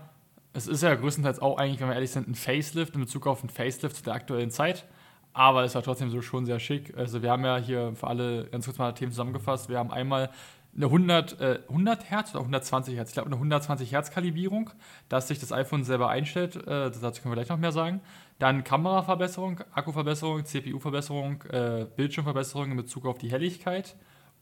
es 0.53 0.67
ist 0.67 0.83
ja 0.83 0.93
größtenteils 0.93 1.39
auch 1.39 1.57
eigentlich, 1.57 1.79
wenn 1.79 1.87
wir 1.87 1.95
ehrlich 1.95 2.11
sind, 2.11 2.27
ein 2.27 2.35
Facelift 2.35 2.93
in 2.95 3.01
Bezug 3.01 3.25
auf 3.25 3.43
ein 3.43 3.49
Facelift 3.49 3.95
zu 3.95 4.03
der 4.03 4.13
aktuellen 4.13 4.51
Zeit. 4.51 4.85
Aber 5.33 5.63
es 5.63 5.75
war 5.75 5.81
trotzdem 5.81 6.11
so 6.11 6.21
schon 6.21 6.45
sehr 6.45 6.59
schick. 6.59 6.95
Also 6.97 7.21
wir 7.21 7.31
haben 7.31 7.45
ja 7.45 7.57
hier 7.57 7.93
für 7.95 8.07
alle 8.07 8.45
ganz 8.51 8.65
kurz 8.65 8.77
mal 8.77 8.91
Themen 8.91 9.11
zusammengefasst. 9.11 9.69
Wir 9.69 9.77
haben 9.77 9.91
einmal 9.91 10.29
eine 10.75 10.85
100, 10.85 11.41
äh, 11.41 11.59
100 11.67 12.09
Hertz 12.09 12.31
oder 12.31 12.41
120 12.41 12.95
Hertz, 12.95 13.09
ich 13.09 13.13
glaube 13.13 13.27
eine 13.27 13.35
120 13.35 13.91
Hertz 13.91 14.11
Kalibrierung, 14.11 14.69
dass 15.09 15.27
sich 15.27 15.39
das 15.39 15.51
iPhone 15.51 15.83
selber 15.83 16.09
einstellt, 16.09 16.55
äh, 16.55 16.91
dazu 16.91 17.21
können 17.21 17.31
wir 17.31 17.35
gleich 17.35 17.49
noch 17.49 17.57
mehr 17.57 17.71
sagen. 17.71 18.01
Dann 18.39 18.63
Kameraverbesserung, 18.63 19.61
Akkuverbesserung, 19.73 20.45
CPU-Verbesserung, 20.45 21.43
äh, 21.43 21.87
Bildschirmverbesserung 21.95 22.71
in 22.71 22.77
Bezug 22.77 23.05
auf 23.05 23.17
die 23.17 23.31
Helligkeit, 23.31 23.95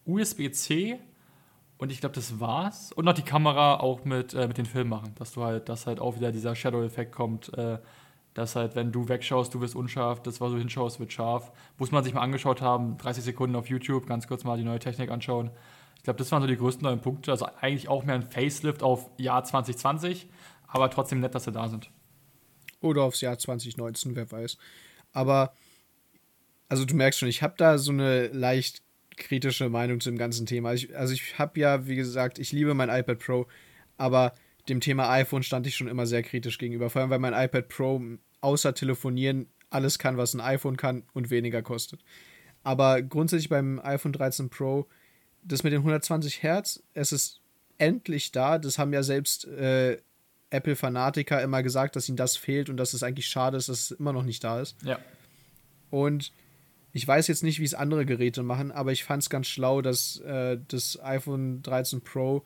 USB-C 0.06 1.00
und 1.80 1.92
ich 1.92 2.02
glaube, 2.02 2.14
das 2.14 2.40
war's. 2.40 2.92
Und 2.92 3.06
noch 3.06 3.14
die 3.14 3.24
Kamera 3.24 3.80
auch 3.80 4.04
mit, 4.04 4.34
äh, 4.34 4.48
mit 4.48 4.58
den 4.58 4.66
Filmen 4.66 4.90
machen, 4.90 5.16
dass 5.16 5.32
du 5.32 5.44
halt, 5.44 5.70
dass 5.70 5.88
halt 5.88 6.00
auch 6.00 6.16
wieder 6.16 6.32
dieser 6.32 6.54
Shadow-Effekt 6.54 7.14
kommt, 7.14 7.58
äh, 7.58 7.80
dass 8.34 8.56
halt, 8.56 8.76
wenn 8.76 8.92
du 8.92 9.08
wegschaust, 9.08 9.54
du 9.54 9.62
wirst 9.62 9.76
unscharf, 9.76 10.22
das, 10.22 10.42
was 10.42 10.52
du 10.52 10.58
hinschaust, 10.58 11.00
wird 11.00 11.14
scharf. 11.14 11.52
Muss 11.78 11.92
man 11.92 12.04
sich 12.04 12.14
mal 12.14 12.22
angeschaut 12.22 12.62
haben, 12.62 12.98
30 12.98 13.24
Sekunden 13.24 13.56
auf 13.56 13.70
YouTube, 13.70 14.08
ganz 14.08 14.28
kurz 14.28 14.44
mal 14.44 14.58
die 14.58 14.64
neue 14.64 14.80
Technik 14.80 15.10
anschauen. 15.10 15.52
Ich 16.00 16.04
glaube, 16.04 16.18
das 16.18 16.32
waren 16.32 16.42
so 16.42 16.48
die 16.48 16.56
größten 16.56 16.84
neuen 16.84 17.02
Punkte. 17.02 17.32
Also 17.32 17.46
eigentlich 17.60 17.90
auch 17.90 18.06
mehr 18.06 18.16
ein 18.16 18.24
Facelift 18.24 18.84
auf 18.84 19.10
Jahr 19.18 19.44
2020, 19.44 20.28
aber 20.68 20.90
trotzdem 20.90 21.20
nett, 21.20 21.36
dass 21.36 21.44
sie 21.44 21.52
da 21.52 21.68
sind. 21.68 21.92
Oder 22.80 23.04
aufs 23.04 23.20
Jahr 23.20 23.38
2019, 23.38 24.16
wer 24.16 24.32
weiß. 24.32 24.58
Aber, 25.12 25.54
also 26.70 26.86
du 26.86 26.96
merkst 26.96 27.20
schon, 27.20 27.28
ich 27.28 27.44
habe 27.44 27.56
da 27.58 27.78
so 27.78 27.92
eine 27.92 28.28
leicht 28.28 28.82
kritische 29.18 29.68
Meinung 29.68 30.00
zu 30.00 30.10
dem 30.10 30.18
ganzen 30.18 30.46
Thema. 30.46 30.74
Ich, 30.74 30.96
also 30.98 31.14
ich 31.14 31.38
habe 31.38 31.60
ja, 31.60 31.86
wie 31.86 31.98
gesagt, 31.98 32.40
ich 32.40 32.54
liebe 32.54 32.74
mein 32.74 32.90
iPad 32.90 33.20
Pro, 33.20 33.48
aber 33.98 34.34
dem 34.70 34.80
Thema 34.80 35.10
iPhone 35.12 35.44
stand 35.44 35.68
ich 35.68 35.76
schon 35.76 35.90
immer 35.90 36.06
sehr 36.06 36.24
kritisch 36.24 36.58
gegenüber. 36.58 36.90
Vor 36.90 37.02
allem, 37.02 37.10
weil 37.10 37.20
mein 37.20 37.34
iPad 37.34 37.68
Pro 37.68 38.02
außer 38.40 38.74
telefonieren 38.74 39.48
alles 39.70 40.00
kann, 40.00 40.16
was 40.16 40.34
ein 40.34 40.40
iPhone 40.40 40.78
kann 40.78 41.04
und 41.14 41.30
weniger 41.30 41.62
kostet. 41.62 42.02
Aber 42.64 43.02
grundsätzlich 43.02 43.50
beim 43.50 43.80
iPhone 43.84 44.14
13 44.14 44.50
Pro 44.50 44.88
das 45.50 45.64
mit 45.64 45.74
den 45.74 45.80
120 45.80 46.44
Hertz, 46.44 46.82
es 46.94 47.12
ist 47.12 47.42
endlich 47.78 48.32
da. 48.32 48.58
Das 48.58 48.78
haben 48.78 48.94
ja 48.94 49.04
selbst 49.04 49.46
äh, 49.46 49.98
Apple-Fanatiker 50.52 51.42
immer 51.42 51.64
gesagt, 51.64 51.96
dass 51.96 52.08
ihnen 52.08 52.18
das 52.18 52.38
fehlt 52.38 52.70
und 52.70 52.78
dass 52.78 52.94
es 52.94 53.04
eigentlich 53.04 53.28
schade 53.28 53.58
ist, 53.58 53.70
dass 53.70 53.92
es 53.92 53.92
immer 53.92 54.14
noch 54.14 54.24
nicht 54.24 54.44
da 54.44 54.62
ist. 54.62 54.76
Ja. 54.84 55.00
Und 55.90 56.32
ich 56.92 57.08
weiß 57.08 57.28
jetzt 57.28 57.44
nicht, 57.44 57.60
wie 57.60 57.66
es 57.66 57.74
andere 57.74 58.06
Geräte 58.06 58.44
machen, 58.44 58.72
aber 58.72 58.92
ich 58.92 59.04
fand 59.04 59.24
es 59.24 59.30
ganz 59.30 59.48
schlau, 59.48 59.82
dass 59.82 60.20
äh, 60.22 60.58
das 60.68 61.00
iPhone 61.02 61.62
13 61.62 62.02
Pro 62.02 62.44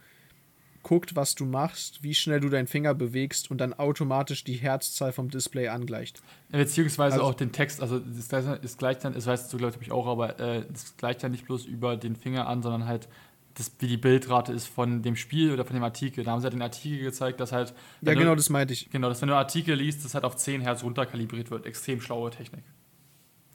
guckt, 0.83 1.15
was 1.15 1.35
du 1.35 1.45
machst, 1.45 2.03
wie 2.03 2.13
schnell 2.13 2.39
du 2.39 2.49
deinen 2.49 2.67
Finger 2.67 2.93
bewegst 2.93 3.49
und 3.49 3.59
dann 3.59 3.73
automatisch 3.73 4.43
die 4.43 4.53
Herzzahl 4.53 5.11
vom 5.11 5.29
Display 5.29 5.69
angleicht. 5.69 6.21
beziehungsweise 6.51 7.15
also, 7.15 7.25
auch 7.25 7.33
den 7.33 7.51
Text, 7.51 7.81
also 7.81 7.99
das 7.99 8.59
ist 8.61 8.77
gleich 8.77 8.99
dann, 8.99 9.13
das 9.13 9.25
weißt 9.25 9.51
du, 9.51 9.57
glaube 9.57 9.77
ich, 9.81 9.91
auch, 9.91 10.07
aber 10.07 10.39
äh, 10.39 10.65
das 10.69 10.95
gleicht 10.97 11.23
ja 11.23 11.29
nicht 11.29 11.45
bloß 11.45 11.65
über 11.65 11.97
den 11.97 12.15
Finger 12.15 12.47
an, 12.47 12.61
sondern 12.61 12.85
halt 12.85 13.07
das, 13.55 13.71
wie 13.79 13.87
die 13.87 13.97
Bildrate 13.97 14.51
ist 14.51 14.67
von 14.67 15.01
dem 15.03 15.15
Spiel 15.15 15.51
oder 15.51 15.63
von 15.65 15.75
dem 15.75 15.83
Artikel. 15.83 16.23
Da 16.23 16.31
haben 16.31 16.39
sie 16.39 16.47
ja 16.47 16.49
den 16.49 16.61
Artikel 16.61 17.03
gezeigt, 17.03 17.39
dass 17.39 17.51
halt. 17.51 17.73
Ja, 18.01 18.13
genau, 18.13 18.31
du, 18.31 18.37
das 18.37 18.49
meinte 18.49 18.73
ich. 18.73 18.89
Genau, 18.89 19.09
dass 19.09 19.21
wenn 19.21 19.27
du 19.27 19.35
einen 19.35 19.43
Artikel 19.43 19.75
liest, 19.75 20.03
das 20.03 20.15
halt 20.15 20.23
auf 20.23 20.35
10 20.35 20.61
Hertz 20.61 20.83
runterkalibriert 20.83 21.51
wird. 21.51 21.65
Extrem 21.65 22.01
schlaue 22.01 22.31
Technik. 22.31 22.63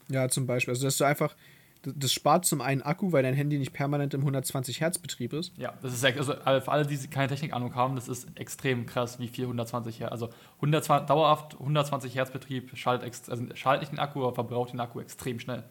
Ja, 0.07 0.29
zum 0.29 0.47
Beispiel. 0.47 0.73
Also, 0.73 0.85
dass 0.85 0.97
du 0.97 1.03
einfach 1.03 1.35
das 1.81 2.11
spart 2.11 2.45
zum 2.45 2.61
einen 2.61 2.81
Akku, 2.81 3.11
weil 3.11 3.23
dein 3.23 3.33
Handy 3.33 3.57
nicht 3.57 3.71
permanent 3.71 4.13
im 4.13 4.21
120 4.21 4.81
Hertz 4.81 4.97
Betrieb 4.97 5.31
ist. 5.33 5.53
Ja, 5.57 5.73
das 5.81 5.93
ist 5.93 6.03
also 6.03 6.33
für 6.33 6.67
alle, 6.67 6.85
die 6.85 6.97
keine 7.07 7.29
Technikahnung 7.29 7.73
haben, 7.73 7.95
das 7.95 8.07
ist 8.07 8.27
extrem 8.35 8.85
krass, 8.85 9.19
wie 9.19 9.29
viel 9.29 9.45
120 9.45 10.01
Hertz. 10.01 10.11
Also 10.11 10.29
120, 10.55 11.07
dauerhaft 11.07 11.53
120 11.53 12.15
Hertz 12.15 12.31
Betrieb 12.31 12.75
schaltet, 12.77 13.29
also 13.29 13.45
schaltet 13.55 13.81
nicht 13.81 13.91
den 13.93 13.99
Akku, 13.99 14.23
aber 14.23 14.35
verbraucht 14.35 14.73
den 14.73 14.79
Akku 14.79 14.99
extrem 14.99 15.39
schnell. 15.39 15.63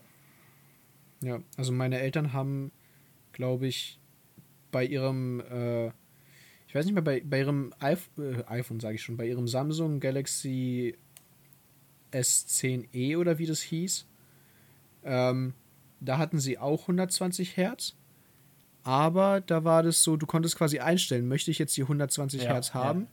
Ja, 1.20 1.40
also 1.56 1.72
meine 1.72 1.98
Eltern 1.98 2.32
haben, 2.32 2.72
glaube 3.32 3.66
ich, 3.66 3.98
bei 4.70 4.84
ihrem, 4.84 5.40
äh, 5.40 5.88
ich 6.68 6.74
weiß 6.74 6.84
nicht 6.84 6.94
mehr, 6.94 7.02
bei, 7.02 7.22
bei 7.24 7.40
ihrem 7.40 7.74
iPhone, 7.80 8.40
äh, 8.40 8.44
iPhone 8.46 8.80
sage 8.80 8.94
ich 8.94 9.02
schon, 9.02 9.16
bei 9.16 9.26
ihrem 9.26 9.48
Samsung 9.48 10.00
Galaxy 10.00 10.96
S10e 12.12 13.18
oder 13.18 13.38
wie 13.38 13.46
das 13.46 13.60
hieß, 13.60 14.06
ähm, 15.04 15.54
da 16.00 16.18
hatten 16.18 16.38
sie 16.38 16.58
auch 16.58 16.82
120 16.82 17.56
Hertz. 17.56 17.94
Aber 18.84 19.40
da 19.40 19.64
war 19.64 19.82
das 19.82 20.02
so, 20.02 20.16
du 20.16 20.26
konntest 20.26 20.56
quasi 20.56 20.78
einstellen, 20.78 21.28
möchte 21.28 21.50
ich 21.50 21.58
jetzt 21.58 21.76
die 21.76 21.82
120 21.82 22.42
ja, 22.42 22.52
Hertz 22.52 22.72
haben 22.72 23.02
ja. 23.02 23.06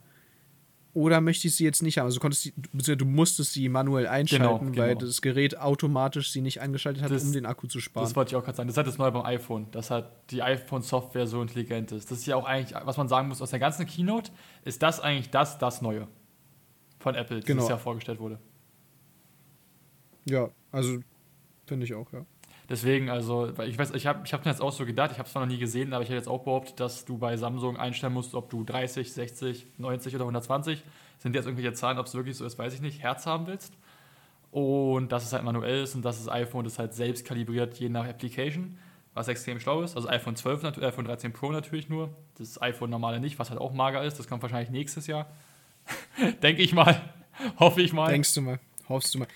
oder 0.94 1.20
möchte 1.20 1.48
ich 1.48 1.56
sie 1.56 1.64
jetzt 1.64 1.82
nicht 1.82 1.98
haben. 1.98 2.06
Also 2.06 2.16
du, 2.16 2.22
konntest 2.22 2.46
die, 2.46 2.96
du 2.96 3.04
musstest 3.04 3.52
sie 3.52 3.68
manuell 3.68 4.06
einschalten, 4.06 4.72
genau, 4.72 4.78
weil 4.78 4.94
genau. 4.94 5.06
das 5.06 5.20
Gerät 5.20 5.58
automatisch 5.58 6.30
sie 6.30 6.40
nicht 6.40 6.62
angeschaltet 6.62 7.02
hat, 7.02 7.10
das, 7.10 7.24
um 7.24 7.32
den 7.32 7.44
Akku 7.44 7.66
zu 7.66 7.80
sparen. 7.80 8.06
Das 8.06 8.16
wollte 8.16 8.30
ich 8.30 8.36
auch 8.36 8.44
gerade 8.44 8.56
sagen. 8.56 8.68
Das 8.68 8.74
ist 8.74 8.78
halt 8.78 8.86
das 8.86 8.96
Neue 8.96 9.12
beim 9.12 9.26
iPhone, 9.26 9.70
dass 9.72 9.90
halt 9.90 10.06
die 10.30 10.42
iPhone-Software 10.42 11.26
so 11.26 11.42
intelligent 11.42 11.92
ist. 11.92 12.10
Das 12.10 12.20
ist 12.20 12.26
ja 12.26 12.36
auch 12.36 12.46
eigentlich, 12.46 12.74
was 12.84 12.96
man 12.96 13.08
sagen 13.08 13.28
muss, 13.28 13.42
aus 13.42 13.50
der 13.50 13.58
ganzen 13.58 13.84
Keynote 13.84 14.30
ist 14.64 14.82
das 14.82 15.00
eigentlich 15.00 15.28
das, 15.30 15.58
das 15.58 15.82
Neue 15.82 16.08
von 17.00 17.14
Apple, 17.14 17.36
das 17.36 17.44
genau. 17.44 17.68
Jahr 17.68 17.78
vorgestellt 17.78 18.18
wurde. 18.18 18.38
Ja, 20.24 20.48
also 20.72 21.00
finde 21.66 21.84
ich 21.84 21.94
auch, 21.94 22.12
ja. 22.12 22.24
Deswegen, 22.68 23.10
also, 23.10 23.52
ich 23.62 23.78
weiß, 23.78 23.92
ich 23.92 24.06
habe 24.06 24.22
ich 24.24 24.32
hab 24.32 24.44
mir 24.44 24.50
jetzt 24.50 24.60
auch 24.60 24.72
so 24.72 24.84
gedacht, 24.84 25.12
ich 25.12 25.18
habe 25.18 25.26
es 25.26 25.32
zwar 25.32 25.44
noch 25.46 25.52
nie 25.52 25.58
gesehen, 25.58 25.92
aber 25.92 26.02
ich 26.02 26.08
hätte 26.08 26.16
jetzt 26.16 26.28
auch 26.28 26.42
behauptet, 26.42 26.80
dass 26.80 27.04
du 27.04 27.16
bei 27.16 27.36
Samsung 27.36 27.76
einstellen 27.76 28.12
musst, 28.12 28.34
ob 28.34 28.50
du 28.50 28.64
30, 28.64 29.12
60, 29.12 29.66
90 29.78 30.14
oder 30.16 30.24
120, 30.24 30.82
sind 31.18 31.34
jetzt 31.34 31.44
irgendwelche 31.46 31.74
Zahlen, 31.74 31.98
ob 31.98 32.06
es 32.06 32.14
wirklich 32.14 32.36
so 32.36 32.44
ist, 32.44 32.58
weiß 32.58 32.74
ich 32.74 32.80
nicht, 32.80 33.02
Herz 33.02 33.26
haben 33.26 33.46
willst. 33.46 33.72
und 34.50 35.12
dass 35.12 35.24
es 35.24 35.32
halt 35.32 35.44
manuell 35.44 35.82
ist 35.82 35.94
und 35.94 36.02
dass 36.02 36.18
das 36.18 36.32
iPhone 36.32 36.64
das 36.64 36.78
halt 36.78 36.94
selbst 36.94 37.26
kalibriert, 37.26 37.78
je 37.78 37.88
nach 37.88 38.06
Application, 38.06 38.78
was 39.14 39.28
extrem 39.28 39.60
schlau 39.60 39.82
ist. 39.82 39.96
Also 39.96 40.08
iPhone 40.08 40.34
12, 40.36 40.64
iPhone 40.82 41.04
13 41.04 41.32
Pro 41.32 41.52
natürlich 41.52 41.88
nur, 41.88 42.10
das 42.38 42.60
iPhone 42.62 42.90
normale 42.90 43.20
nicht, 43.20 43.38
was 43.38 43.50
halt 43.50 43.60
auch 43.60 43.72
mager 43.72 44.02
ist. 44.04 44.18
Das 44.18 44.28
kommt 44.28 44.42
wahrscheinlich 44.42 44.70
nächstes 44.70 45.06
Jahr. 45.06 45.26
Denke 46.42 46.62
ich 46.62 46.72
mal. 46.72 47.00
Hoffe 47.58 47.82
ich 47.82 47.92
mal. 47.92 48.10
Denkst 48.10 48.34
du 48.34 48.42
mal. 48.42 48.58
Hoffst 48.88 49.14
du 49.14 49.18
mal. 49.18 49.28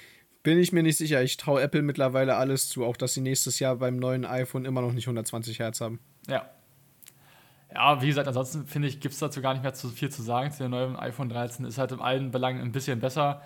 Bin 0.43 0.59
ich 0.59 0.73
mir 0.73 0.83
nicht 0.83 0.97
sicher. 0.97 1.23
Ich 1.23 1.37
traue 1.37 1.61
Apple 1.61 1.83
mittlerweile 1.83 2.37
alles 2.37 2.69
zu, 2.69 2.85
auch 2.85 2.97
dass 2.97 3.15
sie 3.15 3.21
nächstes 3.21 3.59
Jahr 3.59 3.77
beim 3.77 3.97
neuen 3.97 4.25
iPhone 4.25 4.65
immer 4.65 4.81
noch 4.81 4.93
nicht 4.93 5.07
120 5.07 5.59
Hertz 5.59 5.81
haben. 5.81 6.01
Ja. 6.29 6.49
Ja, 7.73 8.03
wie 8.03 8.09
gesagt, 8.09 8.27
ansonsten 8.27 8.67
finde 8.67 8.89
ich, 8.89 9.01
gibt 9.01 9.15
es 9.15 9.21
dazu 9.21 9.41
gar 9.41 9.53
nicht 9.53 9.63
mehr 9.63 9.75
zu 9.75 9.91
viel 9.91 10.11
zu 10.11 10.23
sagen. 10.23 10.51
Zu 10.51 10.65
dem 10.65 10.73
neuen 10.73 10.97
iPhone 10.97 11.29
13 11.29 11.65
ist 11.67 11.79
halt 11.79 11.93
in 11.93 12.01
allen 12.01 12.31
Belangen 12.31 12.61
ein 12.61 12.73
bisschen 12.73 12.99
besser 13.01 13.43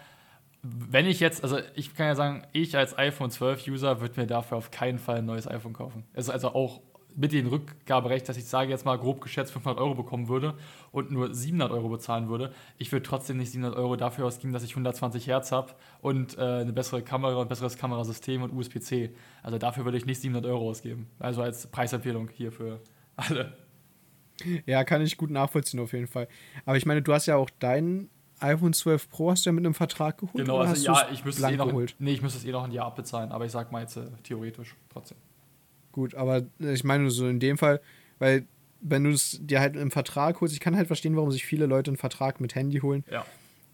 wenn 0.64 1.06
ich 1.06 1.20
jetzt, 1.20 1.42
also 1.42 1.58
ich 1.74 1.94
kann 1.94 2.06
ja 2.06 2.14
sagen, 2.14 2.46
ich 2.52 2.76
als 2.76 2.96
iPhone 2.96 3.30
12-User 3.30 4.00
würde 4.00 4.18
mir 4.18 4.26
dafür 4.26 4.56
auf 4.56 4.70
keinen 4.70 4.98
Fall 4.98 5.18
ein 5.18 5.26
neues 5.26 5.46
iPhone 5.46 5.74
kaufen. 5.74 6.04
Also, 6.14 6.32
also 6.32 6.54
auch 6.54 6.80
mit 7.16 7.32
dem 7.32 7.46
Rückgaberecht, 7.46 8.28
dass 8.28 8.36
ich 8.36 8.46
sage 8.46 8.70
jetzt 8.70 8.84
mal 8.84 8.98
grob 8.98 9.20
geschätzt 9.20 9.52
500 9.52 9.80
Euro 9.80 9.94
bekommen 9.94 10.28
würde 10.28 10.54
und 10.90 11.10
nur 11.10 11.34
700 11.34 11.70
Euro 11.70 11.88
bezahlen 11.88 12.28
würde. 12.28 12.52
Ich 12.78 12.90
würde 12.92 13.04
trotzdem 13.04 13.36
nicht 13.36 13.50
700 13.52 13.78
Euro 13.78 13.96
dafür 13.96 14.26
ausgeben, 14.26 14.52
dass 14.52 14.62
ich 14.62 14.70
120 14.70 15.26
Hertz 15.26 15.52
habe 15.52 15.72
und 16.00 16.36
äh, 16.38 16.40
eine 16.40 16.72
bessere 16.72 17.02
Kamera 17.02 17.36
und 17.36 17.48
besseres 17.48 17.76
Kamerasystem 17.76 18.42
und 18.42 18.52
USB-C. 18.52 19.14
Also 19.42 19.58
dafür 19.58 19.84
würde 19.84 19.98
ich 19.98 20.06
nicht 20.06 20.20
700 20.20 20.50
Euro 20.50 20.70
ausgeben. 20.70 21.08
Also 21.18 21.42
als 21.42 21.66
Preisempfehlung 21.68 22.28
hier 22.28 22.52
für 22.52 22.80
alle. 23.16 23.56
Ja, 24.66 24.82
kann 24.84 25.00
ich 25.02 25.16
gut 25.16 25.30
nachvollziehen 25.30 25.80
auf 25.80 25.92
jeden 25.92 26.08
Fall. 26.08 26.28
Aber 26.64 26.76
ich 26.76 26.86
meine, 26.86 27.02
du 27.02 27.12
hast 27.12 27.26
ja 27.26 27.36
auch 27.36 27.50
deinen 27.50 28.10
iPhone 28.40 28.72
12 28.72 29.08
Pro 29.08 29.30
hast 29.30 29.46
du 29.46 29.50
ja 29.50 29.52
mit 29.52 29.64
einem 29.64 29.74
Vertrag 29.74 30.18
geholt? 30.18 30.34
Genau, 30.34 30.58
also 30.58 30.84
ja, 30.84 31.08
ich 31.12 31.24
müsste 31.24 31.44
es 31.46 31.52
eh 31.52 31.56
noch, 31.56 31.68
geholt? 31.68 31.94
nee, 31.98 32.12
ich 32.12 32.22
müsste 32.22 32.38
es 32.38 32.44
eh 32.44 32.50
noch 32.50 32.64
ein 32.64 32.72
Jahr 32.72 32.86
abbezahlen, 32.86 33.30
aber 33.32 33.44
ich 33.46 33.52
sag 33.52 33.70
mal 33.72 33.80
jetzt 33.80 33.96
äh, 33.96 34.06
theoretisch 34.22 34.74
trotzdem. 34.88 35.16
Gut, 35.94 36.14
aber 36.14 36.42
ich 36.58 36.84
meine 36.84 37.10
so 37.10 37.28
in 37.28 37.40
dem 37.40 37.56
Fall, 37.56 37.80
weil 38.18 38.46
wenn 38.80 39.04
du 39.04 39.10
es 39.10 39.38
dir 39.40 39.60
halt 39.60 39.76
im 39.76 39.90
Vertrag 39.90 40.40
holst, 40.40 40.52
ich 40.52 40.60
kann 40.60 40.76
halt 40.76 40.88
verstehen, 40.88 41.16
warum 41.16 41.30
sich 41.30 41.46
viele 41.46 41.66
Leute 41.66 41.90
einen 41.90 41.96
Vertrag 41.96 42.40
mit 42.40 42.54
Handy 42.54 42.80
holen. 42.80 43.04
Ja. 43.10 43.24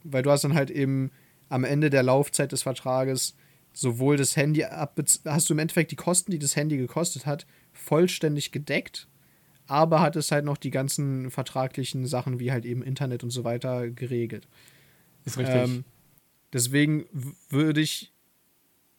Weil 0.04 0.22
du 0.22 0.30
hast 0.30 0.44
dann 0.44 0.54
halt 0.54 0.70
eben 0.70 1.10
am 1.48 1.64
Ende 1.64 1.90
der 1.90 2.02
Laufzeit 2.02 2.52
des 2.52 2.62
Vertrages 2.62 3.34
sowohl 3.72 4.16
das 4.16 4.36
Handy 4.36 4.60
hast 4.60 5.48
du 5.48 5.54
im 5.54 5.58
Endeffekt 5.58 5.90
die 5.92 5.96
Kosten, 5.96 6.30
die 6.30 6.38
das 6.38 6.56
Handy 6.56 6.76
gekostet 6.76 7.26
hat, 7.26 7.46
vollständig 7.72 8.52
gedeckt 8.52 9.08
aber 9.70 10.00
hat 10.00 10.16
es 10.16 10.32
halt 10.32 10.44
noch 10.44 10.56
die 10.56 10.72
ganzen 10.72 11.30
vertraglichen 11.30 12.04
Sachen 12.04 12.40
wie 12.40 12.50
halt 12.50 12.66
eben 12.66 12.82
Internet 12.82 13.22
und 13.22 13.30
so 13.30 13.44
weiter 13.44 13.88
geregelt. 13.88 14.48
Ist 15.24 15.38
richtig. 15.38 15.54
Ähm, 15.54 15.84
deswegen 16.52 17.06
würde 17.48 17.80
ich, 17.80 18.12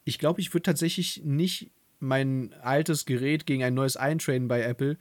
ich 0.05 0.17
glaube, 0.17 0.39
ich 0.39 0.53
würde 0.53 0.63
tatsächlich 0.63 1.23
nicht 1.25 1.71
mein 2.01 2.53
altes 2.61 3.05
Gerät 3.05 3.45
gegen 3.45 3.63
ein 3.63 3.73
neues 3.73 3.97
eintraden 3.97 4.47
bei 4.47 4.61
Apple, 4.61 4.97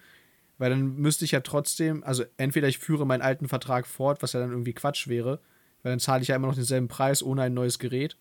weil 0.58 0.70
dann 0.70 0.96
müsste 0.96 1.24
ich 1.24 1.30
ja 1.30 1.40
trotzdem, 1.40 2.04
also 2.04 2.24
entweder 2.36 2.68
ich 2.68 2.78
führe 2.78 3.06
meinen 3.06 3.22
alten 3.22 3.48
Vertrag 3.48 3.86
fort, 3.86 4.22
was 4.22 4.34
ja 4.34 4.40
dann 4.40 4.50
irgendwie 4.50 4.74
Quatsch 4.74 5.08
wäre, 5.08 5.40
weil 5.82 5.92
dann 5.92 6.00
zahle 6.00 6.22
ich 6.22 6.28
ja 6.28 6.36
immer 6.36 6.48
noch 6.48 6.54
denselben 6.54 6.88
Preis 6.88 7.22
ohne 7.22 7.42
ein 7.42 7.54
neues 7.54 7.78
Gerät. 7.78 8.16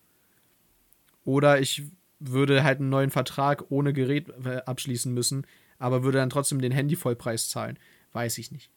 Oder 1.25 1.59
ich 1.59 1.83
würde 2.19 2.63
halt 2.63 2.79
einen 2.79 2.89
neuen 2.89 3.11
Vertrag 3.11 3.65
ohne 3.69 3.93
Gerät 3.93 4.29
äh, 4.45 4.61
abschließen 4.65 5.13
müssen, 5.13 5.45
aber 5.77 6.03
würde 6.03 6.17
dann 6.17 6.29
trotzdem 6.29 6.61
den 6.61 6.71
Handy-Vollpreis 6.71 7.49
zahlen. 7.49 7.77
Weiß 8.13 8.37
ich 8.37 8.51
nicht. 8.51 8.69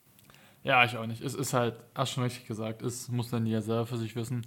Ja, 0.63 0.85
ich 0.85 0.95
auch 0.97 1.05
nicht. 1.05 1.21
Es 1.21 1.33
ist 1.33 1.53
halt, 1.53 1.75
hast 1.93 2.11
schon 2.11 2.23
richtig 2.23 2.45
gesagt, 2.47 2.81
es 2.81 3.09
muss 3.09 3.29
dann 3.29 3.45
jeder 3.45 3.61
selber 3.61 3.85
für 3.85 3.97
sich 3.97 4.15
wissen. 4.15 4.45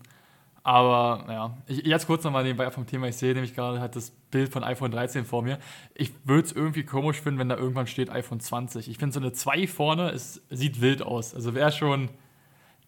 Aber 0.66 1.24
ja, 1.28 1.56
ich, 1.68 1.86
jetzt 1.86 2.08
kurz 2.08 2.24
nochmal 2.24 2.42
nebenbei 2.42 2.68
vom 2.72 2.88
Thema. 2.88 3.06
Ich 3.06 3.14
sehe 3.14 3.32
nämlich 3.34 3.54
gerade 3.54 3.78
halt 3.78 3.94
das 3.94 4.10
Bild 4.10 4.50
von 4.52 4.64
iPhone 4.64 4.90
13 4.90 5.24
vor 5.24 5.40
mir. 5.40 5.60
Ich 5.94 6.10
würde 6.24 6.44
es 6.44 6.50
irgendwie 6.50 6.82
komisch 6.82 7.20
finden, 7.20 7.38
wenn 7.38 7.48
da 7.48 7.56
irgendwann 7.56 7.86
steht 7.86 8.10
iPhone 8.10 8.40
20. 8.40 8.88
Ich 8.88 8.98
finde 8.98 9.14
so 9.14 9.20
eine 9.20 9.30
2 9.30 9.68
vorne, 9.68 10.10
es 10.10 10.42
sieht 10.50 10.80
wild 10.80 11.02
aus. 11.02 11.36
Also 11.36 11.54
wäre 11.54 11.70
schon, 11.70 12.08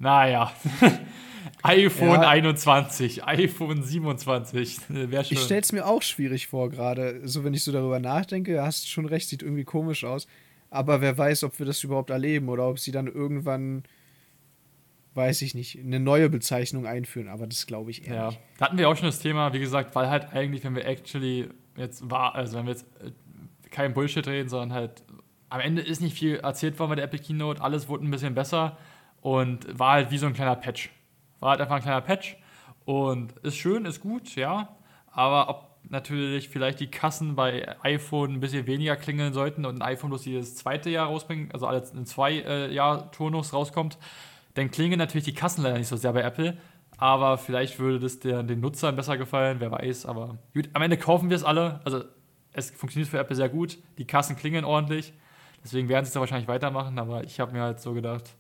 naja. 0.01 0.51
iPhone 1.63 2.21
ja. 2.21 2.29
21, 2.29 3.23
iPhone 3.25 3.85
27. 3.85 4.81
Wäre 4.89 5.25
schon. 5.25 5.37
Ich 5.37 5.45
stelle 5.45 5.61
es 5.61 5.71
mir 5.71 5.87
auch 5.87 6.03
schwierig 6.03 6.49
vor, 6.49 6.71
gerade. 6.71 7.21
So, 7.29 7.45
wenn 7.45 7.55
ich 7.55 7.63
so 7.63 7.71
darüber 7.71 8.01
nachdenke, 8.01 8.61
hast 8.61 8.91
schon 8.91 9.07
recht, 9.07 9.29
sieht 9.29 9.45
irgendwie 9.45 9.63
komisch 9.63 10.03
aus. 10.03 10.27
Aber 10.71 11.01
wer 11.01 11.17
weiß, 11.17 11.45
ob 11.45 11.57
wir 11.61 11.67
das 11.67 11.85
überhaupt 11.85 12.11
erleben 12.11 12.49
oder 12.49 12.67
ob 12.69 12.81
sie 12.81 12.91
dann 12.91 13.07
irgendwann, 13.07 13.85
weiß 15.19 15.43
ich 15.43 15.55
nicht, 15.55 15.79
eine 15.79 16.01
neue 16.01 16.31
Bezeichnung 16.31 16.87
einführen. 16.87 17.29
Aber 17.29 17.47
das 17.47 17.67
glaube 17.67 17.91
ich 17.91 18.07
eher 18.07 18.15
ja. 18.15 18.27
nicht. 18.29 18.41
Da 18.57 18.67
hatten 18.67 18.79
wir 18.79 18.89
auch 18.89 18.97
schon 18.97 19.07
das 19.07 19.19
Thema, 19.19 19.53
wie 19.53 19.59
gesagt, 19.59 19.95
weil 19.95 20.09
halt 20.09 20.33
eigentlich, 20.33 20.65
wenn 20.65 20.75
wir 20.75 20.87
actually 20.87 21.51
jetzt 21.77 22.11
war, 22.11 22.35
also 22.35 22.57
wenn 22.57 22.65
wir 22.65 22.73
jetzt 22.73 22.87
äh, 23.03 23.11
kein 23.71 23.93
Bullshit 23.93 24.27
reden, 24.27 24.49
sondern 24.49 24.73
halt 24.73 25.03
am 25.51 25.61
Ende 25.61 25.83
ist 25.83 26.01
nicht 26.01 26.17
viel 26.17 26.37
erzählt 26.37 26.79
worden 26.79 26.91
bei 26.91 26.95
der 26.97 27.05
Epic 27.05 27.25
Keynote, 27.25 27.61
alles 27.61 27.89
wurde 27.89 28.07
ein 28.07 28.11
bisschen 28.11 28.35
besser 28.35 28.79
und 29.21 29.79
war 29.79 29.93
halt 29.93 30.11
wie 30.11 30.19
so 30.19 30.27
ein 30.27 30.33
kleiner 30.33 30.57
Patch. 30.57 30.91
War 31.41 31.51
halt 31.51 31.61
einfach 31.61 31.77
ein 31.77 31.83
kleiner 31.83 32.01
Patch. 32.01 32.37
Und 32.85 33.33
ist 33.43 33.57
schön, 33.57 33.85
ist 33.85 34.01
gut, 34.01 34.35
ja. 34.35 34.77
Aber 35.11 35.51
ob 35.51 35.69
natürlich 35.91 36.49
vielleicht 36.49 36.81
die 36.81 36.91
Kassen 36.91 37.35
bei 37.35 37.77
iPhone 37.83 38.35
ein 38.35 38.41
bisschen 38.41 38.67
weniger 38.67 38.97
klingeln 38.97 39.33
sollten 39.33 39.65
und 39.65 39.77
ein 39.77 39.83
iPhone 39.83 40.11
bloß 40.11 40.25
jedes 40.25 40.57
zweite 40.57 40.91
Jahr 40.91 41.07
rausbringen, 41.07 41.51
also 41.53 41.67
alles 41.67 41.91
in 41.93 42.07
zwei 42.07 42.35
äh, 42.41 42.73
Jahr 42.73 43.11
Turnus 43.11 43.53
rauskommt, 43.53 43.99
dann 44.55 44.71
klingeln 44.71 44.99
natürlich 44.99 45.25
die 45.25 45.35
Kassen 45.35 45.63
leider 45.63 45.79
nicht 45.79 45.89
so 45.89 45.97
sehr 45.97 46.13
bei 46.13 46.23
Apple. 46.23 46.57
Aber 46.97 47.39
vielleicht 47.39 47.79
würde 47.79 48.01
das 48.01 48.19
der, 48.19 48.43
den 48.43 48.61
Nutzern 48.61 48.97
besser 48.97 49.17
gefallen, 49.17 49.61
wer 49.61 49.71
weiß. 49.71 50.07
Aber 50.07 50.39
gut, 50.53 50.69
am 50.73 50.83
Ende 50.83 50.97
kaufen 50.97 51.31
wir 51.31 51.37
es 51.37 51.45
alle. 51.45 51.81
Also 51.85 52.05
es 52.53 52.71
funktioniert 52.71 53.09
für 53.09 53.19
Apple 53.19 53.37
sehr 53.37 53.49
gut. 53.49 53.79
Die 53.99 54.07
Kassen 54.07 54.37
klingeln 54.37 54.65
ordentlich. 54.65 55.13
Deswegen 55.63 55.89
werden 55.89 56.05
sie 56.05 56.09
es 56.09 56.15
da 56.15 56.21
wahrscheinlich 56.21 56.49
weitermachen. 56.49 56.99
Aber 56.99 57.23
ich 57.23 57.39
habe 57.39 57.53
mir 57.53 57.63
halt 57.63 57.81
so 57.81 57.93
gedacht, 57.93 58.35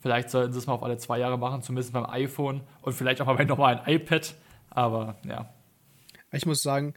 Vielleicht 0.00 0.30
sollten 0.30 0.52
sie 0.52 0.58
es 0.58 0.66
mal 0.66 0.72
auf 0.72 0.82
alle 0.82 0.96
zwei 0.96 1.18
Jahre 1.18 1.38
machen, 1.38 1.62
zumindest 1.62 1.92
beim 1.92 2.06
iPhone 2.06 2.62
und 2.80 2.94
vielleicht 2.94 3.20
auch 3.20 3.26
mal 3.26 3.34
bei 3.34 3.44
normalen 3.44 3.80
iPad. 3.86 4.34
Aber 4.70 5.16
ja. 5.26 5.52
Ich 6.32 6.46
muss 6.46 6.62
sagen, 6.62 6.94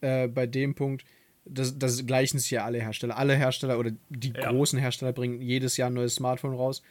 äh, 0.00 0.26
bei 0.26 0.46
dem 0.46 0.74
Punkt, 0.74 1.04
das, 1.44 1.78
das 1.78 2.04
gleichen 2.04 2.40
sich 2.40 2.50
ja 2.50 2.64
alle 2.64 2.80
Hersteller. 2.80 3.16
Alle 3.16 3.36
Hersteller 3.36 3.78
oder 3.78 3.92
die 4.08 4.32
ja. 4.32 4.50
großen 4.50 4.78
Hersteller 4.78 5.12
bringen 5.12 5.40
jedes 5.40 5.76
Jahr 5.76 5.88
ein 5.90 5.94
neues 5.94 6.16
Smartphone 6.16 6.54
raus. 6.54 6.82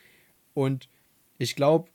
Und 0.53 0.87
ich 1.41 1.55
glaube, 1.55 1.89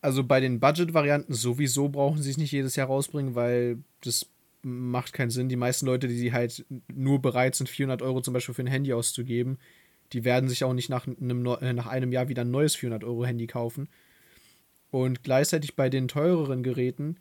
also 0.00 0.24
bei 0.24 0.40
den 0.40 0.60
Budget-Varianten 0.60 1.34
sowieso 1.34 1.88
brauchen 1.88 2.22
sie 2.22 2.30
es 2.30 2.38
nicht 2.38 2.52
jedes 2.52 2.76
Jahr 2.76 2.86
rausbringen, 2.86 3.34
weil 3.34 3.78
das 4.00 4.26
macht 4.62 5.12
keinen 5.12 5.30
Sinn. 5.30 5.48
Die 5.48 5.56
meisten 5.56 5.86
Leute, 5.86 6.08
die 6.08 6.32
halt 6.32 6.64
nur 6.92 7.20
bereit 7.20 7.54
sind, 7.54 7.68
400 7.68 8.02
Euro 8.02 8.20
zum 8.20 8.34
Beispiel 8.34 8.54
für 8.54 8.62
ein 8.62 8.68
Handy 8.68 8.92
auszugeben, 8.92 9.58
die 10.12 10.24
werden 10.24 10.48
sich 10.48 10.64
auch 10.64 10.72
nicht 10.72 10.88
nach 10.88 11.06
einem, 11.06 11.46
äh, 11.46 11.72
nach 11.72 11.86
einem 11.86 12.12
Jahr 12.12 12.28
wieder 12.28 12.42
ein 12.42 12.50
neues 12.50 12.76
400-Euro-Handy 12.76 13.46
kaufen. 13.46 13.88
Und 14.90 15.22
gleichzeitig 15.22 15.76
bei 15.76 15.90
den 15.90 16.08
teureren 16.08 16.62
Geräten, 16.62 17.18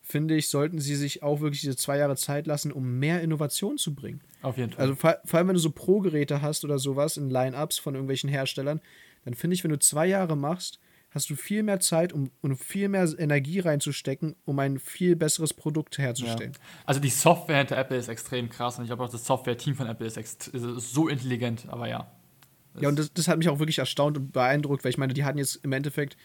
finde 0.00 0.36
ich, 0.36 0.48
sollten 0.48 0.78
sie 0.78 0.94
sich 0.94 1.24
auch 1.24 1.40
wirklich 1.40 1.60
diese 1.60 1.76
zwei 1.76 1.98
Jahre 1.98 2.16
Zeit 2.16 2.46
lassen, 2.46 2.70
um 2.70 2.98
mehr 3.00 3.20
Innovation 3.20 3.78
zu 3.78 3.94
bringen. 3.94 4.20
Auf 4.42 4.58
jeden 4.58 4.72
Fall. 4.72 4.82
Also 4.82 4.94
vor, 4.94 5.18
vor 5.24 5.38
allem, 5.38 5.48
wenn 5.48 5.54
du 5.54 5.60
so 5.60 5.72
Pro-Geräte 5.72 6.40
hast 6.40 6.64
oder 6.64 6.78
sowas 6.78 7.16
in 7.16 7.30
Line-Ups 7.30 7.78
von 7.78 7.94
irgendwelchen 7.94 8.30
Herstellern, 8.30 8.80
dann 9.24 9.34
finde 9.34 9.54
ich, 9.54 9.64
wenn 9.64 9.70
du 9.70 9.78
zwei 9.78 10.06
Jahre 10.06 10.36
machst, 10.36 10.78
hast 11.10 11.28
du 11.28 11.36
viel 11.36 11.62
mehr 11.62 11.80
Zeit 11.80 12.12
um, 12.12 12.30
und 12.40 12.56
viel 12.56 12.88
mehr 12.88 13.08
Energie 13.18 13.60
reinzustecken, 13.60 14.36
um 14.44 14.58
ein 14.58 14.78
viel 14.78 15.16
besseres 15.16 15.52
Produkt 15.54 15.98
herzustellen. 15.98 16.52
Ja. 16.52 16.60
Also 16.86 17.00
die 17.00 17.10
Software 17.10 17.58
hinter 17.58 17.76
Apple 17.76 17.96
ist 17.96 18.08
extrem 18.08 18.48
krass 18.48 18.78
und 18.78 18.84
ich 18.84 18.88
glaube 18.88 19.04
auch 19.04 19.10
das 19.10 19.24
Software-Team 19.24 19.74
von 19.74 19.86
Apple 19.86 20.06
ist, 20.06 20.16
ist, 20.16 20.52
so 20.52 21.08
intelligent, 21.08 21.68
aber 21.68 21.88
ja. 21.88 22.10
Ja, 22.78 22.88
und 22.88 22.98
das, 22.98 23.12
das 23.12 23.26
hat 23.26 23.38
mich 23.38 23.48
auch 23.48 23.58
wirklich 23.58 23.78
erstaunt 23.78 24.16
und 24.16 24.32
beeindruckt, 24.32 24.84
weil 24.84 24.90
ich 24.90 24.98
meine, 24.98 25.12
die 25.12 25.24
hatten 25.24 25.38
jetzt 25.38 25.56
im 25.64 25.72
Endeffekt, 25.72 26.16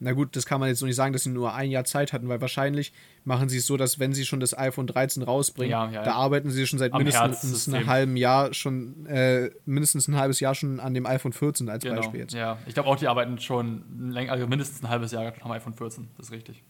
na 0.00 0.12
gut, 0.12 0.36
das 0.36 0.46
kann 0.46 0.60
man 0.60 0.68
jetzt 0.68 0.78
so 0.78 0.86
nicht 0.86 0.94
sagen, 0.94 1.12
dass 1.12 1.24
sie 1.24 1.30
nur 1.30 1.54
ein 1.54 1.70
Jahr 1.70 1.84
Zeit 1.84 2.12
hatten, 2.12 2.28
weil 2.28 2.40
wahrscheinlich 2.40 2.92
machen 3.24 3.48
sie 3.48 3.58
es 3.58 3.66
so, 3.66 3.76
dass 3.76 3.98
wenn 3.98 4.12
sie 4.12 4.24
schon 4.24 4.38
das 4.38 4.56
iPhone 4.56 4.86
13 4.86 5.22
rausbringen, 5.22 5.70
ja, 5.70 5.90
ja, 5.90 6.02
da 6.04 6.12
arbeiten 6.12 6.50
sie 6.50 6.66
schon 6.66 6.78
seit 6.78 6.92
Am 6.92 6.98
mindestens 6.98 7.68
einem 7.68 7.86
halben 7.86 8.16
Jahr 8.16 8.54
schon, 8.54 9.06
äh, 9.06 9.50
mindestens 9.66 10.06
ein 10.08 10.16
halbes 10.16 10.40
Jahr 10.40 10.54
schon 10.54 10.78
an 10.78 10.94
dem 10.94 11.06
iPhone 11.06 11.32
14 11.32 11.68
als 11.68 11.82
genau. 11.82 11.96
Beispiel 11.96 12.20
jetzt. 12.20 12.34
Ja, 12.34 12.58
ich 12.66 12.74
glaube 12.74 12.88
auch, 12.88 12.96
die 12.96 13.08
arbeiten 13.08 13.38
schon 13.38 14.10
länger, 14.10 14.32
also 14.32 14.46
mindestens 14.46 14.82
ein 14.82 14.88
halbes 14.88 15.10
Jahr 15.10 15.32
am 15.40 15.50
iPhone 15.50 15.74
14, 15.74 16.08
das 16.16 16.26
ist 16.26 16.32
richtig. 16.32 16.62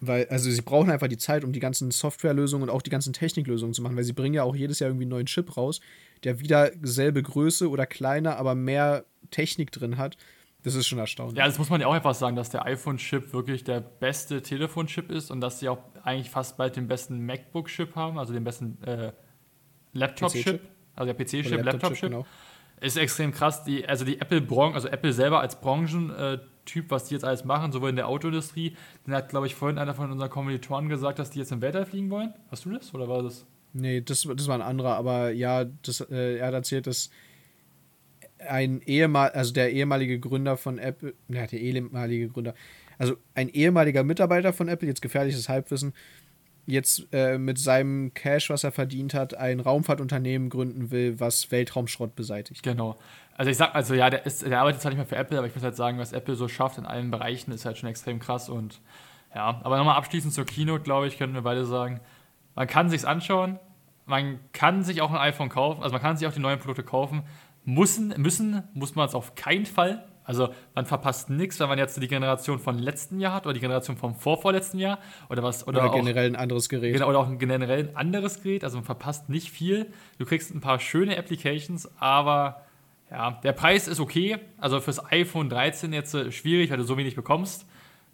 Weil, 0.00 0.26
also 0.30 0.50
sie 0.50 0.60
brauchen 0.62 0.90
einfach 0.90 1.06
die 1.06 1.18
Zeit, 1.18 1.44
um 1.44 1.52
die 1.52 1.60
ganzen 1.60 1.92
Softwarelösungen 1.92 2.68
und 2.68 2.74
auch 2.74 2.82
die 2.82 2.90
ganzen 2.90 3.12
Techniklösungen 3.12 3.72
zu 3.72 3.82
machen, 3.82 3.96
weil 3.96 4.02
sie 4.02 4.12
bringen 4.12 4.34
ja 4.34 4.42
auch 4.42 4.56
jedes 4.56 4.80
Jahr 4.80 4.90
irgendwie 4.90 5.04
einen 5.04 5.10
neuen 5.10 5.26
Chip 5.26 5.56
raus, 5.56 5.80
der 6.24 6.40
wieder 6.40 6.72
selbe 6.82 7.22
Größe 7.22 7.70
oder 7.70 7.86
kleiner, 7.86 8.36
aber 8.36 8.56
mehr 8.56 9.04
Technik 9.30 9.70
drin 9.70 9.98
hat. 9.98 10.16
Das 10.62 10.74
ist 10.74 10.86
schon 10.86 10.98
erstaunlich. 10.98 11.38
Ja, 11.38 11.46
das 11.46 11.58
muss 11.58 11.70
man 11.70 11.80
ja 11.80 11.88
auch 11.88 11.92
einfach 11.92 12.14
sagen, 12.14 12.36
dass 12.36 12.50
der 12.50 12.64
iPhone-Chip 12.66 13.32
wirklich 13.32 13.64
der 13.64 13.80
beste 13.80 14.42
Telefonchip 14.42 15.10
ist 15.10 15.30
und 15.30 15.40
dass 15.40 15.58
sie 15.58 15.68
auch 15.68 15.78
eigentlich 16.04 16.30
fast 16.30 16.56
bald 16.56 16.76
den 16.76 16.86
besten 16.86 17.26
MacBook-Chip 17.26 17.96
haben, 17.96 18.18
also 18.18 18.32
den 18.32 18.44
besten 18.44 18.80
äh, 18.84 19.12
Laptop-Chip, 19.92 20.60
also 20.94 21.12
der 21.12 21.24
PC-Chip, 21.24 21.50
Laptop-Chip. 21.50 21.82
Laptop 21.82 22.00
genau. 22.00 22.26
Ist 22.80 22.96
extrem 22.96 23.32
krass. 23.32 23.62
Die, 23.64 23.86
also 23.86 24.04
die 24.04 24.20
Apple 24.20 24.44
also 24.74 24.88
Apple 24.88 25.12
selber 25.12 25.40
als 25.40 25.60
Branchentyp, 25.60 26.90
was 26.90 27.04
die 27.04 27.14
jetzt 27.14 27.24
alles 27.24 27.44
machen, 27.44 27.70
sowohl 27.70 27.90
in 27.90 27.96
der 27.96 28.08
Autoindustrie, 28.08 28.76
dann 29.04 29.14
hat, 29.14 29.28
glaube 29.28 29.46
ich, 29.46 29.54
vorhin 29.54 29.78
einer 29.78 29.94
von 29.94 30.10
unseren 30.10 30.30
Kommilitonen 30.30 30.88
gesagt, 30.88 31.20
dass 31.20 31.30
die 31.30 31.38
jetzt 31.38 31.52
im 31.52 31.60
Weltall 31.60 31.86
fliegen 31.86 32.10
wollen. 32.10 32.34
Hast 32.50 32.64
du 32.64 32.70
das 32.70 32.92
oder 32.92 33.08
war 33.08 33.22
das? 33.22 33.46
Nee, 33.72 34.00
das, 34.00 34.22
das 34.22 34.48
war 34.48 34.56
ein 34.56 34.62
anderer, 34.62 34.96
aber 34.96 35.30
ja, 35.30 35.64
das, 35.64 36.00
äh, 36.00 36.38
er 36.38 36.48
hat 36.48 36.54
erzählt, 36.54 36.86
dass 36.88 37.10
ein 38.48 38.80
ehemal, 38.82 39.30
also 39.30 39.52
der 39.52 39.72
ehemalige 39.72 40.18
Gründer 40.18 40.56
von 40.56 40.78
Apple, 40.78 41.14
ja, 41.28 41.46
der 41.46 41.60
ehemalige 41.60 42.28
Gründer, 42.28 42.54
also 42.98 43.16
ein 43.34 43.48
ehemaliger 43.48 44.04
Mitarbeiter 44.04 44.52
von 44.52 44.68
Apple, 44.68 44.88
jetzt 44.88 45.02
gefährliches 45.02 45.48
Halbwissen, 45.48 45.92
jetzt 46.66 47.08
äh, 47.12 47.38
mit 47.38 47.58
seinem 47.58 48.14
Cash, 48.14 48.50
was 48.50 48.64
er 48.64 48.72
verdient 48.72 49.14
hat, 49.14 49.34
ein 49.34 49.60
Raumfahrtunternehmen 49.60 50.48
gründen 50.48 50.90
will, 50.90 51.18
was 51.18 51.50
Weltraumschrott 51.50 52.14
beseitigt. 52.14 52.62
Genau. 52.62 52.98
Also 53.34 53.50
ich 53.50 53.56
sag, 53.56 53.74
also 53.74 53.94
ja, 53.94 54.10
der, 54.10 54.26
ist, 54.26 54.46
der 54.46 54.60
arbeitet 54.60 54.82
zwar 54.82 54.90
nicht 54.90 54.98
mehr 54.98 55.06
für 55.06 55.16
Apple, 55.16 55.38
aber 55.38 55.46
ich 55.46 55.54
muss 55.54 55.64
halt 55.64 55.74
sagen, 55.74 55.98
was 55.98 56.12
Apple 56.12 56.36
so 56.36 56.48
schafft 56.48 56.78
in 56.78 56.86
allen 56.86 57.10
Bereichen, 57.10 57.50
ist 57.52 57.64
halt 57.64 57.78
schon 57.78 57.88
extrem 57.88 58.20
krass 58.20 58.48
und 58.48 58.80
ja, 59.34 59.60
aber 59.64 59.78
nochmal 59.78 59.96
abschließend 59.96 60.32
zur 60.32 60.44
Keynote, 60.44 60.84
glaube 60.84 61.06
ich, 61.06 61.16
können 61.16 61.34
wir 61.34 61.42
beide 61.42 61.64
sagen, 61.64 62.00
man 62.54 62.66
kann 62.66 62.90
sich's 62.90 63.04
anschauen, 63.04 63.58
man 64.04 64.38
kann 64.52 64.84
sich 64.84 65.00
auch 65.00 65.10
ein 65.10 65.16
iPhone 65.16 65.48
kaufen, 65.48 65.82
also 65.82 65.94
man 65.94 66.02
kann 66.02 66.16
sich 66.16 66.28
auch 66.28 66.32
die 66.32 66.40
neuen 66.40 66.58
Produkte 66.58 66.82
kaufen, 66.82 67.22
müssen, 67.64 68.14
müssen 68.16 68.62
muss 68.74 68.94
man 68.94 69.08
es 69.08 69.14
auf 69.14 69.34
keinen 69.34 69.66
Fall. 69.66 70.04
Also 70.24 70.50
man 70.74 70.86
verpasst 70.86 71.30
nichts, 71.30 71.58
wenn 71.58 71.68
man 71.68 71.78
jetzt 71.78 72.00
die 72.00 72.06
Generation 72.06 72.58
von 72.60 72.78
letzten 72.78 73.18
Jahr 73.18 73.34
hat 73.34 73.44
oder 73.44 73.54
die 73.54 73.60
Generation 73.60 73.96
vom 73.96 74.14
vorvorletzten 74.14 74.78
Jahr 74.78 74.98
oder 75.28 75.42
was 75.42 75.66
oder, 75.66 75.80
Oder 75.80 75.90
auch, 75.90 75.94
generell 75.96 76.26
ein 76.26 76.36
anderes 76.36 76.68
Gerät. 76.68 76.94
Genau, 76.94 77.08
oder 77.08 77.18
auch 77.18 77.28
ein 77.28 77.38
generell 77.38 77.88
ein 77.88 77.96
anderes 77.96 78.42
Gerät. 78.42 78.62
Also 78.62 78.76
man 78.76 78.84
verpasst 78.84 79.28
nicht 79.28 79.50
viel. 79.50 79.92
Du 80.18 80.24
kriegst 80.24 80.54
ein 80.54 80.60
paar 80.60 80.78
schöne 80.78 81.18
Applications, 81.18 81.90
aber 81.98 82.62
ja, 83.10 83.32
der 83.42 83.52
Preis 83.52 83.88
ist 83.88 84.00
okay. 84.00 84.38
Also 84.58 84.80
fürs 84.80 85.04
iPhone 85.10 85.48
13 85.48 85.92
jetzt 85.92 86.14
äh, 86.14 86.30
schwierig, 86.30 86.70
weil 86.70 86.78
du 86.78 86.84
so 86.84 86.96
wenig 86.96 87.16
bekommst. 87.16 87.66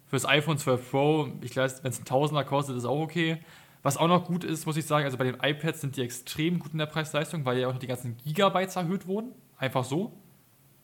Fürs 0.07 0.25
iPhone 0.25 0.57
12 0.57 0.89
Pro, 0.89 1.27
ich 1.41 1.55
weiß, 1.55 1.83
wenn 1.83 1.91
es 1.91 1.99
ein 1.99 2.05
Tausender 2.05 2.43
kostet, 2.43 2.75
ist 2.75 2.85
auch 2.85 2.99
okay. 2.99 3.37
Was 3.81 3.95
auch 3.97 4.07
noch 4.07 4.25
gut 4.25 4.43
ist, 4.43 4.65
muss 4.65 4.75
ich 4.77 4.85
sagen, 4.85 5.05
also 5.05 5.17
bei 5.17 5.23
den 5.23 5.35
iPads 5.41 5.81
sind 5.81 5.95
die 5.95 6.01
extrem 6.01 6.59
gut 6.59 6.73
in 6.73 6.79
der 6.79 6.85
Preis-Leistung, 6.85 7.45
weil 7.45 7.57
ja 7.59 7.67
auch 7.69 7.73
noch 7.73 7.79
die 7.79 7.87
ganzen 7.87 8.17
Gigabytes 8.17 8.75
erhöht 8.75 9.07
wurden. 9.07 9.31
Einfach 9.57 9.85
so. 9.85 10.11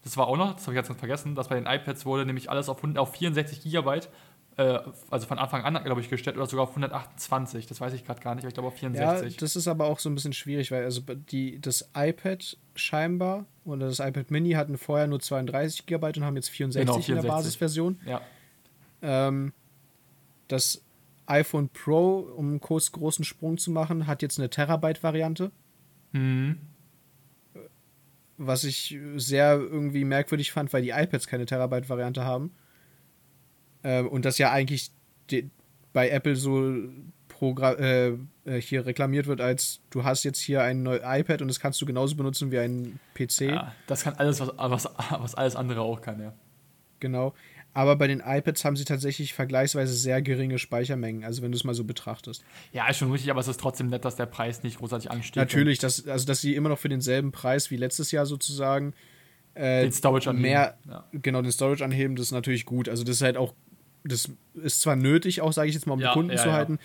Das 0.04 0.16
war 0.18 0.28
auch 0.28 0.38
noch, 0.38 0.54
das 0.54 0.64
habe 0.64 0.74
ich 0.74 0.76
ganz, 0.78 0.88
ganz 0.88 1.00
vergessen, 1.00 1.36
dass 1.36 1.50
bei 1.50 1.56
den 1.56 1.66
iPads 1.66 2.06
wurde 2.06 2.26
nämlich 2.26 2.50
alles 2.50 2.70
auf, 2.70 2.78
100 2.78 2.98
auf 3.02 3.14
64 3.16 3.62
Gigabyte, 3.62 4.08
äh, 4.58 4.80
also 5.10 5.28
von 5.28 5.40
Anfang 5.40 5.64
an, 5.64 5.84
glaube 5.84 6.00
ich, 6.00 6.10
gestellt 6.10 6.38
oder 6.38 6.46
sogar 6.46 6.64
auf 6.64 6.70
128. 6.70 7.66
Das 7.68 7.82
weiß 7.82 7.92
ich 7.94 8.06
gerade 8.06 8.22
gar 8.22 8.36
nicht, 8.36 8.44
aber 8.44 8.50
ich 8.50 8.54
glaube 8.54 8.68
auf 8.70 8.76
Ja, 8.82 8.90
64. 8.90 9.38
das 9.38 9.56
ist 9.58 9.68
aber 9.68 9.86
auch 9.86 10.00
so 10.00 10.08
ein 10.10 10.16
bisschen 10.16 10.32
schwierig, 10.34 10.72
weil 10.72 10.86
also 10.86 11.02
die, 11.02 11.60
das 11.60 11.90
iPad 11.98 12.58
scheinbar 12.76 13.46
oder 13.66 13.88
das 13.88 14.00
iPad 14.00 14.32
Mini 14.32 14.52
hatten 14.52 14.78
vorher 14.78 15.08
nur 15.08 15.20
32 15.20 15.86
GB 15.88 16.06
und 16.18 16.24
haben 16.24 16.36
jetzt 16.36 16.50
64, 16.50 16.86
Genau, 16.86 16.96
in 16.98 17.04
64. 17.04 17.22
der 17.22 17.28
Basisversion. 17.30 18.00
ja. 18.06 18.22
Ähm, 19.02 19.52
das 20.48 20.85
iPhone 21.28 21.70
Pro, 21.70 22.20
um 22.20 22.50
einen 22.50 22.60
kurz 22.62 22.92
großen 22.92 23.26
Sprung 23.26 23.58
zu 23.58 23.72
machen, 23.72 24.08
hat 24.08 24.22
jetzt 24.22 24.40
eine 24.40 24.50
Terabyte-Variante, 24.50 25.52
Mhm. 26.12 26.58
was 28.38 28.64
ich 28.64 28.98
sehr 29.16 29.54
irgendwie 29.58 30.04
merkwürdig 30.06 30.52
fand, 30.52 30.72
weil 30.74 30.82
die 30.82 30.90
iPads 30.90 31.28
keine 31.28 31.46
Terabyte-Variante 31.46 32.26
haben. 32.26 32.52
Ähm, 33.84 34.08
und 34.10 34.26
das 34.26 34.38
ja 34.38 34.52
eigentlich 34.52 34.92
bei 35.94 36.10
Apple 36.10 36.36
so 36.36 36.74
progra- 37.30 37.78
äh, 37.78 38.18
äh, 38.46 38.62
hier 38.62 38.86
reklamiert 38.86 39.28
wird, 39.28 39.40
als 39.42 39.80
du 39.90 40.04
hast 40.04 40.24
jetzt 40.24 40.40
hier 40.40 40.62
ein 40.64 40.84
neues 40.84 41.02
iPad 41.06 41.42
und 41.42 41.48
das 41.48 41.60
kannst 41.60 41.82
du 41.82 41.86
genauso 41.86 42.16
benutzen 42.16 42.52
wie 42.52 42.60
ein 42.60 43.00
PC. 43.14 43.42
ja. 43.52 43.74
Das 43.88 44.04
kann 44.04 44.14
alles, 44.16 44.40
was, 44.42 44.52
was, 44.58 44.86
was 45.12 45.36
alles 45.36 45.56
andere 45.56 45.82
auch 45.82 46.02
kann, 46.02 46.20
ja. 46.22 46.34
Genau. 47.00 47.34
Aber 47.76 47.98
bei 47.98 48.08
den 48.08 48.22
iPads 48.26 48.64
haben 48.64 48.78
sie 48.78 48.86
tatsächlich 48.86 49.34
vergleichsweise 49.34 49.94
sehr 49.94 50.22
geringe 50.22 50.60
Speichermengen, 50.60 51.26
also 51.26 51.42
wenn 51.44 51.52
du 51.52 51.58
es 51.58 51.66
mal 51.66 51.76
so 51.76 51.84
betrachtest. 51.84 52.44
Ja, 52.72 52.88
ist 52.88 52.98
schon 52.98 53.12
richtig, 53.12 53.30
aber 53.30 53.42
es 53.42 53.50
ist 53.50 53.60
trotzdem 53.60 53.90
nett, 53.90 54.06
dass 54.06 54.16
der 54.16 54.28
Preis 54.28 54.64
nicht 54.64 54.78
großartig 54.80 55.12
ansteht. 55.12 55.36
Natürlich, 55.36 55.78
dass, 55.80 56.08
also 56.08 56.26
dass 56.26 56.40
sie 56.40 56.56
immer 56.56 56.70
noch 56.70 56.80
für 56.80 56.88
denselben 56.88 57.34
Preis 57.34 57.70
wie 57.72 57.76
letztes 57.76 58.12
Jahr 58.12 58.26
sozusagen 58.26 58.94
äh, 59.56 59.82
Den 59.84 59.92
Storage 59.92 60.30
anheben. 60.30 60.42
mehr, 60.50 60.78
Ja. 60.90 61.04
genau, 61.12 61.42
den 61.42 61.52
Storage 61.52 61.84
anheben, 61.84 62.16
das 62.16 62.28
ist 62.28 62.32
natürlich 62.32 62.66
gut. 62.66 62.88
Also 62.88 63.04
das 63.04 63.18
ist 63.18 63.22
halt 63.22 63.36
auch, 63.36 63.54
das 64.06 64.32
ist 64.54 64.80
zwar 64.80 64.96
nötig, 64.96 65.42
auch 65.42 65.52
sage 65.52 65.68
ich 65.68 65.76
jetzt 65.76 65.86
mal, 65.86 65.96
um 65.96 66.00
Ja, 66.00 66.10
die 66.10 66.14
Kunden 66.14 66.32
ja, 66.32 66.38
zu 66.42 66.54
halten, 66.54 66.80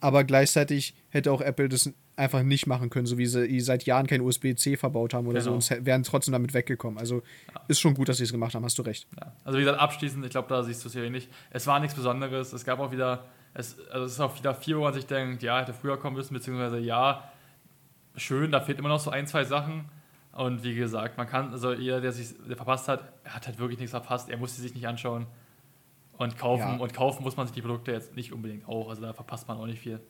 aber 0.00 0.24
gleichzeitig 0.24 0.94
hätte 1.10 1.30
auch 1.32 1.40
Apple 1.40 1.68
das 1.68 1.92
einfach 2.16 2.42
nicht 2.42 2.66
machen 2.66 2.90
können, 2.90 3.06
so 3.06 3.16
wie 3.18 3.26
sie 3.26 3.60
seit 3.60 3.84
Jahren 3.84 4.06
kein 4.06 4.20
USB-C 4.20 4.76
verbaut 4.76 5.14
haben 5.14 5.26
oder 5.26 5.40
so 5.40 5.50
Genau. 5.50 5.54
und 5.56 5.70
es 5.70 5.84
wären 5.86 6.02
trotzdem 6.02 6.32
damit 6.32 6.52
weggekommen. 6.52 6.98
Also 6.98 7.22
ist 7.68 7.80
schon 7.80 7.94
gut, 7.94 8.08
dass 8.08 8.18
sie 8.18 8.24
es 8.24 8.32
gemacht 8.32 8.54
haben, 8.54 8.64
hast 8.64 8.76
du 8.78 8.82
recht. 8.82 9.06
Ja. 9.18 9.32
Also 9.44 9.58
wie 9.58 9.62
gesagt, 9.62 9.80
abschließend, 9.80 10.24
ich 10.24 10.30
glaube, 10.30 10.48
da 10.48 10.62
siehst 10.62 10.84
du 10.84 10.88
es 10.88 10.94
hier 10.94 11.08
nicht. 11.10 11.30
Es 11.50 11.66
war 11.66 11.80
nichts 11.80 11.94
Besonderes. 11.94 12.52
Es 12.52 12.64
gab 12.64 12.78
auch 12.78 12.92
wieder, 12.92 13.24
es, 13.54 13.78
also 13.90 14.04
es 14.04 14.12
ist 14.12 14.20
auch 14.20 14.36
wieder 14.38 14.54
viel, 14.54 14.76
wo 14.76 14.82
man 14.82 14.92
sich 14.92 15.06
denkt, 15.06 15.42
ja, 15.42 15.60
hätte 15.60 15.72
früher 15.72 15.96
kommen 15.98 16.16
müssen, 16.16 16.34
beziehungsweise 16.34 16.78
ja, 16.78 17.30
schön, 18.16 18.50
da 18.50 18.60
fehlt 18.60 18.78
immer 18.78 18.88
noch 18.90 19.00
so 19.00 19.10
ein, 19.10 19.26
zwei 19.26 19.44
Sachen. 19.44 19.86
Und 20.32 20.62
wie 20.62 20.74
gesagt, 20.74 21.16
man 21.16 21.26
kann, 21.26 21.52
also 21.52 21.72
jeder, 21.72 22.00
der 22.00 22.12
sich 22.12 22.34
der 22.46 22.56
verpasst 22.56 22.86
hat, 22.88 23.12
hat 23.24 23.46
halt 23.46 23.58
wirklich 23.58 23.78
nichts 23.78 23.90
verpasst, 23.92 24.28
er 24.28 24.36
muss 24.36 24.56
sie 24.56 24.62
sich 24.62 24.74
nicht 24.74 24.86
anschauen. 24.86 25.26
Und 26.20 26.36
kaufen, 26.36 26.60
Ja. 26.60 26.76
und 26.76 26.92
kaufen 26.92 27.22
muss 27.22 27.36
man 27.38 27.46
sich 27.46 27.54
die 27.54 27.62
Produkte 27.62 27.92
jetzt 27.92 28.14
nicht 28.14 28.30
unbedingt 28.32 28.68
auch. 28.68 28.90
Also 28.90 29.00
da 29.00 29.14
verpasst 29.14 29.48
man 29.48 29.56
auch 29.56 29.64
nicht 29.66 29.80
viel. 29.80 30.00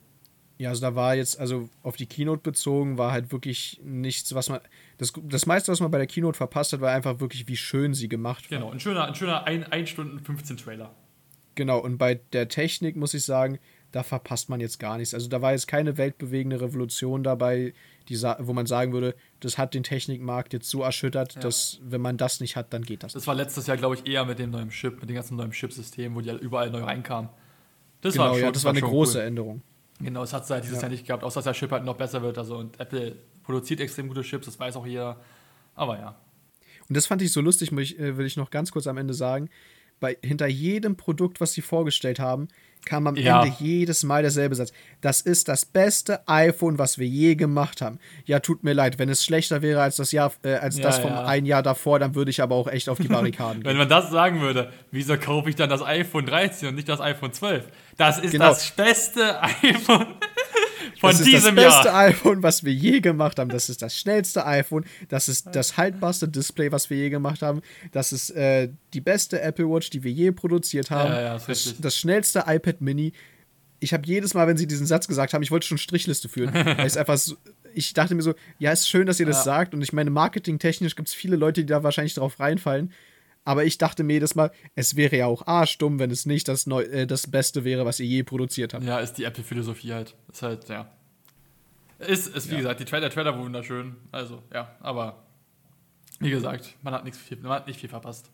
Ja, 0.59 0.71
also 0.71 0.83
da 0.83 0.95
war 0.97 1.15
jetzt, 1.15 1.39
also 1.39 1.69
auf 1.85 1.97
die 1.97 2.07
Keynote 2.07 2.43
bezogen, 2.43 2.99
war 2.99 3.13
halt 3.13 3.31
wirklich 3.31 3.81
nichts, 3.85 4.35
was 4.35 4.49
man. 4.49 4.61
Das, 4.99 5.13
das 5.23 5.47
meiste, 5.47 5.71
was 5.71 5.79
man 5.81 5.91
bei 5.91 5.99
der 5.99 6.09
Keynote 6.09 6.37
verpasst 6.37 6.73
hat, 6.73 6.81
war 6.81 6.91
einfach 6.93 7.21
wirklich, 7.21 7.47
wie 7.47 7.57
schön 7.57 7.95
sie 7.95 8.09
gemacht 8.09 8.51
war. 8.51 8.59
Genau, 8.59 8.71
ein 8.73 8.81
schöner, 8.81 9.05
ein 9.07 9.15
schöner 9.15 9.45
1 9.45 9.89
Stunden 9.89 10.19
15 10.19 10.57
Trailer. 10.57 10.95
Genau, 11.55 11.79
und 11.79 11.97
bei 11.97 12.17
der 12.33 12.49
Technik 12.49 12.97
muss 12.97 13.15
ich 13.15 13.25
sagen, 13.25 13.59
da 13.93 14.03
verpasst 14.03 14.49
man 14.49 14.61
jetzt 14.61 14.79
gar 14.79 14.99
nichts. 14.99 15.15
Also 15.15 15.29
da 15.29 15.43
war 15.43 15.53
jetzt 15.53 15.67
keine 15.67 15.97
weltbewegende 15.99 16.61
Revolution 16.61 17.23
dabei, 17.23 17.75
die, 18.09 18.21
wo 18.21 18.53
man 18.53 18.67
sagen 18.67 18.93
würde, 18.93 19.15
das 19.41 19.59
hat 19.59 19.75
den 19.75 19.83
Technikmarkt 19.83 20.53
jetzt 20.53 20.69
so 20.69 20.83
erschüttert, 20.83 21.35
Ja. 21.35 21.41
dass 21.41 21.81
wenn 21.83 22.01
man 22.01 22.17
das 22.17 22.41
nicht 22.41 22.57
hat, 22.57 22.73
dann 22.73 22.83
geht 22.83 23.03
das. 23.03 23.13
Das 23.13 23.27
war 23.27 23.35
letztes 23.35 23.67
Jahr, 23.67 23.77
glaube 23.77 23.97
ich, 23.97 24.07
eher 24.07 24.25
mit 24.25 24.39
dem 24.39 24.51
neuen 24.51 24.71
Chip, 24.71 25.01
mit 25.01 25.09
dem 25.09 25.15
ganzen 25.15 25.37
neuen 25.37 25.51
Chipsystem, 25.53 26.15
wo 26.15 26.21
die 26.21 26.31
überall 26.31 26.71
neu 26.71 26.83
reinkamen. 26.83 27.31
Das 28.01 28.15
genau, 28.15 28.33
schon, 28.33 28.43
ja, 28.43 28.51
das 28.51 28.65
war 28.65 28.71
eine 28.73 28.81
große 28.81 29.19
cool. 29.19 29.25
Änderung. 29.25 29.63
Genau, 30.01 30.21
das 30.21 30.33
hat 30.33 30.45
es 30.45 30.51
halt 30.51 30.65
dieses 30.65 30.77
Ja. 30.77 30.83
Jahr 30.83 30.91
nicht 30.91 31.07
gehabt, 31.07 31.23
außer 31.25 31.39
dass 31.41 31.45
der 31.45 31.53
Chip 31.53 31.71
halt 31.71 31.85
noch 31.85 31.97
besser 31.97 32.23
wird. 32.23 32.39
Also 32.39 32.57
und 32.57 32.81
Apple 32.81 33.17
produziert 33.43 33.81
extrem 33.81 34.09
gute 34.09 34.23
Chips, 34.23 34.47
das 34.47 34.59
weiß 34.59 34.77
auch 34.77 34.87
jeder. 34.87 35.21
Aber 35.75 35.99
ja. 35.99 36.17
Und 36.89 36.97
das 36.97 37.07
fand 37.07 37.23
ich 37.23 37.33
so 37.33 37.41
lustig, 37.41 37.71
äh, 37.73 38.17
will 38.17 38.27
ich 38.27 38.37
noch 38.37 38.51
ganz 38.51 38.73
kurz 38.73 38.87
am 38.87 38.97
Ende 38.97 39.15
sagen. 39.15 39.49
Bei, 40.01 40.17
hinter 40.25 40.47
jedem 40.47 40.97
Produkt, 40.97 41.41
was 41.41 41.53
sie 41.53 41.61
vorgestellt 41.63 42.19
haben, 42.19 42.49
kam 42.87 43.07
am 43.07 43.15
Ja. 43.17 43.43
Ende 43.45 43.55
jedes 43.61 44.03
Mal 44.05 44.23
derselbe 44.23 44.55
Satz. 44.55 44.73
Das 45.03 45.21
ist 45.21 45.49
das 45.49 45.67
beste 45.67 46.27
iPhone, 46.27 46.79
was 46.79 46.99
wir 46.99 47.07
je 47.07 47.35
gemacht 47.35 47.83
haben. 47.83 47.99
Ja, 48.25 48.41
tut 48.41 48.65
mir 48.65 48.73
leid, 48.73 48.99
wenn 48.99 49.11
es 49.11 49.23
schlechter 49.23 49.61
wäre 49.61 49.83
als 49.83 49.97
das 49.97 50.13
Jahr, 50.13 50.33
äh, 50.43 50.55
als 50.55 50.79
Ja, 50.79 50.85
das 50.85 50.99
vom 50.99 51.11
ja. 51.11 51.27
ein 51.27 51.45
Jahr 51.45 51.63
davor, 51.63 51.99
dann 51.99 52.15
würde 52.15 52.31
ich 52.31 52.41
aber 52.43 52.55
auch 52.55 52.69
echt 52.69 52.89
auf 52.89 52.97
die 52.99 53.09
Barrikaden 53.09 53.57
Wenn 53.65 53.73
gehen. 53.73 53.77
man 53.79 53.89
das 53.91 54.11
sagen 54.11 54.41
würde, 54.41 54.73
wieso 54.91 55.19
kaufe 55.19 55.51
ich 55.51 55.57
dann 55.57 55.69
das 55.69 55.83
iPhone 55.83 56.25
13 56.25 56.69
und 56.71 56.75
nicht 56.77 56.89
das 56.89 57.01
iPhone 57.03 57.35
12? 57.35 57.67
Das 57.99 58.19
ist 58.19 58.33
Genau. 58.33 58.47
das 58.49 58.71
beste 58.71 59.43
iPhone 59.43 60.07
von 60.99 61.11
Das 61.11 61.21
ist 61.21 61.27
diesem 61.27 61.57
das 61.57 61.65
beste 61.67 61.89
Jahr. 61.89 61.99
iPhone, 61.99 62.43
was 62.43 62.65
wir 62.65 62.73
je 62.73 63.01
gemacht 63.01 63.39
haben. 63.39 63.51
Das 63.51 63.69
ist 63.69 63.83
das 63.83 63.97
schnellste 63.97 64.47
iPhone. 64.47 64.85
Das 65.09 65.29
ist 65.29 65.49
das 65.53 65.77
haltbarste 65.77 66.29
Display, 66.29 66.73
was 66.73 66.91
wir 66.91 66.97
je 66.97 67.11
gemacht 67.11 67.43
haben. 67.43 67.61
Das 67.93 68.13
ist 68.13 68.31
äh, 68.31 68.69
die 68.95 69.01
beste 69.01 69.41
Apple 69.41 69.69
Watch, 69.69 69.91
die 69.91 70.03
wir 70.03 70.13
je 70.13 70.33
produziert 70.33 70.91
haben. 70.91 71.13
Ja, 71.13 71.21
ja, 71.23 71.37
ist 71.37 71.49
das, 71.49 71.67
richtig. 71.67 71.81
das 71.83 71.97
schnellste 71.99 72.45
iPad 72.47 72.81
Mini. 72.81 73.13
Ich 73.83 73.93
habe 73.95 74.07
jedes 74.07 74.35
Mal, 74.35 74.47
wenn 74.47 74.57
sie 74.59 74.67
diesen 74.67 74.87
Satz 74.87 75.09
gesagt 75.09 75.33
haben, 75.33 75.43
ich 75.43 75.51
wollte 75.51 75.67
schon 75.67 75.79
Strichliste 75.79 76.29
führen. 76.29 76.53
weil 76.55 76.87
es 76.87 76.97
einfach 76.97 77.17
so, 77.17 77.37
ich 77.75 77.95
dachte 77.95 78.15
mir 78.15 78.23
so, 78.23 78.35
ja, 78.59 78.73
ist 78.73 78.89
schön, 78.89 79.07
dass 79.07 79.21
ihr 79.21 79.27
das 79.27 79.39
Ja. 79.39 79.43
sagt. 79.45 79.75
Und 79.75 79.81
ich 79.83 79.93
meine, 79.93 80.11
marketingtechnisch 80.11 80.97
gibt 80.97 81.09
es 81.09 81.15
viele 81.15 81.37
Leute, 81.37 81.61
die 81.63 81.67
da 81.67 81.83
wahrscheinlich 81.83 82.15
drauf 82.15 82.39
reinfallen. 82.41 82.93
Aber 83.45 83.65
ich 83.65 83.79
dachte 83.79 84.03
mir 84.05 84.15
jedes 84.15 84.35
Mal, 84.35 84.51
es 84.75 84.97
wäre 84.97 85.17
ja 85.17 85.27
auch 85.27 85.47
arschdumm, 85.47 85.99
wenn 85.99 86.11
es 86.11 86.27
nicht 86.27 86.47
das, 86.49 86.67
Neu 86.67 86.83
äh, 86.83 87.07
das 87.07 87.27
Beste 87.31 87.65
wäre, 87.65 87.85
was 87.87 87.99
ihr 88.01 88.07
je 88.07 88.23
produziert 88.23 88.75
habt. 88.75 88.85
Ja, 88.85 88.99
ist 88.99 89.15
die 89.15 89.25
Apple-Philosophie 89.25 89.93
halt. 89.95 90.15
Ist 90.31 90.43
halt, 90.43 90.69
ja. 90.69 90.91
Ist, 91.99 92.29
ist 92.35 92.51
wie 92.51 92.57
gesagt, 92.57 92.81
die 92.81 92.85
Trailer, 92.85 93.03
der 93.03 93.11
Trailer 93.11 93.39
wunderschön. 93.39 93.97
Also, 94.13 94.43
ja, 94.53 94.75
aber 94.81 95.23
wie 96.19 96.31
gesagt, 96.31 96.75
man 96.83 96.95
hat, 96.95 97.05
nichts 97.05 97.19
viel, 97.19 97.39
man 97.39 97.53
hat 97.53 97.67
nicht 97.67 97.81
viel 97.81 97.89
verpasst. 97.89 98.31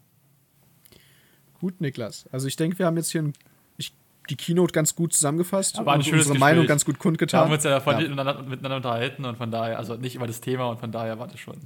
Gut, 1.61 1.81
Niklas. 1.81 2.27
Also 2.33 2.49
ich 2.49 2.57
denke, 2.57 2.79
wir 2.79 2.87
haben 2.87 2.97
jetzt 2.97 3.11
hier 3.11 3.23
ein, 3.23 3.33
ich, 3.77 3.93
die 4.29 4.37
Keynote 4.37 4.73
ganz 4.73 4.95
gut 4.95 5.15
zusammengefasst 5.15 5.79
Aber 5.79 5.95
und 5.95 6.13
unsere 6.13 6.37
Meinung 6.39 6.63
Gespräch. 6.63 6.69
ganz 6.69 6.85
gut 6.85 6.99
kundgetan. 6.99 7.41
haben 7.43 7.51
wir 7.51 7.55
uns 7.55 7.65
ja 7.65 7.71
davon 7.71 7.95
Ja. 7.99 8.09
miteinander, 8.09 8.77
unterhalten 8.77 9.25
und 9.25 9.37
von 9.39 9.51
daher, 9.51 9.79
also 9.79 9.97
nicht 9.97 10.15
über 10.17 10.27
das 10.27 10.41
Thema 10.41 10.67
und 10.69 10.79
von 10.79 10.93
daher 10.93 11.19
war 11.19 11.27
das 11.29 11.41
schon. 11.41 11.57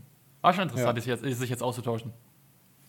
War 0.43 0.55
schon 0.55 0.65
interessant, 0.65 0.99
sich, 0.99 1.07
jetzt, 1.07 1.23
sich 1.25 1.51
jetzt 1.51 1.63
auszutauschen. 1.63 2.13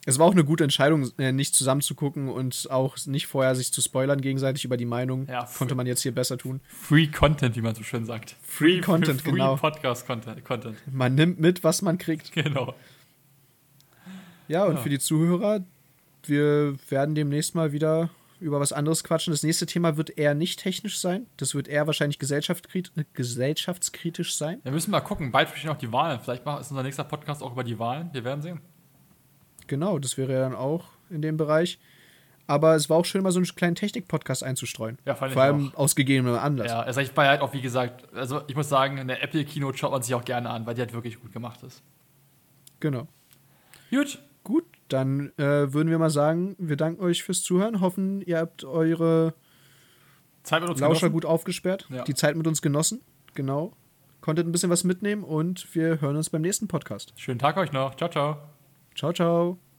Es 0.06 0.18
war 0.18 0.26
auch 0.26 0.32
eine 0.32 0.44
gute 0.44 0.64
Entscheidung, 0.64 1.12
äh, 1.20 1.32
nicht 1.32 1.54
zusammenzugucken 1.54 2.28
und 2.30 2.68
auch 2.72 2.98
nicht 3.06 3.28
vorher 3.28 3.54
sich 3.56 3.72
zu 3.72 3.82
spoilern 3.82 4.20
gegenseitig 4.20 4.66
über 4.66 4.76
die 4.76 4.86
Meinung. 4.86 5.28
Ja, 5.28 5.48
Konnte 5.58 5.76
man 5.76 5.86
jetzt 5.86 6.02
hier 6.02 6.12
besser 6.14 6.38
tun. 6.40 6.60
Free 6.68 7.08
Content, 7.08 7.56
wie 7.56 7.62
man 7.62 7.76
so 7.76 7.84
schön 7.84 8.06
sagt. 8.06 8.36
Free 8.42 8.82
Content, 8.82 9.22
Free 9.22 9.32
genau. 9.32 9.58
Podcast 9.58 10.08
Content, 10.08 10.44
Content. 10.44 10.78
Man 10.92 11.14
nimmt 11.14 11.40
mit, 11.40 11.64
was 11.64 11.82
man 11.84 11.98
kriegt. 12.00 12.32
Genau. 12.32 12.74
Ja, 14.48 14.66
und 14.66 14.76
Ja. 14.76 14.82
für 14.82 14.90
die 14.90 15.00
Zuhörer, 15.00 15.64
wir 16.24 16.76
werden 16.90 17.14
demnächst 17.16 17.54
mal 17.56 17.72
wieder 17.72 18.10
über 18.40 18.60
was 18.60 18.74
anderes 18.74 19.04
quatschen. 19.04 19.32
Das 19.32 19.44
nächste 19.44 19.68
Thema 19.68 19.98
wird 19.98 20.18
eher 20.18 20.34
nicht 20.34 20.60
technisch 20.60 21.00
sein. 21.00 21.28
Das 21.38 21.54
wird 21.54 21.68
eher 21.68 21.86
wahrscheinlich 21.86 22.18
gesellschaftskrit 22.18 22.92
gesellschaftskritisch 23.14 24.36
sein. 24.36 24.60
Wir 24.64 24.72
müssen 24.72 24.90
mal 24.90 25.02
gucken, 25.02 25.32
bald 25.32 25.50
stehen 25.56 25.70
auch 25.70 25.78
die 25.78 25.92
Wahlen. 25.94 26.20
Vielleicht 26.20 26.42
ist 26.46 26.72
unser 26.72 26.82
nächster 26.84 27.04
Podcast 27.04 27.44
auch 27.44 27.52
über 27.52 27.64
die 27.64 27.78
Wahlen. 27.78 28.10
Wir 28.14 28.24
werden 28.24 28.42
sehen. 28.42 28.62
Genau, 29.72 30.00
das 30.00 30.18
wäre 30.18 30.34
ja 30.34 30.40
dann 30.42 30.54
auch 30.54 30.90
in 31.10 31.22
dem 31.22 31.38
Bereich. 31.38 31.80
Aber 32.46 32.76
es 32.76 32.90
war 32.90 32.98
auch 32.98 33.06
schön, 33.06 33.24
mal 33.24 33.32
so 33.32 33.40
einen 33.40 33.46
kleinen 33.46 33.76
Technik-Podcast 33.76 34.44
einzustreuen. 34.44 34.98
Ja, 35.06 35.16
fand 35.16 35.30
ich 35.32 35.34
Vor 35.36 35.44
allem 35.44 35.72
auch. 35.74 35.78
aus 35.80 35.96
gegebenem 35.96 36.36
Anlass. 36.38 36.68
Ja, 36.70 36.84
es 36.86 36.98
ist 36.98 37.16
bei 37.16 37.26
halt 37.30 37.40
auch, 37.40 37.54
wie 37.54 37.62
gesagt, 37.62 38.14
also 38.14 38.42
ich 38.48 38.56
muss 38.58 38.68
sagen, 38.68 39.00
eine 39.00 39.22
Apple 39.22 39.46
Keynote 39.46 39.78
schaut 39.78 39.92
man 39.92 40.02
sich 40.02 40.14
auch 40.14 40.26
gerne 40.26 40.50
an, 40.50 40.66
weil 40.66 40.76
die 40.76 40.82
halt 40.82 40.92
wirklich 40.92 41.22
gut 41.22 41.32
gemacht 41.32 41.64
ist. 41.64 41.82
Genau. 42.82 43.08
Gut, 43.92 44.20
Gut, 44.44 44.66
dann 44.90 45.32
äh, 45.38 45.72
würden 45.72 45.90
wir 45.90 46.00
mal 46.00 46.10
sagen, 46.10 46.56
wir 46.60 46.76
danken 46.76 47.02
euch 47.02 47.24
fürs 47.24 47.44
Zuhören. 47.44 47.80
Hoffen, 47.80 48.22
ihr 48.24 48.40
habt 48.40 48.66
eure 48.66 49.34
Zeit 50.44 50.62
mit 50.64 50.70
uns 50.72 50.80
Lauscher 50.82 50.92
genossen. 51.08 51.14
gut 51.14 51.26
aufgesperrt, 51.26 51.86
Ja. 51.90 52.04
die 52.04 52.16
Zeit 52.16 52.36
mit 52.36 52.48
uns 52.48 52.62
genossen. 52.62 53.00
Genau. 53.36 53.72
Konntet 54.20 54.46
ein 54.48 54.52
bisschen 54.52 54.70
was 54.72 54.84
mitnehmen 54.84 55.24
und 55.24 55.74
wir 55.76 56.02
hören 56.02 56.18
uns 56.18 56.30
beim 56.32 56.42
nächsten 56.42 56.68
Podcast. 56.68 57.14
Schönen 57.16 57.40
Tag 57.40 57.56
euch 57.56 57.72
noch. 57.72 57.96
Ciao, 57.96 58.10
ciao. 58.10 58.51
Ciao, 59.02 59.12
ciao. 59.12 59.71